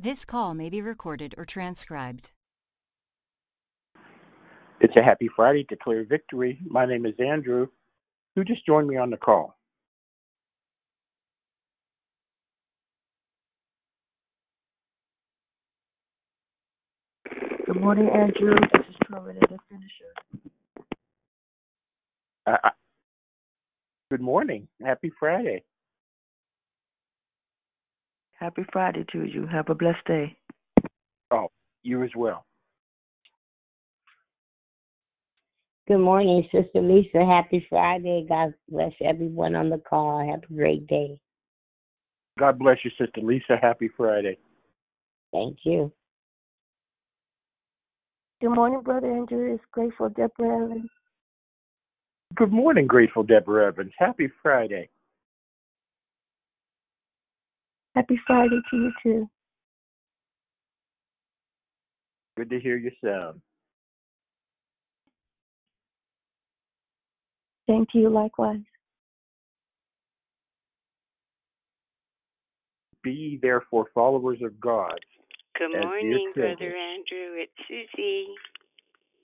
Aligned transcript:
This 0.00 0.24
call 0.24 0.54
may 0.54 0.70
be 0.70 0.80
recorded 0.80 1.34
or 1.36 1.44
transcribed. 1.44 2.30
It's 4.80 4.94
a 4.96 5.02
happy 5.02 5.28
Friday, 5.34 5.66
declare 5.68 6.04
victory. 6.04 6.60
My 6.64 6.86
name 6.86 7.04
is 7.04 7.14
Andrew. 7.18 7.66
Who 8.36 8.44
just 8.44 8.64
joined 8.64 8.86
me 8.86 8.96
on 8.96 9.10
the 9.10 9.16
call? 9.16 9.56
Good 17.66 17.80
morning, 17.80 18.08
Andrew. 18.08 18.54
This 18.72 18.82
is 18.88 18.94
Trinity, 19.04 19.40
the 19.50 19.58
finisher. 19.68 20.52
Uh, 22.46 22.56
uh, 22.62 22.70
good 24.12 24.20
morning. 24.20 24.68
Happy 24.80 25.10
Friday. 25.18 25.64
Happy 28.38 28.62
Friday 28.72 29.04
to 29.12 29.24
you. 29.24 29.46
Have 29.46 29.68
a 29.68 29.74
blessed 29.74 30.04
day. 30.06 30.36
Oh, 31.30 31.48
you 31.82 32.04
as 32.04 32.10
well. 32.16 32.44
Good 35.88 35.98
morning, 35.98 36.46
Sister 36.52 36.80
Lisa. 36.80 37.24
Happy 37.24 37.66
Friday. 37.68 38.26
God 38.28 38.54
bless 38.68 38.92
everyone 39.02 39.56
on 39.56 39.70
the 39.70 39.78
call. 39.78 40.18
Have 40.18 40.42
a 40.48 40.54
great 40.54 40.86
day. 40.86 41.18
God 42.38 42.58
bless 42.58 42.76
you, 42.84 42.90
Sister 42.90 43.20
Lisa. 43.22 43.56
Happy 43.60 43.88
Friday. 43.96 44.38
Thank 45.32 45.58
you. 45.64 45.90
Good 48.40 48.50
morning, 48.50 48.82
Brother 48.82 49.10
Andrew. 49.10 49.54
It's 49.54 49.64
Grateful 49.72 50.10
Deborah 50.10 50.64
Evans. 50.64 50.90
Good 52.36 52.52
morning, 52.52 52.86
Grateful 52.86 53.24
Deborah 53.24 53.68
Evans. 53.68 53.92
Happy 53.98 54.28
Friday. 54.42 54.88
Happy 57.98 58.20
Friday 58.28 58.60
to 58.70 58.76
you 58.76 58.92
too. 59.02 59.28
Good 62.36 62.48
to 62.50 62.60
hear 62.60 62.76
your 62.76 62.92
sound. 63.04 63.40
Same 67.68 67.86
to 67.90 67.98
you 67.98 68.08
likewise. 68.08 68.60
Be 73.02 73.40
therefore 73.42 73.86
followers 73.92 74.38
of 74.44 74.60
God. 74.60 75.00
Good 75.58 75.72
morning, 75.72 76.30
Brother. 76.36 76.52
Andrew. 76.52 77.34
It's 77.34 77.52
Susie. 77.66 78.26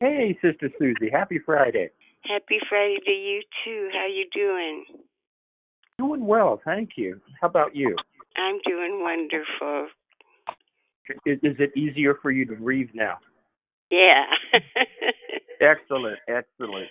Hey, 0.01 0.37
Sister 0.43 0.69
Susie. 0.81 1.13
Happy 1.13 1.39
Friday. 1.47 1.91
Happy 2.25 2.59
Friday 2.69 2.97
to 3.07 3.13
you 3.13 3.41
too. 3.65 3.89
How 3.93 4.09
you 4.09 4.27
doing? 4.35 4.85
Doing 6.01 6.27
well, 6.27 6.61
thank 6.65 6.91
you. 6.97 7.20
How 7.41 7.47
about 7.47 7.77
you? 7.77 7.95
I'm 8.37 8.59
doing 8.67 9.01
wonderful. 9.03 9.89
Is, 11.27 11.39
is 11.43 11.57
it 11.59 11.77
easier 11.77 12.17
for 12.23 12.31
you 12.31 12.45
to 12.47 12.55
breathe 12.55 12.91
now? 12.95 13.19
Yeah. 13.91 14.25
Excellent, 15.61 16.19
excellent, 16.29 16.89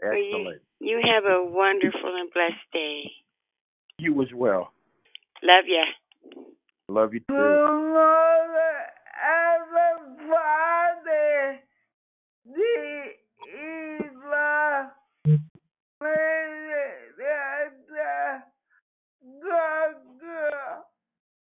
Well, 0.00 0.14
you- 0.14 0.36
excellent. 0.36 0.62
you 0.80 1.00
have 1.12 1.24
a 1.24 1.42
wonderful 1.44 2.16
and 2.16 2.30
blessed 2.32 2.54
day. 2.72 3.10
You 3.98 4.20
as 4.22 4.28
well. 4.34 4.72
Love 5.42 5.64
you. 5.66 5.84
Love 6.88 7.12
you 7.14 7.20
too. 7.20 7.34
everybody. 10.20 11.60
The 12.46 13.12
evil 13.44 14.90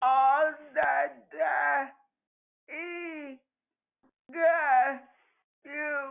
all 0.02 0.52
that 0.74 1.92
he 2.68 3.36
got 4.32 5.00
you 5.64 6.06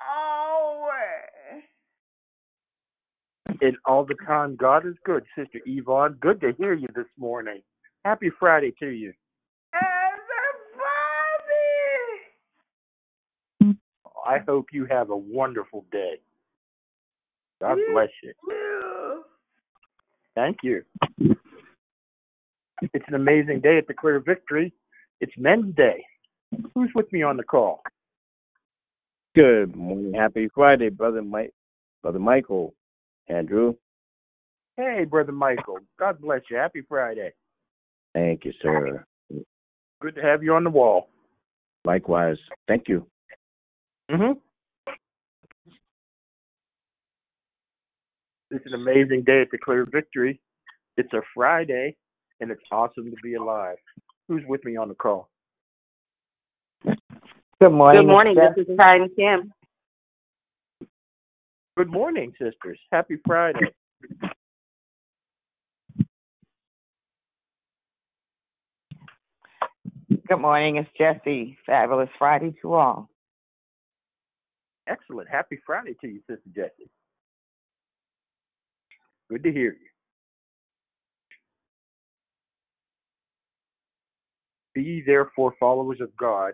always. 0.00 1.62
And 3.60 3.76
all 3.86 4.04
the 4.04 4.16
time, 4.26 4.56
God 4.56 4.86
is 4.86 4.94
good, 5.04 5.24
Sister 5.36 5.60
Yvonne. 5.64 6.16
Good 6.20 6.40
to 6.40 6.52
hear 6.58 6.74
you 6.74 6.88
this 6.94 7.06
morning. 7.18 7.62
Happy 8.04 8.30
Friday 8.38 8.74
to 8.80 8.88
you. 8.88 9.12
Everybody. 13.62 13.76
I 14.26 14.38
hope 14.46 14.66
you 14.72 14.86
have 14.86 15.10
a 15.10 15.16
wonderful 15.16 15.84
day. 15.90 16.20
God 17.60 17.78
bless. 17.92 18.08
You. 18.22 19.24
Thank 20.34 20.58
you. 20.62 20.82
It's 22.82 23.04
an 23.08 23.14
amazing 23.14 23.60
day 23.60 23.78
at 23.78 23.86
Declare 23.86 24.20
Victory. 24.20 24.72
It's 25.20 25.32
Men's 25.38 25.74
Day. 25.74 26.04
Who's 26.74 26.90
with 26.94 27.10
me 27.12 27.22
on 27.22 27.36
the 27.36 27.42
call? 27.42 27.82
Good 29.34 29.74
morning. 29.74 30.12
Happy 30.14 30.48
Friday, 30.54 30.88
brother 30.88 31.22
Mike, 31.22 31.52
brother 32.02 32.18
Michael, 32.18 32.74
Andrew. 33.28 33.74
Hey, 34.76 35.04
Brother 35.08 35.32
Michael. 35.32 35.78
God 35.98 36.20
bless 36.20 36.42
you. 36.50 36.58
Happy 36.58 36.82
Friday. 36.86 37.32
Thank 38.14 38.44
you, 38.44 38.52
sir. 38.60 39.04
Good 40.00 40.14
to 40.14 40.22
have 40.22 40.42
you 40.42 40.54
on 40.54 40.64
the 40.64 40.70
wall. 40.70 41.08
Likewise. 41.86 42.36
Thank 42.68 42.88
you. 42.88 43.06
Mm-hmm. 44.10 44.38
It's 48.50 48.66
an 48.66 48.74
amazing 48.74 49.22
day 49.24 49.42
at 49.42 49.50
Declare 49.50 49.86
Victory. 49.86 50.40
It's 50.98 51.12
a 51.14 51.22
Friday, 51.34 51.96
and 52.40 52.50
it's 52.50 52.62
awesome 52.70 53.10
to 53.10 53.16
be 53.22 53.34
alive. 53.34 53.76
Who's 54.28 54.42
with 54.46 54.64
me 54.64 54.76
on 54.76 54.88
the 54.88 54.94
call? 54.94 55.28
Good 56.84 57.72
morning. 57.72 58.02
Good 58.02 58.12
morning. 58.12 58.36
Miss 58.36 58.54
This 58.56 58.68
is 58.68 58.76
Ty 58.76 58.96
and 58.96 59.10
Kim. 59.16 59.52
Good 61.76 61.90
morning, 61.90 62.32
sisters. 62.40 62.78
Happy 62.92 63.16
Friday. 63.26 63.60
Good 70.28 70.40
morning. 70.40 70.76
It's 70.76 70.88
Jesse. 70.98 71.56
Fabulous 71.66 72.08
Friday 72.18 72.54
to 72.62 72.74
all. 72.74 73.08
Excellent. 74.88 75.28
Happy 75.28 75.58
Friday 75.64 75.96
to 76.00 76.08
you, 76.08 76.20
Sister 76.28 76.48
Jesse. 76.54 76.90
Good 79.30 79.42
to 79.44 79.52
hear 79.52 79.72
you. 79.72 79.95
Be 84.76 84.82
ye 84.82 85.02
therefore 85.06 85.54
followers 85.58 86.02
of 86.02 86.14
God 86.18 86.52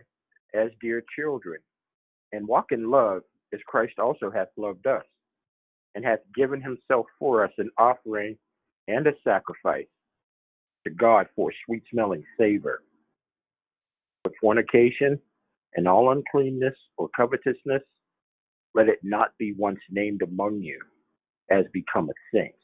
as 0.54 0.70
dear 0.80 1.02
children, 1.18 1.58
and 2.30 2.46
walk 2.46 2.66
in 2.70 2.88
love 2.88 3.22
as 3.52 3.58
Christ 3.66 3.98
also 3.98 4.30
hath 4.30 4.46
loved 4.56 4.86
us, 4.86 5.02
and 5.96 6.04
hath 6.04 6.20
given 6.32 6.62
himself 6.62 7.06
for 7.18 7.44
us 7.44 7.50
an 7.58 7.68
offering 7.78 8.38
and 8.86 9.08
a 9.08 9.12
sacrifice 9.24 9.88
to 10.84 10.90
God 10.90 11.26
for 11.34 11.50
a 11.50 11.54
sweet 11.66 11.82
smelling 11.92 12.22
savor. 12.38 12.84
But 14.22 14.34
fornication 14.40 15.18
and 15.74 15.88
all 15.88 16.12
uncleanness 16.12 16.76
or 16.98 17.08
covetousness, 17.16 17.82
let 18.72 18.88
it 18.88 19.00
not 19.02 19.30
be 19.36 19.52
once 19.54 19.80
named 19.90 20.22
among 20.22 20.62
you 20.62 20.80
as 21.50 21.64
becometh 21.72 22.14
saints. 22.32 22.62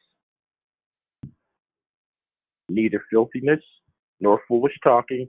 Neither 2.68 3.02
filthiness, 3.10 3.60
nor 4.20 4.40
foolish 4.46 4.78
talking, 4.84 5.28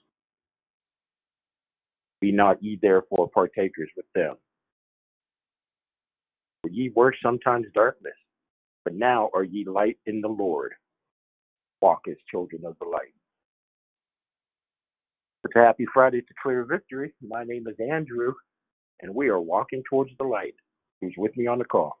Be 2.21 2.31
not 2.33 2.63
ye 2.63 2.79
therefore 2.81 3.29
partakers 3.33 3.89
with 3.97 4.07
them. 4.15 4.35
For 6.63 6.69
ye 6.71 6.91
were 6.95 7.13
sometimes 7.23 7.67
darkness, 7.73 8.13
but 8.85 8.95
now 8.95 9.29
are 9.33 9.43
ye 9.43 9.65
light 9.65 9.97
in 10.07 10.21
the 10.21 10.29
Lord. 10.29 10.73
Walk 11.81 12.01
as 12.09 12.17
children 12.29 12.63
of 12.65 12.77
the 12.79 12.87
light. 12.87 13.13
It's 15.45 15.55
a 15.55 15.59
happy 15.59 15.87
Friday 15.93 16.21
to 16.21 16.27
Declare 16.27 16.65
Victory. 16.65 17.13
My 17.27 17.43
name 17.45 17.65
is 17.67 17.77
Andrew, 17.79 18.33
and 19.01 19.15
we 19.15 19.29
are 19.29 19.41
walking 19.41 19.83
towards 19.89 20.11
the 20.19 20.25
light. 20.25 20.55
Who's 21.01 21.15
with 21.17 21.37
me 21.37 21.47
on 21.47 21.59
the 21.59 21.65
call? 21.65 22.00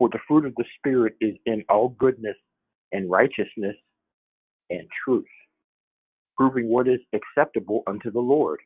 For 0.00 0.08
the 0.08 0.18
fruit 0.26 0.46
of 0.46 0.54
the 0.56 0.64
Spirit 0.78 1.14
is 1.20 1.34
in 1.44 1.62
all 1.68 1.90
goodness 1.90 2.36
and 2.90 3.10
righteousness 3.10 3.76
and 4.70 4.88
truth, 5.04 5.28
proving 6.38 6.70
what 6.70 6.88
is 6.88 7.00
acceptable 7.12 7.82
unto 7.86 8.10
the 8.10 8.18
Lord. 8.18 8.60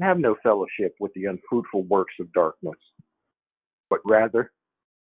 Have 0.00 0.18
no 0.18 0.34
fellowship 0.42 0.96
with 0.98 1.12
the 1.14 1.26
unfruitful 1.26 1.84
works 1.84 2.14
of 2.18 2.32
darkness, 2.32 2.74
but 3.88 4.00
rather 4.04 4.50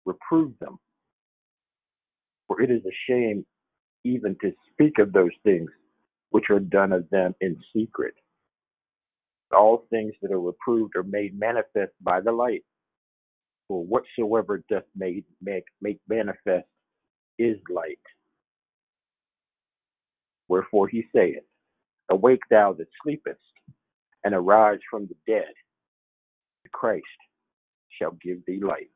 reprove 0.04 0.52
them. 0.60 0.78
For 2.46 2.60
it 2.60 2.70
is 2.70 2.82
a 2.84 3.10
shame 3.10 3.46
even 4.04 4.36
to 4.42 4.52
speak 4.72 4.98
of 4.98 5.14
those 5.14 5.32
things 5.42 5.70
which 6.32 6.50
are 6.50 6.60
done 6.60 6.92
of 6.92 7.08
them 7.08 7.34
in 7.40 7.56
secret. 7.74 8.12
All 9.56 9.86
things 9.88 10.12
that 10.20 10.32
are 10.32 10.40
reproved 10.40 10.96
are 10.96 11.02
made 11.02 11.38
manifest 11.38 11.92
by 12.02 12.20
the 12.20 12.32
light. 12.32 12.62
For 13.68 13.84
whatsoever 13.84 14.64
doth 14.70 14.84
make, 14.96 15.24
make, 15.42 15.64
make 15.80 16.00
manifest 16.08 16.66
is 17.38 17.58
light. 17.70 17.98
Wherefore 20.48 20.88
he 20.88 21.04
saith, 21.14 21.42
Awake 22.10 22.42
thou 22.50 22.72
that 22.74 22.88
sleepest, 23.02 23.40
and 24.24 24.34
arise 24.34 24.80
from 24.90 25.08
the 25.08 25.16
dead. 25.32 25.52
The 26.64 26.70
Christ 26.70 27.04
shall 27.98 28.12
give 28.22 28.38
thee 28.46 28.60
light. 28.62 28.90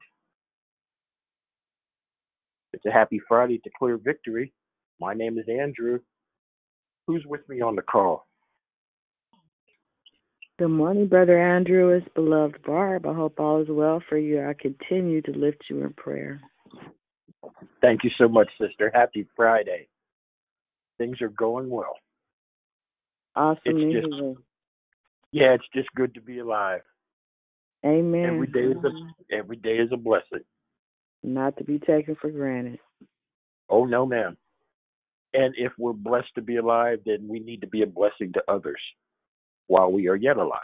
It's 2.72 2.86
a 2.86 2.92
happy 2.92 3.20
Friday, 3.28 3.58
to 3.58 3.70
Declare 3.70 3.98
Victory. 3.98 4.52
My 5.00 5.14
name 5.14 5.38
is 5.38 5.46
Andrew. 5.48 6.00
Who's 7.06 7.24
with 7.26 7.48
me 7.48 7.60
on 7.60 7.76
the 7.76 7.82
call? 7.82 8.26
Good 10.58 10.68
morning, 10.68 11.06
Brother 11.06 11.40
Andrew. 11.40 11.88
It's 11.96 12.06
beloved 12.14 12.62
Barb. 12.62 13.06
I 13.06 13.14
hope 13.14 13.40
all 13.40 13.62
is 13.62 13.68
well 13.70 14.02
for 14.06 14.18
you. 14.18 14.46
I 14.46 14.52
continue 14.52 15.22
to 15.22 15.32
lift 15.32 15.64
you 15.70 15.82
in 15.82 15.94
prayer. 15.94 16.40
Thank 17.80 18.04
you 18.04 18.10
so 18.18 18.28
much, 18.28 18.48
sister. 18.60 18.90
Happy 18.94 19.26
Friday. 19.34 19.88
Things 20.98 21.22
are 21.22 21.30
going 21.30 21.70
well. 21.70 21.96
Awesome 23.34 23.60
It's 23.64 24.06
just-. 24.06 24.38
Yeah, 25.32 25.54
it's 25.54 25.64
just 25.74 25.88
good 25.96 26.12
to 26.14 26.20
be 26.20 26.40
alive. 26.40 26.82
Amen. 27.84 28.26
Every 28.26 28.46
day 28.46 28.78
is 28.78 28.84
a 28.84 29.34
every 29.34 29.56
day 29.56 29.76
is 29.76 29.88
a 29.90 29.96
blessing. 29.96 30.44
Not 31.22 31.56
to 31.56 31.64
be 31.64 31.78
taken 31.78 32.14
for 32.20 32.30
granted. 32.30 32.78
Oh 33.70 33.86
no, 33.86 34.04
ma'am. 34.04 34.36
And 35.32 35.54
if 35.56 35.72
we're 35.78 35.94
blessed 35.94 36.34
to 36.34 36.42
be 36.42 36.56
alive, 36.56 36.98
then 37.06 37.26
we 37.26 37.40
need 37.40 37.62
to 37.62 37.66
be 37.66 37.82
a 37.82 37.86
blessing 37.86 38.34
to 38.34 38.42
others 38.46 38.78
while 39.72 39.90
we 39.90 40.06
are 40.06 40.16
yet 40.16 40.36
alive. 40.36 40.60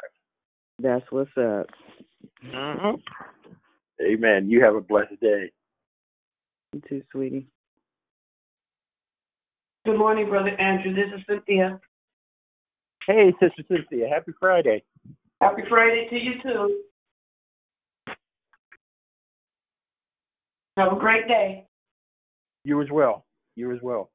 That's 0.80 1.04
what's 1.08 1.30
up. 1.38 1.66
Mm-hmm. 2.44 2.96
Amen. 4.02 4.50
You 4.50 4.62
have 4.62 4.74
a 4.74 4.82
blessed 4.82 5.18
day. 5.22 5.50
You 6.74 6.82
too, 6.86 7.02
sweetie. 7.10 7.48
Good 9.86 9.96
morning, 9.96 10.28
Brother 10.28 10.50
Andrew. 10.60 10.94
This 10.94 11.06
is 11.16 11.24
Cynthia. 11.26 11.80
Hey, 13.06 13.32
Sister 13.40 13.62
Cynthia. 13.66 14.08
Happy 14.12 14.32
Friday. 14.38 14.84
Happy 15.40 15.62
Friday 15.70 16.06
to 16.10 16.16
you, 16.16 16.32
too. 16.42 16.80
Have 20.76 20.92
a 20.92 20.96
great 20.96 21.26
day. 21.26 21.66
You 22.64 22.82
as 22.82 22.88
well. 22.92 23.24
You 23.56 23.72
as 23.72 23.78
well. 23.80 24.10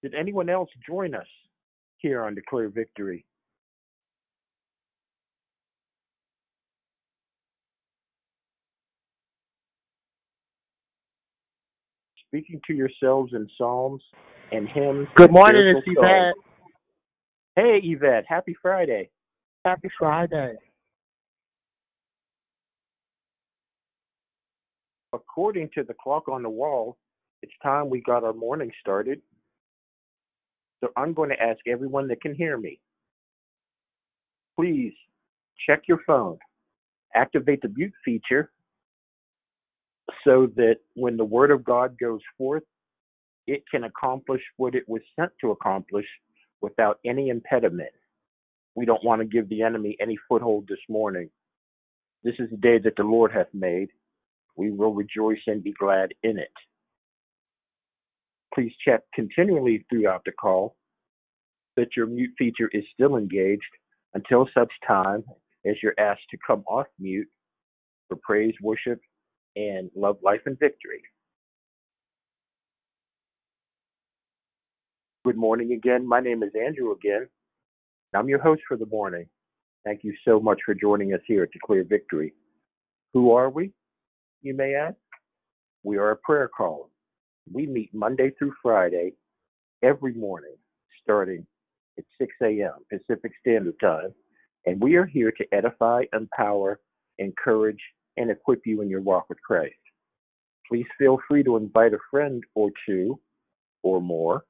Did 0.00 0.14
anyone 0.14 0.48
else 0.48 0.70
join 0.86 1.16
us 1.16 1.26
here 1.98 2.24
on 2.24 2.34
Declare 2.34 2.70
Victory? 2.70 3.24
Speaking 12.28 12.60
to 12.66 12.74
yourselves 12.74 13.32
in 13.32 13.48
psalms 13.56 14.02
and 14.52 14.68
hymns. 14.68 15.08
Good 15.16 15.32
morning, 15.32 15.74
it's. 15.76 15.86
Yvette. 15.86 16.34
Hey, 17.56 17.80
Yvette. 17.82 18.24
Happy 18.28 18.54
Friday. 18.60 19.08
Happy 19.64 19.88
Friday. 19.98 20.56
According 25.14 25.70
to 25.74 25.82
the 25.84 25.94
clock 25.94 26.28
on 26.28 26.42
the 26.42 26.50
wall, 26.50 26.98
it's 27.42 27.52
time 27.62 27.88
we 27.88 28.02
got 28.02 28.24
our 28.24 28.34
morning 28.34 28.70
started. 28.80 29.22
So 30.80 30.90
I'm 30.96 31.12
going 31.12 31.30
to 31.30 31.42
ask 31.42 31.58
everyone 31.66 32.08
that 32.08 32.20
can 32.20 32.34
hear 32.34 32.56
me. 32.56 32.80
Please 34.56 34.92
check 35.66 35.82
your 35.88 36.00
phone, 36.06 36.38
activate 37.14 37.62
the 37.62 37.72
mute 37.76 37.92
feature 38.04 38.50
so 40.24 40.48
that 40.56 40.76
when 40.94 41.16
the 41.16 41.24
Word 41.24 41.50
of 41.50 41.64
God 41.64 41.96
goes 41.98 42.20
forth, 42.36 42.62
it 43.46 43.62
can 43.70 43.84
accomplish 43.84 44.42
what 44.56 44.74
it 44.74 44.88
was 44.88 45.02
sent 45.18 45.32
to 45.40 45.50
accomplish 45.50 46.06
without 46.60 46.98
any 47.04 47.28
impediment. 47.28 47.90
We 48.74 48.84
don't 48.84 49.04
want 49.04 49.20
to 49.20 49.26
give 49.26 49.48
the 49.48 49.62
enemy 49.62 49.96
any 50.00 50.16
foothold 50.28 50.66
this 50.68 50.78
morning. 50.88 51.30
This 52.24 52.34
is 52.38 52.50
the 52.50 52.56
day 52.56 52.78
that 52.78 52.94
the 52.96 53.04
Lord 53.04 53.32
hath 53.32 53.48
made. 53.54 53.88
We 54.56 54.70
will 54.70 54.92
rejoice 54.92 55.40
and 55.46 55.62
be 55.62 55.72
glad 55.72 56.14
in 56.22 56.38
it. 56.38 56.52
Please 58.54 58.72
check 58.84 59.02
continually 59.14 59.84
throughout 59.90 60.22
the 60.24 60.32
call 60.32 60.76
that 61.76 61.96
your 61.96 62.06
mute 62.06 62.32
feature 62.36 62.70
is 62.72 62.84
still 62.92 63.16
engaged 63.16 63.62
until 64.14 64.48
such 64.56 64.72
time 64.86 65.22
as 65.66 65.74
you're 65.82 65.94
asked 65.98 66.28
to 66.30 66.38
come 66.46 66.64
off 66.66 66.86
mute 66.98 67.28
for 68.08 68.16
praise, 68.22 68.54
worship, 68.62 69.00
and 69.56 69.90
love, 69.94 70.16
life, 70.22 70.40
and 70.46 70.58
victory. 70.58 71.02
Good 75.24 75.36
morning 75.36 75.72
again. 75.72 76.08
My 76.08 76.20
name 76.20 76.42
is 76.42 76.52
Andrew 76.54 76.92
again. 76.92 77.28
I'm 78.14 78.28
your 78.28 78.40
host 78.40 78.62
for 78.66 78.76
the 78.76 78.86
morning. 78.86 79.26
Thank 79.84 80.02
you 80.02 80.14
so 80.26 80.40
much 80.40 80.58
for 80.64 80.74
joining 80.74 81.12
us 81.12 81.20
here 81.26 81.42
at 81.42 81.50
Declare 81.50 81.84
Victory. 81.84 82.32
Who 83.12 83.32
are 83.32 83.50
we, 83.50 83.72
you 84.42 84.54
may 84.54 84.74
ask? 84.74 84.96
We 85.82 85.98
are 85.98 86.10
a 86.10 86.16
prayer 86.16 86.48
call. 86.48 86.90
We 87.52 87.66
meet 87.66 87.94
Monday 87.94 88.32
through 88.38 88.54
Friday 88.62 89.12
every 89.82 90.14
morning 90.14 90.56
starting 91.02 91.46
at 91.96 92.04
6 92.18 92.32
a.m. 92.42 92.74
Pacific 92.90 93.32
Standard 93.40 93.78
Time. 93.80 94.12
And 94.66 94.80
we 94.80 94.96
are 94.96 95.06
here 95.06 95.32
to 95.32 95.54
edify, 95.54 96.04
empower, 96.12 96.80
encourage, 97.18 97.80
and 98.16 98.30
equip 98.30 98.66
you 98.66 98.82
in 98.82 98.90
your 98.90 99.00
walk 99.00 99.28
with 99.28 99.40
Christ. 99.42 99.74
Please 100.68 100.86
feel 100.98 101.18
free 101.26 101.42
to 101.44 101.56
invite 101.56 101.94
a 101.94 101.98
friend 102.10 102.42
or 102.54 102.70
two 102.86 103.18
or 103.82 104.02
more 104.02 104.44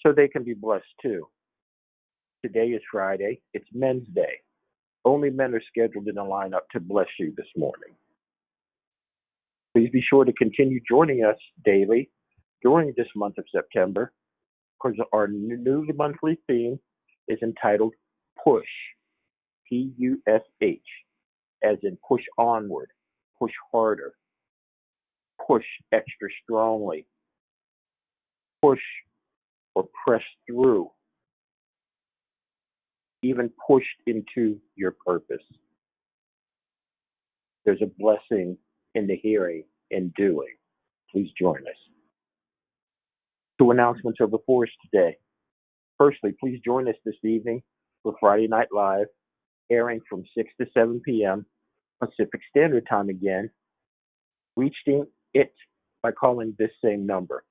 so 0.00 0.12
they 0.12 0.28
can 0.28 0.44
be 0.44 0.54
blessed 0.54 0.84
too. 1.00 1.26
Today 2.44 2.68
is 2.68 2.82
Friday. 2.90 3.40
It's 3.54 3.66
Men's 3.72 4.06
Day. 4.14 4.40
Only 5.04 5.30
men 5.30 5.54
are 5.54 5.62
scheduled 5.68 6.08
in 6.08 6.18
a 6.18 6.24
lineup 6.24 6.68
to 6.72 6.80
bless 6.80 7.08
you 7.18 7.32
this 7.36 7.46
morning. 7.56 7.94
Please 9.74 9.88
be 9.90 10.02
sure 10.08 10.24
to 10.24 10.32
continue 10.34 10.80
joining 10.88 11.24
us 11.24 11.36
daily 11.64 12.10
during 12.62 12.92
this 12.96 13.06
month 13.16 13.38
of 13.38 13.44
September 13.54 14.12
because 14.82 14.98
our 15.12 15.28
new 15.28 15.86
monthly 15.96 16.38
theme 16.46 16.78
is 17.28 17.38
entitled 17.42 17.94
Push, 18.44 18.66
P 19.68 19.92
U 19.96 20.20
S 20.28 20.42
H, 20.60 20.80
as 21.62 21.78
in 21.82 21.96
push 22.06 22.22
onward, 22.36 22.90
push 23.38 23.52
harder, 23.70 24.12
push 25.46 25.64
extra 25.92 26.28
strongly, 26.42 27.06
push 28.60 28.80
or 29.74 29.88
press 30.04 30.22
through, 30.46 30.90
even 33.22 33.50
pushed 33.66 33.86
into 34.06 34.60
your 34.76 34.94
purpose. 35.06 35.42
There's 37.64 37.80
a 37.82 37.90
blessing 37.98 38.58
in 38.94 39.06
the 39.06 39.16
hearing 39.16 39.64
and 39.90 40.12
doing. 40.14 40.54
Please 41.10 41.30
join 41.38 41.58
us. 41.58 41.76
Two 43.58 43.70
announcements 43.70 44.20
are 44.20 44.26
before 44.26 44.64
us 44.64 44.70
today. 44.82 45.16
Firstly, 45.98 46.34
please 46.40 46.60
join 46.64 46.88
us 46.88 46.96
this 47.04 47.14
evening 47.22 47.62
for 48.02 48.14
Friday 48.20 48.48
Night 48.48 48.68
Live, 48.74 49.06
airing 49.70 50.00
from 50.08 50.24
6 50.36 50.50
to 50.60 50.66
7 50.74 51.00
p.m. 51.04 51.46
Pacific 52.00 52.40
Standard 52.50 52.86
Time 52.88 53.08
again. 53.08 53.50
Reaching 54.56 55.06
it 55.34 55.52
by 56.02 56.12
calling 56.12 56.54
this 56.58 56.70
same 56.84 57.06
number. 57.06 57.44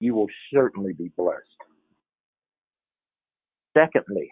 You 0.00 0.14
will 0.14 0.28
certainly 0.52 0.92
be 0.92 1.10
blessed. 1.16 1.40
Secondly, 3.76 4.30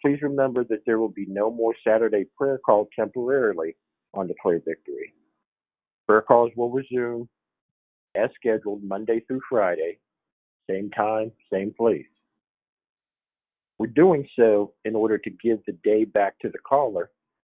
please 0.00 0.20
remember 0.22 0.64
that 0.64 0.80
there 0.86 0.98
will 0.98 1.08
be 1.08 1.26
no 1.28 1.50
more 1.50 1.74
Saturday 1.86 2.24
prayer 2.36 2.60
call 2.64 2.88
temporarily 2.96 3.76
on 4.14 4.28
Declare 4.28 4.62
Victory. 4.66 5.12
Prayer 6.06 6.22
calls 6.22 6.50
will 6.56 6.70
resume 6.70 7.28
as 8.14 8.30
scheduled 8.34 8.82
Monday 8.82 9.20
through 9.26 9.40
Friday, 9.48 9.98
same 10.68 10.90
time, 10.90 11.32
same 11.52 11.72
place. 11.76 12.06
We're 13.78 13.86
doing 13.88 14.28
so 14.38 14.74
in 14.84 14.94
order 14.94 15.18
to 15.18 15.30
give 15.30 15.58
the 15.66 15.76
day 15.84 16.04
back 16.04 16.38
to 16.40 16.48
the 16.48 16.58
caller 16.58 17.10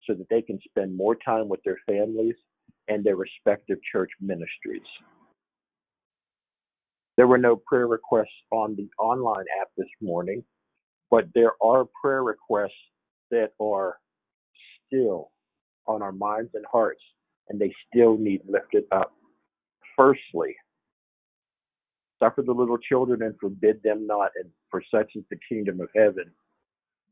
so 0.05 0.13
that 0.13 0.29
they 0.29 0.41
can 0.41 0.59
spend 0.67 0.95
more 0.95 1.15
time 1.15 1.49
with 1.49 1.59
their 1.63 1.77
families 1.87 2.35
and 2.87 3.03
their 3.03 3.15
respective 3.15 3.77
church 3.91 4.11
ministries. 4.21 4.81
There 7.17 7.27
were 7.27 7.37
no 7.37 7.55
prayer 7.55 7.87
requests 7.87 8.27
on 8.51 8.75
the 8.75 8.89
online 8.99 9.45
app 9.61 9.69
this 9.77 9.87
morning, 10.01 10.43
but 11.09 11.25
there 11.33 11.53
are 11.61 11.85
prayer 12.01 12.23
requests 12.23 12.71
that 13.31 13.51
are 13.61 13.97
still 14.85 15.31
on 15.87 16.01
our 16.01 16.11
minds 16.11 16.51
and 16.53 16.65
hearts, 16.71 17.01
and 17.49 17.59
they 17.59 17.73
still 17.89 18.17
need 18.17 18.41
lifted 18.47 18.85
up. 18.91 19.13
Firstly, 19.97 20.55
suffer 22.19 22.43
the 22.43 22.53
little 22.53 22.77
children 22.77 23.23
and 23.23 23.35
forbid 23.39 23.81
them 23.83 24.07
not, 24.07 24.31
and 24.41 24.49
for 24.71 24.83
such 24.93 25.11
is 25.15 25.23
the 25.29 25.37
kingdom 25.49 25.81
of 25.81 25.89
heaven. 25.95 26.31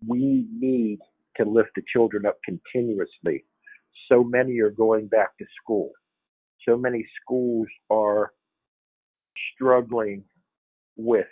We 0.07 0.47
need 0.59 0.99
to 1.37 1.45
lift 1.45 1.71
the 1.75 1.83
children 1.93 2.25
up 2.25 2.37
continuously. 2.45 3.45
So 4.11 4.23
many 4.23 4.59
are 4.59 4.71
going 4.71 5.07
back 5.07 5.37
to 5.39 5.45
school. 5.63 5.91
So 6.67 6.77
many 6.77 7.05
schools 7.21 7.67
are 7.91 8.33
struggling 9.55 10.23
with 10.97 11.27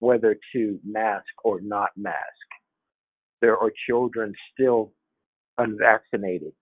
whether 0.00 0.36
to 0.54 0.80
mask 0.84 1.26
or 1.44 1.60
not 1.62 1.90
mask. 1.96 2.18
There 3.40 3.58
are 3.58 3.72
children 3.88 4.34
still 4.54 4.92
unvaccinated. 5.58 6.52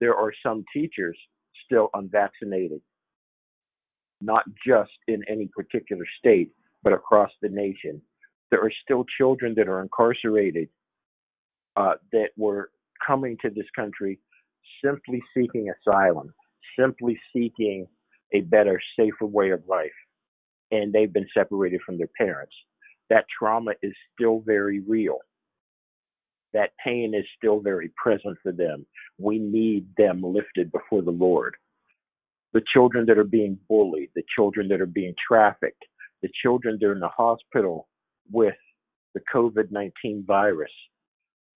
There 0.00 0.14
are 0.16 0.32
some 0.42 0.64
teachers 0.72 1.16
still 1.64 1.90
unvaccinated, 1.94 2.80
not 4.20 4.44
just 4.66 4.90
in 5.08 5.22
any 5.28 5.48
particular 5.54 6.04
state, 6.18 6.50
but 6.82 6.92
across 6.92 7.30
the 7.42 7.48
nation. 7.48 8.00
There 8.50 8.60
are 8.60 8.72
still 8.82 9.04
children 9.18 9.54
that 9.56 9.68
are 9.68 9.82
incarcerated 9.82 10.68
uh, 11.76 11.94
that 12.12 12.30
were 12.36 12.70
coming 13.06 13.36
to 13.42 13.50
this 13.50 13.66
country 13.76 14.18
simply 14.84 15.22
seeking 15.36 15.70
asylum, 15.70 16.32
simply 16.78 17.18
seeking 17.32 17.86
a 18.32 18.40
better, 18.42 18.80
safer 18.98 19.26
way 19.26 19.50
of 19.50 19.62
life, 19.68 19.90
and 20.70 20.92
they've 20.92 21.12
been 21.12 21.28
separated 21.34 21.80
from 21.84 21.98
their 21.98 22.10
parents. 22.18 22.54
That 23.08 23.24
trauma 23.36 23.72
is 23.82 23.92
still 24.14 24.42
very 24.46 24.80
real. 24.80 25.18
That 26.52 26.70
pain 26.84 27.14
is 27.14 27.24
still 27.36 27.60
very 27.60 27.90
present 27.96 28.36
for 28.42 28.52
them. 28.52 28.86
We 29.18 29.38
need 29.38 29.86
them 29.96 30.22
lifted 30.22 30.72
before 30.72 31.02
the 31.02 31.10
Lord. 31.10 31.54
The 32.52 32.62
children 32.72 33.06
that 33.06 33.18
are 33.18 33.24
being 33.24 33.58
bullied, 33.68 34.10
the 34.14 34.24
children 34.34 34.68
that 34.68 34.80
are 34.80 34.86
being 34.86 35.14
trafficked, 35.26 35.84
the 36.22 36.30
children 36.42 36.78
that 36.80 36.86
are 36.86 36.92
in 36.92 37.00
the 37.00 37.08
hospital 37.08 37.88
with 38.30 38.56
the 39.14 39.20
COVID 39.32 39.70
19 39.70 40.24
virus, 40.26 40.70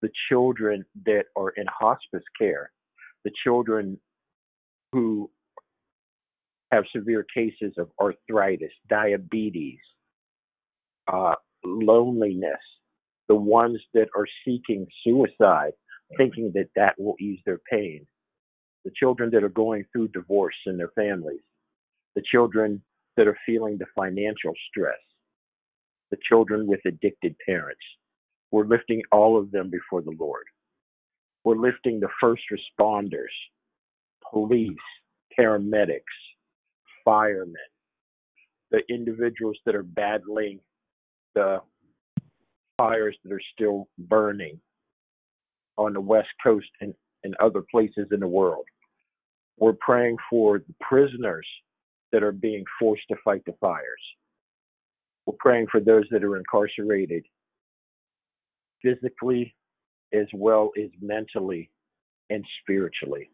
the 0.02 0.10
children 0.28 0.84
that 1.06 1.24
are 1.36 1.50
in 1.50 1.66
hospice 1.66 2.22
care, 2.38 2.70
the 3.24 3.32
children 3.42 3.98
who 4.92 5.30
have 6.70 6.84
severe 6.94 7.24
cases 7.34 7.72
of 7.78 7.88
arthritis, 8.00 8.72
diabetes, 8.88 9.78
uh, 11.12 11.34
loneliness, 11.64 12.60
the 13.28 13.34
ones 13.34 13.80
that 13.94 14.08
are 14.16 14.26
seeking 14.44 14.86
suicide, 15.02 15.72
thinking 16.16 16.52
that 16.54 16.68
that 16.76 16.94
will 16.98 17.16
ease 17.20 17.40
their 17.46 17.60
pain, 17.70 18.06
the 18.84 18.92
children 18.94 19.30
that 19.32 19.44
are 19.44 19.48
going 19.48 19.84
through 19.92 20.08
divorce 20.08 20.54
in 20.66 20.76
their 20.76 20.90
families, 20.94 21.40
the 22.14 22.22
children 22.30 22.82
that 23.16 23.26
are 23.26 23.38
feeling 23.46 23.78
the 23.78 23.86
financial 23.94 24.52
stress, 24.68 24.98
the 26.10 26.18
children 26.28 26.66
with 26.66 26.80
addicted 26.86 27.34
parents. 27.46 27.80
We're 28.50 28.66
lifting 28.66 29.02
all 29.10 29.38
of 29.38 29.50
them 29.50 29.70
before 29.70 30.02
the 30.02 30.16
Lord. 30.18 30.44
We're 31.44 31.56
lifting 31.56 32.00
the 32.00 32.08
first 32.20 32.42
responders, 32.52 33.34
police, 34.30 34.76
paramedics, 35.38 36.00
firemen, 37.04 37.54
the 38.70 38.80
individuals 38.88 39.58
that 39.66 39.74
are 39.74 39.82
battling 39.82 40.60
the 41.34 41.60
fires 42.76 43.16
that 43.24 43.32
are 43.32 43.40
still 43.52 43.88
burning 43.98 44.60
on 45.76 45.92
the 45.92 46.00
West 46.00 46.28
Coast 46.42 46.68
and, 46.80 46.94
and 47.22 47.34
other 47.36 47.62
places 47.70 48.06
in 48.12 48.20
the 48.20 48.28
world. 48.28 48.64
We're 49.58 49.76
praying 49.80 50.16
for 50.28 50.58
the 50.58 50.74
prisoners 50.80 51.46
that 52.12 52.22
are 52.22 52.32
being 52.32 52.64
forced 52.78 53.04
to 53.10 53.16
fight 53.24 53.42
the 53.46 53.54
fires. 53.60 54.00
We're 55.26 55.36
praying 55.38 55.68
for 55.70 55.80
those 55.80 56.04
that 56.10 56.24
are 56.24 56.36
incarcerated 56.36 57.24
physically 58.82 59.54
as 60.12 60.26
well 60.32 60.70
as 60.78 60.90
mentally 61.00 61.70
and 62.30 62.44
spiritually. 62.62 63.30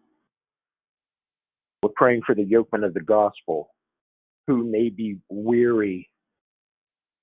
We're 1.83 1.91
praying 1.97 2.23
for 2.25 2.35
the 2.35 2.45
yokemen 2.45 2.85
of 2.85 2.95
the 2.95 3.01
gospel 3.01 3.71
who 4.47 4.65
may 4.65 4.89
be 4.89 5.19
weary 5.29 6.09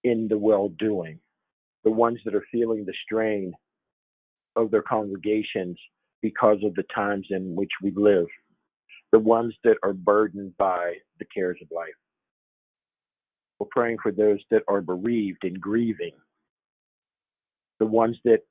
in 0.03 0.27
the 0.27 0.37
well 0.37 0.69
doing, 0.69 1.19
the 1.83 1.91
ones 1.91 2.19
that 2.25 2.35
are 2.35 2.45
feeling 2.51 2.85
the 2.85 2.93
strain 3.05 3.53
of 4.55 4.71
their 4.71 4.81
congregations 4.81 5.77
because 6.21 6.57
of 6.63 6.73
the 6.75 6.83
times 6.93 7.27
in 7.29 7.55
which 7.55 7.71
we 7.81 7.91
live, 7.91 8.25
the 9.11 9.19
ones 9.19 9.53
that 9.63 9.77
are 9.83 9.93
burdened 9.93 10.55
by 10.57 10.93
the 11.19 11.25
cares 11.25 11.59
of 11.61 11.67
life. 11.71 11.87
We're 13.59 13.67
praying 13.71 13.97
for 14.01 14.11
those 14.11 14.39
that 14.51 14.63
are 14.67 14.81
bereaved 14.81 15.43
and 15.43 15.59
grieving, 15.59 16.13
the 17.79 17.85
ones 17.85 18.17
that 18.25 18.41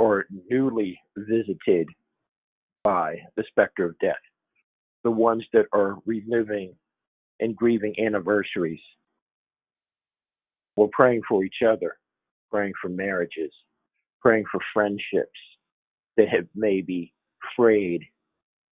are 0.00 0.26
newly 0.48 0.98
visited 1.16 1.88
by 2.82 3.16
the 3.36 3.44
specter 3.48 3.84
of 3.84 3.98
death, 3.98 4.14
the 5.04 5.10
ones 5.10 5.44
that 5.52 5.66
are 5.72 5.96
reliving 6.06 6.74
and 7.40 7.54
grieving 7.54 7.94
anniversaries. 7.98 8.80
We're 10.76 10.88
praying 10.92 11.22
for 11.28 11.44
each 11.44 11.62
other, 11.66 11.98
praying 12.50 12.72
for 12.80 12.88
marriages, 12.88 13.52
praying 14.20 14.44
for 14.50 14.60
friendships 14.72 15.30
that 16.16 16.28
have 16.28 16.46
maybe 16.54 17.12
frayed 17.56 18.02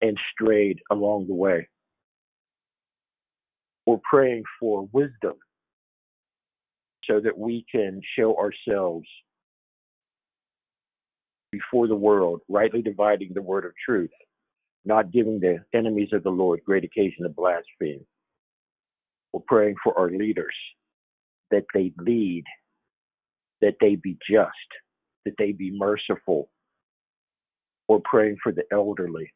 and 0.03 0.19
strayed 0.33 0.79
along 0.91 1.27
the 1.27 1.35
way. 1.35 1.69
We're 3.87 3.99
praying 4.11 4.45
for 4.61 4.89
wisdom 4.93 5.35
so 7.05 7.21
that 7.21 7.37
we 7.37 7.65
can 7.73 8.01
show 8.17 8.37
ourselves 8.37 9.07
before 11.51 11.89
the 11.89 11.97
world, 11.97 12.43
rightly 12.49 12.83
dividing 12.83 13.31
the 13.33 13.43
word 13.43 13.65
of 13.65 13.73
truth, 13.85 14.11
not 14.85 15.11
giving 15.11 15.41
the 15.41 15.65
enemies 15.75 16.11
of 16.13 16.23
the 16.23 16.31
Lord 16.31 16.61
great 16.65 16.85
occasion 16.85 17.23
to 17.23 17.31
blaspheme. 17.31 18.05
We're 19.33 19.41
praying 19.47 19.77
for 19.83 19.99
our 19.99 20.11
leaders 20.11 20.55
that 21.51 21.65
they 21.73 21.93
lead, 21.99 22.45
that 23.61 23.75
they 23.81 23.97
be 23.97 24.17
just, 24.31 24.51
that 25.25 25.35
they 25.39 25.53
be 25.53 25.71
merciful. 25.77 26.51
We're 27.89 28.01
praying 28.01 28.37
for 28.43 28.53
the 28.53 28.65
elderly 28.73 29.33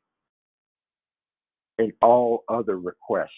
and 1.78 1.92
all 2.02 2.44
other 2.48 2.78
requests 2.78 3.30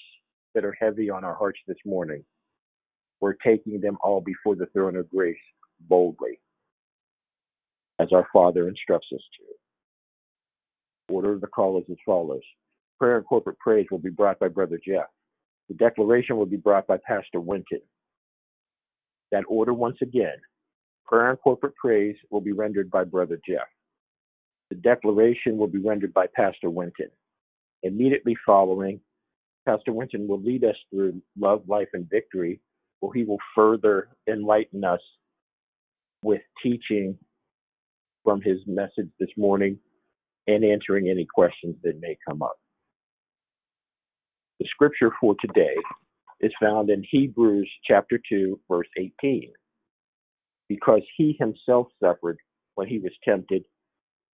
that 0.55 0.65
are 0.65 0.77
heavy 0.81 1.11
on 1.11 1.25
our 1.25 1.35
hearts 1.35 1.61
this 1.67 1.77
morning. 1.85 2.25
We're 3.21 3.35
taking 3.35 3.81
them 3.81 3.97
all 4.03 4.21
before 4.21 4.57
the 4.57 4.67
throne 4.67 4.97
of 4.97 5.11
grace 5.11 5.37
boldly, 5.89 6.41
as 7.99 8.09
our 8.13 8.27
Father 8.33 8.69
instructs 8.69 9.09
us 9.15 9.23
to. 9.39 11.15
Order 11.15 11.33
of 11.35 11.41
the 11.41 11.47
call 11.47 11.79
is 11.79 11.85
as 11.91 11.97
follows 12.05 12.43
Prayer 12.99 13.19
and 13.19 13.27
corporate 13.27 13.59
praise 13.59 13.87
will 13.91 13.99
be 13.99 14.11
brought 14.11 14.39
by 14.39 14.49
Brother 14.49 14.81
Jeff. 14.87 15.07
The 15.69 15.75
declaration 15.75 16.37
will 16.37 16.47
be 16.47 16.57
brought 16.57 16.87
by 16.87 16.99
Pastor 17.07 17.41
Winton. 17.41 17.81
That 19.33 19.45
order 19.49 19.75
once 19.75 19.97
again. 20.01 20.37
Prayer 21.07 21.31
and 21.31 21.41
corporate 21.41 21.77
praise 21.77 22.17
will 22.31 22.41
be 22.41 22.53
rendered 22.53 22.91
by 22.91 23.05
Brother 23.05 23.39
Jeff. 23.47 23.67
The 24.71 24.77
declaration 24.77 25.59
will 25.59 25.69
be 25.69 25.79
rendered 25.79 26.15
by 26.15 26.27
Pastor 26.35 26.71
Winton. 26.71 27.11
Immediately 27.83 28.37
following, 28.47 29.01
Pastor 29.67 29.93
Winton 29.93 30.27
will 30.27 30.41
lead 30.41 30.65
us 30.65 30.77
through 30.91 31.21
love, 31.39 31.63
life, 31.69 31.89
and 31.93 32.09
victory, 32.09 32.61
where 33.01 33.13
he 33.13 33.25
will 33.25 33.39
further 33.55 34.09
enlighten 34.29 34.85
us 34.85 35.01
with 36.23 36.41
teaching 36.63 37.19
from 38.25 38.41
his 38.41 38.59
message 38.67 39.11
this 39.21 39.29
morning 39.37 39.79
and 40.47 40.65
answering 40.65 41.09
any 41.09 41.27
questions 41.27 41.77
that 41.83 42.01
may 42.01 42.17
come 42.27 42.43
up. 42.43 42.57
The 44.59 44.67
scripture 44.71 45.11
for 45.21 45.35
today 45.41 45.75
is 46.41 46.53
found 46.61 46.89
in 46.91 47.05
Hebrews 47.11 47.71
chapter 47.87 48.19
2, 48.29 48.59
verse 48.71 48.89
18. 48.99 49.53
Because 50.69 51.03
he 51.17 51.37
himself 51.39 51.89
suffered 52.03 52.39
when 52.75 52.89
he 52.89 52.99
was 52.99 53.13
tempted, 53.25 53.65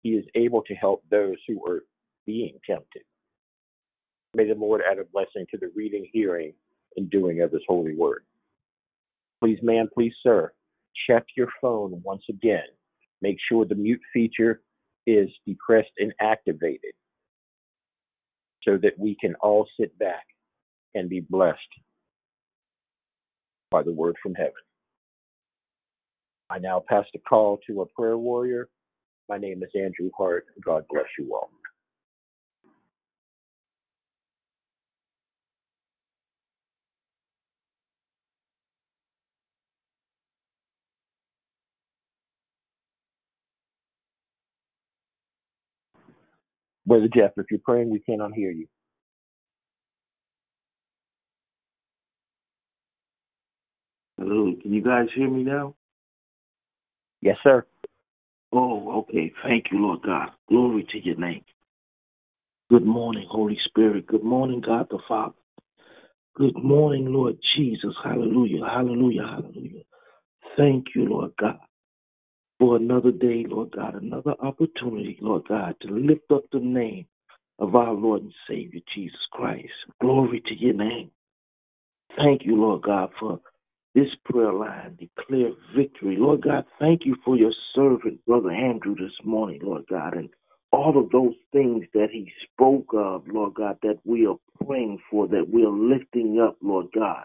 he 0.03 0.11
is 0.11 0.25
able 0.35 0.61
to 0.63 0.73
help 0.75 1.03
those 1.09 1.37
who 1.47 1.65
are 1.65 1.83
being 2.25 2.57
tempted. 2.65 3.01
May 4.35 4.47
the 4.47 4.53
Lord 4.53 4.81
add 4.89 4.99
a 4.99 5.05
blessing 5.05 5.45
to 5.51 5.57
the 5.57 5.71
reading, 5.75 6.07
hearing, 6.13 6.53
and 6.95 7.09
doing 7.09 7.41
of 7.41 7.51
his 7.51 7.63
holy 7.67 7.95
word. 7.95 8.23
Please, 9.41 9.59
man, 9.63 9.87
please, 9.93 10.13
sir, 10.21 10.51
check 11.07 11.25
your 11.35 11.49
phone 11.61 12.01
once 12.03 12.23
again. 12.29 12.67
Make 13.21 13.37
sure 13.49 13.65
the 13.65 13.75
mute 13.75 14.01
feature 14.13 14.61
is 15.07 15.29
depressed 15.47 15.91
and 15.97 16.13
activated 16.21 16.93
so 18.63 18.77
that 18.77 18.97
we 18.97 19.17
can 19.19 19.35
all 19.35 19.67
sit 19.79 19.97
back 19.97 20.25
and 20.93 21.09
be 21.09 21.21
blessed 21.21 21.59
by 23.71 23.83
the 23.83 23.91
word 23.91 24.15
from 24.21 24.35
heaven. 24.35 24.53
I 26.49 26.59
now 26.59 26.83
pass 26.87 27.05
the 27.13 27.19
call 27.19 27.59
to 27.67 27.81
a 27.81 27.87
prayer 27.87 28.17
warrior. 28.17 28.69
My 29.29 29.37
name 29.37 29.63
is 29.63 29.69
Andrew 29.75 30.11
Hart. 30.17 30.45
God 30.65 30.85
bless 30.91 31.05
you 31.19 31.33
all. 31.35 31.51
Brother 46.87 47.09
Jeff, 47.13 47.31
if 47.37 47.47
you're 47.51 47.61
praying, 47.63 47.91
we 47.91 47.99
cannot 47.99 48.33
hear 48.33 48.51
you. 48.51 48.67
Hello, 54.19 54.53
can 54.61 54.73
you 54.73 54.83
guys 54.83 55.07
hear 55.15 55.29
me 55.29 55.43
now? 55.43 55.75
Yes, 57.21 57.37
sir. 57.43 57.65
Oh, 58.51 58.99
okay. 59.01 59.31
Thank 59.43 59.65
you, 59.71 59.79
Lord 59.79 60.01
God. 60.03 60.29
Glory 60.49 60.87
to 60.91 60.99
your 61.05 61.17
name. 61.17 61.43
Good 62.69 62.85
morning, 62.85 63.27
Holy 63.29 63.57
Spirit. 63.67 64.07
Good 64.07 64.23
morning, 64.23 64.61
God 64.65 64.87
the 64.89 64.99
Father. 65.07 65.35
Good 66.35 66.57
morning, 66.63 67.07
Lord 67.13 67.37
Jesus. 67.55 67.93
Hallelujah. 68.03 68.65
Hallelujah. 68.65 69.23
Hallelujah. 69.23 69.83
Thank 70.57 70.87
you, 70.95 71.05
Lord 71.05 71.31
God, 71.39 71.59
for 72.59 72.77
another 72.77 73.11
day, 73.11 73.45
Lord 73.47 73.71
God, 73.71 73.95
another 73.95 74.35
opportunity, 74.41 75.17
Lord 75.21 75.43
God, 75.47 75.75
to 75.81 75.89
lift 75.93 76.31
up 76.31 76.43
the 76.51 76.59
name 76.59 77.05
of 77.59 77.75
our 77.75 77.93
Lord 77.93 78.23
and 78.23 78.33
Savior, 78.49 78.81
Jesus 78.95 79.19
Christ. 79.31 79.69
Glory 80.01 80.41
to 80.47 80.55
your 80.55 80.73
name. 80.73 81.11
Thank 82.17 82.45
you, 82.45 82.55
Lord 82.55 82.83
God, 82.83 83.11
for 83.19 83.39
this 83.99 84.15
prayer 84.25 84.53
line 84.53 84.97
declare 84.97 85.51
victory. 85.75 86.15
Lord 86.17 86.41
God, 86.41 86.65
thank 86.79 87.05
you 87.05 87.15
for 87.25 87.35
your 87.35 87.51
servant, 87.75 88.25
Brother 88.25 88.51
Andrew, 88.51 88.95
this 88.95 89.11
morning, 89.25 89.59
Lord 89.61 89.83
God, 89.89 90.15
and 90.15 90.29
all 90.71 90.97
of 90.97 91.09
those 91.11 91.33
things 91.51 91.85
that 91.93 92.09
he 92.11 92.31
spoke 92.43 92.93
of, 92.93 93.27
Lord 93.27 93.55
God, 93.55 93.77
that 93.83 93.99
we 94.05 94.25
are 94.25 94.37
praying 94.65 94.99
for, 95.09 95.27
that 95.27 95.49
we 95.51 95.65
are 95.65 95.71
lifting 95.71 96.39
up, 96.39 96.57
Lord 96.61 96.87
God. 96.93 97.23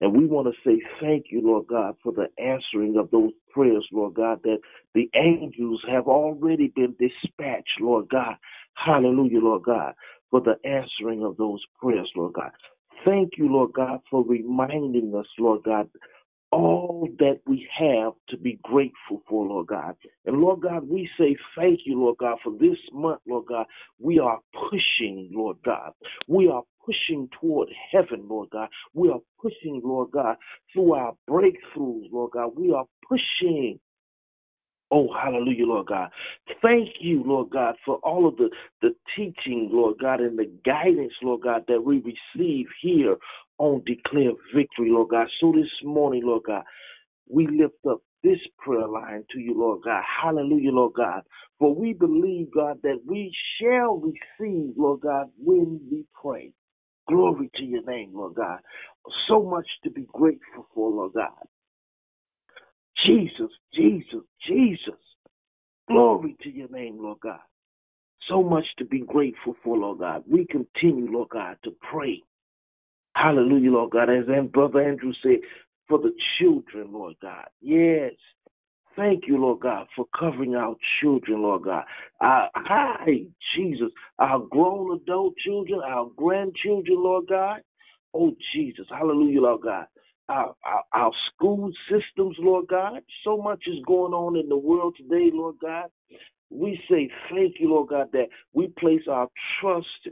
And 0.00 0.16
we 0.16 0.26
want 0.26 0.46
to 0.46 0.52
say 0.68 0.80
thank 1.00 1.26
you, 1.30 1.40
Lord 1.42 1.66
God, 1.66 1.96
for 2.02 2.12
the 2.12 2.28
answering 2.40 2.96
of 2.96 3.10
those 3.10 3.32
prayers, 3.50 3.86
Lord 3.90 4.14
God, 4.14 4.40
that 4.44 4.58
the 4.94 5.08
angels 5.14 5.82
have 5.90 6.06
already 6.06 6.72
been 6.76 6.94
dispatched, 7.00 7.80
Lord 7.80 8.08
God. 8.08 8.36
Hallelujah, 8.74 9.40
Lord 9.40 9.62
God, 9.62 9.94
for 10.30 10.40
the 10.40 10.56
answering 10.68 11.24
of 11.24 11.36
those 11.38 11.62
prayers, 11.80 12.10
Lord 12.14 12.34
God. 12.34 12.50
Thank 13.04 13.32
you, 13.38 13.48
Lord 13.48 13.72
God, 13.72 14.00
for 14.10 14.24
reminding 14.24 15.14
us, 15.14 15.26
Lord 15.38 15.62
God, 15.64 15.88
all 16.52 17.08
that 17.18 17.40
we 17.46 17.68
have 17.76 18.12
to 18.28 18.36
be 18.36 18.58
grateful 18.62 19.22
for, 19.28 19.46
Lord 19.46 19.66
God. 19.68 19.96
And 20.24 20.38
Lord 20.38 20.60
God, 20.62 20.88
we 20.88 21.08
say 21.18 21.36
thank 21.56 21.80
you, 21.84 21.98
Lord 21.98 22.18
God, 22.18 22.38
for 22.44 22.52
this 22.52 22.78
month, 22.92 23.20
Lord 23.26 23.46
God. 23.48 23.66
We 23.98 24.20
are 24.20 24.38
pushing, 24.70 25.30
Lord 25.32 25.56
God. 25.64 25.92
We 26.28 26.48
are 26.48 26.62
pushing 26.84 27.28
toward 27.40 27.68
heaven, 27.92 28.26
Lord 28.28 28.50
God. 28.50 28.68
We 28.94 29.10
are 29.10 29.20
pushing, 29.42 29.80
Lord 29.84 30.12
God, 30.12 30.36
through 30.72 30.94
our 30.94 31.14
breakthroughs, 31.28 32.12
Lord 32.12 32.32
God. 32.32 32.52
We 32.56 32.72
are 32.72 32.84
pushing 33.08 33.80
Oh, 34.94 35.08
hallelujah, 35.12 35.66
Lord 35.66 35.88
God. 35.88 36.10
Thank 36.62 36.90
you, 37.00 37.24
Lord 37.26 37.50
God, 37.50 37.74
for 37.84 37.96
all 38.04 38.28
of 38.28 38.36
the, 38.36 38.48
the 38.80 38.90
teaching, 39.16 39.68
Lord 39.72 39.96
God, 40.00 40.20
and 40.20 40.38
the 40.38 40.48
guidance, 40.64 41.14
Lord 41.20 41.42
God, 41.42 41.64
that 41.66 41.84
we 41.84 41.96
receive 41.96 42.66
here 42.80 43.16
on 43.58 43.82
Declare 43.86 44.34
Victory, 44.54 44.90
Lord 44.90 45.08
God. 45.10 45.26
So 45.40 45.52
this 45.52 45.70
morning, 45.82 46.22
Lord 46.24 46.44
God, 46.46 46.62
we 47.28 47.48
lift 47.48 47.74
up 47.90 48.02
this 48.22 48.38
prayer 48.58 48.86
line 48.86 49.24
to 49.32 49.40
you, 49.40 49.58
Lord 49.58 49.80
God. 49.84 50.04
Hallelujah, 50.22 50.70
Lord 50.70 50.92
God. 50.94 51.22
For 51.58 51.74
we 51.74 51.92
believe, 51.92 52.48
God, 52.54 52.78
that 52.84 53.00
we 53.04 53.34
shall 53.60 53.96
receive, 53.96 54.74
Lord 54.76 55.00
God, 55.00 55.26
when 55.42 55.80
we 55.90 56.04
pray. 56.22 56.52
Glory 57.08 57.50
to 57.56 57.64
your 57.64 57.82
name, 57.84 58.12
Lord 58.14 58.34
God. 58.36 58.60
So 59.28 59.42
much 59.42 59.66
to 59.82 59.90
be 59.90 60.06
grateful 60.12 60.68
for, 60.72 60.90
Lord 60.90 61.14
God. 61.14 61.32
Jesus, 63.04 63.50
Jesus, 63.74 64.22
Jesus. 64.46 65.00
Glory 65.88 66.36
to 66.42 66.50
your 66.50 66.68
name, 66.68 66.98
Lord 67.00 67.20
God. 67.20 67.40
So 68.28 68.42
much 68.42 68.64
to 68.78 68.84
be 68.84 69.00
grateful 69.00 69.54
for, 69.62 69.76
Lord 69.76 69.98
God. 69.98 70.24
We 70.28 70.46
continue, 70.46 71.10
Lord 71.10 71.28
God, 71.28 71.56
to 71.64 71.74
pray. 71.92 72.22
Hallelujah, 73.14 73.70
Lord 73.70 73.90
God. 73.90 74.08
As 74.08 74.24
Brother 74.50 74.82
Andrew 74.82 75.12
said, 75.22 75.40
for 75.88 75.98
the 75.98 76.12
children, 76.38 76.92
Lord 76.92 77.14
God. 77.20 77.46
Yes. 77.60 78.12
Thank 78.96 79.24
you, 79.26 79.38
Lord 79.38 79.60
God, 79.60 79.86
for 79.96 80.06
covering 80.18 80.54
our 80.54 80.76
children, 81.00 81.42
Lord 81.42 81.64
God. 81.64 81.84
Our, 82.20 82.48
hi, 82.54 83.24
Jesus, 83.54 83.90
our 84.18 84.38
grown 84.38 84.96
adult 84.96 85.34
children, 85.44 85.80
our 85.84 86.08
grandchildren, 86.16 87.02
Lord 87.02 87.26
God. 87.28 87.60
Oh, 88.14 88.32
Jesus. 88.54 88.86
Hallelujah, 88.88 89.40
Lord 89.40 89.62
God 89.62 89.86
our, 90.28 90.54
our, 90.92 91.12
school 91.34 91.70
systems, 91.90 92.36
Lord 92.38 92.66
God. 92.68 93.00
So 93.24 93.36
much 93.36 93.64
is 93.66 93.78
going 93.86 94.12
on 94.12 94.36
in 94.36 94.48
the 94.48 94.56
world 94.56 94.96
today, 94.96 95.30
Lord 95.32 95.56
God. 95.60 95.86
We 96.50 96.80
say 96.90 97.10
thank 97.30 97.56
you, 97.58 97.70
Lord 97.70 97.88
God, 97.88 98.08
that 98.12 98.28
we 98.52 98.68
place 98.78 99.02
our 99.10 99.28
trust 99.60 100.08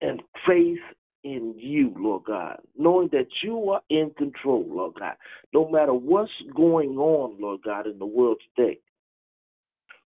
and 0.00 0.22
faith 0.46 0.78
in 1.24 1.54
you, 1.56 1.92
Lord 1.96 2.24
God, 2.24 2.58
knowing 2.76 3.08
that 3.12 3.26
you 3.42 3.70
are 3.70 3.82
in 3.90 4.10
control, 4.16 4.64
Lord 4.68 4.94
God. 4.98 5.14
No 5.52 5.68
matter 5.68 5.92
what's 5.92 6.30
going 6.54 6.96
on, 6.96 7.40
Lord 7.40 7.60
God, 7.64 7.86
in 7.86 7.98
the 7.98 8.06
world 8.06 8.40
today, 8.56 8.78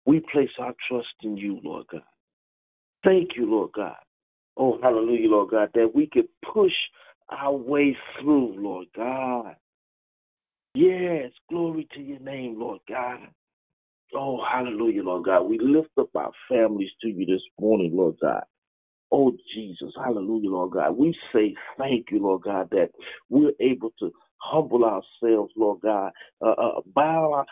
we 0.05 0.21
place 0.33 0.51
our 0.59 0.75
trust 0.89 1.15
in 1.23 1.37
you, 1.37 1.61
Lord 1.63 1.87
God. 1.93 2.03
Thank 3.05 3.31
you, 3.37 3.51
Lord 3.51 3.71
God. 3.75 3.97
Oh, 4.57 4.79
hallelujah, 4.83 5.29
Lord 5.29 5.51
God, 5.51 5.71
that 5.75 5.95
we 5.95 6.07
could 6.07 6.29
push 6.53 6.73
our 7.33 7.55
way 7.55 7.97
through, 8.21 8.63
Lord 8.63 8.87
God. 8.97 9.57
Yes, 10.75 11.31
glory 11.49 11.87
to 11.95 12.01
your 12.01 12.21
name, 12.21 12.59
Lord 12.59 12.81
God. 12.89 13.21
Oh, 14.15 14.41
hallelujah, 14.51 15.03
Lord 15.03 15.25
God. 15.25 15.43
We 15.43 15.59
lift 15.59 15.91
up 15.99 16.09
our 16.15 16.33
families 16.49 16.91
to 17.03 17.09
you 17.09 17.27
this 17.27 17.43
morning, 17.61 17.93
Lord 17.95 18.17
God. 18.21 18.43
Oh, 19.11 19.33
Jesus, 19.55 19.93
hallelujah, 19.97 20.51
Lord 20.51 20.73
God. 20.73 20.97
We 20.97 21.15
say 21.35 21.55
thank 21.79 22.07
you, 22.11 22.23
Lord 22.23 22.43
God, 22.43 22.69
that 22.71 22.91
we're 23.29 23.53
able 23.61 23.93
to 24.01 24.11
humble 24.39 24.85
ourselves, 24.85 25.53
Lord 25.57 25.81
God. 25.83 26.13
Uh, 26.41 26.51
uh, 26.51 26.81
bow, 26.95 27.45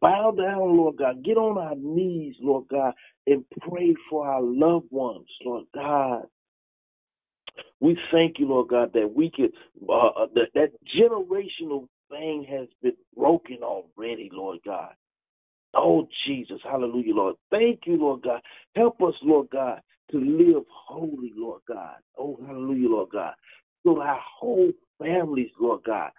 bow 0.00 0.30
down, 0.32 0.76
Lord 0.76 0.96
God. 0.98 1.24
Get 1.24 1.38
on 1.38 1.56
our 1.58 1.74
knees, 1.76 2.36
Lord 2.40 2.64
God, 2.70 2.92
and 3.26 3.44
pray 3.60 3.94
for 4.10 4.28
our 4.28 4.42
loved 4.42 4.90
ones, 4.90 5.26
Lord 5.44 5.64
God. 5.74 6.24
We 7.80 7.98
thank 8.12 8.38
you, 8.38 8.48
Lord 8.48 8.68
God, 8.68 8.92
that 8.94 9.12
we 9.14 9.30
could 9.30 9.52
uh, 9.88 10.08
uh 10.08 10.26
that 10.34 10.48
that 10.54 10.70
generational 10.98 11.88
thing 12.10 12.46
has 12.48 12.68
been 12.82 12.96
broken 13.16 13.58
already, 13.62 14.30
Lord 14.32 14.58
God. 14.64 14.92
Oh, 15.74 16.08
Jesus. 16.26 16.58
Hallelujah, 16.64 17.14
Lord. 17.14 17.36
Thank 17.50 17.80
you, 17.86 17.96
Lord 17.96 18.22
God. 18.22 18.40
Help 18.74 19.02
us, 19.02 19.14
Lord 19.22 19.48
God, 19.50 19.80
to 20.10 20.18
live 20.18 20.64
holy, 20.68 21.32
Lord 21.36 21.60
God. 21.68 21.96
Oh, 22.16 22.38
hallelujah, 22.46 22.88
Lord 22.88 23.10
God. 23.12 23.34
So 23.84 24.00
our 24.00 24.20
whole 24.40 24.72
families, 24.98 25.50
Lord 25.60 25.82
God, 25.84 26.10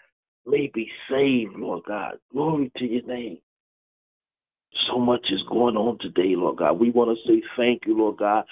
may 0.45 0.71
be 0.73 0.89
saved, 1.09 1.55
Lord 1.55 1.83
God. 1.87 2.13
Glory 2.31 2.71
to 2.77 2.85
your 2.85 3.03
name. 3.03 3.39
So 4.87 4.99
much 4.99 5.25
is 5.31 5.41
going 5.49 5.75
on 5.75 5.97
today, 5.99 6.35
Lord 6.35 6.57
God. 6.57 6.79
We 6.79 6.91
want 6.91 7.17
to 7.17 7.27
say 7.27 7.41
thank 7.57 7.81
you, 7.85 7.97
Lord 7.97 8.17
God, 8.17 8.45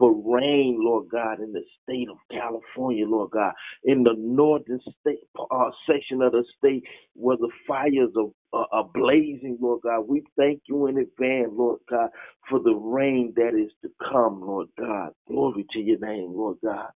for 0.00 0.14
rain, 0.38 0.78
Lord 0.80 1.10
God, 1.10 1.40
in 1.40 1.52
the 1.52 1.62
state 1.84 2.08
of 2.10 2.16
California, 2.32 3.06
Lord 3.06 3.32
God, 3.32 3.52
in 3.84 4.02
the 4.04 4.14
northern 4.18 4.80
state 5.02 5.20
uh, 5.52 5.70
section 5.88 6.22
of 6.22 6.32
the 6.32 6.44
state 6.58 6.84
where 7.14 7.36
the 7.36 7.50
fires 7.68 8.10
are, 8.54 8.66
are 8.72 8.90
blazing, 8.94 9.58
Lord 9.60 9.82
God. 9.84 10.08
We 10.08 10.24
thank 10.38 10.62
you 10.68 10.88
in 10.88 10.98
advance, 10.98 11.50
Lord 11.52 11.80
God, 11.90 12.10
for 12.48 12.60
the 12.60 12.74
rain 12.74 13.34
that 13.36 13.50
is 13.54 13.72
to 13.82 13.90
come, 14.10 14.40
Lord 14.40 14.68
God. 14.80 15.10
Glory 15.28 15.66
to 15.74 15.80
your 15.80 16.00
name, 16.00 16.32
Lord 16.34 16.58
God. 16.64 16.90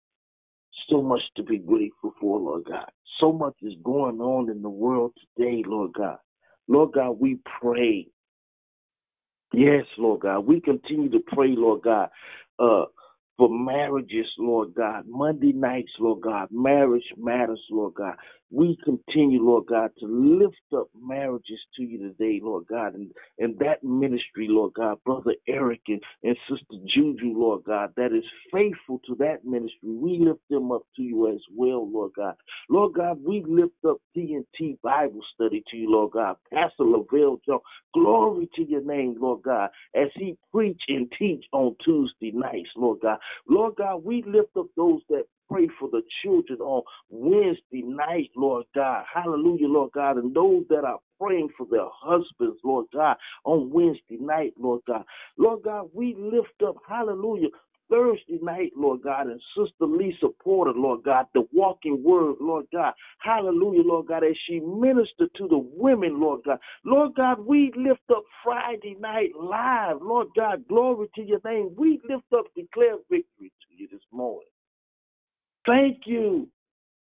So 0.90 1.02
much 1.02 1.22
to 1.36 1.44
be 1.44 1.58
grateful 1.58 2.14
for, 2.20 2.40
Lord 2.40 2.64
God. 2.64 2.90
So 3.20 3.32
much 3.32 3.56
is 3.62 3.74
going 3.84 4.20
on 4.20 4.50
in 4.50 4.62
the 4.62 4.70
world 4.70 5.12
today, 5.36 5.62
Lord 5.66 5.92
God. 5.94 6.18
Lord 6.68 6.92
God, 6.94 7.18
we 7.20 7.38
pray. 7.60 8.08
Yes, 9.52 9.84
Lord 9.98 10.22
God. 10.22 10.46
We 10.46 10.60
continue 10.60 11.10
to 11.10 11.20
pray, 11.28 11.54
Lord 11.56 11.82
God, 11.82 12.08
uh, 12.58 12.86
for 13.38 13.49
marriages, 13.51 14.27
Lord 14.38 14.75
God. 14.75 15.05
Monday 15.09 15.53
nights, 15.53 15.92
Lord 16.01 16.23
God. 16.23 16.49
Marriage 16.53 17.05
matters, 17.18 17.62
Lord 17.70 17.94
God. 17.94 18.16
We 18.50 18.78
continue, 18.85 19.42
Lord 19.42 19.66
God, 19.66 19.90
to 20.00 20.07
lift 20.07 20.57
up 20.76 20.88
marriages 21.00 21.59
to 21.76 21.83
you 21.83 21.98
today, 21.98 22.40
Lord 22.42 22.66
God, 22.68 22.94
and, 22.94 23.11
and 23.38 23.59
that 23.59 23.83
ministry, 23.83 24.46
Lord 24.48 24.74
God, 24.74 24.98
Brother 25.04 25.35
Eric 25.48 25.80
and, 25.88 26.00
and 26.22 26.37
Sister 26.48 26.76
Juju, 26.94 27.33
Lord 27.37 27.64
God, 27.64 27.92
that 27.96 28.12
is 28.12 28.24
faithful 28.52 29.00
to 29.07 29.16
that 29.16 29.44
ministry. 29.44 29.72
We 29.83 30.18
lift 30.20 30.42
them 30.50 30.70
up 30.70 30.83
to 30.96 31.02
you 31.02 31.33
as 31.33 31.40
well, 31.57 31.90
Lord 31.90 32.12
God. 32.16 32.35
Lord 32.68 32.94
God, 32.94 33.18
we 33.24 33.44
lift 33.46 33.85
up 33.88 33.98
TNT 34.16 34.80
Bible 34.83 35.20
study 35.35 35.64
to 35.70 35.76
you, 35.76 35.90
Lord 35.90 36.12
God. 36.12 36.37
Pastor 36.52 36.85
Lavelle 36.85 37.40
John, 37.46 37.61
glory 37.92 38.48
to 38.54 38.62
your 38.62 38.85
name, 38.85 39.16
Lord 39.20 39.42
God, 39.42 39.70
as 39.94 40.09
he 40.14 40.37
preach 40.52 40.80
and 40.88 41.12
teach 41.18 41.44
on 41.52 41.76
Tuesday 41.85 42.30
nights, 42.33 42.70
Lord 42.76 43.00
God. 43.02 43.18
Lord 43.48 43.74
God, 43.76 44.04
we 44.04 44.22
lift 44.26 44.57
up 44.57 44.66
those 44.76 45.00
that 45.09 45.24
pray 45.50 45.68
for 45.78 45.88
the 45.90 46.02
children 46.22 46.59
on 46.61 46.83
Wednesday 47.11 47.83
night, 47.83 48.30
Lord 48.37 48.64
God. 48.75 49.05
Hallelujah, 49.12 49.68
Lord 49.68 49.92
God. 49.92 50.16
And 50.16 50.35
those 50.35 50.64
that 50.70 50.85
are 50.85 50.99
praying 51.20 51.51
for 51.57 51.66
their 51.70 51.88
husbands, 51.90 52.61
Lord 52.64 52.87
God, 52.92 53.16
on 53.44 53.70
Wednesday 53.70 54.18
night, 54.20 54.55
Lord 54.59 54.81
God. 54.87 55.05
Lord 55.38 55.62
God, 55.62 55.90
we 55.92 56.14
lift 56.18 56.62
up, 56.66 56.77
hallelujah, 56.88 57.49
Thursday 57.90 58.38
night, 58.42 58.73
Lord 58.77 59.03
God, 59.03 59.27
and 59.27 59.40
Sister 59.57 59.87
Lisa 59.87 60.29
Porter, 60.42 60.73
Lord 60.75 61.05
God, 61.05 61.27
the 61.35 61.47
walking 61.53 62.03
word, 62.03 62.37
Lord 62.40 62.66
God. 62.73 62.94
Hallelujah, 63.18 63.83
Lord 63.83 64.07
God, 64.07 64.25
as 64.25 64.37
she 64.47 64.61
ministered 64.61 65.31
to 65.37 65.49
the 65.49 65.59
women, 65.59 66.20
Lord 66.20 66.40
God. 66.44 66.59
Lord 66.85 67.14
God, 67.14 67.40
we 67.40 67.73
lift 67.77 68.01
up 68.11 68.25
Friday 68.42 68.97
night 68.99 69.31
live, 69.38 69.99
Lord 70.01 70.29
God, 70.37 70.66
glory 70.68 71.09
to 71.14 71.23
your 71.23 71.40
name. 71.44 71.75
We 71.77 72.01
lift 72.09 72.25
up 72.37 72.47
declare 72.57 72.97
victory 73.11 73.53
to 73.68 73.77
you 73.77 73.88
this 73.90 74.01
morning. 74.11 74.49
Thank 75.66 76.07
you. 76.07 76.49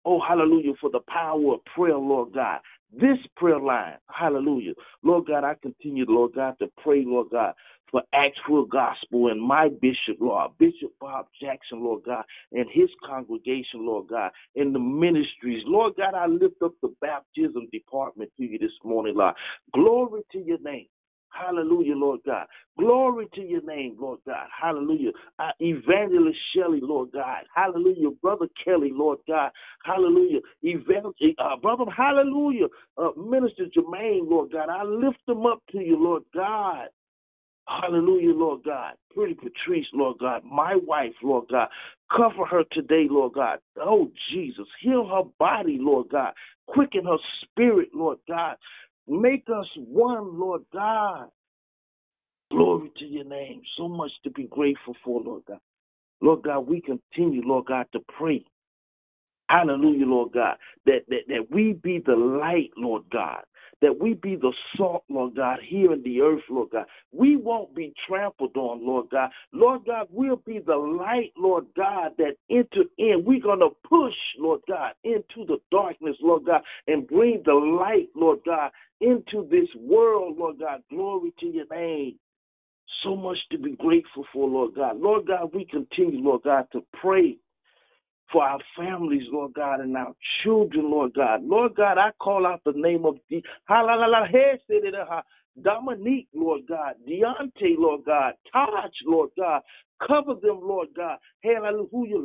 Oh, 0.04 0.20
hallelujah, 0.26 0.72
for 0.80 0.90
the 0.90 1.00
power 1.08 1.54
of 1.54 1.64
prayer, 1.74 1.96
Lord 1.96 2.34
God. 2.34 2.60
This 2.92 3.18
prayer 3.36 3.58
line, 3.58 3.96
hallelujah. 4.08 4.72
Lord 5.02 5.26
God, 5.26 5.44
I 5.44 5.54
continue, 5.60 6.04
Lord 6.08 6.32
God, 6.34 6.54
to 6.60 6.68
pray, 6.82 7.04
Lord 7.04 7.28
God, 7.32 7.54
for 7.90 8.02
Acts 8.14 8.38
Full 8.46 8.66
Gospel 8.66 9.28
and 9.28 9.40
my 9.40 9.68
bishop, 9.80 10.18
Lord, 10.20 10.52
Bishop 10.58 10.92
Bob 11.00 11.26
Jackson, 11.40 11.82
Lord 11.82 12.02
God, 12.04 12.24
and 12.52 12.66
his 12.72 12.88
congregation, 13.04 13.86
Lord 13.86 14.08
God, 14.08 14.30
and 14.56 14.74
the 14.74 14.78
ministries. 14.78 15.62
Lord 15.66 15.94
God, 15.96 16.14
I 16.14 16.26
lift 16.26 16.62
up 16.62 16.72
the 16.82 16.94
baptism 17.00 17.68
department 17.72 18.30
to 18.36 18.44
you 18.44 18.58
this 18.58 18.72
morning, 18.84 19.14
Lord. 19.16 19.34
Glory 19.72 20.22
to 20.32 20.38
your 20.38 20.58
name. 20.60 20.86
Hallelujah, 21.34 21.94
Lord 21.96 22.20
God. 22.24 22.46
Glory 22.78 23.28
to 23.34 23.40
your 23.42 23.62
name, 23.62 23.96
Lord 23.98 24.20
God. 24.26 24.46
Hallelujah. 24.60 25.10
Uh, 25.38 25.50
Evangelist 25.60 26.38
Shelley, 26.54 26.80
Lord 26.82 27.10
God. 27.12 27.42
Hallelujah. 27.54 28.10
Brother 28.22 28.46
Kelly, 28.64 28.90
Lord 28.92 29.18
God. 29.26 29.50
Hallelujah. 29.84 30.40
Evangelist, 30.62 31.16
uh, 31.38 31.56
Brother, 31.56 31.84
hallelujah. 31.96 32.66
Uh, 32.96 33.10
Minister 33.16 33.66
Jermaine, 33.76 34.28
Lord 34.28 34.52
God. 34.52 34.68
I 34.68 34.84
lift 34.84 35.18
them 35.26 35.46
up 35.46 35.60
to 35.72 35.78
you, 35.78 36.02
Lord 36.02 36.22
God. 36.34 36.88
Hallelujah, 37.66 38.34
Lord 38.34 38.62
God. 38.64 38.92
Pretty 39.14 39.34
Patrice, 39.34 39.86
Lord 39.94 40.18
God. 40.20 40.42
My 40.44 40.76
wife, 40.76 41.14
Lord 41.22 41.46
God. 41.50 41.68
Cover 42.14 42.44
her 42.44 42.64
today, 42.72 43.06
Lord 43.10 43.32
God. 43.34 43.58
Oh, 43.80 44.10
Jesus. 44.32 44.66
Heal 44.82 45.06
her 45.08 45.22
body, 45.38 45.78
Lord 45.80 46.08
God. 46.10 46.32
Quicken 46.66 47.04
her 47.06 47.16
spirit, 47.42 47.88
Lord 47.94 48.18
God. 48.28 48.56
Make 49.08 49.44
us 49.48 49.66
one, 49.76 50.38
Lord 50.38 50.62
God. 50.72 51.28
Glory 52.50 52.90
to 52.98 53.04
your 53.04 53.24
name. 53.24 53.62
So 53.76 53.88
much 53.88 54.10
to 54.24 54.30
be 54.30 54.44
grateful 54.44 54.96
for, 55.04 55.20
Lord 55.20 55.42
God. 55.46 55.58
Lord 56.20 56.42
God, 56.42 56.60
we 56.60 56.80
continue, 56.80 57.42
Lord 57.44 57.66
God, 57.66 57.86
to 57.92 58.00
pray. 58.18 58.44
Hallelujah, 59.54 60.06
Lord 60.06 60.32
God. 60.32 60.56
That, 60.86 61.02
that, 61.08 61.22
that 61.28 61.46
we 61.50 61.74
be 61.74 62.02
the 62.04 62.16
light, 62.16 62.70
Lord 62.76 63.04
God. 63.12 63.42
That 63.82 64.00
we 64.00 64.14
be 64.14 64.36
the 64.36 64.52
salt, 64.76 65.04
Lord 65.10 65.36
God, 65.36 65.58
here 65.68 65.92
in 65.92 66.02
the 66.02 66.22
earth, 66.22 66.42
Lord 66.50 66.70
God. 66.72 66.86
We 67.12 67.36
won't 67.36 67.74
be 67.76 67.94
trampled 68.08 68.56
on, 68.56 68.86
Lord 68.86 69.06
God. 69.12 69.30
Lord 69.52 69.82
God, 69.86 70.08
we'll 70.10 70.36
be 70.46 70.60
the 70.66 70.76
light, 70.76 71.32
Lord 71.38 71.66
God, 71.76 72.12
that 72.18 72.36
enter 72.50 72.84
in. 72.98 73.24
We're 73.26 73.42
going 73.42 73.60
to 73.60 73.70
push, 73.88 74.14
Lord 74.38 74.62
God, 74.68 74.92
into 75.04 75.46
the 75.46 75.58
darkness, 75.70 76.16
Lord 76.22 76.46
God, 76.46 76.62
and 76.88 77.06
bring 77.06 77.42
the 77.46 77.54
light, 77.54 78.08
Lord 78.16 78.40
God, 78.46 78.72
into 79.00 79.48
this 79.50 79.68
world, 79.78 80.38
Lord 80.38 80.60
God. 80.60 80.82
Glory 80.90 81.34
to 81.40 81.46
your 81.46 81.66
name. 81.70 82.16
So 83.04 83.16
much 83.16 83.38
to 83.52 83.58
be 83.58 83.76
grateful 83.76 84.26
for, 84.32 84.48
Lord 84.48 84.74
God. 84.76 84.98
Lord 85.00 85.26
God, 85.26 85.50
we 85.54 85.66
continue, 85.66 86.20
Lord 86.22 86.42
God, 86.44 86.66
to 86.72 86.82
pray 87.00 87.38
for 88.32 88.42
our 88.44 88.58
families, 88.76 89.24
Lord 89.30 89.54
God, 89.54 89.80
and 89.80 89.96
our 89.96 90.14
children, 90.42 90.90
Lord 90.90 91.14
God. 91.14 91.44
Lord 91.44 91.74
God, 91.74 91.98
I 91.98 92.10
call 92.20 92.46
out 92.46 92.62
the 92.64 92.72
name 92.74 93.04
of 93.04 93.16
the 93.30 93.42
Dominique, 95.62 96.28
Lord 96.34 96.62
God, 96.68 96.94
Deontay, 97.08 97.76
Lord 97.78 98.04
God, 98.04 98.34
Taj, 98.52 98.90
Lord 99.06 99.30
God. 99.38 99.62
Cover 100.04 100.34
them, 100.34 100.60
Lord 100.62 100.88
God. 100.96 101.18
Hallelujah. 101.42 102.18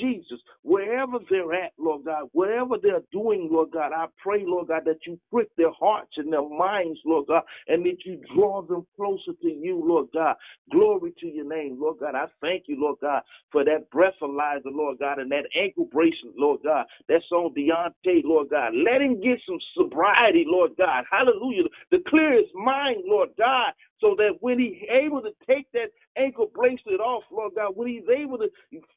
Jesus, 0.00 0.38
wherever 0.62 1.18
they're 1.30 1.52
at, 1.54 1.72
Lord 1.78 2.04
God, 2.04 2.28
whatever 2.32 2.76
they're 2.82 3.02
doing, 3.12 3.48
Lord 3.50 3.70
God, 3.72 3.92
I 3.92 4.06
pray, 4.22 4.42
Lord 4.44 4.68
God, 4.68 4.82
that 4.86 4.98
you 5.06 5.18
prick 5.32 5.48
their 5.56 5.72
hearts 5.72 6.12
and 6.16 6.32
their 6.32 6.48
minds, 6.48 6.98
Lord 7.04 7.26
God, 7.28 7.42
and 7.66 7.84
that 7.86 8.04
you 8.04 8.20
draw 8.34 8.62
them 8.62 8.86
closer 8.96 9.32
to 9.42 9.48
you, 9.48 9.82
Lord 9.84 10.08
God. 10.12 10.36
Glory 10.70 11.12
to 11.20 11.26
your 11.26 11.48
name, 11.48 11.78
Lord 11.80 11.98
God. 12.00 12.14
I 12.14 12.26
thank 12.40 12.64
you, 12.66 12.80
Lord 12.80 12.96
God, 13.00 13.22
for 13.50 13.64
that 13.64 13.90
breathalyzer, 13.90 14.72
Lord 14.72 14.98
God, 14.98 15.18
and 15.18 15.30
that 15.32 15.44
ankle 15.58 15.88
bracelet, 15.92 16.36
Lord 16.36 16.60
God, 16.64 16.86
that's 17.08 17.24
on 17.32 17.54
Deontay, 17.54 18.22
Lord 18.24 18.50
God. 18.50 18.72
Let 18.74 19.00
him 19.00 19.20
get 19.20 19.38
some 19.46 19.58
sobriety, 19.74 20.44
Lord 20.46 20.72
God. 20.76 21.04
Hallelujah. 21.10 21.64
The 21.90 21.98
clearest 22.08 22.54
mind, 22.54 23.02
Lord 23.06 23.30
God, 23.38 23.72
so 24.00 24.14
that 24.18 24.38
when 24.40 24.58
he's 24.58 24.82
able 24.90 25.22
to 25.22 25.30
take 25.46 25.70
that 25.72 25.90
ankle 26.16 26.50
bracelet 26.54 27.00
off, 27.00 27.24
Lord 27.30 27.54
God, 27.56 27.72
when 27.74 27.88
he's 27.88 28.08
able 28.08 28.38
to 28.38 28.48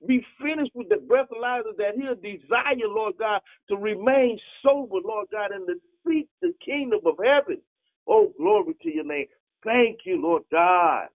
be 0.07 0.25
finished 0.41 0.71
with 0.75 0.89
the 0.89 0.95
breathalyzer, 0.95 1.75
that 1.77 1.95
he'll 1.95 2.15
desire, 2.15 2.87
Lord 2.87 3.15
God, 3.19 3.41
to 3.69 3.77
remain 3.77 4.39
sober, 4.63 4.97
Lord 5.03 5.27
God, 5.31 5.51
and 5.51 5.67
to 5.67 5.75
seek 6.07 6.27
the 6.41 6.53
kingdom 6.63 7.01
of 7.05 7.15
heaven. 7.23 7.61
Oh, 8.07 8.33
glory 8.37 8.75
to 8.83 8.93
your 8.93 9.05
name. 9.05 9.27
Thank 9.63 9.99
you, 10.05 10.21
Lord 10.21 10.43
God. 10.51 11.07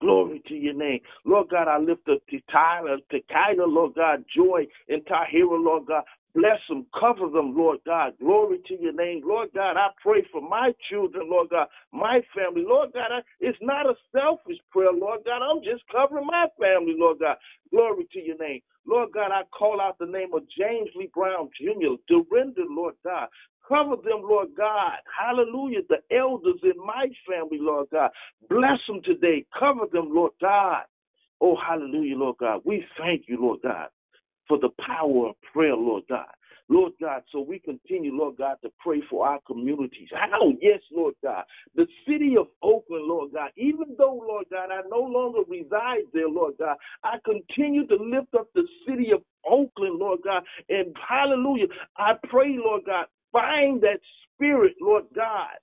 Glory 0.00 0.42
to 0.46 0.54
your 0.54 0.74
name. 0.74 1.00
Lord 1.24 1.48
God, 1.50 1.68
I 1.68 1.78
lift 1.78 2.08
up 2.08 2.20
to 2.30 2.38
Tyler, 2.52 2.98
to 3.10 3.18
Kyler, 3.32 3.66
Lord 3.66 3.94
God, 3.96 4.24
Joy 4.34 4.66
and 4.88 5.02
Tahira, 5.06 5.64
Lord 5.64 5.86
God. 5.86 6.04
Bless 6.38 6.60
them, 6.68 6.86
cover 6.94 7.28
them, 7.28 7.56
Lord 7.56 7.80
God. 7.84 8.12
Glory 8.20 8.58
to 8.68 8.80
your 8.80 8.92
name. 8.92 9.22
Lord 9.24 9.48
God, 9.52 9.76
I 9.76 9.88
pray 10.00 10.22
for 10.30 10.40
my 10.40 10.72
children, 10.88 11.28
Lord 11.28 11.48
God, 11.50 11.66
my 11.92 12.20
family. 12.32 12.62
Lord 12.64 12.92
God, 12.94 13.10
I, 13.10 13.20
it's 13.40 13.58
not 13.60 13.86
a 13.86 13.94
selfish 14.12 14.58
prayer, 14.70 14.92
Lord 14.92 15.22
God. 15.24 15.42
I'm 15.42 15.64
just 15.64 15.82
covering 15.90 16.26
my 16.26 16.46
family, 16.56 16.94
Lord 16.96 17.18
God. 17.18 17.38
Glory 17.72 18.06
to 18.12 18.20
your 18.20 18.38
name. 18.38 18.60
Lord 18.86 19.08
God, 19.12 19.32
I 19.32 19.42
call 19.50 19.80
out 19.80 19.98
the 19.98 20.06
name 20.06 20.32
of 20.32 20.44
James 20.56 20.88
Lee 20.94 21.10
Brown 21.12 21.50
Jr., 21.60 21.98
Dorinda, 22.06 22.62
Lord 22.70 22.94
God. 23.04 23.26
Cover 23.66 23.96
them, 23.96 24.22
Lord 24.22 24.50
God. 24.56 24.98
Hallelujah. 25.18 25.80
The 25.88 25.98
elders 26.16 26.60
in 26.62 26.78
my 26.78 27.08
family, 27.28 27.58
Lord 27.60 27.88
God. 27.90 28.10
Bless 28.48 28.78
them 28.86 29.00
today. 29.04 29.44
Cover 29.58 29.86
them, 29.92 30.14
Lord 30.14 30.32
God. 30.40 30.84
Oh, 31.40 31.56
hallelujah, 31.56 32.16
Lord 32.16 32.36
God. 32.38 32.62
We 32.64 32.84
thank 32.96 33.24
you, 33.26 33.40
Lord 33.40 33.60
God, 33.62 33.88
for 34.48 34.58
the 34.58 34.70
power 34.84 35.28
of 35.28 35.34
prayer, 35.52 35.76
Lord 35.76 36.04
God. 36.08 36.26
Lord 36.70 36.92
God, 37.00 37.22
so 37.32 37.40
we 37.40 37.58
continue, 37.58 38.12
Lord 38.14 38.36
God, 38.36 38.56
to 38.62 38.70
pray 38.78 39.00
for 39.08 39.26
our 39.26 39.40
communities. 39.46 40.08
Oh, 40.40 40.52
yes, 40.60 40.80
Lord 40.92 41.14
God. 41.22 41.44
The 41.74 41.86
city 42.06 42.36
of 42.38 42.48
Oakland, 42.62 43.06
Lord 43.06 43.32
God, 43.32 43.50
even 43.56 43.96
though, 43.96 44.22
Lord 44.28 44.44
God, 44.50 44.68
I 44.70 44.82
no 44.90 45.00
longer 45.00 45.40
reside 45.48 46.04
there, 46.12 46.28
Lord 46.28 46.54
God, 46.58 46.76
I 47.02 47.16
continue 47.24 47.86
to 47.86 47.94
lift 47.94 48.34
up 48.34 48.48
the 48.54 48.66
city 48.86 49.12
of 49.12 49.22
Oakland, 49.48 49.98
Lord 49.98 50.20
God, 50.24 50.42
and 50.68 50.94
hallelujah. 51.08 51.68
I 51.96 52.12
pray, 52.28 52.56
Lord 52.58 52.82
God, 52.84 53.06
find 53.32 53.80
that 53.80 54.00
spirit, 54.34 54.74
Lord 54.80 55.04
God. 55.14 55.56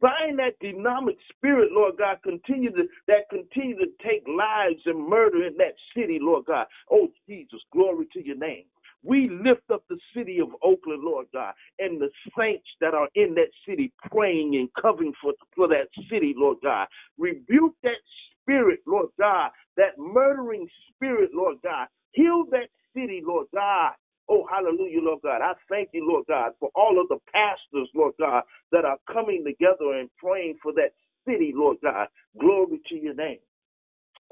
Bind 0.00 0.38
that 0.38 0.58
demonic 0.60 1.16
spirit, 1.30 1.70
Lord 1.72 1.96
God, 1.98 2.18
continue 2.22 2.70
to 2.70 2.84
that 3.08 3.28
continue 3.30 3.76
to 3.76 3.86
take 4.06 4.24
lives 4.28 4.80
and 4.86 5.08
murder 5.08 5.46
in 5.46 5.56
that 5.58 5.74
city, 5.96 6.18
Lord 6.20 6.46
God. 6.46 6.66
Oh 6.90 7.08
Jesus, 7.28 7.60
glory 7.72 8.06
to 8.12 8.24
your 8.24 8.36
name. 8.36 8.64
We 9.02 9.28
lift 9.30 9.70
up 9.72 9.84
the 9.88 9.98
city 10.16 10.38
of 10.40 10.48
Oakland, 10.62 11.02
Lord 11.04 11.26
God, 11.32 11.52
and 11.78 12.00
the 12.00 12.10
saints 12.38 12.66
that 12.80 12.94
are 12.94 13.08
in 13.14 13.34
that 13.34 13.50
city 13.68 13.92
praying 14.10 14.56
and 14.56 14.68
covering 14.80 15.12
for, 15.20 15.34
for 15.54 15.68
that 15.68 15.88
city, 16.10 16.34
Lord 16.36 16.58
God. 16.62 16.86
Rebuke 17.18 17.74
that 17.82 18.00
spirit, 18.40 18.80
Lord 18.86 19.08
God, 19.18 19.50
that 19.76 19.98
murdering 19.98 20.66
spirit, 20.94 21.30
Lord 21.34 21.56
God. 21.62 21.88
Heal 22.12 22.44
that 22.50 22.70
city, 22.96 23.22
Lord 23.24 23.46
God. 23.54 23.92
Oh, 24.28 24.46
hallelujah, 24.50 25.00
Lord 25.02 25.20
God. 25.22 25.42
I 25.42 25.52
thank 25.68 25.90
you, 25.92 26.08
Lord 26.08 26.24
God, 26.28 26.52
for 26.60 26.70
all 26.74 27.00
of 27.00 27.08
the 27.08 27.18
pastors, 27.32 27.88
Lord 27.94 28.14
God, 28.18 28.42
that 28.72 28.84
are 28.84 28.98
coming 29.12 29.44
together 29.44 29.98
and 29.98 30.08
praying 30.18 30.58
for 30.62 30.72
that 30.74 30.92
city, 31.28 31.52
Lord 31.54 31.78
God. 31.82 32.08
Glory 32.40 32.80
to 32.88 32.96
your 32.96 33.14
name. 33.14 33.38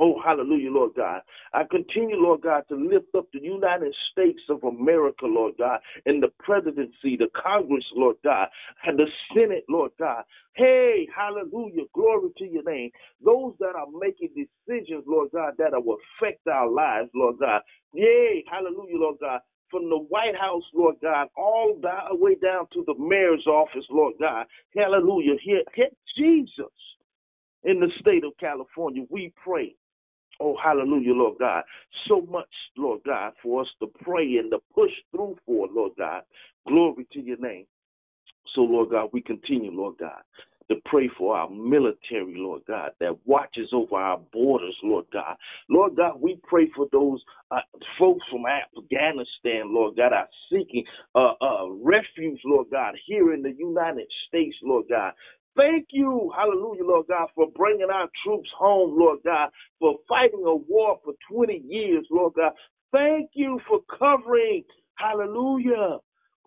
Oh, 0.01 0.21
hallelujah, 0.25 0.71
Lord 0.73 0.93
God. 0.97 1.21
I 1.55 1.63
continue, 1.71 2.17
Lord 2.17 2.41
God, 2.43 2.65
to 2.71 2.77
lift 2.77 3.15
up 3.17 3.27
the 3.33 3.41
United 3.41 3.95
States 4.11 4.41
of 4.49 4.65
America, 4.65 5.27
Lord 5.27 5.55
God, 5.59 5.81
and 6.07 6.23
the 6.23 6.31
presidency, 6.41 7.17
the 7.17 7.29
Congress, 7.41 7.85
Lord 7.95 8.17
God, 8.25 8.49
and 8.87 8.99
the 8.99 9.07
Senate, 9.35 9.65
Lord 9.69 9.93
God. 9.99 10.25
Hey, 10.55 11.07
hallelujah, 11.15 11.85
glory 11.95 12.31
to 12.39 12.45
your 12.45 12.65
name. 12.65 12.91
Those 13.25 13.55
that 13.61 13.77
are 13.77 13.87
making 14.01 14.31
decisions, 14.35 15.05
Lord 15.07 15.31
God, 15.33 15.55
that 15.59 15.73
will 15.85 15.99
affect 16.21 16.47
our 16.49 16.69
lives, 16.69 17.11
Lord 17.15 17.37
God. 17.39 17.61
Yay, 17.95 18.45
hallelujah, 18.51 18.97
Lord 18.97 19.19
God 19.21 19.41
from 19.73 19.91
the 19.91 19.99
White 19.99 20.37
House, 20.41 20.63
Lord 20.75 20.97
God, 21.03 21.29
all 21.37 21.77
the 21.81 22.15
way 22.15 22.37
down 22.37 22.67
to 22.75 22.85
the 22.87 22.95
mayor's 22.97 23.47
office, 23.49 23.87
Lord 23.91 24.15
God. 24.21 24.47
Hallelujah. 24.77 25.35
Here, 25.43 25.63
here, 25.75 25.89
Jesus, 26.17 26.73
in 27.65 27.81
the 27.81 27.89
state 27.99 28.25
of 28.25 28.33
California, 28.39 29.05
we 29.11 29.33
pray. 29.43 29.75
Oh, 30.41 30.57
hallelujah, 30.63 31.15
Lord 31.15 31.39
God. 31.41 31.65
So 32.09 32.21
much, 32.31 32.49
Lord 32.77 33.01
God, 33.07 33.33
for 33.43 33.63
us 33.63 33.69
to 33.81 33.89
pray 34.03 34.37
and 34.37 34.51
to 34.51 34.59
push 34.75 34.91
through 35.11 35.37
for, 35.47 35.69
Lord 35.73 35.93
God. 35.99 36.23
Glory 36.69 37.07
to 37.13 37.21
your 37.21 37.39
name. 37.39 37.67
So, 38.55 38.63
Lord 38.63 38.91
God, 38.91 39.11
we 39.13 39.23
continue, 39.23 39.71
Lord 39.73 39.97
God, 39.99 40.23
to 40.75 40.81
pray 40.87 41.11
for 41.19 41.37
our 41.37 41.51
military, 41.51 42.35
Lord 42.37 42.63
God, 42.67 42.91
that 43.01 43.17
watches 43.27 43.69
over 43.73 43.97
our 43.97 44.19
borders, 44.33 44.77
Lord 44.83 45.07
God. 45.13 45.37
Lord 45.69 45.97
God, 45.97 46.21
we 46.21 46.39
pray 46.45 46.71
for 46.75 46.87
those 46.93 47.23
uh, 47.51 47.61
folks 47.99 48.25
from 48.31 48.45
Afghanistan, 48.47 49.75
Lord 49.75 49.97
God, 49.97 50.13
are 50.13 50.29
seeking 50.51 50.85
uh, 51.15 51.33
uh, 51.41 51.71
refuge, 51.83 52.41
Lord 52.45 52.69
God, 52.71 52.95
here 53.07 53.35
in 53.35 53.43
the 53.43 53.55
United 53.57 54.07
States, 54.29 54.57
Lord 54.63 54.87
God. 54.89 55.13
Thank 55.57 55.89
you, 55.91 56.33
hallelujah, 56.37 56.85
Lord 56.85 57.07
God, 57.09 57.29
for 57.35 57.47
bringing 57.55 57.89
our 57.93 58.09
troops 58.25 58.49
home, 58.59 58.99
Lord 58.99 59.19
God, 59.25 59.51
for 59.79 59.97
fighting 60.09 60.45
a 60.47 60.55
war 60.57 60.99
for 61.05 61.13
20 61.31 61.63
years, 61.67 62.07
Lord 62.11 62.35
God. 62.37 62.53
Thank 62.91 63.31
you 63.35 63.61
for 63.69 63.81
covering, 63.99 64.65
hallelujah. 64.97 65.99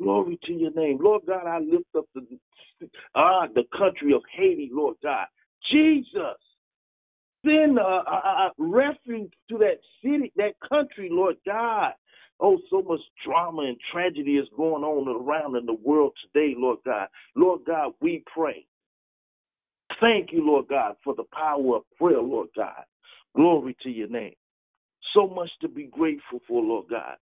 Glory 0.02 0.40
to 0.44 0.54
your 0.54 0.72
name. 0.72 1.00
Lord 1.02 1.24
God, 1.26 1.48
I 1.48 1.60
lift 1.60 1.86
up 1.98 2.06
the 2.14 2.22
ah, 3.16 3.48
the 3.54 3.64
country 3.78 4.14
of 4.14 4.22
Haiti, 4.36 4.70
Lord 4.72 4.98
God. 5.02 5.28
Jesus, 5.72 6.38
send 7.46 7.80
a, 7.80 7.82
a, 7.82 8.50
a 8.50 8.52
refuge 8.58 9.32
to 9.50 9.58
that 9.60 9.80
city, 10.04 10.32
that 10.36 10.54
country, 10.68 11.10
Lord 11.12 11.38
God. 11.46 11.94
Oh, 12.42 12.60
so 12.70 12.82
much 12.82 13.00
drama 13.26 13.62
and 13.62 13.78
tragedy 13.94 14.32
is 14.32 14.48
going 14.58 14.84
on 14.84 15.08
around 15.08 15.56
in 15.56 15.66
the 15.66 15.78
world 15.82 16.12
today, 16.22 16.54
Lord 16.58 16.80
God. 16.86 17.08
Lord 17.36 17.62
God, 17.66 17.94
we 18.02 18.24
pray. 18.34 18.66
Thank 20.02 20.34
you, 20.34 20.46
Lord 20.46 20.68
God, 20.68 20.96
for 21.04 21.16
the 21.16 21.24
power 21.32 21.78
of 21.78 21.84
prayer, 21.98 22.22
Lord 22.22 22.50
God. 22.56 22.84
Glory 23.36 23.78
to 23.84 23.90
your 23.90 24.10
name. 24.10 24.34
So 25.16 25.28
much 25.28 25.50
to 25.62 25.70
be 25.70 25.86
grateful 25.86 26.40
for, 26.48 26.62
Lord 26.62 26.86
God. 26.90 27.16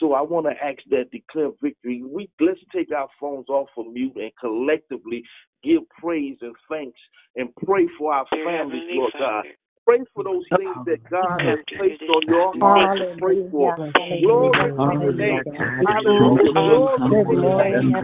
So 0.00 0.12
I 0.12 0.20
want 0.20 0.46
to 0.46 0.52
ask 0.52 0.78
that 0.90 1.10
declare 1.12 1.50
victory. 1.62 2.02
We 2.02 2.28
let's 2.40 2.60
take 2.74 2.92
our 2.92 3.08
phones 3.20 3.48
off 3.48 3.68
of 3.78 3.86
mute 3.92 4.16
and 4.16 4.32
collectively 4.40 5.22
give 5.62 5.82
praise 6.00 6.36
and 6.42 6.54
thanks 6.68 6.98
and 7.36 7.54
pray 7.64 7.86
for 7.98 8.12
our 8.12 8.26
families, 8.30 8.82
Lord 8.92 9.12
God. 9.18 9.44
Pray 9.86 10.02
for 10.14 10.24
those 10.24 10.42
things 10.58 10.74
that 10.86 10.98
God 11.08 11.38
has 11.46 11.58
placed 11.78 12.02
on 12.10 12.26
your 12.26 12.52
heart 12.58 12.98
to 12.98 13.04
pray 13.22 13.38
for. 13.52 13.72
Glory 14.20 14.50
to 14.76 14.92
your 14.98 15.12
name. 15.14 15.44
Hallelujah. 15.86 16.52
Glory 16.52 16.98
to 17.06 17.30
your 17.30 17.54
name. 17.62 17.94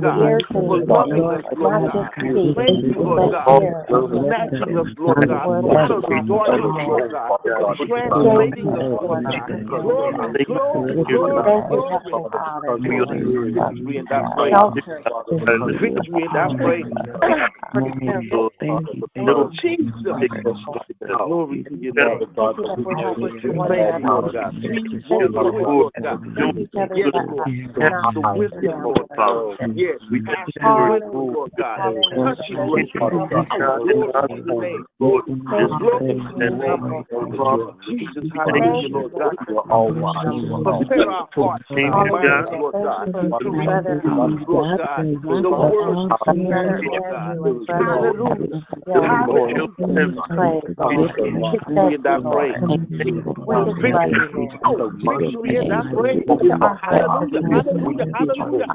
for 0.52 0.78
loving 0.88 1.30
us, 1.32 1.46
Lord 1.56 1.84
God. 1.86 2.12
Thank 2.56 2.86
you, 2.90 3.02
Lord 3.04 3.32
God, 3.32 3.64
for 3.90 4.04
snatching 4.10 4.78
us, 4.78 4.88
Lord 4.98 5.28
God, 5.28 5.50
for 5.62 5.86
destroying 6.02 6.66
us, 6.66 6.76
Lord 6.88 7.12
God, 7.12 7.34
for 7.44 7.72
translating 7.88 8.76
us, 8.76 8.86
Lord 9.02 9.24
God. 9.24 9.50
Glory, 9.78 10.34
glory, 10.48 11.62
glory, 11.68 12.08
glory. 12.08 12.42
Victory 13.54 13.98
and 13.98 14.08
that 14.10 14.26
praise. 14.36 14.54
Victory 15.82 16.24
and 16.26 16.34
that 16.34 16.52
praise. 16.62 16.86
Lord 19.18 19.52
Jesus. 19.62 20.18
Glory 21.08 21.64
to 21.66 23.48
your 23.48 23.70
name. 23.70 24.00
Thank 24.68 24.86
you, 24.94 25.02
Lord 25.10 25.34
God. 25.34 25.54
Lord 25.66 25.94
God. 26.04 26.22
Yes, 26.74 26.92
Lord. 27.16 27.50
That's 27.80 27.96
the 28.14 28.22
wisdom, 28.22 28.84
Lord 28.84 29.08
God. 29.16 29.46
Yes, 29.88 30.00
we 30.12 30.20
ask 30.28 30.52
for 30.62 30.98
it, 30.98 31.04
Lord 31.14 31.52
God. 31.58 31.80
Touch 32.26 32.40
you, 32.50 32.58
Lord 32.58 32.84
God. 32.94 33.48
Glory 33.84 34.12
to 34.28 34.36
your 34.44 34.56
name. 34.60 34.86
Lord, 35.00 35.24
glory 35.80 36.14
to 36.28 36.36
your 36.36 36.52
name. 36.52 36.84
Jesus, 37.88 38.26
hallelujah, 38.36 38.90
Lord 38.92 39.14
God. 39.18 39.32
Prepare 40.66 41.10
our 41.10 41.30
hearts 41.38 41.64
and 41.70 41.86
our 41.86 42.06
minds, 42.06 42.52
Lord 42.60 42.76
God, 42.84 43.08
to 43.14 43.50
receive, 43.50 44.44
Lord 44.50 44.68
God, 44.76 45.08
the 45.42 45.52
words 45.52 46.12
of 46.12 46.38
Lord 46.84 47.04
God. 47.10 47.38
Hallelujah. 47.70 48.62
Hallelujah. 48.94 49.68
Victory 51.52 51.94
in 51.96 52.02
thy 52.04 52.18
praise. 52.32 52.54
Victory 55.08 55.56
in 55.56 55.68
thy 55.70 55.84
praise. 55.94 56.28
Hallelujah. 56.82 58.06
Hallelujah. 58.14 58.66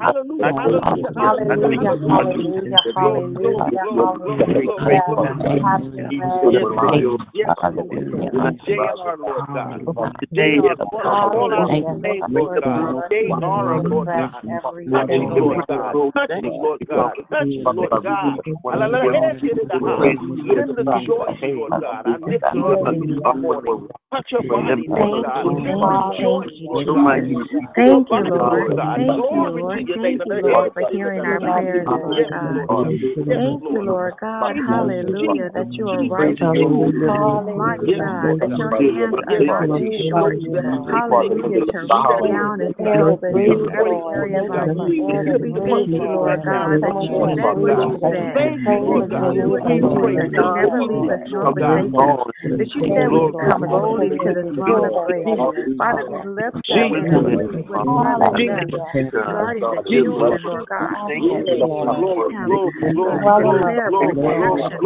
Hallelujah. 0.41 1.02
Hallelujah. 1.15 1.97
Hallelujah. 2.09 2.83
Hallelujah. 2.95 3.85
Today 10.19 10.59
is 10.63 10.79
on 10.93 11.07
our 11.07 11.31
name, 11.41 12.23
Lord 12.33 12.63
God. 12.63 12.93
Today 13.09 13.33
honor, 13.43 13.81
Lord 13.89 14.09
God. 14.17 14.45
Touch 14.93 15.11
me, 15.19 15.29
Lord 15.35 15.61
God. 15.67 15.95
Touch 16.13 16.41
me, 16.41 16.49
Lord 16.49 16.81
God. 16.87 17.13
Touch 17.31 17.49
me, 17.61 17.67
Lord 17.73 18.01
God. 18.03 18.39
Lift 20.35 20.69
the 20.75 20.85
joy, 21.05 21.27
Lord 21.55 21.73
God. 21.79 22.05
I 22.07 22.17
lift 22.17 22.45
you 22.53 22.73
up 22.73 22.81
this 23.07 23.21
morning. 23.33 23.87
Touch 24.11 24.27
your 24.31 24.43
body, 24.43 24.87
Lord 24.89 25.21
God. 25.21 25.45
Rejoice, 25.83 26.53
Lord 26.61 26.87
God. 26.93 27.23
Thank 27.75 28.07
you, 28.11 28.23
Lord. 28.29 28.73
Thank 28.95 29.25
you, 29.31 29.45
Lord. 29.47 29.81
Thank 29.95 30.21
you, 30.25 30.35
Lord, 30.41 30.71
for 30.79 30.92
hearing 30.93 31.21
our 31.25 31.39
prayers, 31.41 31.87
Lord 31.89 32.29
God. 32.29 32.67
Thank 33.27 33.63
you, 33.69 33.81
Lord 33.81 34.13
God. 34.21 34.55
Hallelujah, 34.69 35.49
that 35.53 35.67
you 35.77 35.89
are 35.89 36.05
right 36.05 36.37
my 37.57 37.77
God, 37.97 38.37
that 38.39 38.53
your 38.57 38.71
hands 38.71 39.15
are 39.27 39.39
not 39.45 39.67
too 39.77 39.91
short. 40.09 40.37
Hallelujah, 40.93 41.65
to 41.71 41.79
reach 41.89 42.13
down 42.29 42.61
and 42.61 42.75
to 42.77 42.83
help 42.93 43.23
us 43.23 43.35
in 43.35 43.65
every 43.73 43.99
area 44.13 44.41
of 44.43 44.49
our 44.51 44.67
life. 44.75 44.93
We 45.41 45.53
thank 45.57 45.89
you, 45.89 46.05
Lord 46.13 46.39
God, 46.45 46.79
that 46.81 46.95
you 47.01 47.25
meant 47.25 47.57
what 47.57 47.75
you 47.77 47.97
said. 48.01 48.33
That 48.35 48.53
you 48.63 48.93
you 48.93 49.09
do, 49.09 50.45
never 50.53 50.81
leave 50.83 51.09
us 51.09 51.21
nor 51.29 51.43
forsake 51.53 51.93
us. 51.93 52.25
That 52.43 52.69
you 52.75 52.81
said 52.93 53.09
we 53.11 53.19
can 53.23 53.37
come 53.49 53.61
boldly 53.69 54.09
to 54.09 54.29
the 54.33 54.45
throne 54.55 54.85
of 54.85 54.93
grace. 55.07 55.25
Father, 55.77 56.03
we 56.05 56.19
lift 56.29 56.63
up 56.69 56.91
and 56.91 57.25
we 57.25 57.35
with 57.35 57.51
regarding 59.25 59.69
the 59.71 59.81
children, 59.89 60.43
Lord 60.43 60.67
God. 60.69 60.82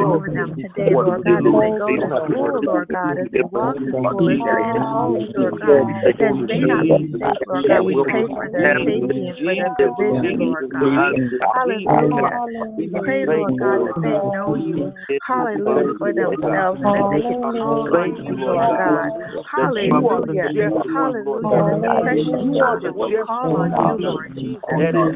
Over 0.06 0.30
them 0.30 0.54
today, 0.62 0.94
Lord 1.00 1.24
God, 1.24 1.46
as 1.48 1.58
they 1.62 1.72
go 1.74 1.98
to 2.00 2.10
school, 2.26 2.62
Lord 2.64 2.90
God, 2.92 3.18
as 3.18 3.28
they 3.34 3.42
walk 3.42 3.78
to 3.86 3.92
school, 4.06 4.30
as 4.30 4.40
they're 4.44 4.60
in 4.60 4.82
homes, 4.82 5.30
Lord 5.36 5.60
God, 5.60 5.86
that 6.20 6.36
may 6.48 6.60
not 6.66 6.84
be 6.90 7.10
safe, 7.20 7.40
Lord 7.48 7.68
God. 7.68 7.86
We 7.86 7.98
pray 8.04 8.24
for 8.34 8.50
their 8.52 8.76
safety 8.86 9.28
and 9.28 9.38
for 9.44 9.56
their 9.56 9.72
provision, 9.82 10.38
Lord 10.40 10.70
God. 10.72 11.14
Hallelujah. 11.54 12.30
We 12.78 12.90
pray, 12.90 13.26
Lord 13.26 13.58
God, 13.60 13.82
that 13.86 13.98
they 14.04 14.20
know 14.30 14.56
you. 14.56 14.94
Hallelujah 15.28 15.94
for 16.00 16.14
themselves 16.14 16.80
and 16.84 16.94
that 16.96 17.08
they 17.10 17.22
can 17.22 17.42
call 17.42 17.90
on 17.96 18.16
you, 18.24 18.36
Lord 18.40 18.78
God. 18.78 19.12
Hallelujah. 19.52 20.50
Hallelujah. 20.94 21.64
That 21.68 21.82
the 21.82 21.90
precious 22.02 22.40
children 22.56 22.94
will 22.96 23.12
call 23.26 23.58
on 23.58 23.72
you, 23.76 23.98
Lord 24.00 24.32
Jesus. 24.40 24.64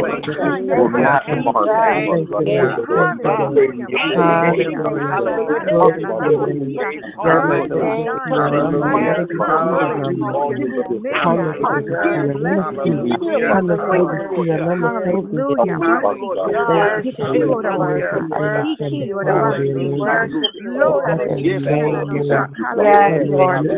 Lord 23.30 23.77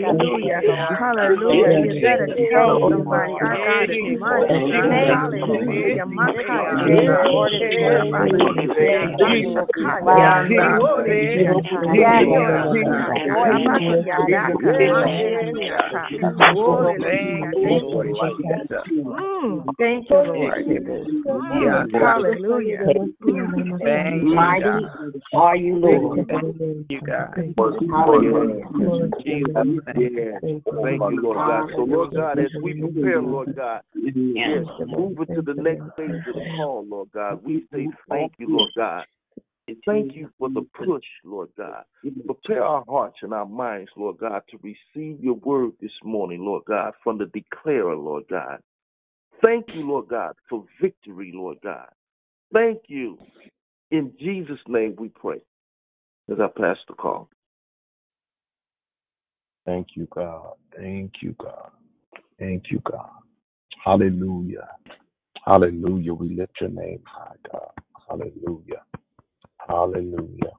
Hallelujah. 0.03 0.61
Hallelujah. 0.99 1.79
You 1.83 1.93
better 2.01 2.27
tell 2.51 2.79
somebody 2.89 3.33
our 3.41 3.57
God 3.57 3.89
is 3.89 4.19
mighty. 4.19 4.53
Hallelujah. 6.47 6.83
Mm, 6.83 7.15
Thank 11.87 12.07
you, 12.07 12.13
Lord. 12.25 12.73
Mm, 21.09 21.91
Hallelujah. 21.93 22.77
Thank 22.85 23.15
you, 23.21 23.35
Mighty 24.35 24.63
God. 24.63 25.13
are 25.33 25.55
you, 25.55 25.75
Lord. 25.75 26.27
Thank 26.27 26.85
you, 26.89 27.01
God. 27.01 27.33
Hallelujah. 27.89 28.65
Thank 28.79 29.25
you. 29.25 29.81
Yes. 29.95 30.41
Thank 30.43 30.63
you, 30.65 31.21
Lord 31.21 31.37
God. 31.37 31.69
So, 31.75 31.83
Lord 31.83 32.13
God, 32.13 32.39
as 32.39 32.51
we 32.61 32.73
prepare, 32.73 33.21
Lord 33.21 33.55
God, 33.55 33.81
yes, 33.95 34.65
moving 34.87 35.27
to 35.35 35.41
the 35.41 35.53
next 35.53 35.83
phase 35.95 36.21
of 36.27 36.35
the 36.35 36.41
call, 36.57 36.85
Lord 36.87 37.09
God, 37.13 37.43
we 37.43 37.65
say 37.71 37.87
thank 38.09 38.33
you, 38.37 38.47
Lord 38.49 38.71
God. 38.75 39.05
And 39.67 39.77
thank 39.85 40.15
you 40.15 40.29
for 40.37 40.49
the 40.49 40.65
push, 40.73 41.05
Lord 41.23 41.49
God. 41.57 41.83
Prepare 42.25 42.65
our 42.65 42.83
hearts 42.87 43.17
and 43.21 43.33
our 43.33 43.45
minds, 43.45 43.89
Lord 43.95 44.17
God, 44.17 44.41
to 44.49 44.57
receive 44.61 45.23
your 45.23 45.35
word 45.35 45.71
this 45.81 45.91
morning, 46.03 46.43
Lord 46.43 46.63
God, 46.65 46.93
from 47.03 47.17
the 47.17 47.27
declarer, 47.27 47.95
Lord 47.95 48.25
God. 48.29 48.59
Thank 49.41 49.67
you, 49.73 49.87
Lord 49.87 50.09
God, 50.09 50.33
for 50.49 50.65
victory, 50.81 51.31
Lord 51.33 51.57
God. 51.63 51.87
Thank 52.53 52.81
you. 52.87 53.17
In 53.91 54.11
Jesus' 54.19 54.59
name 54.67 54.95
we 54.97 55.09
pray. 55.09 55.41
As 56.31 56.37
I 56.39 56.47
pass 56.47 56.77
the 56.87 56.93
call. 56.93 57.29
Thank 59.65 59.89
you, 59.95 60.07
God. 60.13 60.53
Thank 60.75 61.13
you, 61.21 61.35
God. 61.37 61.71
Thank 62.39 62.65
you, 62.69 62.81
God. 62.89 63.09
Hallelujah. 63.83 64.69
Hallelujah. 65.45 66.13
We 66.13 66.35
lift 66.35 66.53
your 66.61 66.69
name 66.69 67.01
high, 67.05 67.35
God. 67.51 67.71
Hallelujah. 68.09 68.83
Hallelujah. 69.67 70.51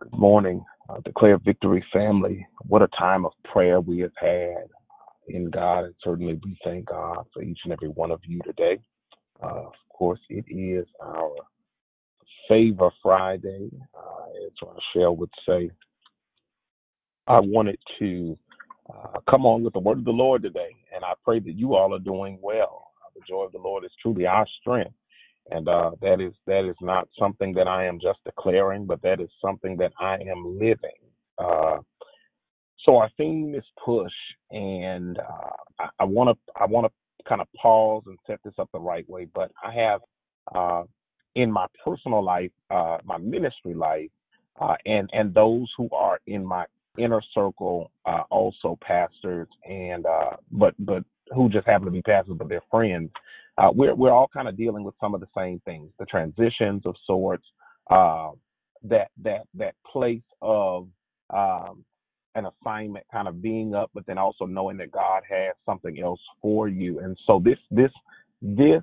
Good 0.00 0.12
morning, 0.12 0.64
uh, 0.88 1.00
Declare 1.04 1.38
Victory 1.38 1.84
family. 1.92 2.46
What 2.66 2.82
a 2.82 2.88
time 2.98 3.24
of 3.24 3.32
prayer 3.52 3.80
we 3.80 4.00
have 4.00 4.12
had 4.16 4.66
in 5.28 5.50
God, 5.50 5.84
and 5.84 5.94
certainly 6.04 6.40
we 6.44 6.58
thank 6.64 6.86
God 6.86 7.26
for 7.34 7.42
each 7.42 7.60
and 7.64 7.72
every 7.72 7.88
one 7.88 8.10
of 8.10 8.20
you 8.26 8.40
today. 8.44 8.78
Uh, 9.42 9.66
of 9.66 9.74
course, 9.92 10.20
it 10.30 10.44
is 10.48 10.86
our 11.02 11.32
Favor 12.48 12.90
Friday. 13.02 13.70
Uh, 13.96 14.46
as 14.46 14.52
Rochelle 14.62 15.16
would 15.16 15.30
say, 15.48 15.70
I 17.26 17.40
wanted 17.40 17.78
to 17.98 18.38
uh, 18.92 19.20
come 19.30 19.46
on 19.46 19.62
with 19.62 19.74
the 19.74 19.80
word 19.80 19.98
of 19.98 20.04
the 20.04 20.10
Lord 20.12 20.42
today, 20.42 20.76
and 20.94 21.04
I 21.04 21.14
pray 21.24 21.40
that 21.40 21.52
you 21.56 21.74
all 21.76 21.94
are 21.94 22.00
doing 22.00 22.38
well. 22.42 22.92
Uh, 23.04 23.10
the 23.14 23.22
joy 23.28 23.42
of 23.44 23.52
the 23.52 23.58
Lord 23.58 23.84
is 23.84 23.92
truly 24.02 24.26
our 24.26 24.46
strength, 24.60 24.94
and 25.50 25.68
uh, 25.68 25.92
that 26.00 26.20
is 26.20 26.32
that 26.46 26.68
is 26.68 26.76
not 26.80 27.08
something 27.18 27.52
that 27.54 27.68
I 27.68 27.86
am 27.86 27.98
just 28.00 28.18
declaring, 28.24 28.86
but 28.86 29.00
that 29.02 29.20
is 29.20 29.28
something 29.44 29.76
that 29.78 29.92
I 29.98 30.14
am 30.14 30.58
living. 30.58 31.00
Uh, 31.38 31.78
so 32.84 32.96
our 32.96 33.10
theme 33.16 33.54
is 33.54 33.64
push, 33.84 34.12
and 34.50 35.18
uh, 35.18 35.86
I 35.98 36.04
want 36.04 36.30
to 36.30 36.52
I 36.60 36.66
want 36.66 36.86
to 36.86 37.28
kind 37.28 37.40
of 37.40 37.48
pause 37.60 38.02
and 38.06 38.18
set 38.26 38.40
this 38.44 38.54
up 38.58 38.68
the 38.72 38.80
right 38.80 39.08
way. 39.08 39.26
But 39.34 39.50
I 39.62 39.72
have 39.72 40.00
uh, 40.54 40.82
in 41.34 41.50
my 41.50 41.66
personal 41.84 42.22
life, 42.22 42.52
uh, 42.70 42.98
my 43.04 43.18
ministry 43.18 43.74
life, 43.74 44.10
uh, 44.60 44.76
and 44.86 45.08
and 45.12 45.34
those 45.34 45.70
who 45.76 45.88
are 45.92 46.20
in 46.26 46.44
my 46.44 46.64
inner 46.98 47.22
circle, 47.34 47.90
also 48.30 48.76
pastors, 48.82 49.48
and 49.68 50.04
but 50.52 50.74
but 50.80 51.04
who 51.34 51.48
just 51.48 51.66
happen 51.66 51.86
to 51.86 51.90
be 51.90 52.02
pastors, 52.02 52.36
but 52.36 52.48
they're 52.48 52.62
friends. 52.70 53.10
Uh, 53.58 53.70
we're 53.74 53.94
we're 53.94 54.12
all 54.12 54.28
kind 54.32 54.48
of 54.48 54.56
dealing 54.56 54.84
with 54.84 54.94
some 55.00 55.14
of 55.14 55.20
the 55.20 55.26
same 55.36 55.60
things, 55.64 55.90
the 55.98 56.06
transitions 56.06 56.82
of 56.86 56.94
sorts, 57.06 57.44
uh, 57.90 58.30
that 58.84 59.10
that 59.22 59.46
that 59.54 59.74
place 59.92 60.22
of 60.42 60.88
um, 61.34 61.84
an 62.36 62.46
assignment 62.46 63.04
kind 63.12 63.28
of 63.28 63.42
being 63.42 63.74
up, 63.74 63.90
but 63.94 64.06
then 64.06 64.18
also 64.18 64.46
knowing 64.46 64.76
that 64.78 64.92
God 64.92 65.22
has 65.28 65.54
something 65.66 66.00
else 66.00 66.20
for 66.40 66.68
you. 66.68 67.00
And 67.00 67.18
so 67.26 67.42
this 67.44 67.58
this 67.70 67.92
this 68.42 68.82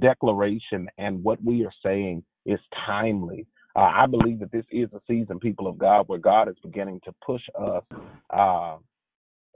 declaration 0.00 0.88
and 0.98 1.22
what 1.22 1.42
we 1.44 1.64
are 1.64 1.72
saying 1.84 2.24
is 2.46 2.60
timely. 2.86 3.46
Uh, 3.76 3.90
I 3.94 4.06
believe 4.06 4.40
that 4.40 4.52
this 4.52 4.64
is 4.70 4.88
a 4.94 5.00
season, 5.06 5.38
people 5.38 5.68
of 5.68 5.78
God, 5.78 6.08
where 6.08 6.18
God 6.18 6.48
is 6.48 6.56
beginning 6.64 7.00
to 7.04 7.12
push 7.24 7.42
us. 7.60 7.84
Uh, 8.30 8.78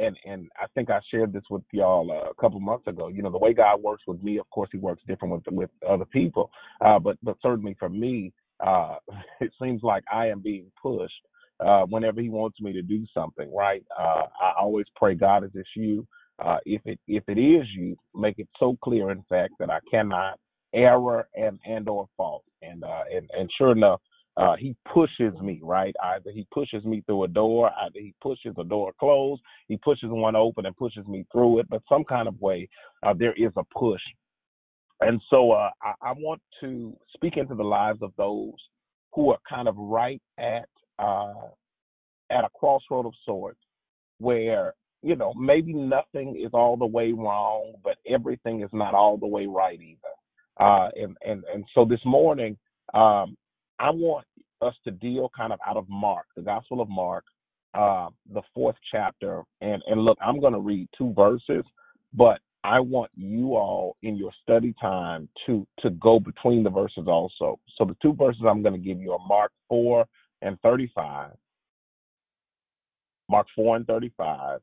and 0.03 0.17
and 0.25 0.49
I 0.61 0.67
think 0.75 0.91
I 0.91 1.01
shared 1.11 1.33
this 1.33 1.45
with 1.51 1.63
y'all 1.73 2.11
uh, 2.11 2.31
a 2.31 2.35
couple 2.35 2.61
months 2.61 2.87
ago. 2.87 3.09
You 3.09 3.23
know, 3.23 3.31
the 3.31 3.39
way 3.39 3.53
God 3.53 3.83
works 3.83 4.03
with 4.07 4.23
me, 4.23 4.39
of 4.39 4.49
course, 4.51 4.69
He 4.73 4.79
works 4.79 5.03
different 5.07 5.35
with 5.35 5.45
with 5.55 5.71
other 5.89 6.05
people. 6.05 6.51
Uh, 6.81 6.99
but 6.99 7.17
but 7.23 7.37
certainly 7.43 7.77
for 7.79 7.89
me, 7.89 8.33
uh, 8.65 8.97
it 9.41 9.53
seems 9.61 9.83
like 9.83 10.05
I 10.13 10.29
am 10.29 10.41
being 10.41 10.71
pushed 10.81 11.13
uh, 11.61 11.83
whenever 11.83 12.21
He 12.21 12.29
wants 12.29 12.61
me 12.61 12.73
to 12.73 12.83
do 12.83 13.07
something. 13.15 13.53
Right? 13.55 13.85
Uh, 13.99 14.25
I 14.41 14.53
always 14.59 14.87
pray, 14.97 15.15
God, 15.15 15.45
is 15.45 15.51
this 15.55 15.67
you? 15.77 16.07
If 16.67 16.83
it 16.87 16.99
if 17.07 17.23
it 17.29 17.39
is 17.39 17.67
you, 17.77 17.97
make 18.15 18.39
it 18.39 18.49
so 18.59 18.77
clear, 18.83 19.11
in 19.11 19.23
fact, 19.29 19.55
that 19.61 19.71
I 19.71 19.79
cannot 19.91 20.41
error 20.75 21.29
and 21.35 21.59
and 21.65 21.89
or 21.89 22.09
fault. 22.17 22.45
And 22.63 22.85
and 23.15 23.31
and 23.39 23.49
sure 23.57 23.73
enough 23.73 24.01
uh, 24.37 24.57
he 24.59 24.75
pushes 24.93 25.35
me, 25.43 25.61
right? 25.63 25.95
Either 26.03 26.31
he 26.33 26.47
pushes 26.53 26.85
me 26.85 27.03
through 27.07 27.25
a 27.25 27.29
door, 27.29 27.71
either 27.83 28.01
he 28.01 28.15
pushes 28.23 28.55
a 28.59 28.65
door 28.65 28.93
closed, 28.99 29.43
he 29.69 29.77
pushes 29.77 30.09
one 30.09 30.37
open 30.37 30.65
and 30.65 30.77
pushes 30.77 31.07
me 31.07 31.27
through 31.31 31.59
it, 31.59 31.67
but 31.69 31.83
some 31.89 32.05
kind 32.05 32.27
of 32.27 32.41
way 32.41 32.69
uh, 33.03 33.13
there 33.17 33.35
is 33.35 33.53
a 33.57 33.65
push. 33.79 34.01
And 35.01 35.21
so 35.29 35.53
uh, 35.53 35.71
I, 35.83 35.93
I 36.01 36.13
want 36.13 36.41
to 36.61 36.97
speak 37.15 37.37
into 37.37 37.55
the 37.55 37.65
lives 37.65 38.01
of 38.03 38.13
those 38.17 38.55
who 39.13 39.31
are 39.31 39.39
kind 39.49 39.69
of 39.69 39.77
right 39.77 40.23
at 40.39 40.69
uh, 40.99 41.49
at 42.31 42.45
a 42.45 42.49
crossroad 42.59 43.05
of 43.05 43.13
sorts, 43.27 43.61
where 44.19 44.73
you 45.03 45.17
know 45.17 45.35
maybe 45.35 45.75
nothing 45.75 46.41
is 46.43 46.51
all 46.55 46.79
the 46.79 46.87
way 46.87 47.13
wrong, 47.13 47.75
but 47.85 47.97
everything 48.09 48.63
is 48.63 48.71
not 48.73 48.95
all 48.95 49.19
the 49.19 49.27
way 49.27 49.47
right 49.47 49.79
either. 49.81 49.99
Uh, 50.59 50.89
and 50.97 51.17
and 51.27 51.45
and 51.53 51.65
so 51.75 51.85
this 51.85 52.01
morning. 52.07 52.57
Um, 52.95 53.37
I 53.79 53.91
want 53.91 54.27
us 54.61 54.75
to 54.85 54.91
deal 54.91 55.31
kind 55.37 55.53
of 55.53 55.59
out 55.67 55.77
of 55.77 55.87
Mark, 55.89 56.27
the 56.37 56.43
Gospel 56.43 56.81
of 56.81 56.89
Mark, 56.89 57.25
uh, 57.75 58.09
the 58.33 58.43
fourth 58.55 58.77
chapter. 58.91 59.43
And 59.61 59.83
and 59.87 60.01
look, 60.03 60.19
I'm 60.25 60.41
going 60.41 60.53
to 60.53 60.61
read 60.61 60.89
two 60.97 61.13
verses, 61.15 61.65
but 62.15 62.41
I 62.65 62.79
want 62.79 63.11
you 63.17 63.57
all 63.57 63.97
in 64.03 64.17
your 64.17 64.31
study 64.43 64.75
time 64.81 65.29
to 65.47 65.67
to 65.81 65.91
go 65.91 66.21
between 66.21 66.63
the 66.63 66.71
verses 66.71 67.05
also. 67.07 67.59
So 67.77 67.85
the 67.85 67.97
two 68.01 68.15
verses 68.15 68.43
I'm 68.49 68.63
going 68.63 68.75
to 68.75 68.79
give 68.79 69.01
you 69.01 69.13
are 69.13 69.27
Mark 69.27 69.53
four 69.69 70.07
and 70.43 70.61
thirty 70.61 70.91
five, 70.95 71.33
Mark 73.29 73.47
four 73.55 73.77
and 73.77 73.87
thirty 73.87 74.13
five, 74.17 74.61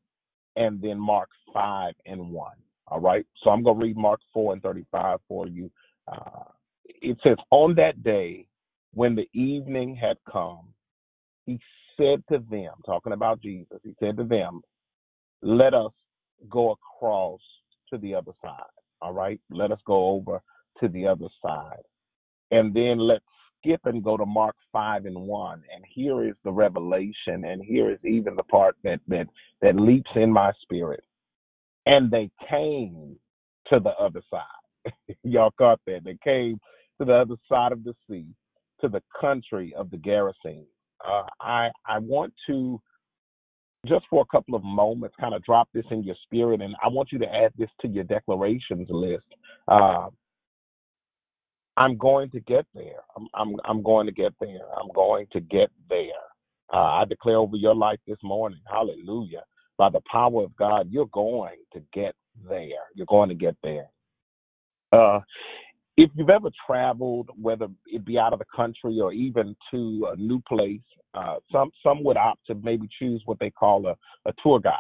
and 0.56 0.82
then 0.82 0.98
Mark 1.00 1.30
five 1.54 1.94
and 2.06 2.30
one. 2.30 2.58
All 2.88 3.02
right. 3.02 3.26
So 3.44 3.50
I'm 3.50 3.64
going 3.64 3.80
to 3.80 3.86
read 3.86 3.98
Mark 3.98 4.22
four 4.34 4.54
and 4.54 4.62
thirty 4.62 4.86
five 4.92 5.20
for 5.28 5.48
you. 5.48 5.70
Uh, 6.08 6.46
it 6.86 7.18
says, 7.24 7.38
on 7.52 7.76
that 7.76 8.02
day 8.02 8.46
when 8.94 9.16
the 9.16 9.28
evening 9.34 9.96
had 9.96 10.18
come, 10.32 10.74
he 11.46 11.60
said 11.98 12.24
to 12.32 12.44
them, 12.50 12.74
talking 12.86 13.14
about 13.14 13.42
Jesus, 13.42 13.80
he 13.84 13.94
said 14.00 14.18
to 14.18 14.24
them, 14.24 14.62
Let 15.42 15.74
us 15.74 15.92
go 16.50 16.72
across 16.72 17.42
to 17.92 17.98
the 17.98 18.16
other 18.16 18.32
side. 18.42 18.60
All 19.02 19.14
right? 19.14 19.40
Let 19.50 19.72
us 19.72 19.80
go 19.86 20.10
over 20.10 20.42
to 20.82 20.88
the 20.88 21.08
other 21.08 21.28
side. 21.46 21.84
And 22.52 22.74
then 22.74 22.98
let's 22.98 23.24
skip 23.60 23.82
and 23.86 24.04
go 24.04 24.18
to 24.18 24.26
Mark 24.26 24.56
5 24.72 25.06
and 25.06 25.18
1. 25.18 25.64
And 25.74 25.84
here 25.88 26.28
is 26.28 26.36
the 26.44 26.52
revelation, 26.52 27.46
and 27.46 27.64
here 27.64 27.92
is 27.92 28.00
even 28.04 28.36
the 28.36 28.44
part 28.44 28.76
that, 28.84 29.00
that, 29.08 29.28
that 29.62 29.76
leaps 29.76 30.12
in 30.16 30.32
my 30.32 30.52
spirit. 30.62 31.04
And 31.86 32.10
they 32.12 32.30
came 32.50 33.16
to 33.68 33.80
the 33.80 33.92
other 33.92 34.22
side. 34.30 34.94
Y'all 35.24 35.54
caught 35.58 35.80
that. 35.86 36.02
They 36.04 36.18
came 36.24 36.60
to 37.00 37.06
the 37.06 37.14
other 37.14 37.36
side 37.50 37.72
of 37.72 37.84
the 37.84 37.94
sea 38.10 38.26
to 38.82 38.90
the 38.90 39.02
country 39.20 39.74
of 39.78 39.90
the 39.90 39.98
Gerasenes. 39.98 40.66
Uh, 41.06 41.24
I 41.40 41.70
I 41.86 42.00
want 42.00 42.34
to 42.48 42.82
just 43.88 44.06
for 44.10 44.22
a 44.22 44.36
couple 44.36 44.56
of 44.56 44.64
moments 44.64 45.16
kind 45.20 45.34
of 45.34 45.44
drop 45.44 45.70
this 45.74 45.86
in 45.92 46.04
your 46.04 46.16
spirit, 46.24 46.62
and 46.62 46.76
I 46.84 46.90
want 46.90 47.12
you 47.12 47.20
to 47.20 47.34
add 47.34 47.54
this 47.58 47.70
to 47.82 47.88
your 47.88 48.04
declarations 48.04 48.88
list. 48.90 49.24
Uh, 49.68 50.08
I'm 51.78 51.98
going 51.98 52.30
to 52.32 52.42
get 52.42 52.66
there. 52.76 53.00
I'm, 53.16 53.28
I'm 53.34 53.56
I'm 53.64 53.84
going 53.84 54.06
to 54.08 54.12
get 54.12 54.34
there. 54.40 54.66
I'm 54.78 54.90
going 54.94 55.28
to 55.32 55.40
get 55.40 55.70
there. 55.90 56.04
Uh, 56.74 57.02
I 57.02 57.06
declare 57.06 57.38
over 57.38 57.56
your 57.56 57.76
life 57.76 58.00
this 58.06 58.18
morning, 58.22 58.60
Hallelujah! 58.70 59.44
By 59.78 59.90
the 59.90 60.02
power 60.12 60.44
of 60.44 60.56
God, 60.58 60.88
you're 60.92 61.08
going 61.14 61.56
to 61.74 61.82
get 61.94 62.16
there. 62.48 62.84
You're 62.96 63.06
going 63.08 63.30
to 63.30 63.36
get 63.36 63.56
there. 63.64 63.88
Uh, 64.92 65.20
if 66.00 66.10
you've 66.16 66.30
ever 66.30 66.50
traveled, 66.66 67.30
whether 67.42 67.68
it 67.88 68.06
be 68.06 68.18
out 68.18 68.32
of 68.32 68.40
the 68.40 68.46
country 68.56 69.00
or 69.02 69.12
even 69.12 69.54
to 69.70 70.08
a 70.14 70.16
new 70.16 70.42
place, 70.48 70.80
uh, 71.14 71.36
some 71.52 71.72
some 71.84 72.06
would 72.06 72.16
opt 72.16 72.48
to 72.48 72.56
maybe 72.56 72.88
choose 72.98 73.22
what 73.26 73.38
they 73.40 73.50
call 73.50 73.86
a, 73.86 73.96
a 74.30 74.34
tour 74.42 74.62
guide. 74.62 74.74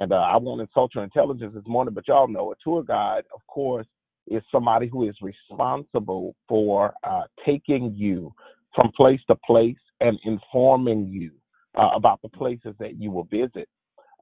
And 0.00 0.12
uh, 0.12 0.16
I 0.16 0.36
won't 0.38 0.60
insult 0.60 0.92
your 0.94 1.04
intelligence 1.04 1.52
this 1.54 1.62
morning, 1.68 1.94
but 1.94 2.08
y'all 2.08 2.26
know 2.26 2.50
a 2.50 2.56
tour 2.64 2.82
guide, 2.82 3.22
of 3.32 3.46
course, 3.46 3.86
is 4.26 4.42
somebody 4.50 4.88
who 4.88 5.08
is 5.08 5.14
responsible 5.22 6.34
for 6.48 6.94
uh, 7.04 7.22
taking 7.46 7.94
you 7.94 8.32
from 8.74 8.90
place 8.96 9.20
to 9.28 9.36
place 9.46 9.76
and 10.00 10.18
informing 10.24 11.06
you 11.06 11.30
uh, 11.78 11.90
about 11.94 12.20
the 12.22 12.28
places 12.28 12.74
that 12.80 12.96
you 13.00 13.12
will 13.12 13.28
visit. 13.30 13.68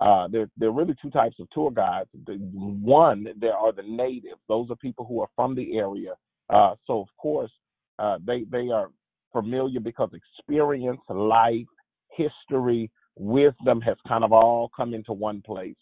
Uh, 0.00 0.28
there, 0.28 0.48
there 0.56 0.68
are 0.68 0.72
really 0.72 0.94
two 1.02 1.10
types 1.10 1.36
of 1.40 1.50
tour 1.50 1.70
guides. 1.70 2.08
The, 2.26 2.34
one, 2.34 3.26
there 3.40 3.54
are 3.54 3.72
the 3.72 3.82
natives; 3.82 4.40
those 4.48 4.70
are 4.70 4.76
people 4.76 5.04
who 5.06 5.20
are 5.20 5.28
from 5.34 5.54
the 5.54 5.76
area. 5.76 6.14
Uh, 6.50 6.74
so, 6.86 7.00
of 7.00 7.08
course, 7.18 7.50
uh, 7.98 8.18
they 8.24 8.44
they 8.50 8.70
are 8.70 8.90
familiar 9.32 9.80
because 9.80 10.10
experience, 10.14 11.00
life, 11.08 11.66
history, 12.10 12.90
wisdom 13.16 13.80
has 13.80 13.96
kind 14.06 14.24
of 14.24 14.32
all 14.32 14.70
come 14.76 14.94
into 14.94 15.12
one 15.12 15.42
place. 15.42 15.76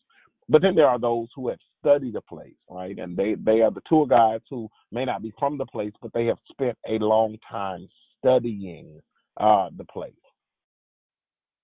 But 0.48 0.62
then 0.62 0.74
there 0.74 0.86
are 0.88 0.98
those 0.98 1.28
who 1.34 1.48
have 1.48 1.58
studied 1.80 2.14
the 2.14 2.20
place, 2.22 2.54
right? 2.70 2.96
And 2.98 3.16
they, 3.16 3.34
they 3.34 3.62
are 3.62 3.70
the 3.70 3.82
tour 3.88 4.06
guides 4.06 4.44
who 4.48 4.68
may 4.92 5.04
not 5.04 5.22
be 5.22 5.32
from 5.38 5.58
the 5.58 5.66
place, 5.66 5.92
but 6.00 6.12
they 6.12 6.26
have 6.26 6.38
spent 6.50 6.78
a 6.88 6.98
long 6.98 7.36
time 7.50 7.88
studying 8.18 9.00
uh, 9.38 9.68
the 9.76 9.84
place. 9.84 10.12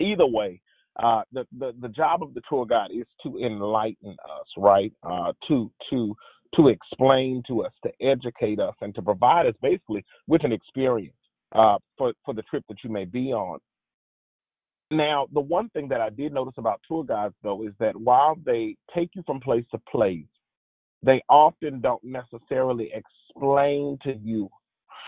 Either 0.01 0.27
way, 0.27 0.61
uh, 1.03 1.23
the, 1.33 1.47
the 1.59 1.73
the 1.81 1.89
job 1.89 2.23
of 2.23 2.35
the 2.35 2.43
tour 2.49 2.67
guide 2.67 2.91
is 2.93 3.07
to 3.23 3.39
enlighten 3.39 4.11
us, 4.11 4.47
right? 4.57 4.93
Uh, 5.03 5.33
to 5.49 5.71
to 5.91 6.15
to 6.57 6.69
explain 6.69 7.43
to 7.49 7.65
us, 7.65 7.73
to 7.83 7.91
educate 8.05 8.61
us, 8.61 8.75
and 8.83 8.95
to 8.95 9.03
provide 9.03 9.47
us 9.47 9.55
basically 9.63 10.05
with 10.27 10.45
an 10.45 10.53
experience 10.53 11.17
uh, 11.55 11.79
for 11.97 12.13
for 12.25 12.35
the 12.35 12.43
trip 12.43 12.65
that 12.69 12.79
you 12.85 12.91
may 12.91 13.05
be 13.05 13.33
on. 13.33 13.59
Now, 14.91 15.27
the 15.33 15.41
one 15.41 15.71
thing 15.71 15.89
that 15.89 16.03
I 16.03 16.11
did 16.11 16.35
notice 16.35 16.55
about 16.59 16.83
tour 16.87 17.03
guides, 17.03 17.35
though, 17.43 17.63
is 17.63 17.73
that 17.81 17.97
while 17.97 18.37
they 18.45 18.77
take 18.95 19.09
you 19.15 19.23
from 19.27 19.41
place 19.41 19.65
to 19.71 19.79
place, 19.91 20.27
they 21.03 21.23
often 21.31 21.81
don't 21.81 22.05
necessarily 22.05 22.93
explain 22.93 23.99
to 24.05 24.15
you 24.23 24.51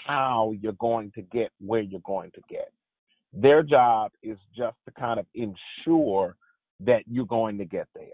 how 0.06 0.54
you're 0.60 0.72
going 0.72 1.12
to 1.12 1.22
get 1.22 1.50
where 1.60 1.82
you're 1.82 2.00
going 2.04 2.30
to 2.32 2.40
get. 2.48 2.72
Their 3.36 3.62
job 3.62 4.12
is 4.22 4.38
just 4.56 4.76
to 4.86 4.92
kind 4.98 5.18
of 5.18 5.26
ensure 5.34 6.36
that 6.80 7.02
you're 7.06 7.26
going 7.26 7.58
to 7.58 7.64
get 7.64 7.88
there. 7.94 8.04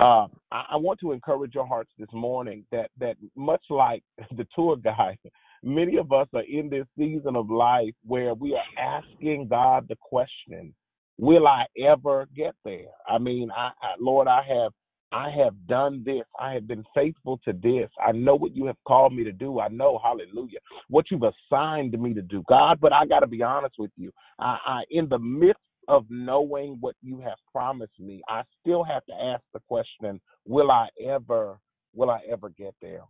Uh, 0.00 0.26
I, 0.50 0.64
I 0.72 0.76
want 0.76 1.00
to 1.00 1.12
encourage 1.12 1.54
your 1.54 1.66
hearts 1.66 1.90
this 1.98 2.08
morning 2.12 2.64
that 2.72 2.90
that 2.98 3.16
much 3.36 3.62
like 3.70 4.02
the 4.36 4.46
tour 4.54 4.76
guide, 4.76 5.18
many 5.62 5.96
of 5.96 6.12
us 6.12 6.28
are 6.34 6.42
in 6.42 6.68
this 6.68 6.86
season 6.98 7.36
of 7.36 7.50
life 7.50 7.94
where 8.04 8.34
we 8.34 8.54
are 8.54 9.02
asking 9.02 9.48
God 9.48 9.86
the 9.88 9.96
question, 10.00 10.74
will 11.18 11.46
I 11.46 11.66
ever 11.82 12.28
get 12.36 12.54
there? 12.64 12.92
I 13.08 13.18
mean, 13.18 13.50
I, 13.56 13.70
I 13.80 13.94
Lord, 14.00 14.28
I 14.28 14.42
have 14.48 14.72
I 15.16 15.30
have 15.30 15.54
done 15.66 16.02
this. 16.04 16.24
I 16.38 16.52
have 16.52 16.68
been 16.68 16.84
faithful 16.94 17.40
to 17.46 17.54
this. 17.54 17.88
I 18.06 18.12
know 18.12 18.34
what 18.34 18.54
you 18.54 18.66
have 18.66 18.76
called 18.86 19.14
me 19.14 19.24
to 19.24 19.32
do. 19.32 19.60
I 19.60 19.68
know, 19.68 19.98
hallelujah, 20.02 20.58
what 20.88 21.06
you've 21.10 21.22
assigned 21.22 21.98
me 21.98 22.12
to 22.12 22.20
do, 22.20 22.44
God. 22.50 22.78
But 22.82 22.92
I 22.92 23.06
got 23.06 23.20
to 23.20 23.26
be 23.26 23.42
honest 23.42 23.76
with 23.78 23.90
you. 23.96 24.12
I, 24.38 24.58
I, 24.66 24.82
in 24.90 25.08
the 25.08 25.18
midst 25.18 25.62
of 25.88 26.04
knowing 26.10 26.76
what 26.80 26.96
you 27.00 27.18
have 27.20 27.38
promised 27.50 27.98
me, 27.98 28.20
I 28.28 28.42
still 28.60 28.84
have 28.84 29.06
to 29.06 29.14
ask 29.14 29.42
the 29.54 29.60
question: 29.66 30.20
Will 30.46 30.70
I 30.70 30.88
ever? 31.02 31.58
Will 31.94 32.10
I 32.10 32.20
ever 32.30 32.50
get 32.50 32.74
there? 32.82 33.04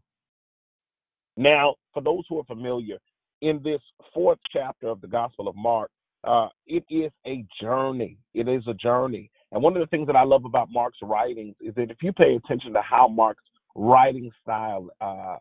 Now, 1.37 1.75
for 1.93 2.03
those 2.03 2.23
who 2.29 2.39
are 2.39 2.45
familiar, 2.45 2.99
in 3.43 3.61
this 3.65 3.81
fourth 4.15 4.39
chapter 4.53 4.87
of 4.87 5.01
the 5.01 5.09
Gospel 5.09 5.49
of 5.49 5.57
Mark, 5.57 5.91
uh, 6.23 6.49
it 6.69 6.85
is 6.89 7.11
a 7.27 7.45
journey. 7.61 8.17
It 8.33 8.47
is 8.47 8.63
a 8.69 8.75
journey. 8.75 9.29
And 9.53 9.63
one 9.63 9.77
of 9.77 9.81
the 9.81 9.87
things 9.87 10.07
that 10.09 10.17
I 10.17 10.25
love 10.25 10.45
about 10.45 10.71
Mark's 10.71 10.99
writings 11.03 11.55
is 11.61 11.75
that 11.77 11.91
if 11.91 11.99
you 12.03 12.13
pay 12.13 12.35
attention 12.35 12.73
to 12.73 12.83
how 12.83 13.09
Mark's 13.09 13.45
writing 13.75 14.31
style, 14.43 14.89
uh, 15.01 15.37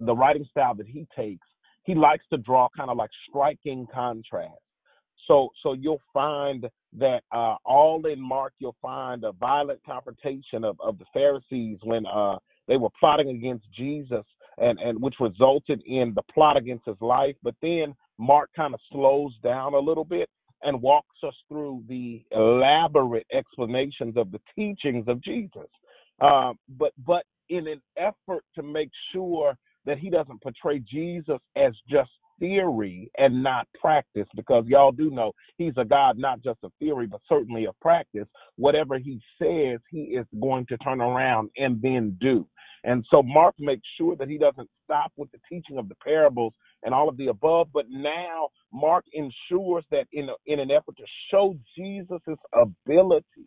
the 0.00 0.14
writing 0.14 0.46
style 0.50 0.74
that 0.74 0.86
he 0.86 1.06
takes, 1.16 1.46
he 1.84 1.94
likes 1.94 2.24
to 2.30 2.38
draw 2.38 2.68
kind 2.76 2.90
of 2.90 2.96
like 2.96 3.10
striking 3.28 3.86
contrast. 3.92 4.60
So, 5.26 5.48
so 5.62 5.72
you'll 5.72 6.02
find 6.12 6.68
that 6.98 7.22
uh, 7.32 7.56
all 7.64 8.04
in 8.06 8.20
Mark, 8.20 8.54
you'll 8.58 8.76
find 8.80 9.24
a 9.24 9.32
violent 9.32 9.80
confrontation 9.84 10.64
of, 10.64 10.76
of 10.80 10.98
the 10.98 11.04
Pharisees 11.12 11.78
when 11.82 12.06
uh, 12.06 12.36
they 12.66 12.76
were 12.76 12.88
plotting 12.98 13.28
against 13.30 13.64
Jesus, 13.76 14.24
and, 14.58 14.78
and 14.78 15.00
which 15.00 15.14
resulted 15.20 15.82
in 15.86 16.12
the 16.14 16.22
plot 16.32 16.56
against 16.56 16.86
his 16.86 16.96
life. 17.00 17.36
But 17.42 17.54
then 17.62 17.94
Mark 18.18 18.50
kind 18.56 18.74
of 18.74 18.80
slows 18.90 19.32
down 19.42 19.74
a 19.74 19.78
little 19.78 20.04
bit 20.04 20.28
and 20.62 20.80
walks 20.80 21.16
us 21.26 21.34
through 21.48 21.84
the 21.88 22.24
elaborate 22.32 23.26
explanations 23.32 24.16
of 24.16 24.30
the 24.30 24.40
teachings 24.56 25.04
of 25.08 25.22
Jesus. 25.22 25.68
Uh, 26.20 26.52
but 26.78 26.92
but 27.06 27.24
in 27.48 27.66
an 27.68 27.80
effort 27.96 28.44
to 28.54 28.62
make 28.62 28.90
sure 29.12 29.56
that 29.86 29.98
he 29.98 30.10
doesn't 30.10 30.42
portray 30.42 30.80
Jesus 30.80 31.38
as 31.56 31.72
just 31.88 32.10
theory 32.38 33.10
and 33.18 33.42
not 33.42 33.66
practice, 33.80 34.26
because 34.36 34.64
y'all 34.66 34.92
do 34.92 35.10
know 35.10 35.32
he's 35.56 35.74
a 35.76 35.84
God 35.84 36.18
not 36.18 36.42
just 36.42 36.58
of 36.62 36.72
theory, 36.78 37.06
but 37.06 37.20
certainly 37.28 37.66
of 37.66 37.78
practice. 37.80 38.26
Whatever 38.56 38.98
he 38.98 39.20
says, 39.40 39.80
he 39.90 40.02
is 40.18 40.26
going 40.40 40.66
to 40.66 40.76
turn 40.78 41.00
around 41.00 41.50
and 41.56 41.80
then 41.82 42.16
do. 42.20 42.46
And 42.84 43.04
so 43.10 43.22
Mark 43.22 43.56
makes 43.58 43.86
sure 43.98 44.16
that 44.16 44.28
he 44.28 44.38
doesn't 44.38 44.68
stop 44.84 45.12
with 45.16 45.30
the 45.32 45.38
teaching 45.50 45.78
of 45.78 45.88
the 45.88 45.96
parables 45.96 46.54
and 46.84 46.94
all 46.94 47.08
of 47.08 47.16
the 47.16 47.26
above, 47.26 47.68
but 47.74 47.86
now 47.90 48.48
Mark 48.72 49.04
ensures 49.12 49.84
that 49.90 50.06
in 50.12 50.28
a, 50.28 50.34
in 50.46 50.60
an 50.60 50.70
effort 50.70 50.96
to 50.96 51.04
show 51.30 51.56
Jesus' 51.76 52.38
ability, 52.54 53.46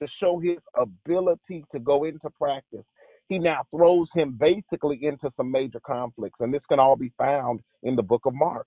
to 0.00 0.08
show 0.20 0.40
his 0.40 0.58
ability 0.76 1.64
to 1.72 1.78
go 1.78 2.04
into 2.04 2.30
practice, 2.40 2.84
he 3.32 3.38
now 3.38 3.62
throws 3.74 4.08
him 4.14 4.38
basically 4.38 4.98
into 5.02 5.30
some 5.38 5.50
major 5.50 5.80
conflicts, 5.86 6.38
and 6.40 6.52
this 6.52 6.60
can 6.68 6.78
all 6.78 6.96
be 6.96 7.10
found 7.16 7.60
in 7.82 7.96
the 7.96 8.02
book 8.02 8.26
of 8.26 8.34
Mark, 8.34 8.66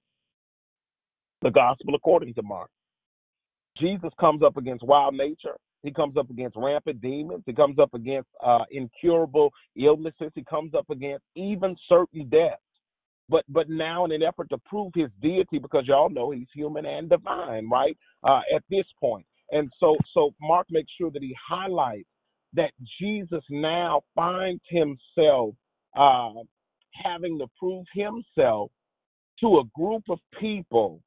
the 1.44 1.52
Gospel 1.52 1.94
according 1.94 2.34
to 2.34 2.42
Mark. 2.42 2.72
Jesus 3.78 4.10
comes 4.20 4.42
up 4.42 4.58
against 4.58 4.84
wild 4.84 5.14
nature. 5.14 5.56
He 5.84 5.92
comes 5.92 6.18
up 6.18 6.32
against 6.32 6.56
rampant 6.58 7.00
demons. 7.00 7.44
He 7.46 7.54
comes 7.54 7.78
up 7.78 7.94
against 7.94 8.28
uh, 8.44 8.64
incurable 8.72 9.52
illnesses. 9.78 10.32
He 10.34 10.44
comes 10.44 10.74
up 10.74 10.90
against 10.90 11.24
even 11.36 11.76
certain 11.88 12.28
deaths. 12.30 12.62
But 13.30 13.44
but 13.50 13.70
now 13.70 14.06
in 14.06 14.12
an 14.12 14.24
effort 14.24 14.50
to 14.50 14.58
prove 14.66 14.94
his 14.96 15.10
deity, 15.22 15.60
because 15.60 15.84
y'all 15.86 16.10
know 16.10 16.32
he's 16.32 16.48
human 16.56 16.88
and 16.88 17.08
divine, 17.08 17.70
right? 17.70 17.96
Uh, 18.24 18.42
at 18.56 18.64
this 18.72 18.86
point, 19.00 19.28
and 19.52 19.72
so 19.80 19.96
so 20.16 20.34
Mark 20.42 20.66
makes 20.72 20.92
sure 20.98 21.12
that 21.12 21.22
he 21.22 21.36
highlights 21.48 22.10
that 22.56 22.72
Jesus 23.00 23.44
now 23.50 24.02
finds 24.16 24.62
himself 24.70 25.56
uh, 25.98 26.32
having 27.04 27.38
to 27.40 27.48
prove 27.60 27.86
himself 27.94 28.72
to 29.42 29.60
a 29.60 29.64
group 29.80 30.04
of 30.10 30.20
people 30.40 31.02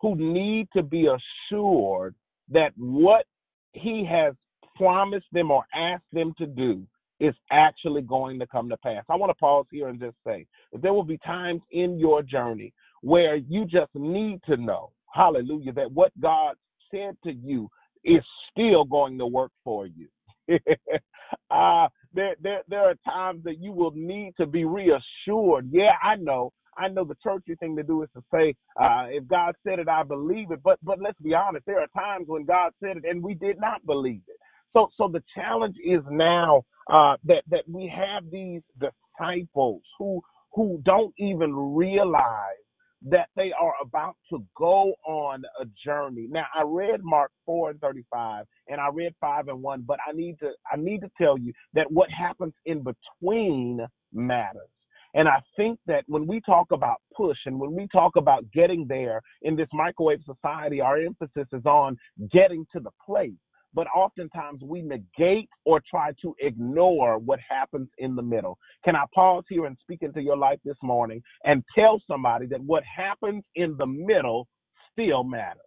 who 0.00 0.16
need 0.16 0.68
to 0.74 0.82
be 0.82 1.06
assured 1.06 2.14
that 2.50 2.72
what 2.76 3.26
he 3.72 4.06
has 4.08 4.34
promised 4.76 5.26
them 5.32 5.50
or 5.50 5.64
asked 5.74 6.04
them 6.12 6.32
to 6.38 6.46
do 6.46 6.86
is 7.20 7.34
actually 7.50 8.02
going 8.02 8.38
to 8.38 8.46
come 8.46 8.68
to 8.68 8.76
pass. 8.78 9.04
I 9.08 9.16
want 9.16 9.30
to 9.30 9.34
pause 9.34 9.66
here 9.70 9.88
and 9.88 10.00
just 10.00 10.16
say 10.26 10.46
that 10.72 10.82
there 10.82 10.92
will 10.92 11.04
be 11.04 11.18
times 11.18 11.62
in 11.70 11.98
your 11.98 12.22
journey 12.22 12.72
where 13.02 13.36
you 13.36 13.64
just 13.66 13.94
need 13.94 14.40
to 14.46 14.56
know, 14.56 14.90
hallelujah, 15.12 15.72
that 15.72 15.92
what 15.92 16.12
God 16.20 16.56
said 16.90 17.16
to 17.24 17.32
you 17.32 17.68
is 18.04 18.22
still 18.50 18.84
going 18.84 19.16
to 19.18 19.26
work 19.26 19.52
for 19.62 19.86
you. 19.86 20.08
Uh, 20.50 21.88
there, 22.14 22.36
there, 22.42 22.62
there 22.68 22.90
are 22.90 22.94
times 23.06 23.44
that 23.44 23.60
you 23.60 23.72
will 23.72 23.92
need 23.94 24.34
to 24.38 24.46
be 24.46 24.64
reassured. 24.64 25.70
Yeah, 25.72 25.92
I 26.02 26.16
know. 26.16 26.52
I 26.78 26.88
know 26.88 27.04
the 27.04 27.16
churchy 27.22 27.56
thing 27.56 27.76
to 27.76 27.84
do 27.84 28.02
is 28.02 28.10
to 28.16 28.22
say, 28.32 28.54
uh, 28.80 29.06
if 29.10 29.26
God 29.28 29.54
said 29.66 29.78
it, 29.80 29.88
I 29.88 30.02
believe 30.04 30.50
it. 30.50 30.60
But 30.64 30.78
but 30.82 31.00
let's 31.00 31.20
be 31.20 31.34
honest, 31.34 31.66
there 31.66 31.80
are 31.80 31.88
times 31.96 32.26
when 32.28 32.44
God 32.46 32.72
said 32.82 32.98
it 32.98 33.04
and 33.08 33.22
we 33.22 33.34
did 33.34 33.60
not 33.60 33.86
believe 33.86 34.22
it. 34.28 34.36
So 34.74 34.88
so 34.98 35.08
the 35.12 35.22
challenge 35.36 35.76
is 35.84 36.02
now 36.10 36.64
uh, 36.92 37.16
that 37.26 37.44
that 37.50 37.64
we 37.68 37.92
have 37.96 38.30
these 38.30 38.62
disciples 38.80 39.82
who 39.98 40.22
who 40.54 40.80
don't 40.84 41.14
even 41.18 41.54
realize 41.56 42.63
that 43.04 43.28
they 43.36 43.52
are 43.60 43.74
about 43.82 44.16
to 44.30 44.44
go 44.56 44.94
on 45.06 45.42
a 45.60 45.66
journey. 45.84 46.26
Now 46.30 46.46
I 46.54 46.62
read 46.64 47.00
Mark 47.02 47.30
4 47.44 47.70
and 47.70 47.80
35 47.80 48.46
and 48.68 48.80
I 48.80 48.88
read 48.92 49.14
5 49.20 49.48
and 49.48 49.62
1, 49.62 49.84
but 49.86 49.98
I 50.06 50.12
need 50.12 50.38
to 50.40 50.50
I 50.70 50.76
need 50.76 51.00
to 51.00 51.10
tell 51.20 51.38
you 51.38 51.52
that 51.74 51.90
what 51.90 52.10
happens 52.10 52.54
in 52.64 52.82
between 52.82 53.80
matters. 54.12 54.68
And 55.14 55.28
I 55.28 55.40
think 55.56 55.78
that 55.86 56.04
when 56.08 56.26
we 56.26 56.40
talk 56.40 56.72
about 56.72 56.96
push 57.16 57.38
and 57.46 57.58
when 57.60 57.72
we 57.72 57.86
talk 57.92 58.16
about 58.16 58.44
getting 58.52 58.86
there 58.88 59.20
in 59.42 59.54
this 59.54 59.68
microwave 59.72 60.20
society, 60.26 60.80
our 60.80 60.98
emphasis 60.98 61.46
is 61.52 61.64
on 61.64 61.96
getting 62.32 62.66
to 62.72 62.80
the 62.80 62.90
place 63.04 63.30
but 63.74 63.86
oftentimes 63.94 64.62
we 64.62 64.82
negate 64.82 65.48
or 65.64 65.80
try 65.88 66.12
to 66.22 66.34
ignore 66.40 67.18
what 67.18 67.40
happens 67.48 67.88
in 67.98 68.14
the 68.14 68.22
middle. 68.22 68.58
Can 68.84 68.96
I 68.96 69.04
pause 69.14 69.44
here 69.48 69.66
and 69.66 69.76
speak 69.80 70.00
into 70.02 70.22
your 70.22 70.36
life 70.36 70.58
this 70.64 70.76
morning 70.82 71.22
and 71.44 71.64
tell 71.76 72.00
somebody 72.06 72.46
that 72.46 72.62
what 72.62 72.84
happens 72.84 73.44
in 73.56 73.76
the 73.78 73.86
middle 73.86 74.48
still 74.92 75.24
matters? 75.24 75.60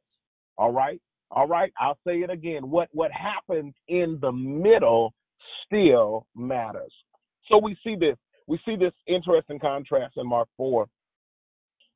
All 0.58 0.72
right? 0.72 1.02
All 1.32 1.48
right, 1.48 1.74
I'll 1.80 1.98
say 2.08 2.20
it 2.20 2.30
again. 2.30 2.70
What 2.70 2.88
what 2.94 3.12
happens 3.12 3.74
in 3.90 4.18
the 4.22 4.32
middle 4.32 5.14
still 5.66 6.26
matters. 6.36 6.94
So 7.50 7.58
we 7.58 7.76
see 7.84 7.96
this. 8.00 8.18
We 8.48 8.60
see 8.66 8.78
this 8.78 8.94
interesting 9.08 9.60
contrast 9.60 10.16
in 10.18 10.28
Mark 10.28 10.48
4. 10.56 10.88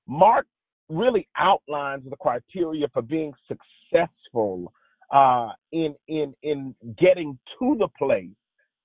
Mark 0.08 0.48
really 0.90 1.28
outlines 1.38 2.04
the 2.10 2.18
criteria 2.18 2.88
for 2.94 3.02
being 3.02 3.32
successful 3.48 4.74
uh, 5.12 5.50
in 5.72 5.96
in 6.08 6.34
in 6.44 6.76
getting 6.98 7.38
to 7.60 7.76
the 7.80 7.90
place 7.98 8.30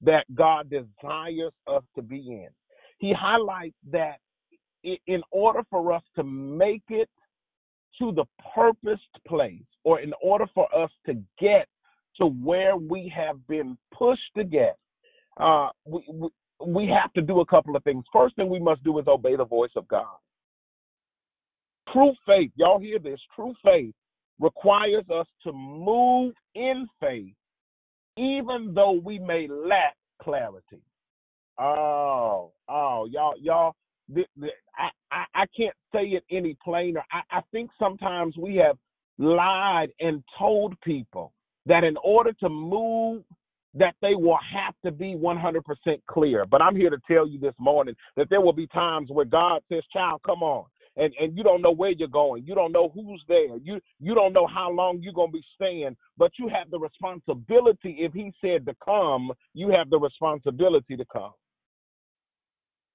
that 0.02 0.24
God 0.34 0.70
desires 0.70 1.52
us 1.66 1.82
to 1.94 2.02
be 2.02 2.16
in. 2.16 2.48
He 2.98 3.12
highlights 3.12 3.76
that 3.90 4.16
in 4.82 5.22
order 5.30 5.62
for 5.70 5.92
us 5.92 6.02
to 6.16 6.22
make 6.22 6.82
it 6.88 7.08
to 7.98 8.12
the 8.12 8.24
purposed 8.54 9.02
place, 9.26 9.64
or 9.84 10.00
in 10.00 10.12
order 10.22 10.46
for 10.54 10.68
us 10.76 10.90
to 11.06 11.14
get 11.40 11.66
to 12.16 12.26
where 12.26 12.76
we 12.76 13.12
have 13.14 13.44
been 13.46 13.76
pushed 13.96 14.34
to 14.36 14.44
get, 14.44 14.76
uh, 15.38 15.68
we, 15.84 16.04
we 16.12 16.28
we 16.64 16.86
have 16.86 17.12
to 17.12 17.22
do 17.22 17.40
a 17.40 17.46
couple 17.46 17.76
of 17.76 17.84
things. 17.84 18.04
First 18.12 18.36
thing 18.36 18.48
we 18.48 18.58
must 18.58 18.82
do 18.82 18.98
is 18.98 19.06
obey 19.06 19.36
the 19.36 19.44
voice 19.44 19.70
of 19.76 19.86
God. 19.88 20.16
True 21.92 22.12
faith, 22.26 22.50
y'all 22.56 22.80
hear 22.80 22.98
this? 22.98 23.20
True 23.34 23.54
faith 23.64 23.94
requires 24.41 25.05
us 25.14 25.26
to 25.45 25.53
move 25.53 26.34
in 26.55 26.87
faith, 27.01 27.34
even 28.18 28.72
though 28.74 28.93
we 29.05 29.18
may 29.18 29.49
lack 29.49 29.97
clarity. 30.22 30.82
Oh, 31.61 32.53
oh, 32.68 33.09
y'all, 33.11 33.34
y'all. 33.41 33.74
th- 34.14 34.28
th- 34.41 34.53
I, 34.76 34.91
I, 35.12 35.24
I 35.43 35.47
can't 35.57 35.76
say 35.95 36.05
it 36.07 36.24
any 36.32 36.57
plainer. 36.64 37.05
I, 37.12 37.39
I 37.39 37.43
think 37.53 37.70
sometimes 37.78 38.37
we 38.39 38.57
have 38.57 38.78
lied 39.18 39.91
and 40.01 40.24
told 40.39 40.80
people 40.82 41.32
that 41.66 41.84
in 41.84 41.97
order 42.05 42.34
to 42.34 42.51
move, 42.51 43.22
that 43.76 43.97
they 44.03 44.14
will 44.14 44.39
have 44.55 44.74
to 44.87 44.93
be 44.93 45.16
100% 45.16 45.62
clear. 46.09 46.47
But 46.47 46.62
I'm 46.62 46.76
here 46.76 46.91
to 46.91 46.99
tell 47.11 47.26
you 47.28 47.41
this 47.41 47.55
morning 47.59 47.97
that 48.16 48.28
there 48.30 48.41
will 48.43 48.53
be 48.55 48.68
times 48.68 49.11
where 49.11 49.26
God 49.26 49.62
says, 49.70 49.82
"Child, 49.93 50.22
come 50.26 50.43
on." 50.45 50.66
And, 50.97 51.12
and 51.20 51.36
you 51.36 51.42
don't 51.42 51.62
know 51.62 51.72
where 51.72 51.90
you're 51.90 52.09
going. 52.09 52.44
You 52.47 52.55
don't 52.55 52.72
know 52.72 52.90
who's 52.94 53.22
there. 53.28 53.57
You 53.62 53.80
you 54.01 54.14
don't 54.14 54.32
know 54.32 54.47
how 54.47 54.70
long 54.70 55.01
you're 55.03 55.12
gonna 55.12 55.32
be 55.32 55.44
staying. 55.55 55.97
But 56.16 56.32
you 56.38 56.49
have 56.49 56.70
the 56.70 56.78
responsibility. 56.78 57.97
If 58.01 58.12
He 58.14 58.32
said 58.40 58.66
to 58.66 58.74
come, 58.84 59.32
you 59.55 59.68
have 59.70 59.90
the 59.90 59.99
responsibility 59.99 60.97
to 60.97 61.05
come 61.12 61.32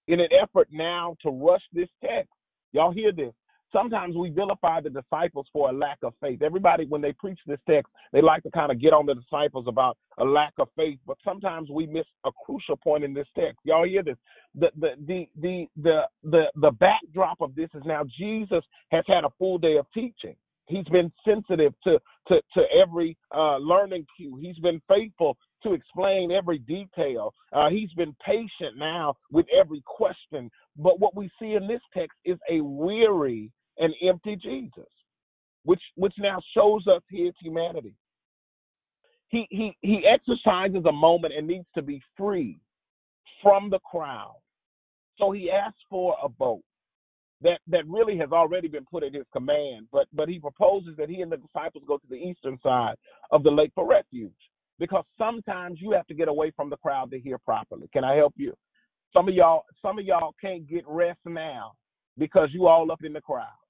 in 0.07 0.19
an 0.19 0.29
effort 0.41 0.67
now 0.71 1.15
to 1.21 1.29
rush 1.29 1.61
this 1.73 1.89
text. 2.03 2.31
Y'all 2.73 2.91
hear 2.91 3.11
this? 3.11 3.33
Sometimes 3.73 4.15
we 4.15 4.29
vilify 4.29 4.81
the 4.81 4.89
disciples 4.89 5.47
for 5.53 5.69
a 5.69 5.73
lack 5.73 5.99
of 6.03 6.13
faith. 6.21 6.41
Everybody, 6.41 6.85
when 6.85 7.01
they 7.01 7.13
preach 7.13 7.39
this 7.47 7.59
text, 7.69 7.91
they 8.11 8.21
like 8.21 8.43
to 8.43 8.51
kind 8.51 8.71
of 8.71 8.81
get 8.81 8.93
on 8.93 9.05
the 9.05 9.15
disciples 9.15 9.65
about 9.67 9.97
a 10.17 10.25
lack 10.25 10.53
of 10.59 10.67
faith, 10.75 10.99
but 11.07 11.17
sometimes 11.23 11.69
we 11.69 11.87
miss 11.87 12.05
a 12.25 12.31
crucial 12.45 12.77
point 12.77 13.03
in 13.03 13.13
this 13.13 13.27
text. 13.37 13.59
Y'all 13.63 13.85
hear 13.85 14.03
this? 14.03 14.17
The 14.55 14.71
the 14.77 14.89
the 15.07 15.29
the 15.39 15.67
the 15.77 16.01
the, 16.23 16.43
the 16.55 16.71
backdrop 16.71 17.39
of 17.41 17.55
this 17.55 17.69
is 17.73 17.83
now 17.85 18.03
Jesus 18.17 18.63
has 18.91 19.03
had 19.07 19.23
a 19.23 19.29
full 19.39 19.57
day 19.57 19.77
of 19.77 19.85
teaching. 19.93 20.35
He's 20.67 20.85
been 20.85 21.11
sensitive 21.25 21.73
to 21.83 21.99
to 22.27 22.41
to 22.53 22.61
every 22.81 23.17
uh, 23.35 23.57
learning 23.57 24.05
cue. 24.15 24.37
He's 24.41 24.57
been 24.59 24.81
faithful 24.87 25.37
to 25.63 25.73
explain 25.73 26.31
every 26.31 26.59
detail. 26.59 27.33
Uh, 27.53 27.69
he's 27.69 27.91
been 27.93 28.15
patient 28.25 28.77
now 28.77 29.15
with 29.31 29.45
every 29.57 29.83
question. 29.85 30.49
But 30.77 30.99
what 30.99 31.15
we 31.15 31.29
see 31.39 31.53
in 31.53 31.67
this 31.67 31.81
text 31.93 32.17
is 32.25 32.37
a 32.49 32.61
weary 32.61 33.51
and 33.81 33.93
empty 34.01 34.37
Jesus, 34.37 34.89
which 35.65 35.81
which 35.95 36.13
now 36.19 36.39
shows 36.55 36.87
us 36.87 37.03
his 37.09 37.33
humanity. 37.41 37.95
He 39.29 39.47
he 39.49 39.77
he 39.81 40.03
exercises 40.07 40.85
a 40.87 40.93
moment 40.93 41.33
and 41.37 41.47
needs 41.47 41.67
to 41.75 41.81
be 41.81 42.01
free 42.17 42.59
from 43.43 43.69
the 43.69 43.79
crowd. 43.79 44.37
So 45.17 45.31
he 45.31 45.51
asks 45.51 45.79
for 45.89 46.15
a 46.23 46.29
boat 46.29 46.63
that 47.41 47.59
that 47.67 47.87
really 47.87 48.17
has 48.17 48.31
already 48.31 48.67
been 48.67 48.85
put 48.89 49.03
at 49.03 49.13
his 49.13 49.25
command. 49.33 49.87
But 49.91 50.07
but 50.13 50.29
he 50.29 50.39
proposes 50.39 50.95
that 50.97 51.09
he 51.09 51.21
and 51.21 51.31
the 51.31 51.37
disciples 51.37 51.83
go 51.87 51.97
to 51.97 52.07
the 52.09 52.15
eastern 52.15 52.59
side 52.63 52.95
of 53.31 53.43
the 53.43 53.51
lake 53.51 53.71
for 53.75 53.87
refuge 53.87 54.31
because 54.79 55.05
sometimes 55.17 55.79
you 55.81 55.91
have 55.91 56.07
to 56.07 56.13
get 56.13 56.27
away 56.27 56.51
from 56.55 56.69
the 56.69 56.77
crowd 56.77 57.11
to 57.11 57.19
hear 57.19 57.37
properly. 57.39 57.89
Can 57.93 58.03
I 58.03 58.15
help 58.15 58.33
you? 58.37 58.53
Some 59.13 59.27
of 59.27 59.33
y'all 59.33 59.63
some 59.81 59.99
of 59.99 60.05
y'all 60.05 60.35
can't 60.39 60.67
get 60.67 60.85
rest 60.87 61.19
now 61.25 61.73
because 62.17 62.49
you 62.53 62.67
all 62.67 62.91
up 62.91 63.03
in 63.03 63.13
the 63.13 63.21
crowd. 63.21 63.60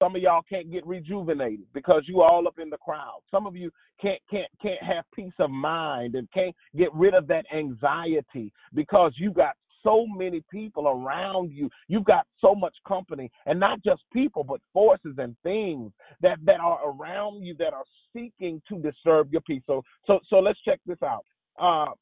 Some 0.00 0.16
of 0.16 0.22
y'all 0.22 0.42
can't 0.48 0.72
get 0.72 0.86
rejuvenated 0.86 1.66
because 1.74 2.02
you 2.06 2.22
all 2.22 2.48
up 2.48 2.58
in 2.58 2.70
the 2.70 2.78
crowd. 2.78 3.20
Some 3.30 3.46
of 3.46 3.54
you 3.54 3.70
can't 4.00 4.20
can't 4.30 4.48
can't 4.62 4.82
have 4.82 5.04
peace 5.14 5.32
of 5.38 5.50
mind 5.50 6.14
and 6.14 6.26
can't 6.32 6.56
get 6.76 6.92
rid 6.94 7.14
of 7.14 7.26
that 7.28 7.44
anxiety 7.54 8.52
because 8.74 9.12
you 9.16 9.30
got 9.30 9.54
so 9.82 10.06
many 10.06 10.42
people 10.50 10.88
around 10.88 11.52
you. 11.52 11.70
You've 11.88 12.04
got 12.04 12.26
so 12.40 12.54
much 12.54 12.74
company, 12.86 13.30
and 13.46 13.60
not 13.60 13.82
just 13.82 14.02
people, 14.12 14.44
but 14.44 14.60
forces 14.72 15.14
and 15.18 15.36
things 15.42 15.92
that 16.22 16.38
that 16.44 16.60
are 16.60 16.80
around 16.90 17.42
you 17.42 17.54
that 17.58 17.72
are 17.72 17.84
seeking 18.12 18.62
to 18.68 18.78
disturb 18.78 19.32
your 19.32 19.42
peace. 19.42 19.62
So 19.66 19.82
so 20.06 20.20
so 20.28 20.36
let's 20.36 20.60
check 20.62 20.80
this 20.86 21.02
out. 21.02 21.24
Uh, 21.58 21.92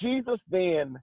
Jesus 0.00 0.40
then, 0.50 0.98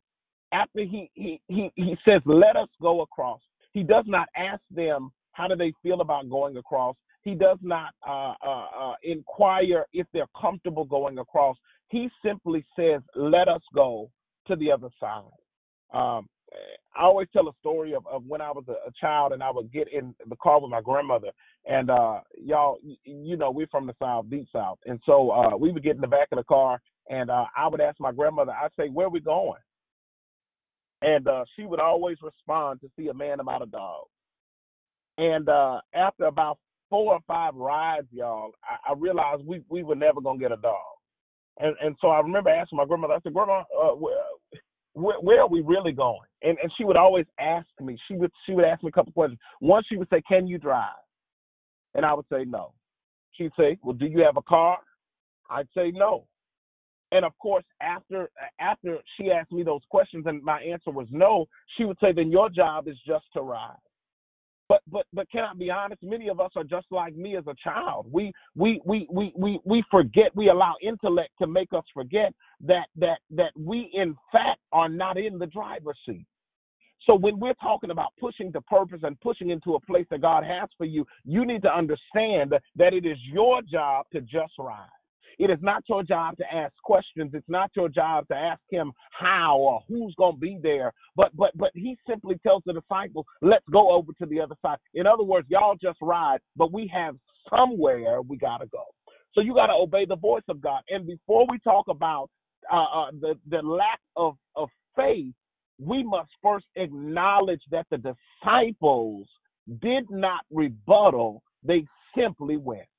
after 0.52 0.82
he 0.82 1.10
he 1.14 1.42
he 1.48 1.72
he 1.76 1.96
says, 2.04 2.22
"Let 2.26 2.58
us 2.58 2.70
go 2.82 3.02
across." 3.02 3.40
He 3.74 3.84
does 3.84 4.04
not 4.08 4.28
ask 4.36 4.62
them 4.70 5.12
how 5.34 5.48
do 5.48 5.56
they 5.56 5.74
feel 5.82 6.02
about 6.02 6.30
going 6.30 6.58
across. 6.58 6.96
He 7.24 7.36
does 7.36 7.58
not 7.62 7.92
uh, 8.08 8.34
uh, 8.46 8.66
uh, 8.78 8.94
inquire 9.04 9.86
if 9.94 10.08
they're 10.12 10.26
comfortable 10.40 10.86
going 10.86 11.20
across. 11.20 11.56
He 11.90 12.10
simply 12.26 12.66
says, 12.76 13.02
"Let 13.16 13.48
us 13.48 13.62
go 13.76 14.10
to 14.48 14.56
the 14.56 14.72
other 14.72 14.90
side." 15.00 15.24
Um, 15.94 16.28
I 16.96 17.04
always 17.04 17.28
tell 17.32 17.48
a 17.48 17.54
story 17.60 17.94
of, 17.94 18.06
of 18.08 18.26
when 18.26 18.42
I 18.42 18.52
was 18.52 18.66
a, 18.68 18.74
a 18.74 18.92
child 19.00 19.32
and 19.32 19.42
I 19.42 19.52
would 19.52 19.72
get 19.72 19.88
in 19.94 20.14
the 20.28 20.36
car 20.38 20.60
with 20.60 20.70
my 20.70 20.82
grandmother. 20.82 21.30
And 21.66 21.90
uh, 21.90 22.22
y'all, 22.38 22.80
you 23.06 23.38
know, 23.38 23.52
we're 23.52 23.68
from 23.68 23.88
the 23.88 23.96
South, 24.02 24.30
deep 24.30 24.48
South. 24.52 24.78
And 24.86 25.00
so 25.06 25.32
uh, 25.32 25.56
we 25.56 25.72
would 25.72 25.84
get 25.84 25.96
in 25.96 26.02
the 26.02 26.08
back 26.08 26.28
of 26.32 26.38
the 26.38 26.44
car 26.44 26.82
and 27.10 27.30
uh, 27.30 27.46
I 27.56 27.68
would 27.68 27.82
ask 27.82 28.00
my 28.00 28.12
grandmother, 28.12 28.52
I'd 28.52 28.72
say, 28.78 28.90
Where 28.90 29.10
we 29.10 29.20
going? 29.20 29.60
And 31.02 31.28
uh, 31.28 31.46
she 31.56 31.66
would 31.66 31.80
always 31.80 32.18
respond 32.22 32.82
to 32.82 32.92
see 32.98 33.08
a 33.08 33.14
man 33.14 33.40
about 33.40 33.64
a 33.64 33.66
dog. 33.66 34.06
And 35.22 35.48
uh, 35.50 35.80
after 35.94 36.26
about 36.26 36.58
four 36.90 37.14
or 37.14 37.20
five 37.28 37.54
rides, 37.54 38.08
y'all, 38.12 38.54
I, 38.64 38.92
I 38.92 38.96
realized 38.98 39.46
we, 39.46 39.62
we 39.70 39.84
were 39.84 39.94
never 39.94 40.20
to 40.20 40.38
get 40.40 40.52
a 40.52 40.58
dog. 40.58 40.82
And, 41.60 41.76
and 41.80 41.96
so 42.02 42.08
I 42.08 42.20
remember 42.22 42.50
asking 42.50 42.78
my 42.78 42.86
grandmother, 42.86 43.14
I 43.14 43.20
said, 43.22 43.36
Grandma, 43.36 43.62
uh, 43.80 43.94
where, 44.94 45.20
where, 45.22 45.42
are 45.42 45.48
we 45.48 45.62
really 45.62 45.92
going? 45.92 46.28
And 46.42 46.58
and 46.62 46.72
she 46.76 46.86
would 46.86 46.98
always 46.98 47.28
ask 47.40 47.68
me. 47.80 47.98
She 48.08 48.16
would 48.16 48.32
she 48.46 48.54
would 48.54 48.66
ask 48.66 48.84
me 48.84 48.90
a 48.90 48.92
couple 48.92 49.14
questions. 49.14 49.40
One, 49.60 49.84
she 49.88 49.96
would 49.96 50.10
say, 50.10 50.22
"Can 50.28 50.48
you 50.48 50.58
drive?" 50.58 50.90
And 51.94 52.06
I 52.06 52.14
would 52.14 52.26
say 52.32 52.44
no. 52.46 52.74
She'd 53.34 53.52
say, 53.58 53.78
"Well, 53.84 53.96
do 53.96 54.06
you 54.06 54.22
have 54.24 54.36
a 54.36 54.42
car?" 54.42 54.80
I'd 55.50 55.68
say 55.74 55.92
no. 55.92 56.26
And 57.14 57.24
of 57.24 57.32
course, 57.38 57.64
after 57.82 58.30
after 58.60 58.98
she 59.16 59.32
asked 59.32 59.54
me 59.54 59.64
those 59.64 59.82
questions 59.90 60.26
and 60.26 60.44
my 60.44 60.60
answer 60.62 60.92
was 60.92 61.08
no, 61.10 61.46
she 61.78 61.86
would 61.86 61.98
say, 62.02 62.12
"Then 62.12 62.30
your 62.30 62.50
job 62.50 62.90
is 62.90 62.98
just 63.08 63.26
to 63.34 63.42
ride." 63.42 63.78
But 64.72 64.84
but 64.90 65.06
but 65.12 65.30
can 65.30 65.44
I 65.44 65.54
be 65.54 65.70
honest? 65.70 66.02
Many 66.02 66.30
of 66.30 66.40
us 66.40 66.52
are 66.56 66.64
just 66.64 66.88
like 66.92 67.14
me 67.14 67.36
as 67.36 67.44
a 67.46 67.56
child. 67.62 68.06
We 68.10 68.32
we 68.56 68.80
we 68.86 69.06
we 69.12 69.34
we 69.36 69.60
we 69.66 69.84
forget. 69.92 70.34
We 70.34 70.48
allow 70.48 70.76
intellect 70.82 71.32
to 71.42 71.48
make 71.48 71.74
us 71.74 71.84
forget 71.94 72.34
that 72.62 72.86
that 72.96 73.18
that 73.32 73.52
we 73.60 73.92
in 73.94 74.16
fact 74.32 74.62
are 74.72 74.88
not 74.88 75.18
in 75.18 75.38
the 75.38 75.48
driver's 75.48 75.98
seat. 76.06 76.26
So 77.06 77.16
when 77.16 77.38
we're 77.38 77.56
talking 77.56 77.92
about 77.92 78.14
pushing 78.18 78.54
to 78.54 78.62
purpose 78.62 79.02
and 79.04 79.20
pushing 79.20 79.50
into 79.50 79.76
a 79.76 79.80
place 79.82 80.06
that 80.10 80.22
God 80.22 80.46
has 80.46 80.70
for 80.78 80.86
you, 80.86 81.06
you 81.26 81.46
need 81.46 81.64
to 81.64 81.76
understand 81.76 82.54
that 82.78 82.94
it 82.94 83.06
is 83.06 83.18
your 83.30 83.62
job 83.64 84.06
to 84.14 84.22
just 84.22 84.54
ride. 84.58 84.88
It 85.42 85.50
is 85.50 85.58
not 85.64 85.84
your 85.90 86.04
job 86.04 86.38
to 86.38 86.46
ask 86.54 86.74
questions. 86.84 87.32
It's 87.34 87.50
not 87.50 87.72
your 87.76 87.90
job 87.90 88.28
to 88.28 88.36
ask 88.36 88.62
him 88.70 88.92
how 89.20 89.58
or 89.58 89.82
who's 89.88 90.14
going 90.16 90.36
to 90.36 90.40
be 90.40 90.60
there. 90.62 90.94
But 91.16 91.36
but 91.36 91.58
but 91.58 91.72
he 91.74 91.98
simply 92.08 92.38
tells 92.44 92.62
the 92.68 92.74
disciples, 92.74 93.26
"Let's 93.42 93.66
go 93.74 93.92
over 93.92 94.12
to 94.20 94.28
the 94.28 94.40
other 94.40 94.56
side." 94.62 94.78
In 94.94 95.08
other 95.08 95.24
words, 95.24 95.48
y'all 95.50 95.78
just 95.82 95.98
ride, 96.00 96.42
but 96.56 96.72
we 96.72 96.88
have 96.94 97.16
somewhere 97.50 98.22
we 98.22 98.38
got 98.38 98.60
to 98.60 98.68
go. 98.68 98.84
So 99.34 99.42
you 99.42 99.56
got 99.56 99.68
to 99.68 99.74
obey 99.74 100.06
the 100.06 100.16
voice 100.16 100.44
of 100.48 100.62
God. 100.62 100.84
And 100.90 101.08
before 101.08 101.48
we 101.50 101.58
talk 101.60 101.88
about 101.90 102.30
uh, 102.72 102.84
uh, 102.84 103.12
the 103.20 103.34
the 103.50 103.64
lack 103.64 104.00
of 104.16 104.38
of 104.56 104.70
faith, 104.96 105.34
we 105.80 106.04
must 106.04 106.30
first 106.44 106.68
acknowledge 106.76 107.64
that 107.72 107.88
the 107.90 107.98
disciples 107.98 109.28
did 109.82 110.06
not 110.12 110.42
rebuttal; 110.52 111.42
they 111.64 111.88
simply 112.16 112.58
went. 112.58 112.91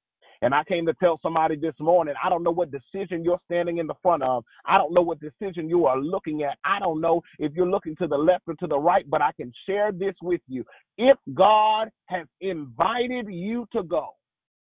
And 0.42 0.52
I 0.52 0.64
came 0.64 0.84
to 0.86 0.94
tell 0.94 1.20
somebody 1.22 1.54
this 1.56 1.74
morning, 1.78 2.14
I 2.22 2.28
don't 2.28 2.42
know 2.42 2.50
what 2.50 2.70
decision 2.72 3.22
you're 3.22 3.40
standing 3.44 3.78
in 3.78 3.86
the 3.86 3.94
front 4.02 4.24
of. 4.24 4.44
I 4.66 4.76
don't 4.76 4.92
know 4.92 5.00
what 5.00 5.20
decision 5.20 5.68
you 5.68 5.86
are 5.86 5.98
looking 5.98 6.42
at. 6.42 6.58
I 6.64 6.80
don't 6.80 7.00
know 7.00 7.22
if 7.38 7.52
you're 7.54 7.70
looking 7.70 7.94
to 7.96 8.08
the 8.08 8.16
left 8.16 8.42
or 8.48 8.54
to 8.54 8.66
the 8.66 8.78
right, 8.78 9.08
but 9.08 9.22
I 9.22 9.30
can 9.36 9.52
share 9.66 9.92
this 9.92 10.14
with 10.20 10.40
you. 10.48 10.64
If 10.98 11.16
God 11.32 11.90
has 12.06 12.26
invited 12.40 13.26
you 13.28 13.66
to 13.72 13.84
go, 13.84 14.08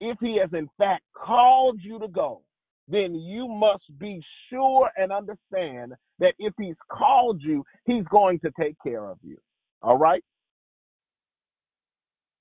if 0.01 0.17
He 0.21 0.39
has 0.41 0.49
in 0.55 0.69
fact 0.79 1.03
called 1.15 1.81
you 1.83 1.99
to 1.99 2.09
go, 2.09 2.41
then 2.89 3.15
you 3.15 3.47
must 3.47 3.85
be 3.99 4.23
sure 4.49 4.91
and 4.97 5.13
understand 5.13 5.93
that 6.19 6.33
if 6.39 6.55
He's 6.59 6.77
called 6.91 7.43
you, 7.43 7.63
He's 7.85 8.05
going 8.11 8.41
to 8.41 8.51
take 8.59 8.77
care 8.83 9.05
of 9.05 9.19
you. 9.23 9.37
All 9.83 9.99
right? 9.99 10.25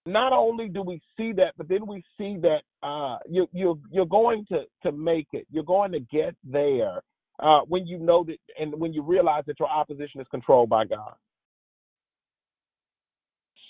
Not 0.08 0.34
only 0.34 0.70
do 0.70 0.82
we 0.82 1.02
see 1.18 1.34
that, 1.34 1.54
but 1.58 1.68
then 1.68 1.86
we 1.86 2.04
see 2.18 2.38
that 2.42 2.62
uh, 2.82 3.18
you, 3.30 3.48
you're 3.52 3.78
you're 3.92 4.06
going 4.06 4.46
to 4.52 4.64
to 4.84 4.92
make 4.92 5.28
it. 5.34 5.46
You're 5.52 5.64
going 5.64 5.92
to 5.92 6.00
get 6.00 6.36
there 6.44 7.02
uh, 7.40 7.62
when 7.68 7.86
you 7.86 8.00
know 8.00 8.24
that, 8.24 8.38
and 8.60 8.74
when 8.80 8.94
you 8.94 9.02
realize 9.02 9.44
that 9.48 9.60
your 9.60 9.70
opposition 9.70 10.22
is 10.22 10.28
controlled 10.32 10.70
by 10.70 10.86
God. 10.86 11.14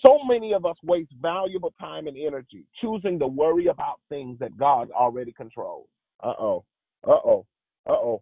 So 0.05 0.19
many 0.25 0.53
of 0.53 0.65
us 0.65 0.75
waste 0.83 1.11
valuable 1.21 1.73
time 1.79 2.07
and 2.07 2.17
energy 2.17 2.65
choosing 2.79 3.17
to 3.19 3.27
worry 3.27 3.67
about 3.67 3.99
things 4.09 4.37
that 4.39 4.55
God 4.57 4.91
already 4.91 5.31
controls. 5.31 5.87
Uh 6.23 6.33
oh. 6.39 6.65
Uh 7.05 7.19
oh. 7.25 7.45
Uh 7.87 7.93
oh. 7.93 8.21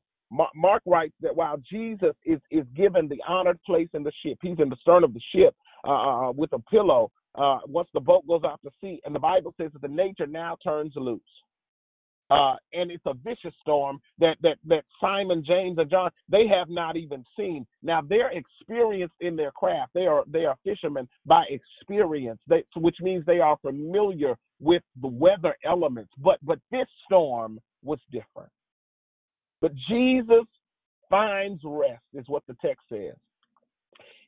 Mark 0.56 0.82
writes 0.86 1.14
that 1.22 1.36
while 1.36 1.58
Jesus 1.70 2.16
is, 2.26 2.40
is 2.50 2.66
given 2.76 3.08
the 3.08 3.22
honored 3.28 3.60
place 3.64 3.88
in 3.94 4.04
the 4.04 4.12
ship, 4.24 4.38
he's 4.42 4.58
in 4.60 4.70
the 4.70 4.76
stern 4.82 5.04
of 5.04 5.14
the 5.14 5.22
ship 5.34 5.56
uh, 5.86 5.92
uh, 5.92 6.30
uh 6.30 6.32
with 6.32 6.52
a 6.54 6.60
pillow 6.60 7.12
uh, 7.38 7.60
once 7.68 7.90
the 7.94 8.00
boat 8.00 8.26
goes 8.28 8.44
out 8.44 8.60
to 8.64 8.72
sea. 8.82 9.00
And 9.06 9.14
the 9.14 9.20
Bible 9.20 9.54
says 9.60 9.72
that 9.74 9.82
the 9.82 9.88
nature 9.88 10.28
now 10.28 10.58
turns 10.64 10.94
loose. 10.96 11.22
Uh, 12.32 12.56
and 12.74 12.90
it's 12.90 13.06
a 13.06 13.14
vicious 13.14 13.54
storm 13.62 14.00
that, 14.18 14.36
that 14.42 14.58
that 14.66 14.84
Simon, 15.00 15.44
James, 15.46 15.78
and 15.78 15.90
John 15.92 16.10
they 16.28 16.48
have 16.48 16.70
not 16.70 16.98
even 16.98 17.24
seen. 17.38 17.68
Now 17.84 18.02
they're 18.02 18.32
experienced 18.32 19.14
in 19.20 19.36
their 19.36 19.52
craft. 19.52 19.92
They 19.94 20.08
are 20.08 20.24
they 20.26 20.46
are 20.46 20.56
fishermen 20.64 21.08
by 21.28 21.44
experience, 21.50 22.40
they, 22.48 22.64
which 22.78 22.96
means 23.00 23.24
they 23.26 23.40
are 23.40 23.58
familiar 23.62 24.36
with 24.60 24.82
the 25.02 25.08
weather 25.08 25.56
elements. 25.64 26.12
But 26.18 26.40
but 26.42 26.58
this 26.72 26.88
storm 27.06 27.60
was 27.84 28.00
different. 28.12 28.52
But 29.62 29.74
Jesus 29.88 30.46
finds 31.12 31.62
rest, 31.64 32.04
is 32.14 32.26
what 32.28 32.44
the 32.48 32.56
text 32.60 32.86
says. 32.90 33.16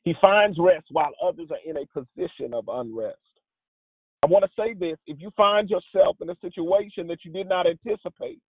He 0.08 0.14
finds 0.22 0.56
rest 0.58 0.86
while 0.90 1.12
others 1.22 1.48
are 1.50 1.70
in 1.70 1.76
a 1.76 1.86
position 1.92 2.54
of 2.54 2.64
unrest. 2.66 3.18
I 4.22 4.26
want 4.26 4.42
to 4.42 4.50
say 4.56 4.72
this 4.72 4.96
if 5.06 5.20
you 5.20 5.30
find 5.36 5.68
yourself 5.68 6.16
in 6.22 6.30
a 6.30 6.36
situation 6.40 7.06
that 7.08 7.18
you 7.26 7.30
did 7.30 7.46
not 7.46 7.66
anticipate, 7.66 8.40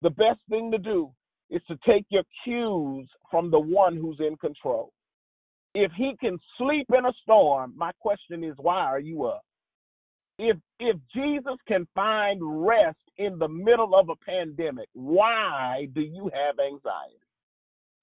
the 0.00 0.10
best 0.10 0.38
thing 0.48 0.70
to 0.70 0.78
do 0.78 1.10
is 1.50 1.60
to 1.66 1.76
take 1.84 2.06
your 2.08 2.22
cues 2.44 3.08
from 3.32 3.50
the 3.50 3.58
one 3.58 3.96
who's 3.96 4.20
in 4.20 4.36
control. 4.36 4.92
If 5.74 5.90
he 5.96 6.14
can 6.20 6.38
sleep 6.56 6.86
in 6.96 7.04
a 7.04 7.12
storm, 7.24 7.72
my 7.76 7.90
question 7.98 8.44
is 8.44 8.54
why 8.58 8.84
are 8.84 9.00
you 9.00 9.24
up? 9.24 9.42
If 10.38 10.56
if 10.78 10.96
Jesus 11.12 11.58
can 11.66 11.88
find 11.96 12.38
rest 12.64 12.96
in 13.16 13.40
the 13.40 13.48
middle 13.48 13.96
of 13.96 14.08
a 14.08 14.14
pandemic, 14.24 14.88
why 14.92 15.88
do 15.96 16.00
you 16.00 16.30
have 16.32 16.60
anxiety? 16.60 17.18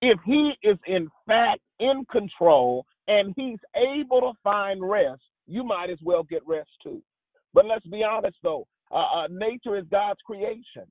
If 0.01 0.19
he 0.25 0.51
is 0.63 0.77
in 0.85 1.07
fact 1.25 1.61
in 1.79 2.03
control 2.11 2.85
and 3.07 3.33
he's 3.35 3.59
able 3.75 4.21
to 4.21 4.31
find 4.43 4.87
rest, 4.87 5.21
you 5.47 5.63
might 5.63 5.89
as 5.89 5.99
well 6.01 6.23
get 6.23 6.41
rest 6.45 6.69
too. 6.81 7.01
But 7.53 7.65
let's 7.65 7.85
be 7.87 8.03
honest 8.03 8.37
though, 8.43 8.67
uh, 8.91 8.95
uh, 8.95 9.27
nature 9.29 9.77
is 9.77 9.85
God's 9.91 10.19
creation. 10.25 10.85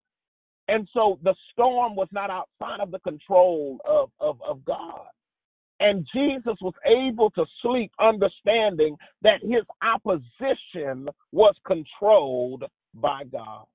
And 0.69 0.89
so 0.95 1.19
the 1.23 1.35
storm 1.53 1.95
was 1.95 2.09
not 2.11 2.31
outside 2.31 2.81
of 2.81 2.91
the 2.91 2.99
control 3.01 3.79
of, 3.85 4.11
of, 4.21 4.41
of 4.43 4.65
God. 4.65 5.07
And 5.81 6.07
Jesus 6.15 6.57
was 6.63 6.75
able 6.87 7.31
to 7.31 7.45
sleep 7.61 7.91
understanding 8.01 8.97
that 9.23 9.43
his 9.43 9.65
opposition 9.83 11.09
was 11.33 11.55
controlled 11.67 12.65
by 12.95 13.25
God. 13.31 13.67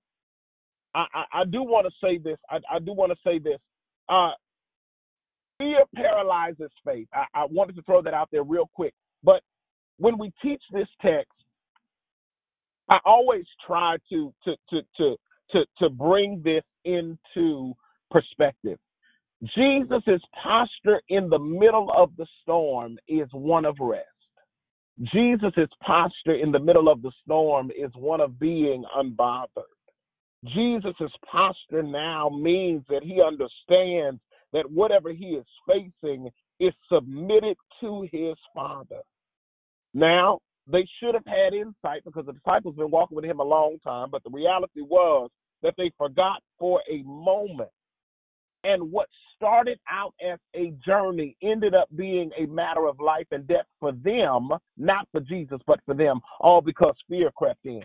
I, 0.95 1.05
I, 1.13 1.41
I 1.41 1.45
do 1.45 1.61
want 1.61 1.85
to 1.85 1.93
say 2.03 2.17
this. 2.17 2.37
I, 2.49 2.57
I 2.71 2.79
do 2.79 2.93
want 2.93 3.11
to 3.11 3.17
say 3.23 3.37
this. 3.37 3.59
Uh, 4.07 4.31
fear 5.59 5.83
paralyzes 5.95 6.71
faith. 6.83 7.07
I, 7.13 7.25
I 7.35 7.45
wanted 7.45 7.75
to 7.75 7.83
throw 7.83 8.01
that 8.01 8.15
out 8.15 8.29
there 8.31 8.43
real 8.43 8.69
quick. 8.73 8.93
But 9.23 9.43
when 9.97 10.17
we 10.17 10.31
teach 10.41 10.61
this 10.71 10.87
text, 11.01 11.31
I 12.89 12.97
always 13.05 13.45
try 13.67 13.97
to 14.09 14.33
to 14.45 14.55
to 14.71 14.81
to 14.97 15.15
to, 15.51 15.65
to 15.79 15.89
bring 15.89 16.41
this 16.43 16.63
into 16.85 17.73
perspective. 18.09 18.79
Jesus' 19.55 20.21
posture 20.43 21.01
in 21.09 21.29
the 21.29 21.39
middle 21.39 21.91
of 21.95 22.11
the 22.17 22.25
storm 22.41 22.97
is 23.07 23.27
one 23.31 23.65
of 23.65 23.75
rest. 23.79 24.05
Jesus' 25.13 25.69
posture 25.81 26.35
in 26.35 26.51
the 26.51 26.59
middle 26.59 26.89
of 26.89 27.01
the 27.01 27.11
storm 27.23 27.71
is 27.71 27.91
one 27.95 28.19
of 28.19 28.37
being 28.39 28.83
unbothered. 28.97 29.63
Jesus' 30.45 31.11
posture 31.29 31.83
now 31.83 32.29
means 32.29 32.83
that 32.89 33.03
he 33.03 33.21
understands 33.21 34.19
that 34.53 34.69
whatever 34.69 35.11
he 35.11 35.27
is 35.27 35.45
facing 35.67 36.29
is 36.59 36.73
submitted 36.91 37.57
to 37.81 38.07
his 38.11 38.35
Father. 38.53 39.01
Now, 39.93 40.39
they 40.71 40.87
should 40.99 41.15
have 41.15 41.25
had 41.25 41.53
insight 41.53 42.03
because 42.05 42.25
the 42.25 42.33
disciples 42.33 42.75
been 42.75 42.91
walking 42.91 43.15
with 43.15 43.25
him 43.25 43.39
a 43.39 43.43
long 43.43 43.77
time, 43.83 44.09
but 44.11 44.23
the 44.23 44.29
reality 44.29 44.81
was 44.81 45.29
that 45.63 45.73
they 45.77 45.91
forgot 45.97 46.41
for 46.57 46.81
a 46.91 47.01
moment. 47.03 47.69
And 48.63 48.91
what 48.91 49.07
started 49.35 49.79
out 49.89 50.13
as 50.21 50.37
a 50.53 50.73
journey 50.85 51.35
ended 51.41 51.73
up 51.73 51.87
being 51.95 52.29
a 52.37 52.45
matter 52.45 52.87
of 52.87 52.99
life 52.99 53.27
and 53.31 53.47
death 53.47 53.65
for 53.79 53.93
them, 53.93 54.49
not 54.77 55.07
for 55.11 55.21
Jesus, 55.21 55.59
but 55.65 55.79
for 55.85 55.95
them, 55.95 56.19
all 56.41 56.61
because 56.61 56.95
fear 57.07 57.31
crept 57.35 57.65
in. 57.65 57.83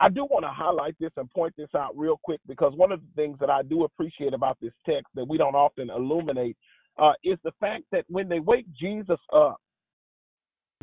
I 0.00 0.08
do 0.08 0.24
want 0.24 0.44
to 0.44 0.50
highlight 0.50 0.96
this 0.98 1.12
and 1.16 1.30
point 1.30 1.54
this 1.56 1.68
out 1.76 1.96
real 1.96 2.18
quick 2.22 2.40
because 2.48 2.72
one 2.76 2.92
of 2.92 3.00
the 3.00 3.22
things 3.22 3.38
that 3.40 3.50
I 3.50 3.62
do 3.62 3.84
appreciate 3.84 4.34
about 4.34 4.58
this 4.60 4.72
text 4.86 5.06
that 5.14 5.28
we 5.28 5.38
don't 5.38 5.54
often 5.54 5.90
illuminate 5.90 6.56
uh, 6.98 7.12
is 7.24 7.38
the 7.44 7.52
fact 7.60 7.84
that 7.92 8.04
when 8.08 8.28
they 8.28 8.40
wake 8.40 8.66
Jesus 8.78 9.20
up, 9.32 9.60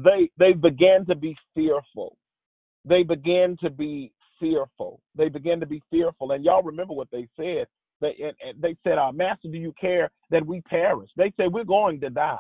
they 0.03 0.30
they 0.39 0.53
began 0.53 1.05
to 1.07 1.16
be 1.16 1.36
fearful. 1.55 2.18
They 2.86 3.03
began 3.03 3.57
to 3.62 3.70
be 3.70 4.14
fearful. 4.39 5.01
They 5.16 5.30
began 5.30 5.59
to 5.59 5.66
be 5.66 5.82
fearful. 5.91 6.32
And 6.32 6.43
y'all 6.43 6.64
remember 6.64 6.93
what 6.93 7.09
they 7.12 7.28
said. 7.38 7.68
They 8.01 8.16
and, 8.24 8.36
and 8.45 8.62
they 8.62 8.76
said, 8.84 8.97
"Our 8.97 9.14
Master, 9.14 9.49
do 9.49 9.57
you 9.57 9.74
care 9.80 10.09
that 10.32 10.45
we 10.45 10.62
perish? 10.62 11.09
They 11.18 11.32
say 11.38 11.47
we're 11.47 11.66
going 11.66 11.99
to 12.01 12.09
die. 12.09 12.39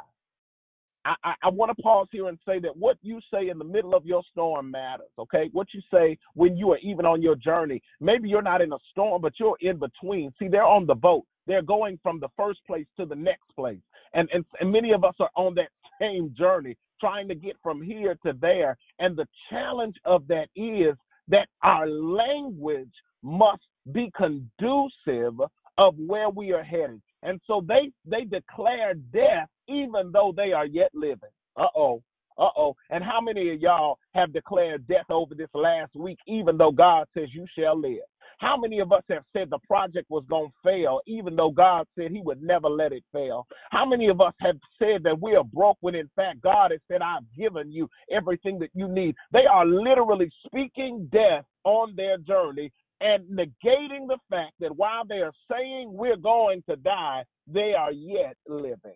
I, 1.05 1.15
I, 1.23 1.33
I 1.43 1.49
want 1.49 1.75
to 1.75 1.81
pause 1.81 2.07
here 2.11 2.27
and 2.27 2.37
say 2.45 2.59
that 2.59 2.75
what 2.75 2.97
you 3.01 3.19
say 3.33 3.49
in 3.49 3.57
the 3.57 3.65
middle 3.65 3.95
of 3.95 4.05
your 4.05 4.23
storm 4.31 4.71
matters, 4.71 5.09
okay? 5.17 5.49
What 5.51 5.67
you 5.73 5.81
say 5.91 6.17
when 6.33 6.57
you 6.57 6.71
are 6.71 6.77
even 6.79 7.05
on 7.05 7.21
your 7.21 7.35
journey. 7.35 7.81
Maybe 7.99 8.29
you're 8.29 8.41
not 8.41 8.61
in 8.61 8.73
a 8.73 8.77
storm, 8.91 9.21
but 9.21 9.33
you're 9.39 9.57
in 9.61 9.77
between. 9.77 10.31
See, 10.39 10.47
they're 10.47 10.63
on 10.63 10.85
the 10.85 10.95
boat. 10.95 11.25
They're 11.47 11.61
going 11.63 11.99
from 12.03 12.19
the 12.19 12.29
first 12.37 12.59
place 12.67 12.85
to 12.97 13.05
the 13.05 13.15
next 13.15 13.49
place. 13.55 13.79
And, 14.13 14.29
and, 14.33 14.45
and 14.59 14.71
many 14.71 14.91
of 14.91 15.03
us 15.03 15.15
are 15.19 15.31
on 15.35 15.55
that 15.55 15.69
same 15.99 16.33
journey, 16.37 16.77
trying 16.99 17.27
to 17.29 17.35
get 17.35 17.55
from 17.63 17.81
here 17.81 18.15
to 18.25 18.33
there. 18.39 18.77
And 18.99 19.17
the 19.17 19.27
challenge 19.49 19.95
of 20.05 20.27
that 20.27 20.47
is 20.55 20.95
that 21.29 21.47
our 21.63 21.87
language 21.87 22.93
must 23.23 23.63
be 23.91 24.11
conducive 24.15 25.39
of 25.77 25.95
where 25.97 26.29
we 26.29 26.51
are 26.51 26.63
heading. 26.63 27.01
And 27.23 27.39
so 27.47 27.63
they 27.67 27.91
they 28.05 28.25
declare 28.25 28.93
death 28.95 29.49
even 29.67 30.11
though 30.13 30.33
they 30.35 30.53
are 30.53 30.65
yet 30.65 30.91
living. 30.93 31.29
Uh 31.57 31.67
oh. 31.75 32.03
Uh 32.37 32.49
oh. 32.57 32.75
And 32.89 33.03
how 33.03 33.21
many 33.21 33.51
of 33.53 33.61
y'all 33.61 33.99
have 34.15 34.33
declared 34.33 34.87
death 34.87 35.09
over 35.09 35.35
this 35.35 35.49
last 35.53 35.95
week, 35.95 36.19
even 36.27 36.57
though 36.57 36.71
God 36.71 37.07
says 37.15 37.29
you 37.33 37.45
shall 37.57 37.79
live? 37.79 38.03
How 38.39 38.57
many 38.57 38.79
of 38.79 38.91
us 38.91 39.03
have 39.09 39.23
said 39.33 39.49
the 39.51 39.59
project 39.67 40.09
was 40.09 40.23
going 40.29 40.49
to 40.49 40.55
fail, 40.63 41.01
even 41.07 41.35
though 41.35 41.51
God 41.51 41.87
said 41.97 42.11
He 42.11 42.21
would 42.21 42.41
never 42.41 42.69
let 42.69 42.91
it 42.93 43.03
fail? 43.13 43.47
How 43.71 43.85
many 43.85 44.09
of 44.09 44.21
us 44.21 44.33
have 44.41 44.57
said 44.79 45.03
that 45.03 45.21
we 45.21 45.35
are 45.35 45.43
broke 45.43 45.77
when 45.81 45.95
in 45.95 46.09
fact 46.15 46.41
God 46.41 46.71
has 46.71 46.81
said, 46.91 47.01
I've 47.01 47.23
given 47.37 47.71
you 47.71 47.89
everything 48.11 48.59
that 48.59 48.71
you 48.73 48.87
need? 48.87 49.15
They 49.31 49.45
are 49.51 49.65
literally 49.65 50.31
speaking 50.47 51.09
death 51.11 51.45
on 51.65 51.95
their 51.95 52.17
journey 52.17 52.71
and 53.01 53.23
negating 53.29 54.07
the 54.07 54.17
fact 54.29 54.53
that 54.59 54.75
while 54.75 55.05
they 55.07 55.19
are 55.21 55.33
saying 55.51 55.91
we're 55.91 56.17
going 56.17 56.63
to 56.69 56.75
die, 56.77 57.23
they 57.47 57.73
are 57.77 57.91
yet 57.91 58.35
living. 58.47 58.95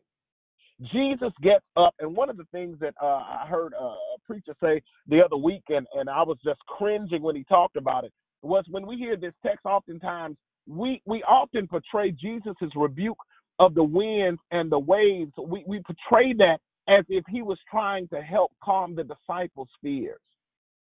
Jesus 0.91 1.31
gets 1.41 1.63
up, 1.77 1.95
and 1.99 2.15
one 2.15 2.29
of 2.29 2.37
the 2.37 2.47
things 2.51 2.77
that 2.81 2.93
uh, 3.01 3.05
I 3.05 3.45
heard 3.47 3.73
a 3.79 3.95
preacher 4.25 4.53
say 4.61 4.81
the 5.07 5.23
other 5.23 5.37
week, 5.37 5.63
and, 5.69 5.87
and 5.93 6.09
I 6.09 6.21
was 6.23 6.37
just 6.43 6.59
cringing 6.67 7.21
when 7.21 7.35
he 7.35 7.45
talked 7.45 7.77
about 7.77 8.03
it, 8.03 8.11
was 8.41 8.65
when 8.69 8.85
we 8.85 8.97
hear 8.97 9.15
this 9.15 9.33
text, 9.45 9.65
oftentimes 9.65 10.37
we, 10.67 11.01
we 11.05 11.23
often 11.23 11.67
portray 11.67 12.11
Jesus' 12.11 12.55
rebuke 12.75 13.17
of 13.59 13.73
the 13.73 13.83
winds 13.83 14.41
and 14.51 14.71
the 14.71 14.79
waves. 14.79 15.31
We, 15.37 15.63
we 15.65 15.81
portray 15.81 16.33
that 16.33 16.59
as 16.87 17.05
if 17.09 17.23
he 17.29 17.41
was 17.41 17.57
trying 17.69 18.07
to 18.09 18.21
help 18.21 18.51
calm 18.63 18.95
the 18.95 19.03
disciples' 19.03 19.69
fears. 19.81 20.19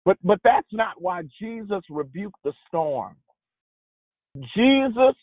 But 0.05 0.17
but 0.23 0.41
that's 0.43 0.73
not 0.73 1.01
why 1.01 1.23
Jesus 1.41 1.83
rebuked 1.91 2.39
the 2.45 2.53
storm. 2.69 3.17
Jesus, 4.55 5.15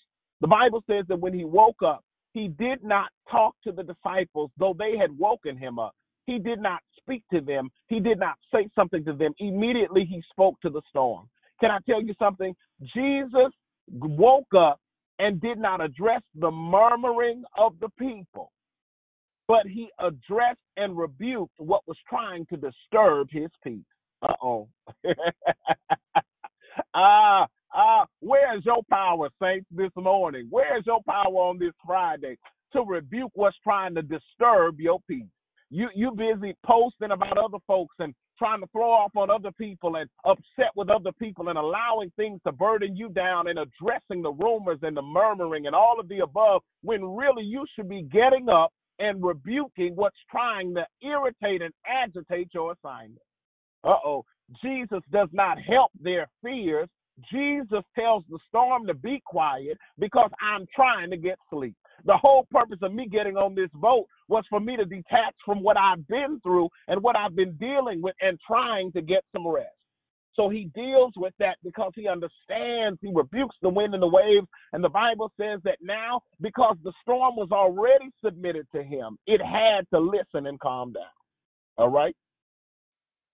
the 0.42 0.48
Bible 0.48 0.84
says 0.90 1.06
that 1.08 1.20
when 1.20 1.34
he 1.34 1.46
woke 1.46 1.82
up, 1.86 2.04
he 2.34 2.50
did 2.50 2.84
not 2.84 3.10
talk 3.32 3.56
to 3.64 3.72
the 3.72 3.84
disciples, 3.84 4.52
though 4.58 4.76
they 4.78 4.98
had 4.98 5.18
woken 5.18 5.58
him 5.58 5.80
up. 5.80 5.96
He 6.26 6.38
did 6.38 6.60
not 6.60 6.82
speak 7.00 7.24
to 7.32 7.42
them. 7.42 7.70
He 7.88 8.00
did 8.00 8.20
not 8.20 8.36
say 8.54 8.68
something 8.76 9.04
to 9.06 9.14
them. 9.14 9.34
Immediately 9.40 10.06
he 10.06 10.22
spoke 10.30 10.60
to 10.62 10.70
the 10.70 10.82
storm. 10.90 11.30
Can 11.60 11.72
I 11.72 11.80
tell 11.90 12.02
you 12.02 12.14
something? 12.20 12.54
Jesus 12.94 13.52
woke 13.92 14.54
up 14.56 14.80
and 15.20 15.42
did 15.42 15.58
not 15.58 15.82
address 15.82 16.22
the 16.36 16.52
murmuring 16.52 17.44
of 17.58 17.74
the 17.80 17.90
people, 17.98 18.52
but 19.48 19.66
he 19.66 19.90
addressed 20.00 20.60
and 20.76 20.98
rebuked 20.98 21.56
what 21.58 21.82
was 21.88 21.98
trying 22.08 22.46
to 22.48 22.58
disturb 22.58 23.30
his 23.32 23.50
peace. 23.64 23.82
Uh 24.22 24.34
oh. 24.44 24.70
ah, 26.96 27.48
ah, 27.74 28.06
where's 28.22 28.66
your 28.66 28.84
power, 28.90 29.30
saints, 29.42 29.68
this 29.72 29.92
morning? 29.98 30.48
Where's 30.50 30.86
your 30.88 31.02
power 31.08 31.28
on 31.34 31.60
this 31.60 31.74
Friday 31.86 32.38
to 32.74 32.82
rebuke 32.84 33.32
what's 33.36 33.58
trying 33.64 33.96
to 33.96 34.04
disturb 34.04 34.80
your 34.80 35.00
peace? 35.10 35.26
You 35.72 35.90
you 35.96 36.12
busy 36.12 36.56
posting 36.66 37.12
about 37.12 37.38
other 37.38 37.60
folks 37.68 37.96
and 38.00 38.14
trying 38.40 38.62
to 38.62 38.68
throw 38.74 38.90
off 38.92 39.12
on 39.18 39.30
other 39.30 39.52
people 39.60 39.98
and 39.98 40.10
upset 40.26 40.72
with 40.76 40.90
other 40.90 41.12
people 41.20 41.50
and 41.50 41.58
allowing 41.60 42.12
things 42.18 42.40
to 42.48 42.54
burden 42.54 42.96
you 42.96 43.10
down 43.10 43.48
and 43.50 43.60
addressing 43.60 44.22
the 44.24 44.32
rumors 44.34 44.80
and 44.84 44.98
the 44.98 45.04
murmuring 45.04 45.68
and 45.68 45.76
all 45.76 46.00
of 46.00 46.08
the 46.10 46.20
above 46.20 46.62
when 46.84 47.04
really 47.04 47.44
you 47.44 47.66
should 47.76 47.90
be 47.90 48.04
getting 48.04 48.50
up 48.50 48.72
and 49.00 49.24
rebuking 49.24 49.96
what's 49.96 50.18
trying 50.32 50.74
to 50.76 50.86
irritate 51.04 51.62
and 51.62 51.74
agitate 51.88 52.50
your 52.54 52.74
assignment. 52.74 53.22
Uh 53.88 53.96
oh. 54.06 54.26
Jesus 54.64 55.02
does 55.12 55.30
not 55.34 55.58
help 55.60 55.92
their 56.00 56.28
fears. 56.44 56.88
Jesus 57.32 57.84
tells 57.98 58.24
the 58.30 58.38
storm 58.48 58.86
to 58.88 58.94
be 58.94 59.22
quiet 59.26 59.78
because 59.98 60.30
I'm 60.40 60.66
trying 60.76 61.10
to 61.10 61.18
get 61.18 61.38
sleep. 61.50 61.76
The 62.06 62.16
whole 62.16 62.48
purpose 62.52 62.78
of 62.84 62.94
me 62.94 63.08
getting 63.08 63.38
on 63.38 63.56
this 63.56 63.72
boat 63.74 64.06
was 64.28 64.44
for 64.50 64.60
me 64.60 64.78
to 64.78 64.86
detach 64.86 65.34
from 65.44 65.64
what 65.64 65.78
I've 65.78 66.08
been 66.08 66.40
through 66.42 66.70
and 66.88 67.02
what 67.02 67.16
I've 67.16 67.36
been 67.36 67.54
dealing 67.54 68.02
with 68.02 68.16
and 68.22 68.40
trying 68.46 68.92
to 68.92 69.02
get 69.02 69.24
some 69.34 69.48
rest. 69.48 69.70
So 70.36 70.50
he 70.50 70.70
deals 70.76 71.14
with 71.18 71.34
that 71.40 71.58
because 71.64 71.92
he 71.96 72.08
understands, 72.08 73.00
he 73.02 73.12
rebukes 73.12 73.56
the 73.64 73.70
wind 73.70 73.96
and 73.96 74.04
the 74.04 74.08
waves. 74.08 74.46
And 74.72 74.84
the 74.84 74.90
Bible 74.90 75.32
says 75.40 75.60
that 75.64 75.80
now, 75.82 76.22
because 76.40 76.78
the 76.84 76.94
storm 77.02 77.36
was 77.36 77.50
already 77.52 78.12
submitted 78.24 78.68
to 78.76 78.84
him, 78.84 79.18
it 79.26 79.42
had 79.42 79.90
to 79.92 80.00
listen 80.00 80.46
and 80.46 80.60
calm 80.60 80.94
down. 80.94 81.04
All 81.80 81.90
right? 81.90 82.16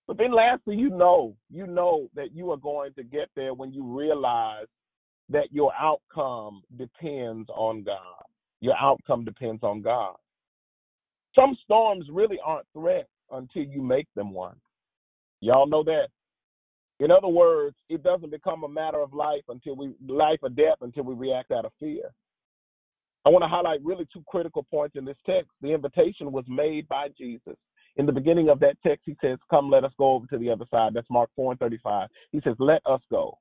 But 0.07 0.17
then 0.17 0.33
lastly, 0.33 0.75
you 0.75 0.89
know, 0.89 1.35
you 1.49 1.65
know 1.65 2.09
that 2.15 2.35
you 2.35 2.51
are 2.51 2.57
going 2.57 2.93
to 2.93 3.03
get 3.03 3.29
there 3.35 3.53
when 3.53 3.71
you 3.71 3.83
realize 3.83 4.67
that 5.29 5.51
your 5.51 5.71
outcome 5.79 6.61
depends 6.77 7.49
on 7.49 7.83
God. 7.83 8.23
Your 8.59 8.75
outcome 8.79 9.23
depends 9.23 9.63
on 9.63 9.81
God. 9.81 10.15
Some 11.35 11.57
storms 11.63 12.05
really 12.11 12.37
aren't 12.45 12.67
threats 12.73 13.09
until 13.31 13.63
you 13.63 13.81
make 13.81 14.07
them 14.15 14.33
one. 14.33 14.55
Y'all 15.39 15.67
know 15.67 15.83
that. 15.83 16.07
In 16.99 17.11
other 17.11 17.27
words, 17.27 17.75
it 17.89 18.03
doesn't 18.03 18.29
become 18.29 18.63
a 18.63 18.69
matter 18.69 19.01
of 19.01 19.13
life 19.13 19.41
until 19.49 19.75
we 19.75 19.93
life 20.07 20.39
or 20.41 20.49
death 20.49 20.77
until 20.81 21.03
we 21.03 21.15
react 21.15 21.51
out 21.51 21.65
of 21.65 21.71
fear. 21.79 22.13
I 23.25 23.29
want 23.29 23.43
to 23.43 23.47
highlight 23.47 23.83
really 23.83 24.07
two 24.13 24.23
critical 24.27 24.63
points 24.63 24.95
in 24.95 25.05
this 25.05 25.17
text. 25.25 25.49
The 25.61 25.73
invitation 25.73 26.31
was 26.31 26.45
made 26.47 26.87
by 26.87 27.07
Jesus. 27.17 27.55
In 27.95 28.05
the 28.05 28.11
beginning 28.11 28.49
of 28.49 28.59
that 28.59 28.77
text, 28.85 29.03
he 29.05 29.15
says, 29.21 29.37
Come, 29.49 29.69
let 29.69 29.83
us 29.83 29.91
go 29.97 30.13
over 30.13 30.25
to 30.27 30.37
the 30.37 30.49
other 30.49 30.65
side. 30.71 30.93
That's 30.93 31.09
Mark 31.09 31.29
4 31.35 31.51
and 31.51 31.59
35. 31.59 32.09
He 32.31 32.41
says, 32.43 32.55
Let 32.59 32.81
us 32.85 33.01
go. 33.11 33.37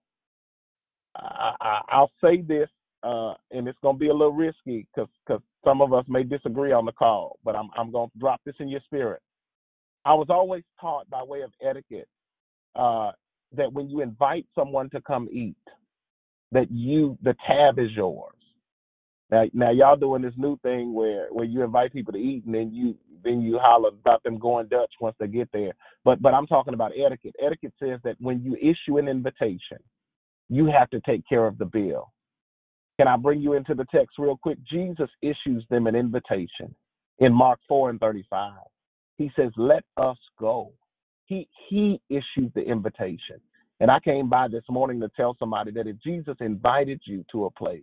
I, 1.14 1.82
will 1.92 2.10
say 2.22 2.40
this, 2.40 2.68
uh, 3.02 3.34
and 3.50 3.68
it's 3.68 3.78
going 3.82 3.96
to 3.96 4.00
be 4.00 4.08
a 4.08 4.14
little 4.14 4.32
risky 4.32 4.86
because 4.94 5.40
some 5.64 5.82
of 5.82 5.92
us 5.92 6.04
may 6.08 6.22
disagree 6.22 6.72
on 6.72 6.86
the 6.86 6.92
call, 6.92 7.38
but 7.44 7.54
I'm, 7.54 7.68
I'm 7.76 7.90
going 7.90 8.08
to 8.10 8.18
drop 8.18 8.40
this 8.46 8.54
in 8.60 8.68
your 8.68 8.80
spirit. 8.86 9.20
I 10.04 10.14
was 10.14 10.28
always 10.30 10.64
taught 10.80 11.08
by 11.10 11.22
way 11.22 11.42
of 11.42 11.52
etiquette 11.64 12.08
uh, 12.74 13.12
that 13.56 13.72
when 13.72 13.88
you 13.88 14.00
invite 14.00 14.46
someone 14.54 14.90
to 14.90 15.00
come 15.00 15.28
eat, 15.30 15.56
that 16.50 16.70
you 16.70 17.16
the 17.22 17.34
tab 17.46 17.78
is 17.78 17.90
yours. 17.94 18.34
Now, 19.30 19.44
now 19.54 19.70
y'all 19.70 19.96
doing 19.96 20.22
this 20.22 20.34
new 20.36 20.58
thing 20.58 20.92
where 20.92 21.28
where 21.30 21.44
you 21.44 21.62
invite 21.62 21.92
people 21.92 22.12
to 22.12 22.18
eat 22.18 22.44
and 22.44 22.54
then 22.54 22.72
you 22.74 22.94
then 23.24 23.40
you 23.40 23.58
holler 23.58 23.88
about 23.88 24.22
them 24.22 24.38
going 24.38 24.68
Dutch 24.68 24.92
once 25.00 25.16
they 25.18 25.26
get 25.26 25.48
there. 25.52 25.72
But 26.04 26.22
but 26.22 26.34
I'm 26.34 26.46
talking 26.46 26.74
about 26.74 26.92
etiquette. 26.96 27.36
Etiquette 27.44 27.74
says 27.82 28.00
that 28.04 28.16
when 28.20 28.42
you 28.42 28.56
issue 28.56 28.98
an 28.98 29.08
invitation, 29.08 29.78
you 30.48 30.66
have 30.66 30.90
to 30.90 31.00
take 31.00 31.26
care 31.28 31.46
of 31.46 31.58
the 31.58 31.64
bill. 31.64 32.12
Can 32.98 33.08
I 33.08 33.16
bring 33.16 33.40
you 33.40 33.54
into 33.54 33.74
the 33.74 33.86
text 33.94 34.18
real 34.18 34.36
quick? 34.36 34.58
Jesus 34.70 35.08
issues 35.22 35.64
them 35.70 35.86
an 35.86 35.96
invitation 35.96 36.74
in 37.18 37.32
Mark 37.32 37.58
4 37.68 37.90
and 37.90 38.00
35. 38.00 38.52
He 39.18 39.30
says, 39.36 39.52
"Let 39.56 39.84
us 39.96 40.18
go." 40.38 40.72
He 41.26 41.48
he 41.68 42.00
issued 42.08 42.52
the 42.54 42.62
invitation. 42.62 43.40
And 43.80 43.90
I 43.90 43.98
came 44.00 44.28
by 44.28 44.48
this 44.48 44.64
morning 44.70 45.00
to 45.00 45.08
tell 45.16 45.34
somebody 45.38 45.72
that 45.72 45.88
if 45.88 45.96
Jesus 45.98 46.36
invited 46.40 47.00
you 47.04 47.24
to 47.32 47.46
a 47.46 47.50
place, 47.50 47.82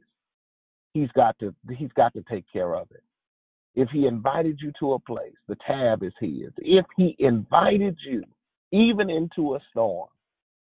he's 0.93 1.11
got 1.11 1.37
to 1.39 1.53
he's 1.77 1.91
got 1.93 2.13
to 2.13 2.23
take 2.29 2.45
care 2.51 2.75
of 2.75 2.87
it. 2.91 3.03
If 3.75 3.89
he 3.89 4.07
invited 4.07 4.59
you 4.61 4.71
to 4.79 4.93
a 4.93 4.99
place, 4.99 5.35
the 5.47 5.55
tab 5.65 6.03
is 6.03 6.13
his. 6.19 6.51
If 6.57 6.85
he 6.97 7.15
invited 7.19 7.97
you 8.05 8.23
even 8.71 9.09
into 9.09 9.55
a 9.55 9.59
storm, 9.71 10.09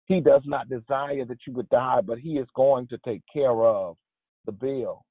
he 0.05 0.21
does 0.21 0.41
not 0.45 0.69
desire 0.69 1.25
that 1.25 1.39
you 1.45 1.53
would 1.53 1.69
die, 1.69 2.01
but 2.05 2.19
he 2.19 2.37
is 2.37 2.47
going 2.55 2.87
to 2.87 2.97
take 2.99 3.21
care 3.31 3.63
of 3.63 3.97
the 4.45 4.51
bill. 4.51 5.03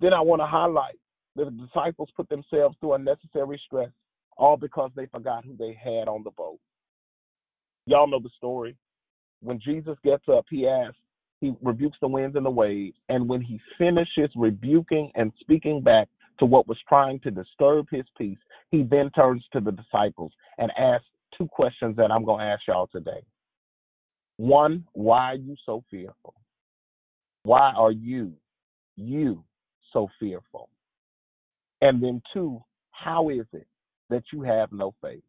Then 0.00 0.12
I 0.12 0.20
want 0.20 0.40
to 0.40 0.46
highlight 0.46 0.96
that 1.36 1.44
the 1.46 1.66
disciples 1.66 2.08
put 2.16 2.28
themselves 2.28 2.76
through 2.78 2.94
unnecessary 2.94 3.60
stress, 3.66 3.90
all 4.36 4.56
because 4.56 4.90
they 4.94 5.06
forgot 5.06 5.44
who 5.44 5.56
they 5.56 5.78
had 5.82 6.08
on 6.08 6.22
the 6.22 6.30
boat. 6.30 6.58
Y'all 7.86 8.06
know 8.06 8.20
the 8.20 8.30
story. 8.36 8.76
When 9.40 9.60
Jesus 9.60 9.96
gets 10.04 10.24
up, 10.28 10.44
he 10.50 10.66
asks, 10.66 10.98
he 11.40 11.54
rebukes 11.62 11.98
the 12.00 12.08
winds 12.08 12.36
and 12.36 12.44
the 12.44 12.50
waves. 12.50 12.96
And 13.08 13.28
when 13.28 13.40
he 13.40 13.60
finishes 13.78 14.30
rebuking 14.36 15.10
and 15.14 15.32
speaking 15.40 15.80
back 15.80 16.08
to 16.38 16.46
what 16.46 16.68
was 16.68 16.78
trying 16.88 17.20
to 17.20 17.30
disturb 17.30 17.86
his 17.90 18.04
peace, 18.16 18.38
he 18.70 18.82
then 18.82 19.10
turns 19.10 19.44
to 19.52 19.60
the 19.60 19.72
disciples 19.72 20.32
and 20.58 20.70
asks 20.78 21.06
two 21.36 21.48
questions 21.48 21.96
that 21.96 22.10
I'm 22.10 22.24
going 22.24 22.40
to 22.40 22.46
ask 22.46 22.62
y'all 22.66 22.88
today. 22.88 23.22
One, 24.36 24.84
why 24.92 25.32
are 25.32 25.36
you 25.36 25.56
so 25.66 25.82
fearful? 25.90 26.34
Why 27.42 27.72
are 27.76 27.92
you, 27.92 28.32
you, 28.96 29.42
so 29.92 30.08
fearful? 30.20 30.68
And 31.80 32.02
then 32.02 32.22
two, 32.32 32.62
how 32.90 33.30
is 33.30 33.46
it 33.52 33.66
that 34.10 34.24
you 34.32 34.42
have 34.42 34.70
no 34.72 34.94
faith? 35.00 35.22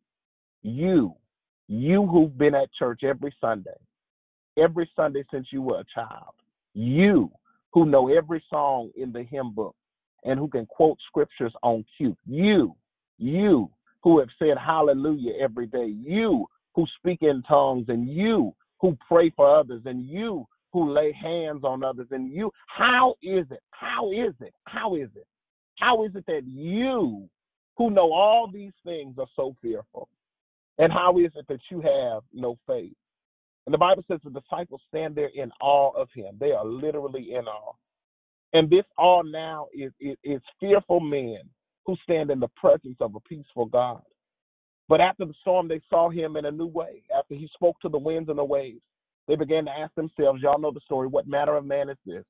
You, 0.61 1.13
you 1.67 2.05
who've 2.05 2.37
been 2.37 2.55
at 2.55 2.73
church 2.77 3.03
every 3.03 3.33
Sunday, 3.39 3.77
every 4.57 4.89
Sunday 4.95 5.23
since 5.31 5.47
you 5.51 5.61
were 5.61 5.79
a 5.79 5.85
child. 5.93 6.33
You 6.73 7.31
who 7.73 7.85
know 7.85 8.09
every 8.09 8.43
song 8.49 8.91
in 8.95 9.11
the 9.11 9.23
hymn 9.23 9.53
book 9.53 9.75
and 10.23 10.39
who 10.39 10.47
can 10.47 10.65
quote 10.65 10.97
scriptures 11.07 11.53
on 11.63 11.85
cue. 11.97 12.15
You, 12.25 12.75
you 13.17 13.69
who 14.01 14.19
have 14.19 14.29
said 14.37 14.57
hallelujah 14.57 15.33
every 15.39 15.67
day. 15.67 15.87
You 15.87 16.47
who 16.75 16.85
speak 16.97 17.19
in 17.21 17.43
tongues 17.43 17.85
and 17.89 18.07
you 18.07 18.53
who 18.79 18.97
pray 19.07 19.29
for 19.35 19.53
others 19.53 19.81
and 19.85 20.07
you 20.07 20.47
who 20.71 20.91
lay 20.91 21.11
hands 21.11 21.63
on 21.63 21.83
others 21.83 22.07
and 22.11 22.31
you. 22.31 22.51
How 22.67 23.15
is 23.21 23.45
it? 23.51 23.61
How 23.71 24.11
is 24.11 24.33
it? 24.39 24.53
How 24.65 24.95
is 24.95 25.09
it? 25.15 25.27
How 25.77 26.03
is 26.05 26.11
it 26.15 26.25
that 26.27 26.43
you 26.45 27.27
who 27.77 27.89
know 27.89 28.11
all 28.11 28.49
these 28.51 28.73
things 28.83 29.15
are 29.17 29.27
so 29.35 29.55
fearful? 29.61 30.09
And 30.77 30.93
how 30.93 31.17
is 31.17 31.31
it 31.35 31.45
that 31.49 31.59
you 31.69 31.81
have 31.81 32.23
no 32.33 32.57
faith? 32.67 32.93
And 33.65 33.73
the 33.73 33.77
Bible 33.77 34.03
says 34.07 34.19
the 34.23 34.31
disciples 34.31 34.81
stand 34.87 35.15
there 35.15 35.29
in 35.35 35.51
awe 35.61 35.91
of 35.91 36.09
him. 36.13 36.35
They 36.39 36.51
are 36.51 36.65
literally 36.65 37.35
in 37.35 37.45
awe. 37.45 37.73
And 38.53 38.69
this 38.69 38.85
all 38.97 39.23
now 39.23 39.67
is, 39.73 39.91
is, 39.99 40.17
is 40.23 40.41
fearful 40.59 40.99
men 40.99 41.39
who 41.85 41.95
stand 42.03 42.31
in 42.31 42.39
the 42.39 42.47
presence 42.49 42.97
of 42.99 43.15
a 43.15 43.19
peaceful 43.21 43.65
God. 43.65 44.01
But 44.87 45.01
after 45.01 45.25
the 45.25 45.35
storm, 45.41 45.67
they 45.67 45.81
saw 45.89 46.09
him 46.09 46.35
in 46.35 46.45
a 46.45 46.51
new 46.51 46.65
way. 46.65 47.03
After 47.17 47.35
he 47.35 47.47
spoke 47.53 47.79
to 47.81 47.89
the 47.89 47.97
winds 47.97 48.29
and 48.29 48.39
the 48.39 48.43
waves, 48.43 48.81
they 49.27 49.35
began 49.35 49.65
to 49.65 49.71
ask 49.71 49.93
themselves, 49.93 50.41
y'all 50.41 50.59
know 50.59 50.71
the 50.71 50.79
story, 50.81 51.07
what 51.07 51.27
manner 51.27 51.55
of 51.55 51.65
man 51.65 51.89
is 51.89 51.97
this 52.05 52.25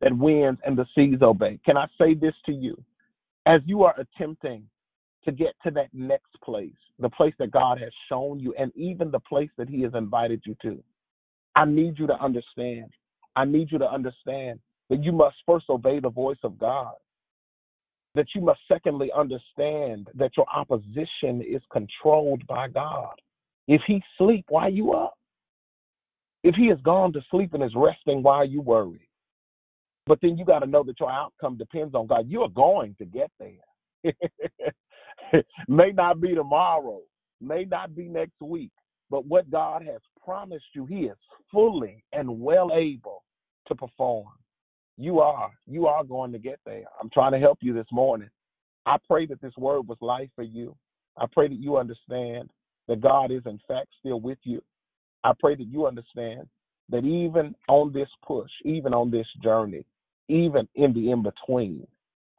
that 0.00 0.16
winds 0.16 0.58
and 0.64 0.78
the 0.78 0.86
seas 0.94 1.18
obey? 1.20 1.60
Can 1.66 1.76
I 1.76 1.86
say 2.00 2.14
this 2.14 2.34
to 2.46 2.52
you? 2.52 2.82
As 3.44 3.60
you 3.66 3.82
are 3.84 3.94
attempting 3.98 4.64
to 5.24 5.32
get 5.32 5.54
to 5.62 5.70
that 5.72 5.88
next 5.92 6.40
place, 6.42 6.72
the 6.98 7.10
place 7.10 7.34
that 7.38 7.50
God 7.50 7.78
has 7.78 7.92
shown 8.08 8.40
you, 8.40 8.54
and 8.58 8.72
even 8.74 9.10
the 9.10 9.20
place 9.20 9.50
that 9.58 9.68
He 9.68 9.82
has 9.82 9.92
invited 9.94 10.42
you 10.46 10.56
to. 10.62 10.82
I 11.54 11.66
need 11.66 11.98
you 11.98 12.06
to 12.06 12.18
understand. 12.22 12.86
I 13.36 13.44
need 13.44 13.70
you 13.70 13.78
to 13.78 13.90
understand 13.90 14.60
that 14.90 15.02
you 15.02 15.12
must 15.12 15.36
first 15.46 15.70
obey 15.70 16.00
the 16.00 16.10
voice 16.10 16.38
of 16.42 16.58
God. 16.58 16.94
That 18.16 18.26
you 18.34 18.40
must 18.40 18.58
secondly 18.66 19.10
understand 19.16 20.08
that 20.14 20.32
your 20.36 20.46
opposition 20.52 21.40
is 21.40 21.62
controlled 21.72 22.44
by 22.48 22.68
God. 22.68 23.14
If 23.68 23.80
he 23.86 24.02
sleep, 24.18 24.44
why 24.48 24.68
you 24.68 24.92
up? 24.92 25.14
If 26.42 26.56
he 26.56 26.66
has 26.68 26.78
gone 26.82 27.12
to 27.12 27.20
sleep 27.30 27.54
and 27.54 27.62
is 27.62 27.72
resting, 27.76 28.22
why 28.22 28.42
you 28.42 28.60
worry? 28.60 29.08
But 30.06 30.18
then 30.22 30.36
you 30.36 30.44
got 30.44 30.60
to 30.60 30.66
know 30.66 30.82
that 30.84 30.98
your 30.98 31.10
outcome 31.10 31.56
depends 31.56 31.94
on 31.94 32.08
God. 32.08 32.24
You 32.28 32.42
are 32.42 32.48
going 32.48 32.96
to 32.98 33.04
get 33.04 33.30
there. 33.38 34.12
may 35.68 35.92
not 35.92 36.20
be 36.20 36.34
tomorrow, 36.34 37.00
may 37.40 37.64
not 37.64 37.94
be 37.94 38.08
next 38.08 38.40
week, 38.40 38.72
but 39.08 39.26
what 39.26 39.50
God 39.50 39.84
has 39.84 40.00
promised 40.24 40.64
you, 40.74 40.86
He 40.86 41.02
is 41.02 41.16
fully 41.52 42.02
and 42.12 42.40
well 42.40 42.70
able 42.74 43.22
to 43.68 43.74
perform. 43.76 44.26
You 45.00 45.20
are, 45.20 45.50
you 45.66 45.86
are 45.86 46.04
going 46.04 46.30
to 46.32 46.38
get 46.38 46.60
there. 46.66 46.84
I'm 47.00 47.08
trying 47.08 47.32
to 47.32 47.38
help 47.38 47.60
you 47.62 47.72
this 47.72 47.86
morning. 47.90 48.28
I 48.84 48.98
pray 49.08 49.24
that 49.26 49.40
this 49.40 49.56
word 49.56 49.88
was 49.88 49.96
life 50.02 50.28
for 50.36 50.42
you. 50.42 50.76
I 51.16 51.24
pray 51.32 51.48
that 51.48 51.58
you 51.58 51.78
understand 51.78 52.50
that 52.86 53.00
God 53.00 53.30
is, 53.30 53.40
in 53.46 53.58
fact, 53.66 53.88
still 53.98 54.20
with 54.20 54.36
you. 54.42 54.60
I 55.24 55.32
pray 55.40 55.54
that 55.54 55.68
you 55.68 55.86
understand 55.86 56.48
that 56.90 57.06
even 57.06 57.54
on 57.66 57.94
this 57.94 58.10
push, 58.26 58.50
even 58.66 58.92
on 58.92 59.10
this 59.10 59.26
journey, 59.42 59.86
even 60.28 60.68
in 60.74 60.92
the 60.92 61.10
in 61.10 61.22
between, 61.22 61.86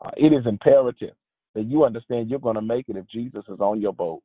uh, 0.06 0.12
it 0.16 0.32
is 0.32 0.46
imperative 0.46 1.16
that 1.56 1.64
you 1.64 1.84
understand 1.84 2.30
you're 2.30 2.38
going 2.38 2.56
to 2.56 2.62
make 2.62 2.90
it 2.90 2.96
if 2.96 3.08
Jesus 3.08 3.44
is 3.50 3.60
on 3.60 3.82
your 3.82 3.94
boat, 3.94 4.22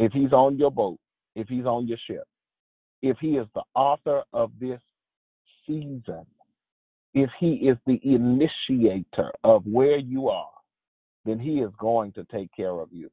if 0.00 0.10
he's 0.10 0.32
on 0.32 0.58
your 0.58 0.72
boat, 0.72 0.98
if 1.36 1.46
he's 1.46 1.66
on 1.66 1.86
your 1.86 1.98
ship, 2.08 2.24
if 3.00 3.16
he 3.20 3.36
is 3.36 3.46
the 3.54 3.62
author 3.76 4.24
of 4.32 4.50
this 4.60 4.80
season, 5.68 6.26
if 7.14 7.30
he 7.38 7.54
is 7.68 7.76
the 7.86 8.00
initiator 8.02 9.32
of 9.44 9.64
where 9.66 9.98
you 9.98 10.28
are, 10.28 10.50
then 11.24 11.38
he 11.38 11.60
is 11.60 11.70
going 11.78 12.12
to 12.12 12.24
take 12.24 12.50
care 12.54 12.80
of 12.80 12.88
you. 12.92 13.10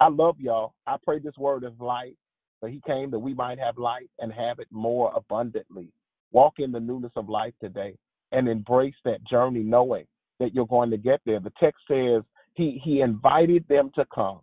I 0.00 0.08
love 0.08 0.36
y'all. 0.38 0.74
I 0.86 0.96
pray 1.02 1.18
this 1.18 1.36
word 1.36 1.64
is 1.64 1.72
light, 1.80 2.16
but 2.60 2.70
he 2.70 2.80
came 2.86 3.10
that 3.10 3.18
we 3.18 3.34
might 3.34 3.58
have 3.58 3.78
life 3.78 4.08
and 4.18 4.32
have 4.32 4.58
it 4.58 4.68
more 4.70 5.12
abundantly. 5.14 5.88
Walk 6.30 6.54
in 6.58 6.72
the 6.72 6.80
newness 6.80 7.12
of 7.16 7.28
life 7.28 7.54
today 7.60 7.94
and 8.32 8.48
embrace 8.48 8.94
that 9.04 9.24
journey 9.24 9.62
knowing 9.62 10.06
that 10.38 10.54
you're 10.54 10.66
going 10.66 10.90
to 10.90 10.96
get 10.98 11.20
there. 11.24 11.40
The 11.40 11.52
text 11.58 11.82
says 11.88 12.22
he 12.54 12.80
he 12.84 13.00
invited 13.00 13.66
them 13.68 13.90
to 13.94 14.04
come. 14.14 14.40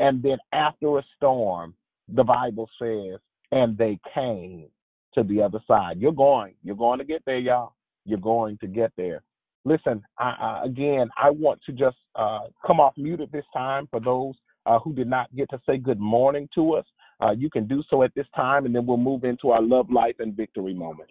And 0.00 0.22
then 0.22 0.38
after 0.52 0.98
a 0.98 1.04
storm, 1.16 1.74
the 2.08 2.24
Bible 2.24 2.68
says, 2.78 3.20
and 3.52 3.78
they 3.78 3.98
came 4.14 4.66
to 5.14 5.22
the 5.22 5.42
other 5.42 5.60
side. 5.68 6.00
You're 6.00 6.12
going. 6.12 6.54
You're 6.64 6.76
going 6.76 6.98
to 6.98 7.04
get 7.04 7.22
there, 7.24 7.38
y'all. 7.38 7.74
You're 8.04 8.18
going 8.18 8.58
to 8.58 8.66
get 8.66 8.92
there. 8.96 9.22
Listen, 9.64 10.02
I, 10.18 10.34
I, 10.40 10.62
again, 10.64 11.08
I 11.20 11.30
want 11.30 11.60
to 11.66 11.72
just 11.72 11.96
uh, 12.16 12.46
come 12.66 12.80
off 12.80 12.94
mute 12.96 13.20
at 13.20 13.30
this 13.30 13.44
time 13.54 13.86
for 13.90 14.00
those 14.00 14.34
uh, 14.66 14.78
who 14.80 14.92
did 14.92 15.08
not 15.08 15.34
get 15.36 15.48
to 15.50 15.60
say 15.66 15.78
good 15.78 16.00
morning 16.00 16.48
to 16.54 16.74
us. 16.74 16.84
Uh, 17.20 17.30
you 17.30 17.48
can 17.48 17.68
do 17.68 17.82
so 17.88 18.02
at 18.02 18.12
this 18.14 18.26
time, 18.34 18.66
and 18.66 18.74
then 18.74 18.86
we'll 18.86 18.96
move 18.96 19.22
into 19.22 19.50
our 19.50 19.62
love, 19.62 19.90
life, 19.90 20.16
and 20.18 20.36
victory 20.36 20.74
moment. 20.74 21.10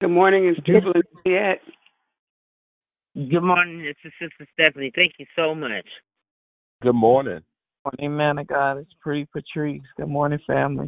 Good 0.00 0.10
morning, 0.10 0.46
it's 0.46 0.60
people 0.60 0.92
in 0.92 1.02
Juliet. 1.24 1.60
Good 3.14 3.42
morning, 3.42 3.80
it's 3.80 3.98
your 4.02 4.12
sister 4.20 4.46
Stephanie. 4.52 4.92
Thank 4.94 5.14
you 5.18 5.26
so 5.34 5.54
much. 5.54 5.86
Good 6.82 6.94
morning. 6.94 7.40
Morning, 7.84 8.16
man 8.16 8.38
of 8.38 8.46
God. 8.46 8.76
It's 8.78 8.92
pretty 9.00 9.26
Patrice. 9.32 9.82
Good 9.96 10.08
morning, 10.08 10.38
family. 10.46 10.86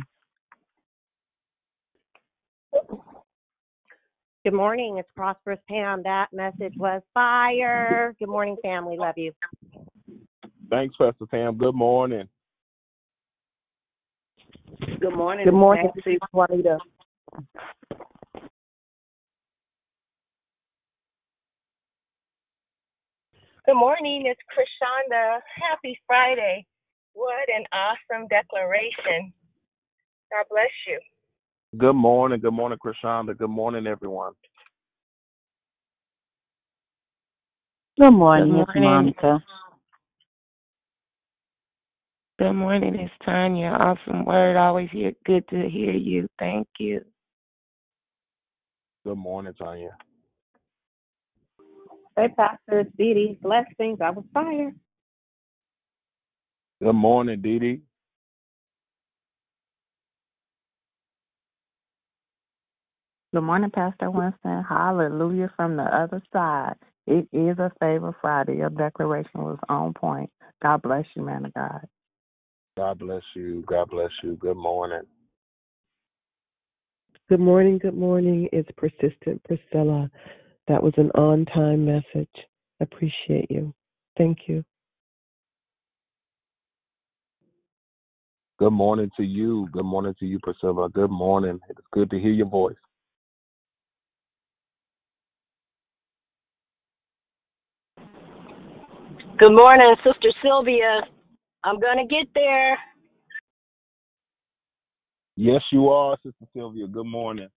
Good 4.44 4.54
morning. 4.54 4.98
It's 4.98 5.08
Prosperous 5.14 5.60
Pam. 5.68 6.02
That 6.02 6.26
message 6.32 6.74
was 6.76 7.00
fire. 7.14 8.12
Good 8.18 8.28
morning, 8.28 8.56
family. 8.60 8.96
Love 8.98 9.16
you. 9.16 9.32
Thanks, 10.68 10.96
Pastor 10.96 11.26
Pam. 11.26 11.56
Good 11.56 11.76
morning. 11.76 12.28
Good 15.00 15.14
morning. 15.14 15.44
Good 15.44 15.54
morning, 15.54 15.92
Nancy. 15.94 16.18
Juanita. 16.32 16.78
Good 23.64 23.76
morning, 23.76 24.24
it's 24.26 24.40
Krishanda. 24.50 25.38
Happy 25.70 25.96
Friday. 26.04 26.66
What 27.12 27.48
an 27.48 27.64
awesome 27.72 28.26
declaration. 28.26 29.32
God 30.32 30.46
bless 30.50 30.66
you. 30.88 30.98
Good 31.78 31.94
morning. 31.94 32.38
Good 32.40 32.52
morning, 32.52 32.78
Krishanda. 32.84 33.36
Good 33.36 33.48
morning, 33.48 33.86
everyone. 33.86 34.34
Good 37.98 38.10
morning, 38.10 38.48
Good 38.50 38.60
it's 38.60 38.74
morning. 38.74 39.14
Monica. 39.16 39.44
Good 42.38 42.52
morning, 42.52 42.94
it's 42.96 43.12
Tanya. 43.24 43.68
Awesome 43.68 44.26
word. 44.26 44.58
Always 44.58 44.90
hear, 44.92 45.12
good 45.24 45.48
to 45.48 45.68
hear 45.68 45.92
you. 45.92 46.28
Thank 46.38 46.68
you. 46.78 47.00
Good 49.06 49.16
morning, 49.16 49.54
Tanya. 49.54 49.96
Hey, 52.16 52.28
Pastor, 52.36 52.80
it's 52.80 52.90
Dee 52.98 53.14
Dee. 53.14 53.38
Blessings. 53.40 54.00
I 54.02 54.10
was 54.10 54.24
fire. 54.34 54.72
Good 56.82 56.92
morning, 56.92 57.40
Dee 57.40 57.58
Dee. 57.58 57.80
Good 63.34 63.44
morning, 63.44 63.70
Pastor 63.70 64.10
Winston. 64.10 64.62
Hallelujah 64.62 65.50
from 65.56 65.76
the 65.76 65.84
other 65.84 66.22
side. 66.34 66.74
It 67.06 67.26
is 67.32 67.58
a 67.58 67.72
favor 67.80 68.14
Friday. 68.20 68.56
Your 68.56 68.68
declaration 68.68 69.42
was 69.42 69.58
on 69.70 69.94
point. 69.94 70.28
God 70.62 70.82
bless 70.82 71.06
you, 71.16 71.22
man 71.22 71.46
of 71.46 71.54
God. 71.54 71.80
God 72.76 72.98
bless 72.98 73.22
you. 73.34 73.64
God 73.66 73.88
bless 73.88 74.10
you. 74.22 74.36
Good 74.36 74.58
morning. 74.58 75.00
Good 77.30 77.40
morning, 77.40 77.78
good 77.78 77.96
morning. 77.96 78.50
It's 78.52 78.68
Persistent 78.76 79.42
Priscilla. 79.44 80.10
That 80.68 80.82
was 80.82 80.92
an 80.98 81.10
on 81.12 81.46
time 81.46 81.86
message. 81.86 82.28
Appreciate 82.80 83.50
you. 83.50 83.72
Thank 84.18 84.40
you. 84.46 84.62
Good 88.58 88.72
morning 88.72 89.10
to 89.16 89.22
you. 89.22 89.68
Good 89.72 89.86
morning 89.86 90.14
to 90.20 90.26
you, 90.26 90.38
Priscilla. 90.42 90.90
Good 90.90 91.10
morning. 91.10 91.58
It's 91.70 91.80
good 91.92 92.10
to 92.10 92.18
hear 92.18 92.32
your 92.32 92.48
voice. 92.50 92.76
Good 99.42 99.56
morning, 99.56 99.96
Sister 100.04 100.28
Sylvia. 100.40 101.00
I'm 101.64 101.80
going 101.80 101.96
to 101.96 102.04
get 102.04 102.28
there. 102.32 102.78
Yes, 105.34 105.62
you 105.72 105.88
are, 105.88 106.16
Sister 106.24 106.46
Sylvia. 106.54 106.86
Good 106.86 107.06
morning. 107.06 107.48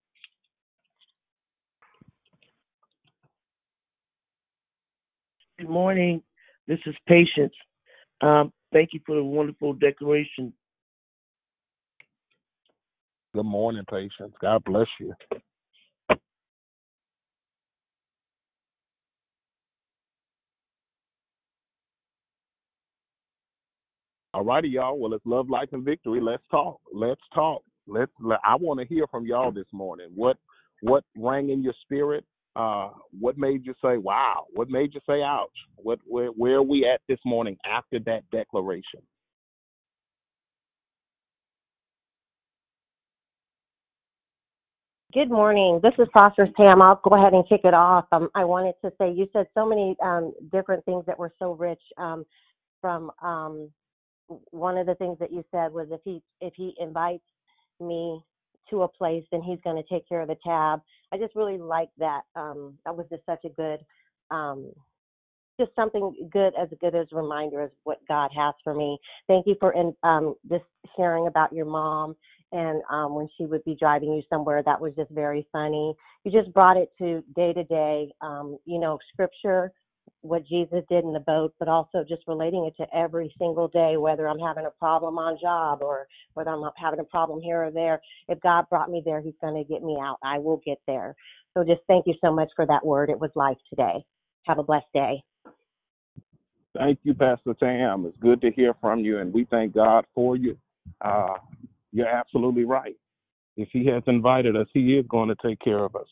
Good 5.59 5.69
morning. 5.69 6.23
This 6.67 6.79
is 6.87 6.95
Patience. 7.07 7.53
Um, 8.21 8.51
thank 8.73 8.89
you 8.93 8.99
for 9.05 9.15
the 9.15 9.23
wonderful 9.23 9.73
declaration. 9.73 10.51
Good 13.35 13.45
morning, 13.45 13.83
Patience. 13.87 14.33
God 14.41 14.63
bless 14.63 14.87
you. 14.99 15.13
All 24.35 24.43
righty, 24.43 24.67
y'all. 24.67 24.99
Well, 24.99 25.13
it's 25.13 25.25
love, 25.25 25.49
life, 25.49 25.69
and 25.71 25.85
victory. 25.85 26.19
Let's 26.19 26.43
talk. 26.51 26.81
Let's 26.93 27.21
talk. 27.33 27.63
Let's. 27.87 28.11
Let, 28.19 28.41
I 28.43 28.57
want 28.57 28.81
to 28.81 28.85
hear 28.85 29.07
from 29.07 29.25
y'all 29.25 29.49
this 29.49 29.67
morning. 29.71 30.09
What 30.13 30.35
what 30.81 31.05
rang 31.15 31.51
in 31.51 31.63
your 31.63 31.73
spirit? 31.83 32.25
Uh, 32.53 32.89
what 33.17 33.37
made 33.37 33.65
you 33.65 33.73
say 33.81 33.95
"Wow"? 33.95 34.47
What 34.53 34.69
made 34.69 34.93
you 34.93 34.99
say 35.07 35.23
"Ouch"? 35.23 35.47
What 35.77 35.99
where 36.05 36.27
where 36.31 36.55
are 36.55 36.63
we 36.63 36.85
at 36.85 36.99
this 37.07 37.19
morning 37.23 37.55
after 37.65 37.97
that 38.07 38.29
declaration? 38.29 38.99
Good 45.13 45.29
morning. 45.29 45.79
This 45.81 45.93
is 45.97 46.09
Prosperous 46.11 46.51
Pam. 46.57 46.81
I'll 46.81 46.99
go 47.09 47.15
ahead 47.15 47.31
and 47.31 47.47
kick 47.47 47.61
it 47.63 47.73
off. 47.73 48.03
Um, 48.11 48.27
I 48.35 48.43
wanted 48.43 48.75
to 48.83 48.91
say 48.97 49.13
you 49.13 49.29
said 49.31 49.47
so 49.53 49.65
many 49.65 49.95
um, 50.03 50.33
different 50.51 50.83
things 50.83 51.05
that 51.07 51.17
were 51.17 51.31
so 51.39 51.53
rich. 51.53 51.81
Um, 51.97 52.25
from 52.81 53.09
um, 53.23 53.71
one 54.51 54.77
of 54.77 54.87
the 54.87 54.95
things 54.95 55.17
that 55.19 55.31
you 55.31 55.43
said 55.51 55.71
was 55.71 55.87
if 55.91 56.01
he 56.03 56.21
if 56.41 56.53
he 56.55 56.75
invites 56.79 57.23
me 57.79 58.21
to 58.69 58.83
a 58.83 58.87
place, 58.87 59.23
then 59.31 59.41
he's 59.41 59.59
going 59.63 59.75
to 59.75 59.87
take 59.89 60.07
care 60.07 60.21
of 60.21 60.27
the 60.27 60.37
tab. 60.43 60.81
I 61.11 61.17
just 61.17 61.35
really 61.35 61.57
like 61.57 61.89
that. 61.97 62.21
Um, 62.35 62.77
that 62.85 62.95
was 62.95 63.05
just 63.09 63.25
such 63.25 63.45
a 63.45 63.49
good, 63.49 63.79
um, 64.31 64.71
just 65.59 65.71
something 65.75 66.29
good 66.31 66.53
as 66.59 66.67
good 66.81 66.95
as 66.95 67.07
a 67.11 67.15
reminder 67.15 67.61
of 67.61 67.71
what 67.83 67.99
God 68.07 68.31
has 68.35 68.53
for 68.63 68.73
me. 68.73 68.97
Thank 69.27 69.47
you 69.47 69.55
for 69.59 69.73
in, 69.73 69.95
um, 70.03 70.35
just 70.49 70.65
sharing 70.97 71.27
about 71.27 71.53
your 71.53 71.65
mom 71.65 72.15
and 72.51 72.81
um, 72.89 73.15
when 73.15 73.29
she 73.37 73.45
would 73.45 73.63
be 73.65 73.75
driving 73.75 74.13
you 74.13 74.23
somewhere. 74.29 74.63
That 74.63 74.81
was 74.81 74.93
just 74.95 75.11
very 75.11 75.47
funny. 75.51 75.93
You 76.23 76.31
just 76.31 76.53
brought 76.53 76.77
it 76.77 76.91
to 76.97 77.23
day 77.35 77.53
to 77.53 77.63
day, 77.63 78.11
um, 78.21 78.57
you 78.65 78.79
know, 78.79 78.97
scripture 79.13 79.71
what 80.25 80.45
Jesus 80.47 80.83
did 80.89 81.03
in 81.03 81.13
the 81.13 81.19
boat, 81.19 81.53
but 81.59 81.67
also 81.67 82.03
just 82.07 82.23
relating 82.27 82.65
it 82.65 82.75
to 82.81 82.95
every 82.95 83.33
single 83.37 83.67
day, 83.67 83.97
whether 83.97 84.27
I'm 84.27 84.39
having 84.39 84.65
a 84.65 84.71
problem 84.71 85.17
on 85.17 85.37
job 85.41 85.79
or 85.81 86.07
whether 86.33 86.51
I'm 86.51 86.63
having 86.77 86.99
a 86.99 87.05
problem 87.05 87.41
here 87.41 87.65
or 87.65 87.71
there. 87.71 88.01
If 88.27 88.39
God 88.41 88.65
brought 88.69 88.89
me 88.89 89.01
there, 89.05 89.21
He's 89.21 89.33
going 89.41 89.55
to 89.55 89.71
get 89.71 89.83
me 89.83 89.97
out. 90.01 90.17
I 90.23 90.39
will 90.39 90.61
get 90.65 90.79
there. 90.87 91.15
So 91.53 91.63
just 91.63 91.81
thank 91.87 92.07
you 92.07 92.15
so 92.21 92.33
much 92.33 92.49
for 92.55 92.65
that 92.65 92.85
word. 92.85 93.09
It 93.09 93.19
was 93.19 93.31
life 93.35 93.57
today. 93.69 94.03
Have 94.43 94.59
a 94.59 94.63
blessed 94.63 94.85
day. 94.93 95.23
Thank 96.77 96.99
you, 97.03 97.13
Pastor 97.13 97.53
Pam. 97.53 98.05
It's 98.05 98.17
good 98.17 98.41
to 98.41 98.51
hear 98.51 98.73
from 98.81 98.99
you, 98.99 99.19
and 99.19 99.33
we 99.33 99.45
thank 99.45 99.73
God 99.73 100.05
for 100.13 100.35
you. 100.35 100.57
Uh, 101.01 101.35
you're 101.93 102.07
absolutely 102.07 102.65
right. 102.65 102.97
If 103.55 103.69
He 103.71 103.85
has 103.85 104.03
invited 104.07 104.55
us, 104.57 104.67
He 104.73 104.97
is 104.97 105.05
going 105.07 105.29
to 105.29 105.35
take 105.41 105.59
care 105.61 105.83
of 105.83 105.95
us. 105.95 106.07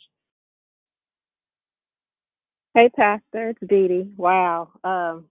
Hey, 2.74 2.89
Pastor, 2.95 3.49
it's 3.49 3.59
Dee 3.69 3.89
Dee. 3.89 4.13
Wow. 4.17 4.69
Um, 4.86 5.26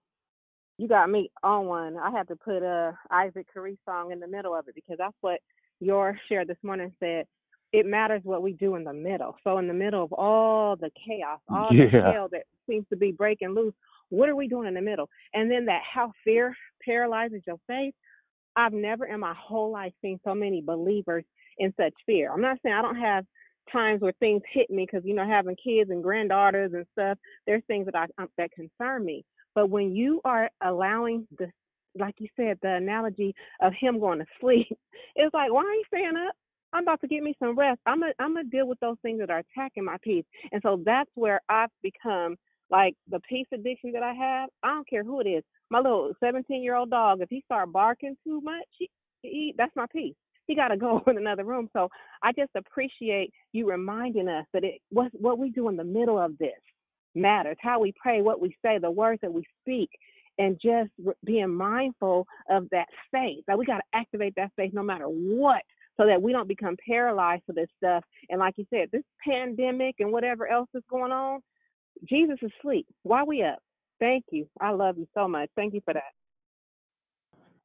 you 0.78 0.88
got 0.88 1.10
me 1.10 1.30
on 1.42 1.66
one. 1.66 1.96
I 1.98 2.10
had 2.10 2.28
to 2.28 2.36
put 2.36 2.62
a 2.62 2.98
Isaac 3.10 3.46
Carree 3.52 3.76
song 3.86 4.12
in 4.12 4.20
the 4.20 4.28
middle 4.28 4.54
of 4.54 4.68
it 4.68 4.74
because 4.76 4.96
that's 4.98 5.16
what 5.22 5.40
your 5.80 6.18
share 6.28 6.44
this 6.46 6.58
morning 6.62 6.92
said. 7.00 7.26
It 7.72 7.86
matters 7.86 8.22
what 8.24 8.42
we 8.42 8.54
do 8.54 8.76
in 8.76 8.84
the 8.84 8.94
middle. 8.94 9.36
So 9.44 9.58
in 9.58 9.68
the 9.68 9.74
middle 9.74 10.04
of 10.04 10.12
all 10.12 10.76
the 10.76 10.90
chaos, 11.06 11.40
all 11.50 11.74
the 11.74 11.90
Yeah. 11.92 12.12
hell 12.12 12.28
that 12.32 12.44
seems 12.68 12.86
to 12.90 12.96
be 12.96 13.12
breaking 13.12 13.50
loose, 13.54 13.74
what 14.10 14.28
are 14.28 14.36
we 14.36 14.48
doing 14.48 14.68
in 14.68 14.74
the 14.74 14.82
middle? 14.82 15.08
And 15.34 15.50
then 15.50 15.66
that 15.66 15.82
how 15.92 16.12
fear 16.24 16.56
paralyzes 16.84 17.42
your 17.46 17.58
faith. 17.68 17.94
I've 18.56 18.72
never 18.74 19.06
in 19.06 19.20
my 19.20 19.34
whole 19.38 19.72
life 19.72 19.92
seen 20.02 20.20
so 20.24 20.34
many 20.34 20.62
believers 20.62 21.24
in 21.58 21.72
such 21.78 21.94
fear. 22.06 22.32
I'm 22.32 22.42
not 22.42 22.58
saying 22.62 22.74
I 22.74 22.82
don't 22.82 22.96
have 23.00 23.24
times 23.70 24.00
where 24.00 24.12
things 24.20 24.42
hit 24.52 24.70
me 24.70 24.86
because 24.86 25.06
you 25.06 25.14
know 25.14 25.26
having 25.26 25.56
kids 25.56 25.90
and 25.90 26.02
granddaughters 26.02 26.72
and 26.74 26.86
stuff. 26.92 27.18
There's 27.46 27.62
things 27.66 27.86
that 27.86 27.94
I 27.96 28.06
um, 28.22 28.28
that 28.38 28.50
concern 28.52 29.04
me. 29.04 29.24
But 29.54 29.70
when 29.70 29.94
you 29.94 30.20
are 30.24 30.48
allowing 30.62 31.26
the, 31.38 31.48
like 31.98 32.14
you 32.18 32.28
said, 32.36 32.58
the 32.62 32.74
analogy 32.74 33.34
of 33.60 33.72
him 33.78 34.00
going 34.00 34.18
to 34.20 34.24
sleep, 34.40 34.68
it's 35.14 35.34
like, 35.34 35.52
why 35.52 35.60
are 35.62 35.74
you 35.74 35.84
staying 35.88 36.16
up? 36.16 36.34
I'm 36.72 36.84
about 36.84 37.00
to 37.02 37.08
get 37.08 37.22
me 37.22 37.34
some 37.38 37.56
rest. 37.56 37.80
I'm 37.86 38.00
gonna 38.00 38.12
I'm 38.18 38.34
gonna 38.34 38.48
deal 38.48 38.66
with 38.66 38.80
those 38.80 38.96
things 39.02 39.20
that 39.20 39.30
are 39.30 39.42
attacking 39.56 39.84
my 39.84 39.96
peace. 40.02 40.24
And 40.52 40.62
so 40.62 40.80
that's 40.84 41.10
where 41.14 41.40
I've 41.48 41.70
become 41.82 42.36
like 42.70 42.94
the 43.10 43.20
peace 43.20 43.46
addiction 43.52 43.92
that 43.92 44.02
I 44.02 44.14
have. 44.14 44.48
I 44.62 44.68
don't 44.68 44.88
care 44.88 45.04
who 45.04 45.20
it 45.20 45.28
is. 45.28 45.44
My 45.70 45.78
little 45.78 46.12
17 46.20 46.62
year 46.62 46.74
old 46.74 46.90
dog, 46.90 47.20
if 47.20 47.28
he 47.28 47.42
start 47.44 47.70
barking 47.72 48.16
too 48.24 48.40
much, 48.40 48.64
he, 48.78 48.90
he 49.20 49.54
that's 49.56 49.76
my 49.76 49.86
peace. 49.92 50.14
He 50.46 50.54
got 50.54 50.68
to 50.68 50.76
go 50.76 51.02
in 51.06 51.18
another 51.18 51.44
room. 51.44 51.68
So 51.72 51.88
I 52.22 52.32
just 52.32 52.50
appreciate 52.56 53.32
you 53.52 53.68
reminding 53.68 54.28
us 54.28 54.46
that 54.52 54.64
it 54.64 54.80
what 54.90 55.10
what 55.18 55.38
we 55.38 55.50
do 55.50 55.68
in 55.68 55.76
the 55.76 55.84
middle 55.84 56.18
of 56.18 56.36
this 56.38 56.50
matters. 57.14 57.56
How 57.60 57.80
we 57.80 57.92
pray, 58.00 58.22
what 58.22 58.40
we 58.40 58.56
say, 58.64 58.78
the 58.78 58.90
words 58.90 59.20
that 59.22 59.32
we 59.32 59.44
speak, 59.60 59.90
and 60.38 60.58
just 60.62 60.90
being 61.24 61.54
mindful 61.54 62.26
of 62.50 62.68
that 62.70 62.86
faith. 63.12 63.44
That 63.46 63.58
we 63.58 63.66
got 63.66 63.78
to 63.78 63.84
activate 63.94 64.34
that 64.36 64.52
faith 64.56 64.72
no 64.72 64.82
matter 64.82 65.06
what, 65.06 65.62
so 65.96 66.06
that 66.06 66.20
we 66.20 66.32
don't 66.32 66.48
become 66.48 66.76
paralyzed 66.86 67.42
to 67.46 67.52
this 67.52 67.68
stuff. 67.76 68.04
And 68.30 68.40
like 68.40 68.54
you 68.56 68.66
said, 68.70 68.88
this 68.92 69.04
pandemic 69.26 69.96
and 69.98 70.12
whatever 70.12 70.48
else 70.48 70.68
is 70.74 70.82
going 70.90 71.12
on, 71.12 71.40
Jesus 72.08 72.38
is 72.42 72.50
asleep. 72.60 72.86
Why 73.02 73.22
we 73.22 73.42
up? 73.42 73.58
Thank 74.00 74.24
you. 74.32 74.48
I 74.60 74.70
love 74.70 74.98
you 74.98 75.06
so 75.14 75.28
much. 75.28 75.48
Thank 75.54 75.74
you 75.74 75.80
for 75.84 75.94
that. 75.94 76.02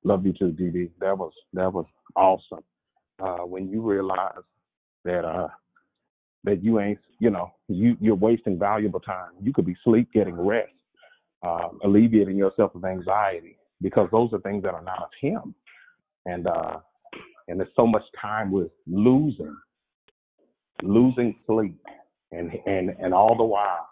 Love 0.04 0.26
you 0.26 0.34
too, 0.34 0.52
Dee 0.52 0.70
Dee. 0.70 0.92
That 1.00 1.18
was 1.18 1.32
that 1.54 1.72
was 1.72 1.86
awesome. 2.16 2.64
Uh, 3.20 3.46
when 3.46 3.70
you 3.70 3.82
realize 3.82 4.44
that 5.04 5.26
uh 5.26 5.48
that 6.44 6.64
you 6.64 6.80
ain't 6.80 7.00
you 7.20 7.30
know 7.30 7.54
you 7.68 7.98
you're 8.00 8.16
wasting 8.16 8.58
valuable 8.58 9.00
time. 9.00 9.32
You 9.42 9.54
could 9.54 9.66
be 9.66 9.76
sleep, 9.84 10.12
getting 10.14 10.36
rest, 10.36 10.72
uh, 11.44 11.70
alleviating 11.84 12.38
yourself 12.38 12.74
of 12.76 12.86
anxiety 12.86 13.58
because 13.82 14.10
those 14.12 14.32
are 14.34 14.40
things 14.40 14.64
that 14.64 14.74
are 14.74 14.84
not 14.84 15.04
of 15.04 15.10
Him. 15.22 15.54
And 16.26 16.48
uh, 16.48 16.78
and 17.48 17.60
there's 17.60 17.72
so 17.76 17.88
much 17.88 18.04
time 18.20 18.52
with 18.52 18.70
losing, 18.86 19.56
losing 20.84 21.36
sleep, 21.46 21.80
and 22.32 22.52
and 22.66 22.92
and 23.00 23.14
all 23.14 23.36
the 23.36 23.44
while 23.44 23.88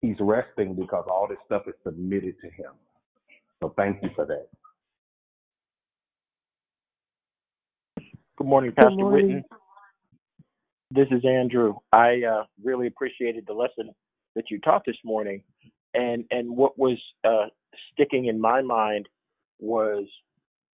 He's 0.00 0.16
resting 0.20 0.74
because 0.74 1.06
all 1.10 1.26
this 1.28 1.38
stuff 1.46 1.62
is 1.66 1.74
submitted 1.84 2.36
to 2.40 2.46
Him. 2.46 2.72
So 3.60 3.74
thank 3.76 4.02
you 4.02 4.10
for 4.14 4.24
that. 4.26 4.48
Good 8.40 8.48
morning, 8.48 8.70
Good 8.70 8.84
Pastor 8.84 8.96
morning. 8.96 9.26
Winston. 9.26 9.44
This 10.90 11.08
is 11.10 11.22
Andrew. 11.26 11.74
I 11.92 12.22
uh, 12.22 12.44
really 12.64 12.86
appreciated 12.86 13.44
the 13.46 13.52
lesson 13.52 13.90
that 14.34 14.44
you 14.50 14.58
taught 14.60 14.82
this 14.86 14.96
morning, 15.04 15.42
and 15.92 16.24
and 16.30 16.56
what 16.56 16.78
was 16.78 16.96
uh, 17.22 17.48
sticking 17.92 18.26
in 18.28 18.40
my 18.40 18.62
mind 18.62 19.10
was 19.58 20.06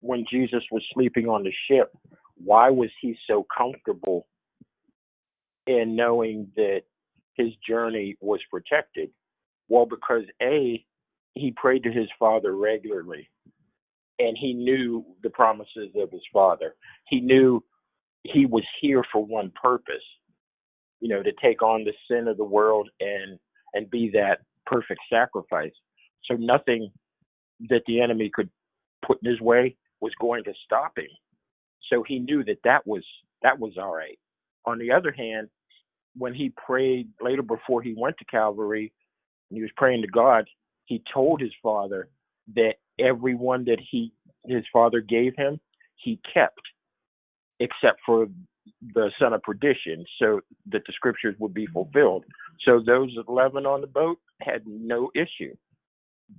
when 0.01 0.25
Jesus 0.29 0.65
was 0.73 0.83
sleeping 0.93 1.29
on 1.29 1.45
the 1.45 1.53
ship. 1.71 1.93
Why 2.35 2.69
was 2.69 2.91
he 3.01 3.17
so 3.29 3.47
comfortable 3.57 4.27
in 5.69 5.95
knowing 5.95 6.51
that 6.57 6.81
his 7.35 7.51
journey 7.65 8.17
was 8.21 8.41
protected? 8.51 9.11
Well, 9.69 9.87
because 9.87 10.25
a 10.43 10.85
he 11.35 11.53
prayed 11.53 11.85
to 11.85 11.93
his 11.93 12.09
father 12.19 12.57
regularly, 12.57 13.31
and 14.23 14.37
he 14.39 14.53
knew 14.53 15.05
the 15.23 15.31
promises 15.31 15.91
of 15.97 16.11
his 16.11 16.23
father. 16.33 16.75
He 17.09 17.21
knew 17.21 17.63
he 18.25 18.47
was 18.47 18.65
here 18.81 19.05
for 19.13 19.25
one 19.25 19.53
purpose, 19.61 20.05
you 21.01 21.09
know, 21.09 21.23
to 21.23 21.33
take 21.43 21.63
on 21.63 21.85
the 21.85 21.93
sin 22.09 22.29
of 22.29 22.37
the 22.37 22.45
world 22.45 22.89
and 23.01 23.39
and 23.75 23.91
be 23.91 24.11
that 24.13 24.41
perfect 24.67 25.01
sacrifice. 25.11 25.73
So 26.31 26.35
nothing 26.35 26.91
that 27.69 27.83
the 27.87 28.01
enemy 28.01 28.31
could 28.33 28.51
put 29.05 29.19
in 29.23 29.31
his 29.31 29.41
way 29.41 29.77
was 30.01 30.13
going 30.21 30.45
to 30.45 30.53
stop 30.65 30.97
him. 30.97 31.09
So 31.91 32.05
he 32.07 32.19
knew 32.19 32.45
that 32.45 32.59
that 32.65 32.87
was 32.87 33.05
that 33.43 33.59
was 33.59 33.73
all 33.77 33.95
right. 33.95 34.19
On 34.67 34.79
the 34.79 34.93
other 34.93 35.13
hand, 35.13 35.49
when 36.17 36.35
he 36.35 36.53
prayed 36.65 37.09
later 37.21 37.43
before 37.43 37.83
he 37.83 37.95
went 37.97 38.17
to 38.19 38.25
Calvary 38.27 38.93
and 39.51 39.57
he 39.57 39.63
was 39.63 39.71
praying 39.77 40.03
to 40.03 40.09
God, 40.09 40.45
he 40.85 41.03
told 41.13 41.41
his 41.41 41.53
father 41.63 42.09
that 42.55 42.75
everyone 43.03 43.65
that 43.65 43.79
he 43.91 44.13
his 44.47 44.65
father 44.73 45.01
gave 45.01 45.35
him, 45.37 45.61
he 45.97 46.21
kept 46.33 46.61
except 47.61 48.01
for 48.05 48.27
the 48.95 49.11
son 49.19 49.33
of 49.33 49.43
perdition, 49.43 50.05
so 50.19 50.41
that 50.71 50.83
the 50.87 50.93
scriptures 50.93 51.35
would 51.39 51.55
be 51.55 51.67
fulfilled. 51.67 52.25
So 52.65 52.81
those 52.85 53.17
11 53.29 53.67
on 53.67 53.81
the 53.81 53.87
boat 53.87 54.19
had 54.41 54.63
no 54.67 55.11
issue. 55.15 55.55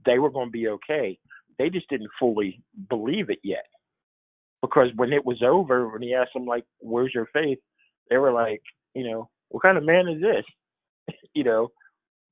They 0.05 0.19
were 0.19 0.29
going 0.29 0.47
to 0.47 0.51
be 0.51 0.67
okay. 0.69 1.17
They 1.57 1.69
just 1.69 1.89
didn't 1.89 2.09
fully 2.19 2.61
believe 2.89 3.29
it 3.29 3.39
yet. 3.43 3.65
Because 4.61 4.87
when 4.95 5.11
it 5.13 5.25
was 5.25 5.41
over, 5.45 5.89
when 5.89 6.01
he 6.01 6.13
asked 6.13 6.33
them, 6.33 6.45
like, 6.45 6.63
where's 6.79 7.13
your 7.13 7.27
faith? 7.33 7.59
They 8.09 8.17
were 8.17 8.31
like, 8.31 8.61
you 8.95 9.09
know, 9.09 9.29
what 9.49 9.61
kind 9.61 9.77
of 9.77 9.83
man 9.83 10.07
is 10.07 10.21
this? 10.21 11.15
you 11.33 11.43
know, 11.43 11.69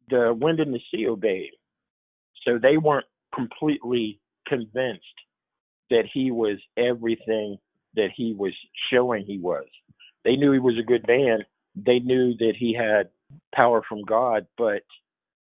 the 0.09 0.33
wind 0.39 0.59
and 0.59 0.73
the 0.73 0.79
sea 0.91 1.07
obeyed. 1.07 1.51
So 2.45 2.57
they 2.57 2.77
weren't 2.77 3.05
completely 3.35 4.20
convinced 4.51 5.05
that 5.89 6.03
he 6.13 6.31
was 6.31 6.57
everything 6.77 7.57
that 7.95 8.09
he 8.15 8.33
was 8.33 8.53
showing 8.91 9.25
he 9.25 9.37
was. 9.37 9.65
They 10.25 10.35
knew 10.35 10.51
he 10.51 10.59
was 10.59 10.77
a 10.79 10.85
good 10.85 11.05
man. 11.07 11.39
They 11.75 11.99
knew 11.99 12.35
that 12.37 12.53
he 12.57 12.73
had 12.73 13.09
power 13.55 13.81
from 13.87 14.03
God, 14.03 14.45
but 14.57 14.83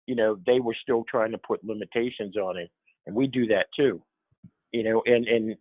you 0.07 0.15
know, 0.15 0.39
they 0.47 0.61
were 0.61 0.77
still 0.83 1.05
trying 1.09 1.31
to 1.33 1.39
put 1.39 1.65
limitations 1.65 2.37
on 2.37 2.59
him. 2.59 2.69
And 3.07 3.15
we 3.15 3.27
do 3.27 3.47
that 3.47 3.67
too. 3.77 4.03
You 4.73 4.85
know, 4.85 5.03
and 5.07 5.57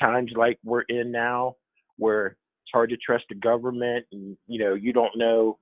times 0.00 0.32
like 0.34 0.58
we're 0.64 0.82
in 0.82 1.10
now 1.12 1.56
where 1.96 2.26
it's 2.26 2.72
hard 2.72 2.90
to 2.90 2.96
trust 2.96 3.24
the 3.28 3.36
government 3.36 4.06
and 4.12 4.36
you 4.46 4.58
know, 4.58 4.74
you 4.74 4.92
don't 4.92 5.16
know 5.16 5.58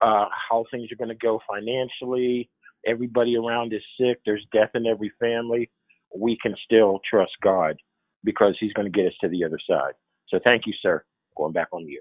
uh 0.00 0.26
how 0.50 0.64
things 0.70 0.90
are 0.92 0.96
going 0.96 1.08
to 1.08 1.26
go 1.26 1.40
financially. 1.48 2.48
Everybody 2.86 3.36
around 3.36 3.72
is 3.72 3.82
sick. 4.00 4.20
There's 4.24 4.46
death 4.52 4.70
in 4.74 4.86
every 4.86 5.12
family. 5.20 5.70
We 6.14 6.38
can 6.42 6.54
still 6.64 7.00
trust 7.08 7.32
God 7.42 7.76
because 8.24 8.56
he's 8.58 8.72
going 8.72 8.90
to 8.90 8.96
get 8.96 9.08
us 9.08 9.14
to 9.20 9.28
the 9.28 9.44
other 9.44 9.58
side. 9.68 9.92
So 10.28 10.38
thank 10.42 10.66
you, 10.66 10.72
sir. 10.82 11.04
Going 11.36 11.52
back 11.52 11.68
on 11.72 11.86
you. 11.86 12.00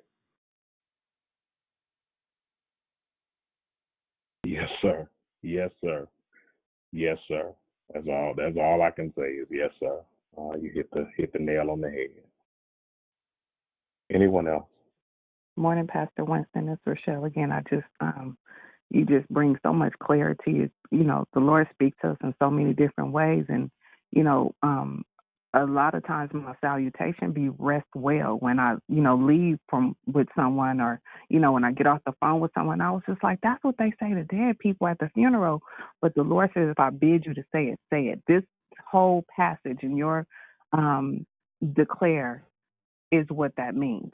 Yes, 4.43 4.69
sir. 4.81 5.07
Yes, 5.41 5.69
sir. 5.81 6.07
Yes, 6.91 7.17
sir. 7.27 7.53
That's 7.93 8.07
all. 8.07 8.33
That's 8.35 8.57
all 8.57 8.81
I 8.81 8.91
can 8.91 9.13
say 9.17 9.23
is 9.23 9.47
yes, 9.51 9.71
sir. 9.79 10.01
Uh, 10.37 10.55
you 10.57 10.71
hit 10.73 10.89
the 10.91 11.07
hit 11.17 11.33
the 11.33 11.39
nail 11.39 11.69
on 11.69 11.81
the 11.81 11.89
head. 11.89 12.09
Anyone 14.11 14.47
else? 14.47 14.65
Morning, 15.57 15.87
Pastor 15.87 16.23
Winston. 16.23 16.69
It's 16.69 16.81
Rochelle 16.85 17.25
again. 17.25 17.51
I 17.51 17.61
just 17.69 17.87
um 17.99 18.37
you 18.89 19.05
just 19.05 19.27
bring 19.29 19.57
so 19.63 19.73
much 19.73 19.93
clarity. 20.01 20.51
You 20.51 20.69
you 20.91 21.03
know, 21.03 21.25
the 21.33 21.39
Lord 21.39 21.67
speaks 21.73 21.97
to 22.01 22.11
us 22.11 22.17
in 22.23 22.33
so 22.39 22.49
many 22.49 22.73
different 22.73 23.11
ways 23.11 23.45
and 23.49 23.69
you 24.11 24.23
know, 24.23 24.53
um 24.63 25.03
a 25.53 25.65
lot 25.65 25.95
of 25.95 26.05
times 26.05 26.29
my 26.33 26.53
salutation 26.61 27.31
be 27.31 27.49
rest 27.57 27.87
well 27.95 28.37
when 28.39 28.59
I, 28.59 28.75
you 28.89 29.01
know, 29.01 29.15
leave 29.15 29.57
from 29.69 29.95
with 30.05 30.27
someone 30.35 30.81
or, 30.81 31.01
you 31.29 31.39
know, 31.39 31.53
when 31.53 31.63
I 31.63 31.71
get 31.71 31.87
off 31.87 32.01
the 32.05 32.13
phone 32.19 32.41
with 32.41 32.51
someone, 32.53 32.81
I 32.81 32.91
was 32.91 33.01
just 33.07 33.23
like, 33.23 33.39
that's 33.41 33.63
what 33.63 33.75
they 33.79 33.91
say 33.99 34.13
to 34.13 34.23
dead 34.25 34.59
people 34.59 34.87
at 34.87 34.99
the 34.99 35.09
funeral. 35.15 35.61
But 36.01 36.13
the 36.15 36.23
Lord 36.23 36.51
says 36.53 36.69
if 36.69 36.79
I 36.79 36.89
bid 36.89 37.25
you 37.25 37.33
to 37.33 37.43
say 37.51 37.65
it, 37.65 37.79
say 37.91 38.07
it. 38.07 38.21
This 38.27 38.43
whole 38.89 39.25
passage 39.35 39.79
in 39.81 39.97
your 39.97 40.27
um 40.73 41.25
declare 41.73 42.43
is 43.11 43.25
what 43.29 43.53
that 43.57 43.75
means. 43.75 44.11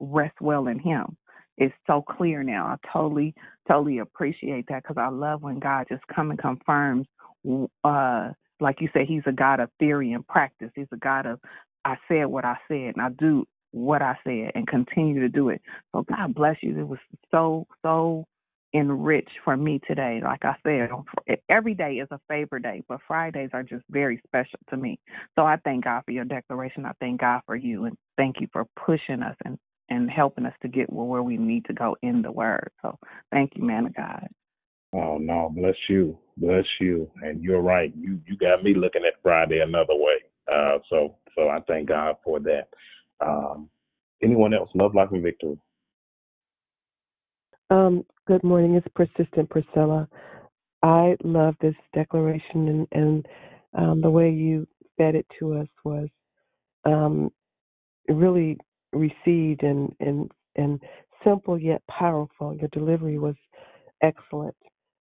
Rest 0.00 0.40
well 0.40 0.66
in 0.66 0.78
Him. 0.78 1.16
It's 1.58 1.74
so 1.86 2.02
clear 2.02 2.42
now. 2.42 2.66
I 2.66 2.76
totally, 2.90 3.34
totally 3.68 3.98
appreciate 3.98 4.64
that 4.68 4.82
because 4.82 4.96
I 4.98 5.08
love 5.08 5.42
when 5.42 5.58
God 5.58 5.86
just 5.90 6.02
come 6.14 6.30
and 6.30 6.38
confirms. 6.38 7.06
Uh, 7.84 8.30
like 8.60 8.80
you 8.80 8.88
said, 8.92 9.06
He's 9.08 9.22
a 9.26 9.32
God 9.32 9.60
of 9.60 9.70
theory 9.78 10.12
and 10.12 10.26
practice. 10.26 10.70
He's 10.74 10.86
a 10.92 10.96
God 10.96 11.26
of 11.26 11.40
I 11.84 11.96
said 12.08 12.26
what 12.26 12.44
I 12.44 12.56
said 12.68 12.94
and 12.94 13.00
I 13.00 13.08
do 13.10 13.46
what 13.72 14.02
I 14.02 14.16
said 14.24 14.52
and 14.54 14.66
continue 14.66 15.20
to 15.20 15.28
do 15.28 15.48
it. 15.48 15.62
So 15.92 16.02
God 16.02 16.34
bless 16.34 16.56
you. 16.62 16.78
It 16.78 16.86
was 16.86 16.98
so, 17.30 17.66
so 17.82 18.26
enrich 18.72 19.28
for 19.44 19.56
me 19.56 19.80
today. 19.86 20.20
Like 20.22 20.44
I 20.44 20.54
said, 20.62 20.90
every 21.48 21.74
day 21.74 21.94
is 21.94 22.08
a 22.10 22.20
favor 22.28 22.58
day, 22.58 22.82
but 22.88 23.00
Fridays 23.06 23.50
are 23.52 23.62
just 23.62 23.84
very 23.90 24.20
special 24.26 24.58
to 24.70 24.76
me. 24.76 24.98
So 25.36 25.44
I 25.44 25.56
thank 25.64 25.84
God 25.84 26.02
for 26.04 26.12
your 26.12 26.24
declaration. 26.24 26.86
I 26.86 26.92
thank 27.00 27.20
God 27.20 27.40
for 27.46 27.56
you, 27.56 27.86
and 27.86 27.96
thank 28.16 28.40
you 28.40 28.48
for 28.52 28.66
pushing 28.84 29.22
us 29.22 29.36
and 29.44 29.58
and 29.92 30.08
helping 30.08 30.46
us 30.46 30.54
to 30.62 30.68
get 30.68 30.92
where 30.92 31.22
we 31.22 31.36
need 31.36 31.64
to 31.64 31.72
go 31.72 31.96
in 32.02 32.22
the 32.22 32.30
Word. 32.30 32.70
So 32.80 32.96
thank 33.32 33.56
you, 33.56 33.64
man 33.64 33.86
of 33.86 33.94
God. 33.94 34.28
Oh 34.92 35.18
no, 35.18 35.50
bless 35.52 35.74
you, 35.88 36.16
bless 36.40 36.64
you, 36.80 37.10
and 37.22 37.42
you're 37.42 37.60
right. 37.60 37.92
You 37.96 38.20
you 38.26 38.36
got 38.36 38.64
me 38.64 38.74
looking 38.74 39.04
at 39.04 39.22
Friday 39.22 39.60
another 39.60 39.94
way. 39.94 40.16
Uh, 40.52 40.78
so 40.88 41.16
so 41.36 41.48
I 41.48 41.60
thank 41.68 41.88
God 41.88 42.16
for 42.24 42.40
that. 42.40 42.68
Um, 43.20 43.68
anyone 44.22 44.54
else? 44.54 44.70
Love, 44.74 44.94
life, 44.94 45.10
and 45.12 45.22
victory. 45.22 45.58
Um, 47.70 48.04
good 48.26 48.42
morning. 48.42 48.74
It's 48.74 48.86
persistent 48.94 49.48
Priscilla. 49.48 50.08
I 50.82 51.16
love 51.22 51.54
this 51.60 51.74
declaration 51.94 52.68
and, 52.68 52.88
and 52.92 53.26
um, 53.76 54.00
the 54.00 54.10
way 54.10 54.30
you 54.30 54.66
fed 54.96 55.14
it 55.14 55.26
to 55.38 55.54
us 55.58 55.68
was 55.84 56.08
um, 56.84 57.30
really 58.08 58.56
received 58.92 59.62
and, 59.62 59.94
and 60.00 60.30
and 60.56 60.80
simple 61.22 61.58
yet 61.58 61.82
powerful. 61.88 62.56
Your 62.56 62.68
delivery 62.72 63.18
was 63.18 63.36
excellent. 64.02 64.56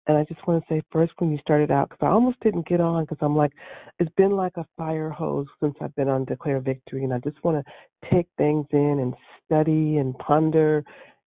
And 0.09 0.17
I 0.17 0.25
just 0.25 0.45
want 0.47 0.65
to 0.65 0.75
say 0.75 0.83
first 0.91 1.13
when 1.19 1.31
you 1.31 1.39
started 1.39 1.71
out, 1.71 1.91
because 1.91 2.05
I 2.05 2.11
almost 2.11 2.41
didn't 2.41 2.67
get 2.67 2.81
on 2.81 3.05
because 3.05 3.19
I'm 3.21 3.37
like, 3.37 3.53
it's 3.99 4.11
been 4.17 4.33
like 4.33 4.55
a 4.57 4.67
fire 4.77 5.11
hose 5.11 5.47
since 5.63 5.75
I've 5.83 5.95
been 5.97 6.09
on 6.09 6.25
Declare 6.25 6.61
Victory. 6.61 7.05
And 7.05 7.13
I 7.13 7.19
just 7.19 7.43
want 7.45 7.65
to 7.65 8.11
take 8.11 8.27
things 8.39 8.67
in 8.73 8.99
and 9.01 9.15
study 9.45 9.99
and 9.99 10.17
ponder 10.19 10.83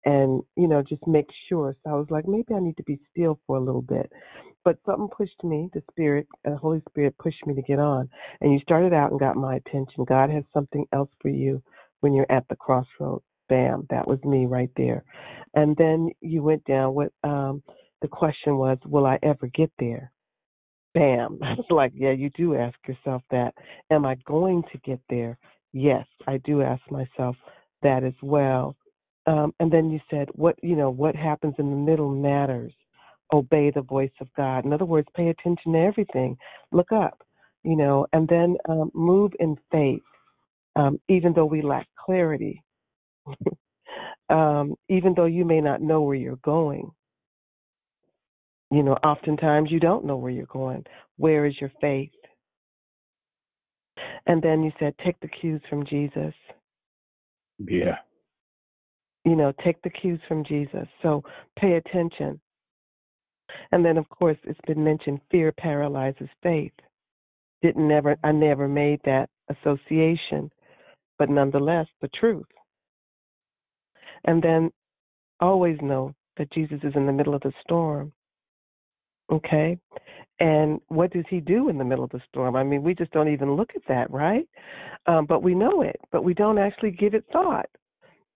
and, 0.07 0.43
you 0.57 0.66
know, 0.66 0.82
just 0.82 1.07
make 1.07 1.27
sure. 1.48 1.77
So 1.85 1.90
I 1.90 1.94
was 1.94 2.07
like, 2.09 2.27
maybe 2.27 2.55
I 2.55 2.59
need 2.59 2.78
to 2.78 2.82
be 2.85 2.98
still 3.11 3.39
for 3.47 3.59
a 3.59 3.61
little 3.61 3.82
bit. 3.82 4.11
But 4.65 4.78
something 4.86 5.09
pushed 5.15 5.44
me, 5.44 5.69
the 5.74 5.82
Spirit, 5.90 6.27
the 6.44 6.57
Holy 6.57 6.82
Spirit 6.89 7.16
pushed 7.19 7.47
me 7.47 7.55
to 7.55 7.62
get 7.62 7.78
on. 7.78 8.09
And 8.40 8.52
you 8.52 8.61
started 8.61 8.94
out 8.94 9.11
and 9.11 9.20
got 9.20 9.36
my 9.36 9.57
attention. 9.57 10.05
God 10.09 10.31
has 10.31 10.44
something 10.55 10.86
else 10.94 11.11
for 11.20 11.28
you 11.28 11.62
when 12.01 12.15
you're 12.15 12.31
at 12.31 12.48
the 12.48 12.57
crossroads. 12.57 13.24
Bam, 13.51 13.86
that 13.90 14.07
was 14.07 14.23
me 14.24 14.47
right 14.47 14.70
there. 14.77 15.05
And 15.55 15.77
then 15.77 16.11
you 16.20 16.43
went 16.43 16.65
down 16.65 16.94
with 16.94 17.12
um 17.24 17.62
the 18.02 18.09
question 18.09 18.56
was, 18.56 18.78
will 18.86 19.06
I 19.06 19.18
ever 19.22 19.48
get 19.48 19.70
there? 19.78 20.12
Bam. 20.94 21.39
It's 21.59 21.70
like, 21.70 21.93
yeah, 21.94 22.12
you 22.12 22.31
do 22.31 22.55
ask 22.56 22.77
yourself 22.86 23.22
that. 23.31 23.55
Am 23.90 24.05
I 24.05 24.16
going 24.27 24.62
to 24.72 24.78
get 24.78 25.01
there? 25.09 25.39
Yes, 25.72 26.06
I 26.27 26.39
do 26.39 26.62
ask 26.62 26.82
myself 26.90 27.36
that 27.82 28.05
as 28.05 28.14
well. 28.22 28.77
Um, 29.27 29.55
and 29.60 29.70
then 29.72 29.90
you 29.90 30.01
said, 30.10 30.28
what 30.32 30.56
you 30.62 30.77
know, 30.77 30.90
what 30.90 31.14
happens 31.14 31.55
in 31.59 31.70
the 31.70 31.77
middle 31.77 32.10
matters. 32.10 32.72
Obey 33.32 33.70
the 33.70 33.82
voice 33.82 34.10
of 34.20 34.28
God. 34.36 34.64
In 34.64 34.72
other 34.72 34.85
words, 34.85 35.06
pay 35.14 35.28
attention 35.28 35.72
to 35.72 35.78
everything. 35.78 36.36
Look 36.72 36.90
up, 36.90 37.22
you 37.62 37.77
know, 37.77 38.06
and 38.12 38.27
then 38.27 38.56
um, 38.68 38.90
move 38.93 39.32
in 39.39 39.56
faith, 39.70 40.02
um, 40.74 40.98
even 41.09 41.32
though 41.35 41.47
we 41.47 41.62
lack 41.62 41.86
clarity. 42.05 42.64
um, 44.31 44.74
even 44.89 45.14
though 45.14 45.27
you 45.27 45.44
may 45.44 45.60
not 45.60 45.82
know 45.82 46.02
where 46.02 46.16
you're 46.16 46.36
going, 46.36 46.90
you 48.70 48.82
know, 48.82 48.94
oftentimes 49.05 49.70
you 49.70 49.80
don't 49.80 50.05
know 50.05 50.16
where 50.16 50.30
you're 50.30 50.47
going. 50.47 50.84
Where 51.16 51.47
is 51.47 51.55
your 51.60 51.72
faith? 51.80 52.10
And 54.26 54.40
then 54.42 54.62
you 54.62 54.70
said, 54.78 54.94
take 55.05 55.18
the 55.20 55.28
cues 55.28 55.60
from 55.68 55.84
Jesus. 55.86 56.34
Yeah. 57.59 57.97
You 59.24 59.36
know, 59.36 59.52
take 59.64 59.82
the 59.82 59.90
cues 59.90 60.20
from 60.28 60.44
Jesus. 60.44 60.86
So 61.02 61.22
pay 61.59 61.74
attention. 61.74 62.40
And 63.72 63.84
then, 63.84 63.98
of 63.98 64.09
course, 64.09 64.38
it's 64.44 64.60
been 64.66 64.82
mentioned 64.82 65.20
fear 65.30 65.52
paralyzes 65.52 66.28
faith. 66.42 66.72
Didn't 67.62 67.86
never, 67.86 68.16
I 68.22 68.32
never 68.32 68.68
made 68.68 69.01
that 69.05 69.28
association, 69.51 70.51
but 71.18 71.28
nonetheless, 71.28 71.86
the 72.01 72.09
truth. 72.09 72.47
And 74.24 74.42
then 74.42 74.70
always 75.40 75.78
know 75.82 76.14
that 76.36 76.52
Jesus 76.52 76.78
is 76.82 76.92
in 76.94 77.06
the 77.06 77.12
middle 77.12 77.34
of 77.34 77.42
the 77.42 77.52
storm. 77.62 78.12
Okay. 79.31 79.78
And 80.40 80.81
what 80.89 81.12
does 81.12 81.27
he 81.28 81.40
do 81.40 81.69
in 81.69 81.77
the 81.77 81.85
middle 81.85 82.05
of 82.05 82.11
the 82.11 82.23
storm? 82.28 82.57
I 82.57 82.65
mean, 82.65 82.82
we 82.82 82.94
just 82.94 83.11
don't 83.11 83.28
even 83.28 83.57
look 83.57 83.70
at 83.77 83.82
that, 83.89 84.11
right? 84.11 84.48
Um, 85.07 85.27
but 85.27 85.43
we 85.43 85.55
know 85.55 85.82
it, 85.82 86.01
but 86.11 86.24
we 86.24 86.32
don't 86.32 86.59
actually 86.59 86.93
give 86.93 87.15
it 87.15 87.24
thought. 87.32 87.69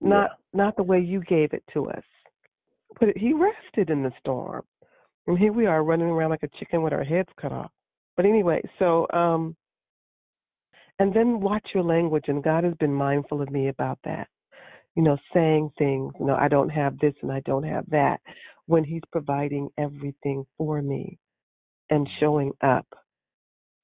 Not 0.00 0.30
yeah. 0.32 0.64
not 0.64 0.76
the 0.76 0.82
way 0.82 1.00
you 1.00 1.22
gave 1.22 1.54
it 1.54 1.64
to 1.72 1.88
us. 1.88 2.02
But 3.00 3.16
he 3.16 3.32
rested 3.32 3.90
in 3.90 4.02
the 4.02 4.12
storm. 4.20 4.62
And 5.26 5.38
here 5.38 5.52
we 5.52 5.66
are 5.66 5.82
running 5.82 6.08
around 6.08 6.30
like 6.30 6.42
a 6.42 6.58
chicken 6.58 6.82
with 6.82 6.92
our 6.92 7.04
heads 7.04 7.30
cut 7.40 7.52
off. 7.52 7.70
But 8.16 8.26
anyway, 8.26 8.60
so 8.78 9.06
um 9.12 9.56
and 10.98 11.12
then 11.12 11.40
watch 11.40 11.66
your 11.74 11.84
language 11.84 12.26
and 12.28 12.44
God 12.44 12.64
has 12.64 12.74
been 12.74 12.92
mindful 12.92 13.40
of 13.40 13.50
me 13.50 13.68
about 13.68 13.98
that. 14.04 14.28
You 14.96 15.02
know, 15.02 15.16
saying 15.32 15.72
things, 15.76 16.12
you 16.20 16.26
know, 16.26 16.36
I 16.36 16.48
don't 16.48 16.68
have 16.68 16.98
this 16.98 17.14
and 17.22 17.32
I 17.32 17.40
don't 17.40 17.64
have 17.64 17.84
that 17.90 18.20
when 18.66 18.84
he's 18.84 19.02
providing 19.10 19.68
everything 19.76 20.46
for 20.56 20.80
me 20.80 21.18
and 21.90 22.08
showing 22.20 22.52
up 22.62 22.86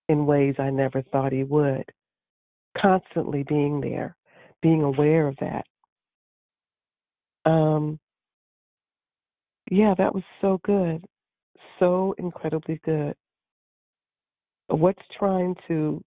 in 0.08 0.26
ways 0.26 0.54
I 0.58 0.70
never 0.70 1.02
thought 1.02 1.32
he 1.32 1.44
would. 1.44 1.84
Constantly 2.80 3.42
being 3.42 3.80
there, 3.80 4.16
being 4.62 4.82
aware 4.82 5.26
of 5.26 5.36
that. 5.40 5.64
Um, 7.50 7.98
yeah, 9.70 9.94
that 9.98 10.14
was 10.14 10.24
so 10.40 10.60
good. 10.64 11.04
So 11.78 12.14
incredibly 12.18 12.80
good. 12.84 13.14
What's 14.68 15.02
trying 15.18 15.56
to, 15.68 16.04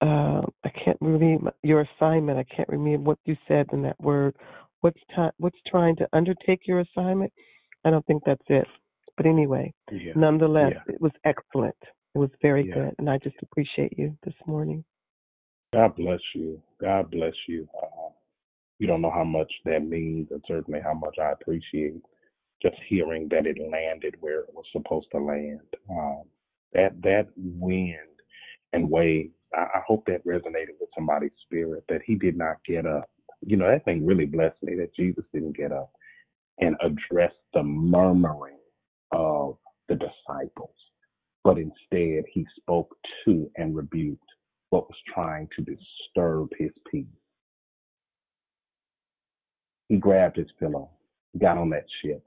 uh, 0.00 0.42
I 0.74 0.84
can't 0.84 0.98
remember 1.00 1.52
your 1.62 1.86
assignment. 1.96 2.38
I 2.38 2.44
can't 2.54 2.68
remember 2.68 3.10
what 3.10 3.18
you 3.24 3.36
said 3.48 3.66
in 3.72 3.82
that 3.82 4.00
word. 4.00 4.36
What's, 4.80 5.00
t- 5.14 5.36
what's 5.38 5.58
trying 5.66 5.96
to 5.96 6.08
undertake 6.12 6.60
your 6.66 6.80
assignment? 6.80 7.32
I 7.84 7.90
don't 7.90 8.06
think 8.06 8.22
that's 8.24 8.42
it. 8.48 8.66
But 9.16 9.26
anyway, 9.26 9.72
yeah. 9.90 10.12
nonetheless, 10.16 10.72
yeah. 10.74 10.94
it 10.94 11.00
was 11.00 11.12
excellent. 11.24 11.76
It 12.14 12.18
was 12.18 12.30
very 12.40 12.66
yeah. 12.66 12.74
good, 12.74 12.94
and 12.98 13.10
I 13.10 13.18
just 13.18 13.36
appreciate 13.42 13.96
you 13.98 14.16
this 14.24 14.34
morning. 14.46 14.84
God 15.72 15.94
bless 15.96 16.20
you. 16.34 16.60
God 16.80 17.10
bless 17.10 17.34
you. 17.46 17.68
Uh, 17.80 18.10
you 18.78 18.86
don't 18.86 19.02
know 19.02 19.10
how 19.10 19.24
much 19.24 19.52
that 19.66 19.86
means, 19.86 20.28
and 20.30 20.42
certainly 20.48 20.80
how 20.82 20.94
much 20.94 21.16
I 21.20 21.32
appreciate 21.32 22.00
just 22.62 22.76
hearing 22.88 23.28
that 23.30 23.46
it 23.46 23.56
landed 23.70 24.16
where 24.20 24.40
it 24.40 24.50
was 24.52 24.64
supposed 24.72 25.06
to 25.12 25.18
land. 25.18 25.60
Um, 25.90 26.22
that 26.72 27.00
that 27.02 27.28
wind 27.36 27.96
and 28.72 28.90
wave. 28.90 29.30
I, 29.54 29.80
hope 29.86 30.06
that 30.06 30.24
resonated 30.24 30.78
with 30.80 30.90
somebody's 30.94 31.32
spirit 31.44 31.84
that 31.88 32.02
he 32.04 32.14
did 32.14 32.36
not 32.36 32.56
get 32.66 32.86
up. 32.86 33.10
You 33.44 33.56
know 33.56 33.68
that 33.70 33.84
thing 33.84 34.06
really 34.06 34.26
blessed 34.26 34.62
me 34.62 34.76
that 34.76 34.94
Jesus 34.94 35.24
didn't 35.32 35.56
get 35.56 35.72
up 35.72 35.90
and 36.58 36.76
address 36.82 37.32
the 37.54 37.62
murmuring 37.62 38.58
of 39.12 39.56
the 39.88 39.96
disciples, 39.96 40.74
but 41.42 41.58
instead 41.58 42.24
he 42.32 42.46
spoke 42.60 42.96
to 43.24 43.50
and 43.56 43.74
rebuked 43.74 44.22
what 44.70 44.88
was 44.88 44.98
trying 45.12 45.48
to 45.56 45.64
disturb 45.64 46.48
his 46.58 46.70
peace. 46.90 47.06
He 49.88 49.96
grabbed 49.96 50.36
his 50.36 50.50
pillow, 50.60 50.90
got 51.38 51.58
on 51.58 51.70
that 51.70 51.86
ship, 52.02 52.22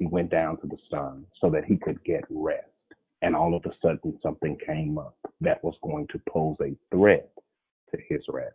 he 0.00 0.06
went 0.06 0.30
down 0.30 0.56
to 0.60 0.66
the 0.66 0.78
sun 0.90 1.26
so 1.40 1.50
that 1.50 1.64
he 1.66 1.76
could 1.76 2.02
get 2.04 2.24
rest. 2.30 2.64
And 3.22 3.36
all 3.36 3.54
of 3.54 3.64
a 3.66 3.74
sudden, 3.82 4.18
something 4.22 4.56
came 4.66 4.98
up 4.98 5.16
that 5.40 5.62
was 5.62 5.74
going 5.82 6.06
to 6.08 6.20
pose 6.28 6.56
a 6.62 6.74
threat 6.94 7.30
to 7.90 7.98
his 8.08 8.22
rest. 8.28 8.54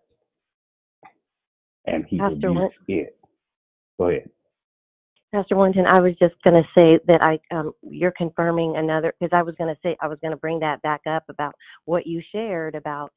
And 1.86 2.06
he 2.08 2.18
Pastor 2.18 2.50
rebuked 2.50 2.76
it. 2.88 3.18
Go 4.00 4.10
ahead. 4.10 4.30
Pastor 5.34 5.56
Warrington, 5.58 5.86
I 5.90 6.00
was 6.00 6.14
just 6.18 6.36
going 6.44 6.56
to 6.56 6.68
say 6.74 6.98
that 7.08 7.22
I 7.22 7.40
um, 7.54 7.74
you're 7.82 8.14
confirming 8.18 8.76
another 8.78 9.14
because 9.20 9.36
I 9.38 9.44
was 9.44 9.54
going 9.58 9.74
to 9.74 9.80
say 9.84 9.98
I 10.02 10.08
was 10.08 10.18
going 10.22 10.32
to 10.32 10.38
bring 10.38 10.60
that 10.60 10.82
back 10.82 11.02
up 11.08 11.24
about 11.28 11.54
what 11.84 12.08
you 12.08 12.22
shared 12.32 12.74
about 12.74 13.12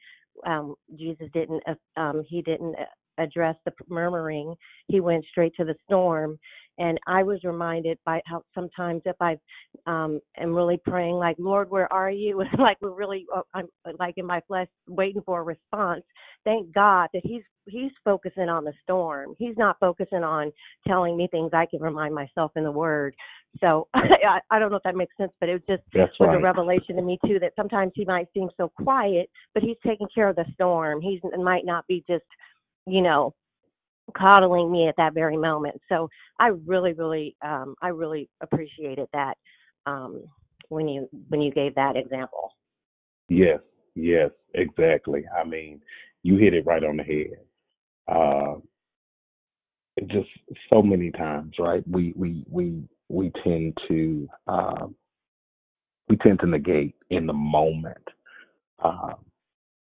um, 0.46 0.74
Jesus 0.96 1.28
didn't 1.32 1.62
uh, 1.66 2.00
um, 2.00 2.24
he 2.28 2.42
didn't 2.42 2.74
uh, 2.74 2.84
address 3.18 3.56
the 3.64 3.72
murmuring 3.88 4.54
he 4.86 5.00
went 5.00 5.24
straight 5.30 5.54
to 5.56 5.64
the 5.64 5.74
storm 5.84 6.38
and 6.78 6.98
I 7.06 7.24
was 7.24 7.42
reminded 7.42 7.98
by 8.06 8.20
how 8.26 8.42
sometimes 8.54 9.02
if 9.04 9.16
I 9.20 9.36
um, 9.86 10.20
am 10.38 10.54
really 10.54 10.80
praying 10.84 11.16
like 11.16 11.36
Lord 11.38 11.70
where 11.70 11.92
are 11.92 12.10
you 12.10 12.42
like 12.58 12.78
we're 12.80 12.90
really 12.90 13.26
uh, 13.34 13.42
I'm 13.54 13.66
like 13.98 14.14
in 14.16 14.26
my 14.26 14.40
flesh 14.46 14.68
waiting 14.86 15.22
for 15.24 15.40
a 15.40 15.44
response 15.44 16.04
thank 16.44 16.72
God 16.72 17.08
that 17.12 17.22
he's 17.24 17.42
he's 17.68 17.92
focusing 18.04 18.48
on 18.48 18.64
the 18.64 18.72
storm. 18.82 19.34
He's 19.38 19.56
not 19.56 19.76
focusing 19.78 20.24
on 20.24 20.52
telling 20.86 21.16
me 21.16 21.28
things 21.30 21.50
I 21.52 21.66
can 21.66 21.80
remind 21.80 22.14
myself 22.14 22.52
in 22.56 22.64
the 22.64 22.72
Word. 22.72 23.14
So 23.60 23.88
I, 23.94 24.40
I 24.50 24.58
don't 24.58 24.70
know 24.70 24.76
if 24.76 24.82
that 24.84 24.96
makes 24.96 25.16
sense, 25.16 25.32
but 25.40 25.48
it 25.48 25.62
just 25.68 25.82
That's 25.92 26.18
was 26.18 26.28
right. 26.28 26.38
a 26.38 26.42
revelation 26.42 26.96
to 26.96 27.02
me 27.02 27.18
too 27.26 27.38
that 27.40 27.52
sometimes 27.56 27.92
he 27.94 28.04
might 28.04 28.28
seem 28.34 28.48
so 28.56 28.70
quiet, 28.82 29.30
but 29.54 29.62
he's 29.62 29.76
taking 29.86 30.08
care 30.14 30.28
of 30.28 30.36
the 30.36 30.44
storm. 30.54 31.00
He's 31.00 31.20
it 31.22 31.40
might 31.40 31.64
not 31.64 31.86
be 31.86 32.04
just, 32.08 32.24
you 32.89 33.02
know, 33.02 33.35
coddling 34.16 34.70
me 34.70 34.89
at 34.89 34.97
that 34.97 35.15
very 35.15 35.36
moment. 35.36 35.81
So 35.89 36.09
I 36.39 36.48
really, 36.66 36.93
really, 36.93 37.36
um, 37.43 37.74
I 37.82 37.89
really 37.89 38.28
appreciated 38.40 39.09
that 39.12 39.36
um, 39.86 40.24
when 40.69 40.89
you 40.89 41.09
when 41.28 41.40
you 41.40 41.52
gave 41.52 41.74
that 41.74 41.97
example. 41.97 42.55
Yes, 43.28 43.60
yes, 43.94 44.31
exactly. 44.55 45.24
I 45.39 45.44
mean, 45.44 45.81
you 46.23 46.36
hit 46.36 46.55
it 46.55 46.66
right 46.66 46.82
on 46.85 46.97
the 46.97 47.02
head. 47.02 47.39
Uh, 48.09 48.55
just 50.06 50.28
so 50.70 50.82
many 50.82 51.10
times, 51.10 51.55
right? 51.59 51.82
We 51.89 52.12
we 52.16 52.44
we 52.51 52.82
we 53.09 53.32
tend 53.44 53.77
to 53.89 54.28
uh, 54.47 54.86
we 56.09 56.16
tend 56.16 56.40
to 56.40 56.47
negate 56.47 56.94
in 57.10 57.27
the 57.27 57.32
moment 57.32 57.97
uh, 58.82 59.15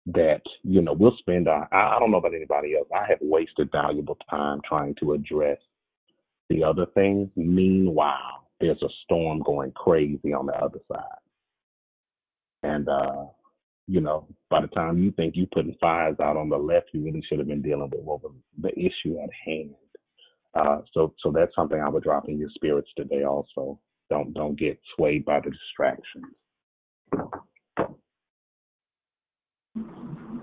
that 0.07 0.43
you 0.63 0.83
know 0.83 0.93
we'll 0.93 1.17
spend 1.19 1.49
our. 1.49 1.69
I, 1.73 1.97
I 1.97 1.99
don't 1.99 2.11
know 2.11 2.19
about 2.19 2.35
anybody 2.35 2.77
else. 2.77 2.89
I 2.95 3.07
have 3.09 3.19
wasted 3.21 3.71
valuable 3.71 4.19
time 4.29 4.61
trying 4.69 4.95
to 5.01 5.13
address 5.13 5.59
the 6.49 6.65
other 6.65 6.87
things. 6.95 7.29
Meanwhile, 7.37 8.49
there's 8.61 8.83
a 8.83 8.89
storm 9.05 9.43
going 9.45 9.73
crazy 9.73 10.33
on 10.33 10.47
the 10.47 10.55
other 10.55 10.81
side, 10.91 11.23
and 12.63 12.89
uh, 12.89 13.27
you 13.87 14.01
know, 14.01 14.27
by 14.51 14.61
the 14.61 14.69
time 14.69 14.99
you 14.99 15.11
think 15.13 15.35
you're 15.37 15.47
putting 15.53 15.77
fires 15.81 16.17
out 16.23 16.37
on 16.37 16.49
the 16.49 16.57
left, 16.57 16.91
you 16.93 17.05
really 17.05 17.23
should 17.29 17.39
have 17.39 17.49
been 17.49 17.63
dealing 17.63 17.91
with 17.91 18.01
what 18.03 18.23
was 18.23 18.33
the 18.61 18.71
issue 18.79 19.19
at 19.23 19.31
hand. 19.45 19.75
Uh, 20.55 20.81
so, 20.93 21.15
so 21.23 21.33
that's 21.33 21.55
something 21.55 21.81
I 21.81 21.89
would 21.89 22.03
drop 22.03 22.29
in 22.29 22.39
your 22.39 22.51
spirits 22.55 22.91
today. 22.97 23.25
Also, 23.25 23.79
don't 24.11 24.35
don't 24.35 24.59
get 24.59 24.79
swayed 24.95 25.25
by 25.25 25.41
the 25.41 25.51
distractions. 25.51 26.25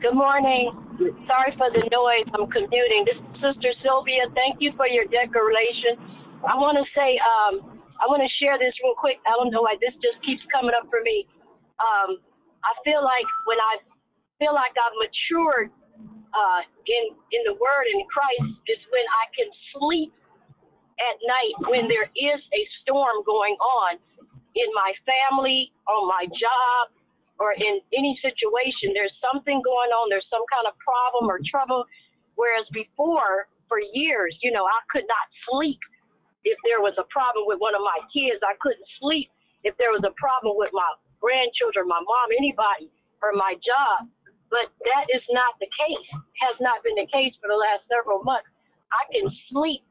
Good 0.03 0.15
morning. 0.15 0.76
Sorry 1.27 1.51
for 1.55 1.71
the 1.71 1.84
noise. 1.88 2.27
I'm 2.35 2.51
commuting. 2.51 3.07
This 3.07 3.15
is 3.15 3.31
Sister 3.39 3.71
Sylvia. 3.80 4.27
Thank 4.35 4.59
you 4.59 4.76
for 4.76 4.88
your 4.88 5.07
declaration. 5.07 5.95
I 6.43 6.55
want 6.59 6.76
to 6.80 6.85
say, 6.91 7.15
um, 7.19 7.80
I 7.99 8.07
want 8.11 8.19
to 8.19 8.31
share 8.43 8.59
this 8.59 8.76
real 8.84 8.95
quick. 8.99 9.23
I 9.23 9.35
don't 9.39 9.49
know 9.55 9.63
why 9.63 9.80
this 9.80 9.95
just 10.03 10.19
keeps 10.27 10.43
coming 10.51 10.76
up 10.76 10.88
for 10.91 10.99
me. 11.01 11.27
Um, 11.80 12.19
I 12.63 12.71
feel 12.84 13.01
like 13.01 13.27
when 13.47 13.59
I 13.59 13.80
feel 14.39 14.51
like 14.51 14.76
I've 14.76 14.95
matured 14.99 15.71
uh, 16.35 16.61
in 16.88 17.03
in 17.35 17.41
the 17.47 17.55
Word 17.55 17.85
in 17.91 18.03
Christ 18.11 18.55
is 18.67 18.81
when 18.91 19.07
I 19.07 19.26
can 19.31 19.49
sleep 19.76 20.11
at 20.99 21.15
night 21.23 21.55
when 21.71 21.88
there 21.88 22.07
is 22.11 22.41
a 22.51 22.61
storm 22.84 23.23
going 23.23 23.55
on 23.59 23.99
in 24.55 24.69
my 24.76 24.91
family, 25.07 25.71
on 25.88 26.07
my 26.07 26.27
job, 26.35 26.91
or 27.39 27.55
in 27.55 27.79
any 27.95 28.13
situation. 28.19 28.91
There's 28.93 29.15
something 29.23 29.63
going 29.63 29.91
on. 29.95 30.11
There's 30.11 30.27
some 30.27 30.43
kind 30.51 30.67
of 30.67 30.75
problem 30.83 31.31
or 31.31 31.39
trouble. 31.47 31.87
Whereas 32.35 32.67
before, 32.71 33.47
for 33.67 33.79
years, 33.79 34.35
you 34.43 34.51
know, 34.51 34.67
I 34.67 34.79
could 34.91 35.07
not 35.07 35.25
sleep 35.47 35.79
if 36.43 36.59
there 36.67 36.83
was 36.83 36.95
a 36.99 37.07
problem 37.11 37.47
with 37.47 37.59
one 37.59 37.75
of 37.75 37.83
my 37.83 37.99
kids. 38.11 38.39
I 38.43 38.55
couldn't 38.59 38.85
sleep 38.99 39.31
if 39.63 39.75
there 39.79 39.91
was 39.91 40.03
a 40.07 40.13
problem 40.15 40.55
with 40.55 40.71
my 40.71 40.87
grandchildren, 41.19 41.87
my 41.87 41.99
mom, 41.99 42.27
anybody, 42.35 42.91
or 43.23 43.35
my 43.35 43.55
job. 43.59 44.07
But 44.49 44.71
that 44.81 45.05
is 45.13 45.21
not 45.29 45.55
the 45.61 45.69
case, 45.69 46.09
has 46.49 46.57
not 46.59 46.81
been 46.81 46.97
the 46.97 47.07
case 47.11 47.35
for 47.37 47.47
the 47.51 47.59
last 47.59 47.85
several 47.85 48.23
months. 48.25 48.49
I 48.89 49.03
can 49.13 49.29
sleep 49.51 49.85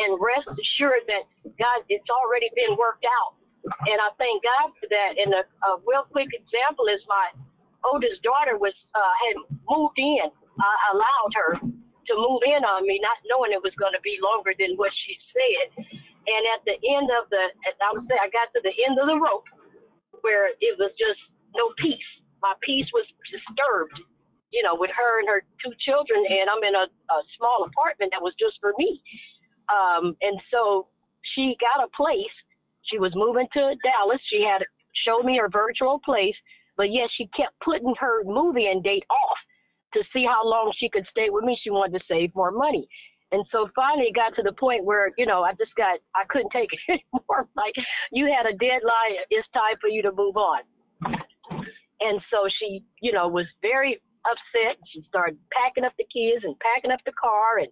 and 0.00 0.16
rest 0.18 0.48
assured 0.48 1.06
that 1.06 1.24
God, 1.60 1.78
it's 1.86 2.08
already 2.10 2.50
been 2.56 2.74
worked 2.74 3.06
out. 3.06 3.39
And 3.64 3.98
I 4.00 4.10
thank 4.16 4.42
God 4.42 4.72
for 4.80 4.88
that. 4.88 5.20
And 5.20 5.30
a, 5.36 5.42
a 5.44 5.70
real 5.84 6.06
quick 6.08 6.32
example 6.32 6.88
is 6.88 7.00
my 7.06 7.32
oldest 7.84 8.22
daughter 8.24 8.56
was 8.56 8.74
uh, 8.96 9.14
had 9.28 9.36
moved 9.68 9.98
in. 10.00 10.28
I 10.60 10.72
allowed 10.92 11.32
her 11.36 11.50
to 11.60 12.12
move 12.16 12.42
in 12.44 12.62
on 12.64 12.84
me, 12.84 13.00
not 13.00 13.20
knowing 13.28 13.52
it 13.52 13.62
was 13.62 13.72
going 13.80 13.94
to 13.96 14.02
be 14.02 14.18
longer 14.20 14.52
than 14.56 14.76
what 14.76 14.92
she 15.06 15.14
said. 15.32 15.66
And 16.26 16.42
at 16.56 16.60
the 16.68 16.76
end 16.76 17.08
of 17.16 17.28
the, 17.32 17.42
I 17.80 17.88
would 17.96 18.04
say 18.08 18.16
I 18.20 18.28
got 18.28 18.52
to 18.56 18.60
the 18.60 18.74
end 18.84 19.00
of 19.00 19.08
the 19.08 19.16
rope 19.16 19.48
where 20.20 20.52
it 20.52 20.74
was 20.76 20.92
just 21.00 21.20
no 21.56 21.72
peace 21.80 22.10
my 22.42 22.56
peace 22.64 22.88
was 22.92 23.06
disturbed, 23.28 23.96
you 24.52 24.64
know, 24.64 24.74
with 24.76 24.90
her 24.92 25.20
and 25.20 25.28
her 25.28 25.44
two 25.62 25.72
children, 25.84 26.24
and 26.24 26.48
I'm 26.48 26.64
in 26.64 26.74
a, 26.74 26.88
a 26.88 27.18
small 27.36 27.64
apartment 27.68 28.12
that 28.12 28.24
was 28.24 28.34
just 28.40 28.56
for 28.60 28.72
me. 28.76 29.00
Um, 29.68 30.16
and 30.20 30.40
so 30.50 30.88
she 31.36 31.56
got 31.60 31.84
a 31.84 31.88
place. 31.94 32.34
She 32.84 32.98
was 32.98 33.12
moving 33.14 33.46
to 33.52 33.60
Dallas. 33.60 34.20
She 34.30 34.42
had 34.42 34.64
showed 35.06 35.24
me 35.24 35.38
her 35.38 35.48
virtual 35.48 36.00
place, 36.04 36.36
but 36.76 36.92
yet 36.92 37.08
she 37.16 37.28
kept 37.36 37.58
putting 37.64 37.94
her 37.98 38.24
moving 38.24 38.82
date 38.82 39.04
off 39.10 39.38
to 39.94 40.00
see 40.12 40.24
how 40.24 40.46
long 40.46 40.72
she 40.78 40.88
could 40.88 41.06
stay 41.10 41.30
with 41.30 41.44
me. 41.44 41.58
She 41.62 41.70
wanted 41.70 41.98
to 41.98 42.04
save 42.08 42.34
more 42.34 42.50
money. 42.50 42.88
And 43.32 43.44
so 43.52 43.68
finally 43.76 44.08
it 44.08 44.14
got 44.14 44.34
to 44.36 44.42
the 44.42 44.52
point 44.52 44.84
where, 44.84 45.12
you 45.16 45.26
know, 45.26 45.42
I 45.42 45.52
just 45.52 45.74
got, 45.76 45.98
I 46.14 46.24
couldn't 46.28 46.50
take 46.50 46.70
it 46.72 46.80
anymore. 47.14 47.48
Like, 47.56 47.74
you 48.10 48.26
had 48.26 48.46
a 48.46 48.56
deadline, 48.56 49.22
it's 49.30 49.46
time 49.54 49.78
for 49.80 49.88
you 49.88 50.02
to 50.02 50.12
move 50.12 50.36
on. 50.36 50.62
And 52.00 52.20
so 52.32 52.48
she, 52.58 52.82
you 53.00 53.12
know, 53.12 53.28
was 53.28 53.46
very 53.62 54.00
upset. 54.26 54.80
She 54.92 55.04
started 55.08 55.38
packing 55.52 55.84
up 55.84 55.92
the 55.98 56.08
kids 56.08 56.44
and 56.44 56.56
packing 56.58 56.90
up 56.90 57.00
the 57.04 57.12
car 57.12 57.58
and 57.58 57.68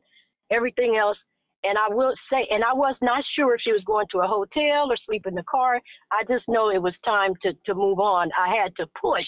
everything 0.51 0.97
else. 0.97 1.17
And 1.65 1.77
I 1.77 1.93
will 1.93 2.15
say, 2.31 2.47
and 2.51 2.63
I 2.63 2.73
was 2.73 2.95
not 3.03 3.25
sure 3.35 3.55
if 3.55 3.61
she 3.63 3.73
was 3.73 3.83
going 3.85 4.07
to 4.13 4.21
a 4.21 4.27
hotel 4.27 4.91
or 4.91 4.97
sleep 5.07 5.27
in 5.27 5.35
the 5.35 5.43
car. 5.51 5.81
I 6.13 6.23
just 6.29 6.45
know 6.47 6.71
it 6.71 6.83
was 6.83 6.95
time 7.05 7.35
to 7.43 7.53
to 7.67 7.75
move 7.75 7.99
on. 7.99 8.31
I 8.39 8.55
had 8.55 8.75
to 8.77 8.87
push 9.01 9.27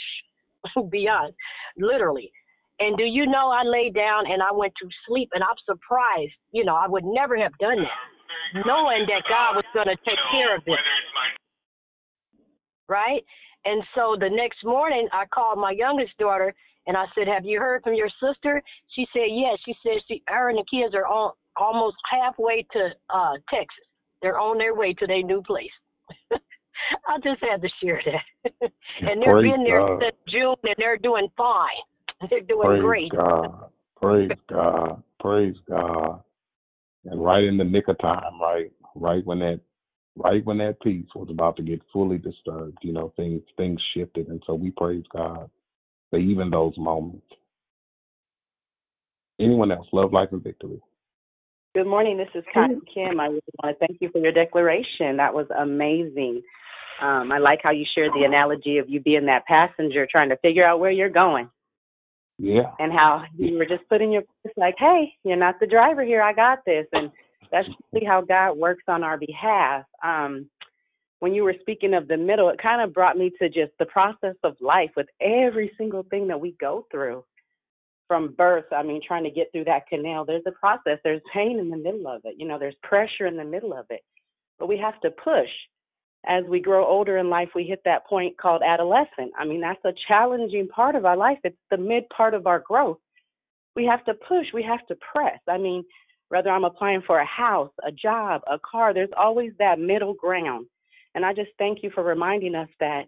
beyond, 0.91 1.35
literally. 1.77 2.31
And 2.79 2.97
do 2.97 3.05
you 3.05 3.27
know 3.27 3.51
I 3.51 3.63
laid 3.65 3.95
down 3.95 4.25
and 4.31 4.43
I 4.43 4.53
went 4.53 4.73
to 4.81 4.89
sleep 5.07 5.29
and 5.35 5.43
I'm 5.43 5.59
surprised. 5.67 6.33
You 6.53 6.65
know, 6.65 6.75
I 6.75 6.89
would 6.89 7.05
never 7.05 7.37
have 7.37 7.53
done 7.59 7.77
that, 7.77 8.65
knowing 8.65 9.07
that 9.09 9.23
God 9.29 9.57
was 9.57 9.67
going 9.75 9.89
to 9.89 9.97
take 9.97 10.19
care 10.33 10.57
of 10.57 10.63
it. 10.67 10.79
Right? 12.89 13.23
And 13.65 13.83
so 13.95 14.17
the 14.19 14.31
next 14.31 14.65
morning, 14.65 15.09
I 15.13 15.27
called 15.27 15.59
my 15.59 15.73
youngest 15.73 16.17
daughter 16.19 16.55
and 16.87 16.97
I 16.97 17.05
said, 17.15 17.29
"Have 17.29 17.45
you 17.45 17.61
heard 17.61 17.83
from 17.83 17.95
your 17.95 18.09
sister?" 18.23 18.63
She 18.97 19.07
said, 19.13 19.29
"Yes." 19.29 19.59
She 19.65 19.75
said, 19.83 20.01
"She, 20.09 20.23
her 20.27 20.49
and 20.49 20.59
the 20.59 20.65
kids 20.65 20.95
are 20.95 21.07
on 21.07 21.33
almost 21.61 21.97
halfway 22.11 22.67
to 22.73 22.89
uh 23.11 23.35
Texas. 23.49 23.87
They're 24.23 24.39
on 24.39 24.59
their 24.59 24.75
way 24.75 24.95
to 24.95 25.07
their 25.07 25.23
new 25.23 25.43
place." 25.43 25.71
I 27.07 27.19
just 27.23 27.41
had 27.43 27.63
to 27.63 27.69
share 27.83 28.03
that. 28.05 28.71
and 29.01 29.23
they've 29.23 29.53
been 29.53 29.65
there 29.65 29.81
God. 29.81 30.03
since 30.03 30.17
June, 30.29 30.57
and 30.65 30.75
they're 30.79 30.97
doing 30.97 31.29
fine. 31.37 31.69
They're 32.31 32.41
doing 32.41 32.69
Praise 32.69 32.83
great. 32.83 33.13
God. 33.13 33.71
Praise 33.97 34.31
God. 34.49 35.03
Praise 35.21 35.57
God. 35.67 36.23
And 37.07 37.25
right 37.25 37.45
in 37.45 37.57
the 37.57 37.65
nick 37.65 37.89
of 37.89 37.99
time, 37.99 38.39
right, 38.41 38.71
right 38.95 39.25
when 39.25 39.39
that 39.39 39.61
right 40.17 40.45
when 40.45 40.59
that 40.59 40.81
peace 40.83 41.07
was 41.15 41.29
about 41.31 41.57
to 41.57 41.63
get 41.63 41.81
fully 41.93 42.19
disturbed, 42.19 42.77
you 42.83 42.93
know, 42.93 43.13
things 43.17 43.41
things 43.57 43.81
shifted, 43.95 44.29
and 44.29 44.43
so 44.47 44.55
we 44.55 44.71
praise 44.71 45.05
God 45.15 45.49
for 46.11 46.19
even 46.19 46.51
those 46.51 46.75
moments. 46.77 47.27
Anyone 49.41 49.73
else? 49.73 49.87
Love, 49.93 50.13
life, 50.13 50.29
and 50.33 50.43
victory. 50.43 50.81
Good 51.73 51.87
morning. 51.87 52.19
This 52.19 52.29
is 52.35 52.43
Cotton 52.53 52.81
Kim. 52.93 53.21
I 53.21 53.27
really 53.27 53.41
want 53.63 53.79
to 53.79 53.87
thank 53.87 54.01
you 54.01 54.11
for 54.11 54.19
your 54.19 54.33
declaration. 54.33 55.17
That 55.19 55.33
was 55.33 55.47
amazing. 55.57 56.43
Um, 57.01 57.31
I 57.31 57.39
like 57.39 57.61
how 57.63 57.71
you 57.71 57.85
shared 57.95 58.11
the 58.13 58.25
analogy 58.25 58.79
of 58.79 58.89
you 58.89 58.99
being 58.99 59.27
that 59.27 59.47
passenger 59.47 60.05
trying 60.11 60.31
to 60.31 60.37
figure 60.39 60.67
out 60.67 60.81
where 60.81 60.91
you're 60.91 61.09
going. 61.09 61.49
Yeah. 62.39 62.73
And 62.81 62.93
how 62.93 63.23
you 63.37 63.57
were 63.57 63.67
just 63.67 63.89
putting 63.89 64.11
your 64.11 64.23
like, 64.57 64.75
hey, 64.79 65.13
you're 65.23 65.37
not 65.37 65.61
the 65.61 65.67
driver 65.69 66.03
here. 66.03 66.21
I 66.21 66.33
got 66.33 66.59
this. 66.67 66.87
And 66.93 67.13
that's 67.53 67.69
really 67.93 68.05
how 68.05 68.23
God 68.23 68.55
works 68.59 68.85
on 68.89 69.05
our 69.05 69.17
behalf. 69.17 69.85
Um, 70.03 70.51
when 71.21 71.35
you 71.35 71.45
were 71.45 71.55
speaking 71.61 71.95
of 71.95 72.09
the 72.09 72.17
middle, 72.17 72.49
it 72.49 72.61
kind 72.61 72.83
of 72.83 72.93
brought 72.93 73.17
me 73.17 73.31
to 73.41 73.49
just 73.49 73.73
the 73.79 73.87
process 73.87 74.35
of 74.43 74.57
life 74.61 74.91
with 74.97 75.07
every 75.21 75.71
single 75.79 76.03
thing 76.11 76.27
that 76.27 76.41
we 76.41 76.57
go 76.61 76.87
through 76.91 77.23
from 78.11 78.35
birth. 78.37 78.65
I 78.73 78.83
mean, 78.83 79.01
trying 79.07 79.23
to 79.23 79.31
get 79.31 79.53
through 79.53 79.67
that 79.67 79.87
canal, 79.87 80.25
there's 80.25 80.43
a 80.45 80.51
process. 80.51 80.99
There's 81.05 81.23
pain 81.33 81.61
in 81.61 81.71
the 81.71 81.77
middle 81.77 82.09
of 82.09 82.23
it. 82.25 82.35
You 82.37 82.49
know, 82.49 82.59
there's 82.59 82.75
pressure 82.83 83.29
in 83.29 83.37
the 83.37 83.45
middle 83.45 83.73
of 83.73 83.87
it. 83.89 84.01
But 84.59 84.67
we 84.67 84.77
have 84.79 85.01
to 85.03 85.13
push. 85.13 85.49
As 86.27 86.43
we 86.49 86.61
grow 86.61 86.85
older 86.85 87.19
in 87.19 87.31
life, 87.31 87.51
we 87.55 87.63
hit 87.63 87.83
that 87.85 88.05
point 88.09 88.37
called 88.37 88.63
adolescent. 88.67 89.31
I 89.39 89.45
mean, 89.45 89.61
that's 89.61 89.85
a 89.85 89.95
challenging 90.09 90.67
part 90.67 90.97
of 90.97 91.05
our 91.05 91.17
life. 91.17 91.39
It's 91.45 91.57
the 91.71 91.77
mid 91.77 92.09
part 92.09 92.35
of 92.35 92.49
our 92.49 92.59
growth. 92.59 92.99
We 93.77 93.85
have 93.87 94.05
to 94.07 94.15
push. 94.15 94.47
We 94.53 94.65
have 94.65 94.85
to 94.89 94.97
press. 95.13 95.39
I 95.49 95.57
mean, 95.57 95.85
whether 96.31 96.51
I'm 96.51 96.65
applying 96.65 97.03
for 97.07 97.21
a 97.21 97.27
house, 97.27 97.71
a 97.87 97.93
job, 97.93 98.43
a 98.51 98.59
car, 98.59 98.93
there's 98.93 99.09
always 99.17 99.53
that 99.61 99.79
middle 99.79 100.15
ground. 100.15 100.67
And 101.15 101.25
I 101.25 101.33
just 101.33 101.51
thank 101.59 101.85
you 101.85 101.93
for 101.95 102.03
reminding 102.03 102.57
us 102.57 102.69
that 102.81 103.05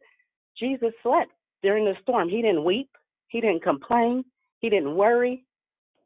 Jesus 0.57 0.93
slept 1.03 1.33
during 1.61 1.87
the 1.87 1.95
storm. 2.03 2.29
He 2.29 2.41
didn't 2.41 2.65
weep, 2.65 2.89
he 3.27 3.41
didn't 3.41 3.65
complain, 3.65 4.25
he 4.63 4.71
didn't 4.71 4.97
worry. 4.97 5.45